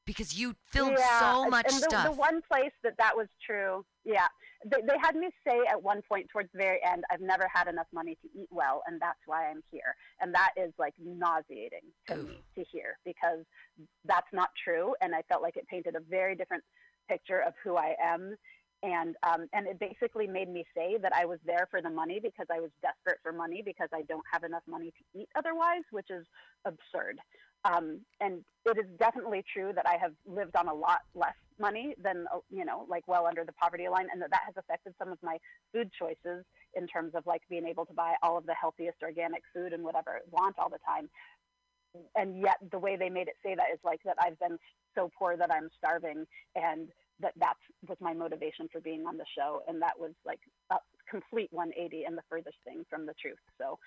because 0.05 0.37
you 0.37 0.53
filmed 0.65 0.97
yeah, 0.99 1.19
so 1.19 1.49
much 1.49 1.65
and 1.71 1.75
the, 1.75 1.85
stuff. 1.89 2.05
The 2.05 2.11
one 2.11 2.41
place 2.41 2.73
that 2.83 2.97
that 2.97 3.15
was 3.15 3.27
true, 3.45 3.85
yeah, 4.03 4.27
they, 4.65 4.81
they 4.81 4.97
had 5.01 5.15
me 5.15 5.29
say 5.47 5.61
at 5.69 5.81
one 5.81 6.01
point 6.09 6.27
towards 6.29 6.51
the 6.51 6.57
very 6.57 6.79
end, 6.83 7.05
"I've 7.09 7.21
never 7.21 7.47
had 7.47 7.67
enough 7.69 7.87
money 7.93 8.17
to 8.21 8.27
eat 8.37 8.49
well, 8.51 8.83
and 8.85 8.99
that's 8.99 9.19
why 9.25 9.49
I'm 9.49 9.63
here." 9.71 9.95
And 10.19 10.33
that 10.35 10.51
is 10.57 10.73
like 10.77 10.93
nauseating 10.99 11.83
to 12.07 12.15
Ooh. 12.15 12.23
me 12.23 12.43
to 12.55 12.65
hear 12.69 12.97
because 13.05 13.45
that's 14.03 14.27
not 14.33 14.49
true, 14.61 14.93
and 15.01 15.15
I 15.15 15.21
felt 15.29 15.41
like 15.41 15.55
it 15.55 15.65
painted 15.67 15.95
a 15.95 16.01
very 16.01 16.35
different 16.35 16.65
picture 17.07 17.39
of 17.39 17.53
who 17.63 17.77
I 17.77 17.95
am. 18.03 18.35
And 18.83 19.15
um, 19.23 19.47
and 19.53 19.65
it 19.65 19.79
basically 19.79 20.27
made 20.27 20.49
me 20.49 20.65
say 20.75 20.97
that 21.01 21.13
I 21.15 21.25
was 21.25 21.39
there 21.45 21.67
for 21.71 21.81
the 21.81 21.89
money 21.89 22.19
because 22.21 22.47
I 22.51 22.59
was 22.59 22.69
desperate 22.81 23.19
for 23.23 23.31
money 23.31 23.61
because 23.65 23.87
I 23.93 24.01
don't 24.03 24.25
have 24.29 24.43
enough 24.43 24.63
money 24.67 24.91
to 24.91 25.19
eat 25.21 25.29
otherwise, 25.35 25.83
which 25.91 26.09
is 26.09 26.25
absurd. 26.65 27.17
Um, 27.63 28.01
and 28.19 28.43
it 28.65 28.77
is 28.77 28.85
definitely 28.99 29.41
true 29.53 29.71
that 29.73 29.87
I 29.87 29.95
have 30.01 30.11
lived 30.25 30.57
on 30.57 30.67
a 30.67 30.73
lot 30.73 30.99
less 31.15 31.35
money 31.57 31.95
than 32.03 32.25
uh, 32.33 32.39
you 32.49 32.65
know, 32.65 32.85
like 32.89 33.07
well 33.07 33.25
under 33.25 33.45
the 33.45 33.53
poverty 33.53 33.87
line, 33.87 34.07
and 34.11 34.21
that 34.21 34.31
that 34.31 34.41
has 34.45 34.55
affected 34.57 34.93
some 34.99 35.13
of 35.13 35.17
my 35.23 35.37
food 35.71 35.89
choices 35.97 36.43
in 36.75 36.85
terms 36.87 37.13
of 37.15 37.25
like 37.25 37.41
being 37.49 37.65
able 37.65 37.85
to 37.85 37.93
buy 37.93 38.15
all 38.21 38.37
of 38.37 38.45
the 38.45 38.53
healthiest 38.53 38.97
organic 39.01 39.43
food 39.53 39.71
and 39.71 39.81
whatever 39.81 40.11
I 40.17 40.19
want 40.29 40.59
all 40.59 40.69
the 40.69 40.79
time. 40.85 41.09
And 42.15 42.41
yet, 42.41 42.57
the 42.71 42.79
way 42.79 42.97
they 42.97 43.09
made 43.09 43.27
it 43.29 43.35
say 43.41 43.55
that 43.55 43.67
is 43.73 43.79
like 43.85 44.01
that 44.03 44.17
I've 44.19 44.39
been 44.39 44.57
so 44.93 45.09
poor 45.17 45.37
that 45.37 45.53
I'm 45.53 45.69
starving, 45.77 46.25
and 46.55 46.89
that 47.19 47.33
that 47.37 47.55
was 47.87 47.97
my 48.01 48.13
motivation 48.13 48.67
for 48.71 48.81
being 48.81 49.05
on 49.05 49.17
the 49.17 49.25
show, 49.37 49.61
and 49.67 49.81
that 49.81 49.97
was 49.97 50.11
like 50.25 50.39
a 50.71 50.77
complete 51.09 51.49
180 51.51 52.03
and 52.05 52.17
the 52.17 52.23
furthest 52.29 52.57
thing 52.65 52.83
from 52.89 53.05
the 53.05 53.13
truth. 53.21 53.37
So 53.57 53.77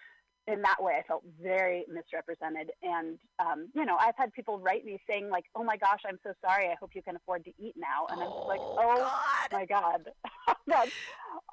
in 0.47 0.63
that 0.63 0.77
way, 0.81 0.95
I 0.99 1.03
felt 1.07 1.25
very 1.43 1.85
misrepresented. 1.93 2.71
And, 2.83 3.19
um, 3.41 3.69
you 3.75 3.85
know, 3.85 3.97
I've 3.99 4.15
had 4.17 4.33
people 4.33 4.61
write 4.61 4.85
me 4.85 5.01
saying, 5.09 5.29
like, 5.29 5.45
oh 5.57 5.65
my 5.65 5.77
gosh, 5.77 6.01
I'm 6.07 6.19
so 6.23 6.33
sorry. 6.45 6.69
I 6.69 6.77
hope 6.79 6.91
you 6.95 7.03
can 7.03 7.17
afford 7.17 7.45
to 7.47 7.51
eat 7.59 7.75
now. 7.77 8.07
And 8.11 8.21
I'm 8.23 8.29
just 8.31 8.47
like, 8.47 8.61
Oh, 8.61 8.77
oh 8.79 8.97
God. 8.97 9.49
my 9.53 9.67
God, 9.67 10.09
that's 10.67 10.93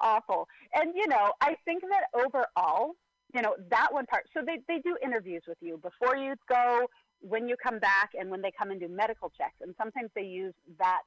awful. 0.00 0.46
And, 0.74 0.92
you 0.94 1.08
know, 1.08 1.32
I 1.40 1.56
think 1.64 1.82
that 1.82 2.06
overall, 2.14 2.92
you 3.34 3.42
know, 3.42 3.56
that 3.70 3.88
one 3.92 4.06
part, 4.06 4.26
so 4.32 4.42
they, 4.46 4.58
they 4.68 4.78
do 4.80 4.96
interviews 5.02 5.42
with 5.48 5.58
you 5.60 5.78
before 5.78 6.16
you 6.16 6.34
go, 6.48 6.86
when 7.20 7.48
you 7.48 7.56
come 7.56 7.78
back, 7.78 8.10
and 8.18 8.30
when 8.30 8.42
they 8.42 8.52
come 8.56 8.70
and 8.70 8.78
do 8.78 8.86
medical 8.88 9.30
checks. 9.30 9.56
And 9.60 9.74
sometimes 9.80 10.10
they 10.14 10.22
use 10.22 10.52
that 10.78 11.02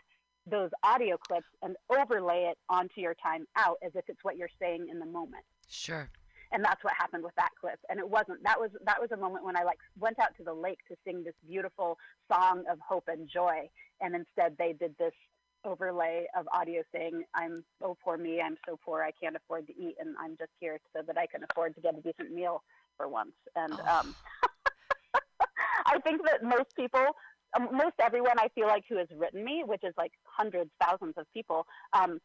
those 0.49 0.69
audio 0.83 1.17
clips 1.17 1.47
and 1.61 1.75
overlay 1.89 2.47
it 2.51 2.57
onto 2.69 3.01
your 3.01 3.15
time 3.15 3.45
out 3.57 3.77
as 3.83 3.91
if 3.95 4.05
it's 4.07 4.23
what 4.23 4.37
you're 4.37 4.49
saying 4.59 4.87
in 4.89 4.99
the 4.99 5.05
moment 5.05 5.43
Sure. 5.69 6.09
and 6.51 6.63
that's 6.63 6.83
what 6.83 6.93
happened 6.97 7.23
with 7.23 7.35
that 7.35 7.49
clip 7.59 7.79
and 7.89 7.99
it 7.99 8.09
wasn't 8.09 8.41
that 8.43 8.59
was 8.59 8.71
that 8.85 8.99
was 9.01 9.11
a 9.11 9.17
moment 9.17 9.43
when 9.43 9.57
i 9.57 9.63
like 9.63 9.79
went 9.99 10.17
out 10.19 10.29
to 10.37 10.43
the 10.43 10.53
lake 10.53 10.79
to 10.87 10.95
sing 11.05 11.23
this 11.23 11.33
beautiful 11.47 11.97
song 12.31 12.63
of 12.71 12.79
hope 12.79 13.05
and 13.07 13.27
joy 13.29 13.69
and 14.01 14.15
instead 14.15 14.55
they 14.57 14.73
did 14.73 14.95
this 14.97 15.13
overlay 15.65 16.25
of 16.37 16.47
audio 16.53 16.81
saying 16.95 17.23
i'm 17.35 17.63
oh 17.81 17.97
poor 18.03 18.17
me 18.17 18.39
i'm 18.39 18.55
so 18.65 18.79
poor 18.85 19.01
i 19.03 19.11
can't 19.21 19.35
afford 19.35 19.67
to 19.67 19.73
eat 19.77 19.95
and 19.99 20.15
i'm 20.19 20.37
just 20.37 20.51
here 20.59 20.79
so 20.95 21.01
that 21.05 21.17
i 21.17 21.25
can 21.25 21.41
afford 21.51 21.75
to 21.75 21.81
get 21.81 21.97
a 21.97 22.01
decent 22.01 22.31
meal 22.33 22.63
for 22.95 23.07
once 23.09 23.33
and 23.55 23.73
Oh. 23.73 23.99
um 23.99 24.15
i 25.87 25.99
think 25.99 26.23
that 26.23 26.43
most 26.43 26.73
people 26.75 27.05
most 27.71 27.95
everyone 28.01 28.37
i 28.39 28.47
feel 28.55 28.67
like 28.67 28.83
who 28.89 28.97
has 28.97 29.07
written 29.15 29.43
me 29.43 29.63
which 29.65 29.83
is 29.83 29.93
like 29.97 30.11
hundreds 30.23 30.69
thousands 30.81 31.13
of 31.17 31.25
people 31.33 31.65
um, 31.93 32.19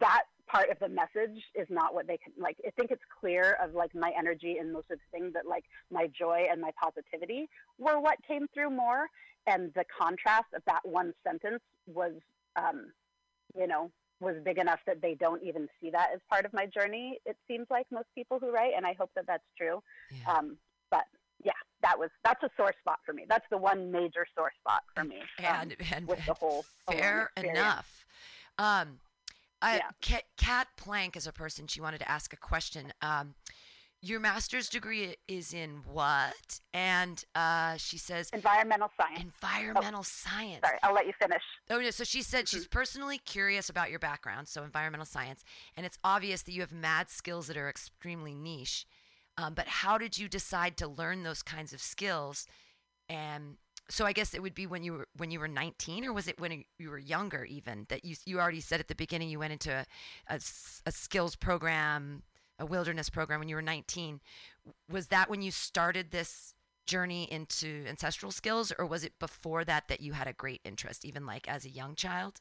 that 0.00 0.22
part 0.48 0.70
of 0.70 0.78
the 0.78 0.88
message 0.88 1.42
is 1.54 1.66
not 1.70 1.92
what 1.92 2.06
they 2.06 2.16
can 2.16 2.32
like 2.38 2.56
i 2.66 2.70
think 2.70 2.90
it's 2.90 3.02
clear 3.20 3.56
of 3.62 3.74
like 3.74 3.94
my 3.94 4.12
energy 4.18 4.56
and 4.58 4.72
most 4.72 4.90
of 4.90 4.98
the 4.98 5.18
things 5.18 5.32
that 5.34 5.46
like 5.46 5.64
my 5.90 6.08
joy 6.18 6.44
and 6.50 6.60
my 6.60 6.70
positivity 6.82 7.48
were 7.78 8.00
what 8.00 8.16
came 8.26 8.46
through 8.54 8.70
more. 8.70 9.06
And 9.46 9.72
the 9.74 9.84
contrast 9.96 10.46
of 10.54 10.62
that 10.66 10.80
one 10.84 11.12
sentence 11.24 11.62
was 11.86 12.12
um 12.56 12.92
you 13.56 13.66
know 13.66 13.90
was 14.20 14.36
big 14.44 14.58
enough 14.58 14.80
that 14.86 15.02
they 15.02 15.14
don't 15.14 15.42
even 15.42 15.68
see 15.80 15.90
that 15.90 16.08
as 16.14 16.20
part 16.30 16.44
of 16.44 16.52
my 16.52 16.66
journey 16.66 17.18
it 17.26 17.36
seems 17.46 17.66
like 17.70 17.86
most 17.92 18.08
people 18.14 18.38
who 18.40 18.50
write 18.50 18.72
and 18.76 18.86
i 18.86 18.94
hope 18.98 19.10
that 19.14 19.26
that's 19.26 19.44
true. 19.56 19.82
Yeah. 20.10 20.38
um 20.38 20.56
but 20.90 21.04
yeah 21.44 21.52
that 21.82 21.98
was 21.98 22.10
that's 22.24 22.42
a 22.42 22.50
sore 22.56 22.72
spot 22.80 22.98
for 23.04 23.12
me 23.12 23.24
that's 23.28 23.44
the 23.50 23.58
one 23.58 23.90
major 23.90 24.26
sore 24.34 24.50
spot 24.60 24.82
for 24.94 25.04
me 25.04 25.18
um, 25.38 25.44
and 25.44 25.76
and 25.92 26.08
with 26.08 26.24
the 26.26 26.34
whole 26.34 26.64
fair 26.90 27.30
enough. 27.36 28.04
Um, 28.58 29.00
I, 29.62 29.76
Yeah. 30.02 30.24
Kat, 30.36 30.68
Plank 30.76 31.16
is 31.16 31.26
a 31.26 31.32
person. 31.32 31.66
She 31.66 31.80
wanted 31.80 31.98
to 31.98 32.10
ask 32.10 32.32
a 32.32 32.36
question. 32.36 32.92
Um, 33.02 33.34
your 34.02 34.20
master's 34.20 34.68
degree 34.68 35.16
is 35.26 35.52
in 35.54 35.80
what? 35.90 36.60
And 36.72 37.24
uh, 37.34 37.76
she 37.76 37.98
says 37.98 38.30
environmental 38.32 38.90
science 38.96 39.20
environmental 39.22 40.02
science. 40.02 40.60
sorry 40.64 40.78
i'll 40.82 40.94
let 40.94 41.06
you 41.06 41.12
finish 41.18 41.42
Oh, 41.70 41.80
no. 41.80 41.90
So 41.90 42.04
she 42.04 42.22
said 42.22 42.48
she's 42.48 42.68
personally 42.68 43.18
curious 43.18 43.68
about 43.68 43.90
your 43.90 43.98
background, 43.98 44.46
so 44.48 44.62
environmental 44.62 45.06
science, 45.06 45.44
and 45.76 45.84
it's 45.84 45.98
obvious 46.04 46.42
that 46.42 46.52
you 46.52 46.60
have 46.60 46.72
mad 46.72 47.10
skills 47.10 47.48
that 47.48 47.56
are 47.56 47.68
extremely 47.68 48.34
niche. 48.34 48.86
Um, 49.38 49.54
but 49.54 49.68
how 49.68 49.98
did 49.98 50.18
you 50.18 50.28
decide 50.28 50.76
to 50.78 50.88
learn 50.88 51.22
those 51.22 51.42
kinds 51.42 51.72
of 51.72 51.80
skills? 51.80 52.46
And 53.08 53.56
so 53.88 54.04
I 54.04 54.12
guess 54.12 54.34
it 54.34 54.42
would 54.42 54.54
be 54.54 54.66
when 54.66 54.82
you 54.82 54.92
were 54.94 55.08
when 55.16 55.30
you 55.30 55.38
were 55.40 55.48
19, 55.48 56.04
or 56.04 56.12
was 56.12 56.28
it 56.28 56.40
when 56.40 56.64
you 56.78 56.90
were 56.90 56.98
younger 56.98 57.44
even 57.44 57.86
that 57.88 58.04
you 58.04 58.16
you 58.24 58.40
already 58.40 58.60
said 58.60 58.80
at 58.80 58.88
the 58.88 58.94
beginning 58.94 59.28
you 59.28 59.38
went 59.38 59.52
into 59.52 59.86
a 60.28 60.40
a 60.86 60.92
skills 60.92 61.36
program, 61.36 62.22
a 62.58 62.66
wilderness 62.66 63.10
program 63.10 63.40
when 63.40 63.48
you 63.48 63.56
were 63.56 63.62
19. 63.62 64.20
Was 64.90 65.08
that 65.08 65.30
when 65.30 65.42
you 65.42 65.50
started 65.50 66.10
this? 66.10 66.52
journey 66.86 67.24
into 67.32 67.84
ancestral 67.88 68.30
skills 68.30 68.72
or 68.78 68.86
was 68.86 69.02
it 69.02 69.18
before 69.18 69.64
that 69.64 69.88
that 69.88 70.00
you 70.00 70.12
had 70.12 70.28
a 70.28 70.32
great 70.32 70.60
interest 70.64 71.04
even 71.04 71.26
like 71.26 71.48
as 71.48 71.64
a 71.64 71.68
young 71.68 71.96
child 71.96 72.40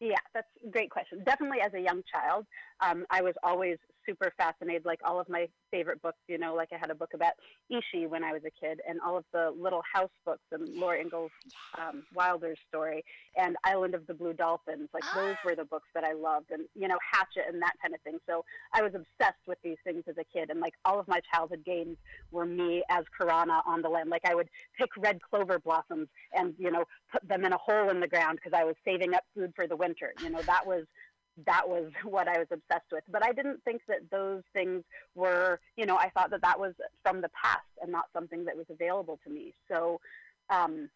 Yeah, 0.00 0.18
that's 0.34 0.48
a 0.62 0.68
great 0.68 0.90
question. 0.90 1.22
Definitely 1.24 1.60
as 1.60 1.72
a 1.74 1.80
young 1.80 2.02
child, 2.12 2.44
um, 2.80 3.06
I 3.08 3.22
was 3.22 3.34
always 3.42 3.78
super 4.06 4.32
fascinated. 4.36 4.84
Like 4.84 5.00
all 5.04 5.20
of 5.20 5.28
my 5.28 5.48
favorite 5.70 6.00
books, 6.02 6.18
you 6.28 6.38
know, 6.38 6.54
like 6.54 6.68
I 6.72 6.76
had 6.78 6.90
a 6.90 6.94
book 6.94 7.10
about 7.14 7.32
Ishi 7.70 8.06
when 8.06 8.24
I 8.24 8.32
was 8.32 8.42
a 8.44 8.50
kid, 8.64 8.80
and 8.88 9.00
all 9.00 9.16
of 9.16 9.24
the 9.32 9.52
Little 9.56 9.82
House 9.92 10.10
books 10.24 10.42
and 10.52 10.68
Laura 10.76 11.00
Ingalls 11.00 11.30
um, 11.78 12.04
Wilder's 12.14 12.58
story 12.68 13.04
and 13.36 13.56
Island 13.64 13.94
of 13.94 14.06
the 14.06 14.14
Blue 14.14 14.32
Dolphins. 14.32 14.88
Like 14.92 15.04
those 15.14 15.36
were 15.44 15.54
the 15.54 15.64
books 15.64 15.88
that 15.94 16.04
I 16.04 16.12
loved, 16.12 16.50
and 16.50 16.62
you 16.74 16.88
know, 16.88 16.98
Hatchet 17.12 17.44
and 17.48 17.60
that 17.62 17.74
kind 17.80 17.94
of 17.94 18.00
thing. 18.02 18.18
So 18.28 18.44
I 18.72 18.82
was 18.82 18.92
obsessed 18.94 19.46
with 19.46 19.58
these 19.62 19.78
things 19.84 20.04
as 20.08 20.16
a 20.18 20.24
kid, 20.24 20.50
and 20.50 20.60
like 20.60 20.74
all 20.84 20.98
of 20.98 21.08
my 21.08 21.20
childhood 21.32 21.64
games 21.64 21.96
were 22.30 22.46
me 22.46 22.82
as 22.88 23.04
Karana 23.18 23.60
on 23.66 23.82
the 23.82 23.88
land. 23.88 24.10
Like 24.10 24.24
I 24.24 24.34
would 24.34 24.48
pick 24.78 24.90
red 24.96 25.20
clover 25.22 25.58
blossoms 25.58 26.08
and 26.32 26.54
you 26.58 26.70
know 26.70 26.84
put 27.10 27.26
them 27.28 27.44
in 27.44 27.52
a 27.52 27.58
hole 27.58 27.90
in 27.90 28.00
the 28.00 28.08
ground 28.08 28.38
because 28.42 28.58
I 28.58 28.64
was 28.64 28.74
saving 28.84 29.14
up 29.14 29.24
food 29.34 29.52
for 29.54 29.66
the 29.66 29.76
winter. 29.76 30.12
You 30.22 30.30
know, 30.30 30.42
that 30.42 30.66
was 30.66 30.84
that 31.46 31.68
was 31.68 31.90
what 32.04 32.28
I 32.28 32.38
was 32.38 32.48
obsessed 32.50 32.90
with. 32.90 33.04
But 33.10 33.24
I 33.24 33.32
didn't 33.32 33.62
think 33.64 33.82
that 33.88 34.10
those 34.10 34.42
things 34.52 34.82
were, 35.14 35.60
you 35.76 35.86
know, 35.86 35.96
I 35.96 36.10
thought 36.10 36.30
that 36.30 36.42
that 36.42 36.58
was 36.58 36.74
from 37.02 37.20
the 37.20 37.30
past 37.30 37.66
and 37.80 37.90
not 37.90 38.06
something 38.12 38.44
that 38.44 38.56
was 38.56 38.66
available 38.70 39.18
to 39.24 39.30
me. 39.30 39.54
So, 39.68 40.00
um, 40.50 40.88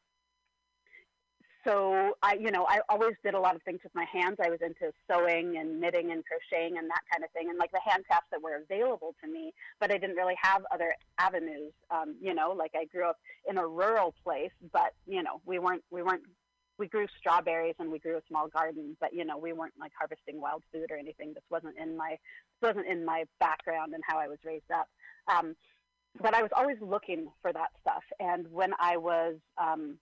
so 1.67 2.17
I, 2.23 2.35
you 2.35 2.53
know, 2.53 2.65
I 2.69 2.79
always 2.89 3.15
did 3.25 3.35
a 3.35 3.41
lot 3.41 3.57
of 3.57 3.63
things 3.65 3.81
with 3.83 3.93
my 3.93 4.05
hands. 4.05 4.37
I 4.41 4.51
was 4.51 4.61
into 4.63 4.93
sewing 5.11 5.57
and 5.59 5.81
knitting 5.81 6.13
and 6.13 6.23
crocheting 6.25 6.79
and 6.79 6.89
that 6.89 7.03
kind 7.11 7.25
of 7.25 7.31
thing, 7.33 7.49
and 7.51 7.59
like 7.59 7.73
the 7.73 7.81
handcrafts 7.85 8.31
that 8.31 8.41
were 8.41 8.63
available 8.63 9.17
to 9.21 9.29
me. 9.29 9.53
But 9.81 9.91
I 9.91 9.99
didn't 9.99 10.15
really 10.15 10.37
have 10.41 10.63
other 10.73 10.95
avenues. 11.19 11.73
Um, 11.91 12.15
you 12.23 12.35
know, 12.35 12.53
like 12.57 12.71
I 12.77 12.85
grew 12.85 13.09
up 13.09 13.19
in 13.51 13.59
a 13.59 13.67
rural 13.67 14.15
place, 14.23 14.53
but 14.73 14.95
you 15.09 15.25
know, 15.25 15.41
we 15.45 15.59
weren't 15.59 15.83
we 15.91 16.05
weren't 16.05 16.23
we 16.79 16.87
grew 16.87 17.07
strawberries 17.19 17.75
and 17.79 17.91
we 17.91 17.99
grew 17.99 18.17
a 18.17 18.23
small 18.29 18.49
garden, 18.49 18.97
but 19.01 19.13
you 19.13 19.25
know, 19.25 19.39
we 19.39 19.53
weren't 19.53 19.75
like 19.79 19.93
harvesting 19.99 20.41
wild 20.41 20.63
food 20.73 20.91
or 20.91 20.97
anything. 20.97 21.33
This 21.35 21.45
wasn't 21.51 21.77
in 21.79 21.97
my 21.97 22.11
this 22.61 22.69
wasn't 22.75 22.87
in 22.87 23.05
my 23.05 23.25
background 23.41 23.95
and 23.95 24.03
how 24.07 24.19
I 24.19 24.29
was 24.29 24.39
raised 24.45 24.71
up. 24.71 24.89
Um, 25.29 25.57
but 26.21 26.35
I 26.35 26.43
was 26.43 26.51
always 26.57 26.79
looking 26.81 27.29
for 27.43 27.53
that 27.53 27.71
stuff. 27.81 28.03
And 28.21 28.51
when 28.51 28.73
I 28.81 28.97
was 28.97 29.37
um, 29.59 29.99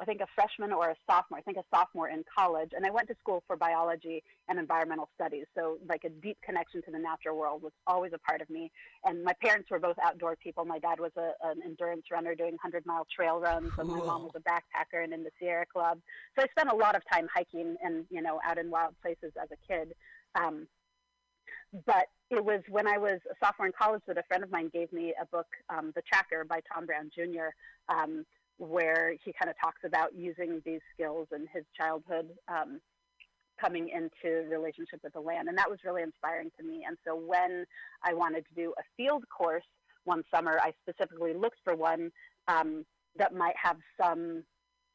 I 0.00 0.04
think 0.04 0.20
a 0.20 0.26
freshman 0.34 0.72
or 0.72 0.90
a 0.90 0.96
sophomore, 1.08 1.38
I 1.38 1.42
think 1.42 1.56
a 1.56 1.64
sophomore 1.72 2.08
in 2.08 2.24
college. 2.36 2.70
And 2.74 2.84
I 2.84 2.90
went 2.90 3.08
to 3.08 3.14
school 3.20 3.44
for 3.46 3.56
biology 3.56 4.22
and 4.48 4.58
environmental 4.58 5.08
studies. 5.14 5.46
So, 5.56 5.78
like 5.88 6.02
a 6.04 6.08
deep 6.08 6.36
connection 6.44 6.82
to 6.82 6.90
the 6.90 6.98
natural 6.98 7.36
world 7.38 7.62
was 7.62 7.72
always 7.86 8.12
a 8.12 8.18
part 8.18 8.40
of 8.40 8.50
me. 8.50 8.72
And 9.04 9.22
my 9.22 9.32
parents 9.42 9.70
were 9.70 9.78
both 9.78 9.96
outdoor 10.02 10.36
people. 10.36 10.64
My 10.64 10.80
dad 10.80 10.98
was 10.98 11.12
a, 11.16 11.30
an 11.48 11.60
endurance 11.64 12.06
runner 12.10 12.34
doing 12.34 12.52
100 12.52 12.84
mile 12.86 13.06
trail 13.14 13.38
runs, 13.38 13.72
and 13.78 13.88
my 13.88 13.98
mom 13.98 14.22
was 14.24 14.32
a 14.34 14.40
backpacker 14.40 15.04
and 15.04 15.12
in 15.12 15.22
the 15.22 15.30
Sierra 15.38 15.66
Club. 15.66 16.00
So, 16.36 16.44
I 16.44 16.48
spent 16.48 16.70
a 16.72 16.76
lot 16.76 16.96
of 16.96 17.02
time 17.12 17.28
hiking 17.32 17.76
and, 17.82 18.04
you 18.10 18.20
know, 18.20 18.40
out 18.44 18.58
in 18.58 18.70
wild 18.70 18.94
places 19.00 19.32
as 19.40 19.48
a 19.52 19.72
kid. 19.72 19.94
Um, 20.34 20.66
but 21.86 22.06
it 22.30 22.44
was 22.44 22.62
when 22.68 22.86
I 22.86 22.98
was 22.98 23.20
a 23.30 23.34
sophomore 23.44 23.66
in 23.66 23.72
college 23.78 24.02
that 24.06 24.18
a 24.18 24.22
friend 24.24 24.42
of 24.42 24.50
mine 24.50 24.70
gave 24.72 24.92
me 24.92 25.14
a 25.20 25.26
book, 25.26 25.46
um, 25.68 25.92
The 25.94 26.02
Tracker 26.02 26.44
by 26.44 26.60
Tom 26.72 26.86
Brown 26.86 27.10
Jr., 27.14 27.50
um, 27.88 28.24
where 28.58 29.14
he 29.24 29.32
kind 29.32 29.50
of 29.50 29.56
talks 29.60 29.80
about 29.84 30.14
using 30.14 30.62
these 30.64 30.80
skills 30.92 31.28
in 31.34 31.46
his 31.52 31.64
childhood 31.78 32.28
um, 32.48 32.80
coming 33.60 33.88
into 33.88 34.48
relationship 34.48 35.00
with 35.02 35.12
the 35.12 35.20
land. 35.20 35.48
And 35.48 35.58
that 35.58 35.70
was 35.70 35.78
really 35.84 36.02
inspiring 36.02 36.50
to 36.58 36.64
me. 36.64 36.84
And 36.86 36.96
so 37.06 37.16
when 37.16 37.64
I 38.02 38.14
wanted 38.14 38.44
to 38.48 38.54
do 38.54 38.72
a 38.78 38.82
field 38.96 39.24
course 39.36 39.64
one 40.04 40.22
summer, 40.34 40.58
I 40.62 40.72
specifically 40.82 41.34
looked 41.34 41.58
for 41.64 41.74
one 41.74 42.10
um, 42.48 42.84
that 43.16 43.34
might 43.34 43.54
have 43.62 43.76
some 44.00 44.44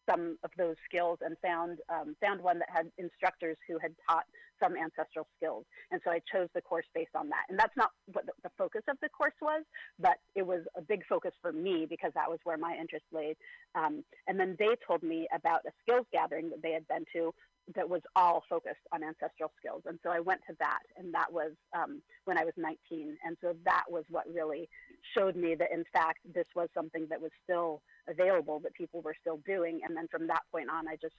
some 0.09 0.37
of 0.43 0.51
those 0.57 0.75
skills 0.85 1.19
and 1.21 1.35
found 1.41 1.79
um, 1.89 2.15
found 2.21 2.41
one 2.41 2.59
that 2.59 2.69
had 2.71 2.91
instructors 2.97 3.57
who 3.67 3.77
had 3.79 3.93
taught 4.09 4.25
some 4.61 4.75
ancestral 4.75 5.27
skills. 5.37 5.65
And 5.91 6.01
so 6.03 6.11
I 6.11 6.19
chose 6.31 6.49
the 6.53 6.61
course 6.61 6.85
based 6.93 7.15
on 7.15 7.29
that. 7.29 7.45
And 7.49 7.57
that's 7.57 7.75
not 7.77 7.91
what 8.11 8.25
the, 8.25 8.33
the 8.43 8.51
focus 8.57 8.81
of 8.89 8.97
the 9.01 9.09
course 9.09 9.33
was, 9.41 9.63
but 9.99 10.17
it 10.35 10.45
was 10.45 10.61
a 10.75 10.81
big 10.81 11.05
focus 11.07 11.31
for 11.41 11.51
me 11.51 11.87
because 11.89 12.11
that 12.15 12.29
was 12.29 12.39
where 12.43 12.57
my 12.57 12.75
interest 12.79 13.05
laid. 13.11 13.37
Um, 13.75 14.03
and 14.27 14.39
then 14.39 14.55
they 14.59 14.75
told 14.85 15.01
me 15.01 15.27
about 15.33 15.61
a 15.65 15.71
skills 15.81 16.05
gathering 16.11 16.49
that 16.49 16.61
they 16.61 16.71
had 16.71 16.87
been 16.87 17.05
to 17.13 17.33
that 17.75 17.87
was 17.87 18.01
all 18.15 18.43
focused 18.49 18.85
on 18.91 19.03
ancestral 19.03 19.51
skills. 19.57 19.83
And 19.85 19.99
so 20.03 20.09
I 20.09 20.19
went 20.19 20.41
to 20.47 20.55
that, 20.59 20.79
and 20.97 21.13
that 21.13 21.31
was 21.31 21.51
um, 21.77 22.01
when 22.25 22.37
I 22.37 22.45
was 22.45 22.53
19. 22.57 23.17
And 23.25 23.37
so 23.41 23.53
that 23.65 23.83
was 23.89 24.03
what 24.09 24.25
really 24.33 24.69
showed 25.15 25.35
me 25.35 25.55
that, 25.55 25.71
in 25.71 25.83
fact, 25.93 26.19
this 26.33 26.47
was 26.55 26.69
something 26.73 27.07
that 27.09 27.21
was 27.21 27.31
still 27.43 27.81
available, 28.07 28.59
that 28.61 28.73
people 28.73 29.01
were 29.01 29.15
still 29.19 29.39
doing. 29.45 29.81
And 29.87 29.95
then 29.95 30.07
from 30.09 30.27
that 30.27 30.41
point 30.51 30.69
on, 30.69 30.87
I 30.87 30.95
just 31.01 31.15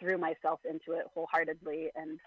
threw 0.00 0.18
myself 0.18 0.60
into 0.68 0.98
it 0.98 1.06
wholeheartedly 1.14 1.90
and 1.94 2.18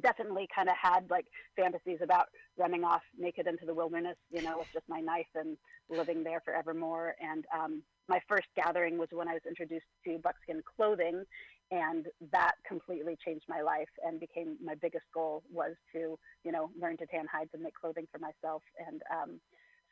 definitely 0.00 0.48
kind 0.54 0.68
of 0.68 0.74
had 0.80 1.08
like 1.10 1.26
fantasies 1.56 1.98
about 2.02 2.26
running 2.56 2.84
off 2.84 3.02
naked 3.18 3.46
into 3.46 3.64
the 3.64 3.74
wilderness, 3.74 4.16
you 4.30 4.42
know, 4.42 4.58
with 4.58 4.68
just 4.72 4.88
my 4.88 5.00
knife 5.00 5.26
and 5.34 5.56
living 5.88 6.24
there 6.24 6.40
forevermore. 6.44 7.14
And 7.20 7.44
um, 7.56 7.82
my 8.08 8.20
first 8.28 8.48
gathering 8.56 8.98
was 8.98 9.08
when 9.12 9.28
I 9.28 9.34
was 9.34 9.42
introduced 9.48 9.86
to 10.04 10.18
buckskin 10.18 10.62
clothing, 10.76 11.24
and 11.70 12.06
that 12.32 12.52
completely 12.66 13.16
changed 13.24 13.46
my 13.48 13.62
life 13.62 13.88
and 14.04 14.20
became 14.20 14.56
my 14.62 14.74
biggest 14.74 15.04
goal 15.12 15.42
was 15.52 15.74
to, 15.92 16.18
you 16.44 16.52
know, 16.52 16.70
learn 16.80 16.96
to 16.98 17.06
tan 17.06 17.26
hides 17.32 17.50
and 17.54 17.62
make 17.62 17.74
clothing 17.74 18.06
for 18.12 18.18
myself. 18.18 18.62
And 18.86 19.02
um, 19.10 19.40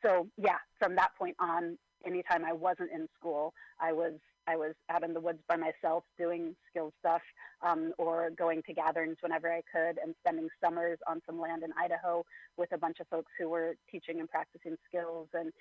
so, 0.05 0.27
yeah, 0.37 0.57
from 0.79 0.95
that 0.95 1.11
point 1.17 1.35
on, 1.39 1.77
anytime 2.05 2.43
I 2.45 2.53
wasn't 2.53 2.91
in 2.91 3.07
school, 3.17 3.53
I 3.79 3.93
was 3.93 4.13
I 4.47 4.57
was 4.57 4.73
out 4.89 5.03
in 5.03 5.13
the 5.13 5.21
woods 5.21 5.39
by 5.47 5.55
myself 5.55 6.03
doing 6.17 6.55
skills 6.69 6.93
stuff 6.99 7.21
um, 7.65 7.93
or 7.97 8.29
going 8.37 8.61
to 8.63 8.73
gatherings 8.73 9.17
whenever 9.21 9.49
I 9.51 9.61
could 9.71 9.97
and 10.03 10.13
spending 10.19 10.49
summers 10.63 10.99
on 11.07 11.21
some 11.25 11.39
land 11.39 11.63
in 11.63 11.71
Idaho 11.81 12.25
with 12.57 12.71
a 12.73 12.77
bunch 12.77 12.99
of 12.99 13.07
folks 13.07 13.31
who 13.39 13.47
were 13.49 13.75
teaching 13.89 14.19
and 14.19 14.29
practicing 14.29 14.75
skills 14.87 15.29
and 15.33 15.53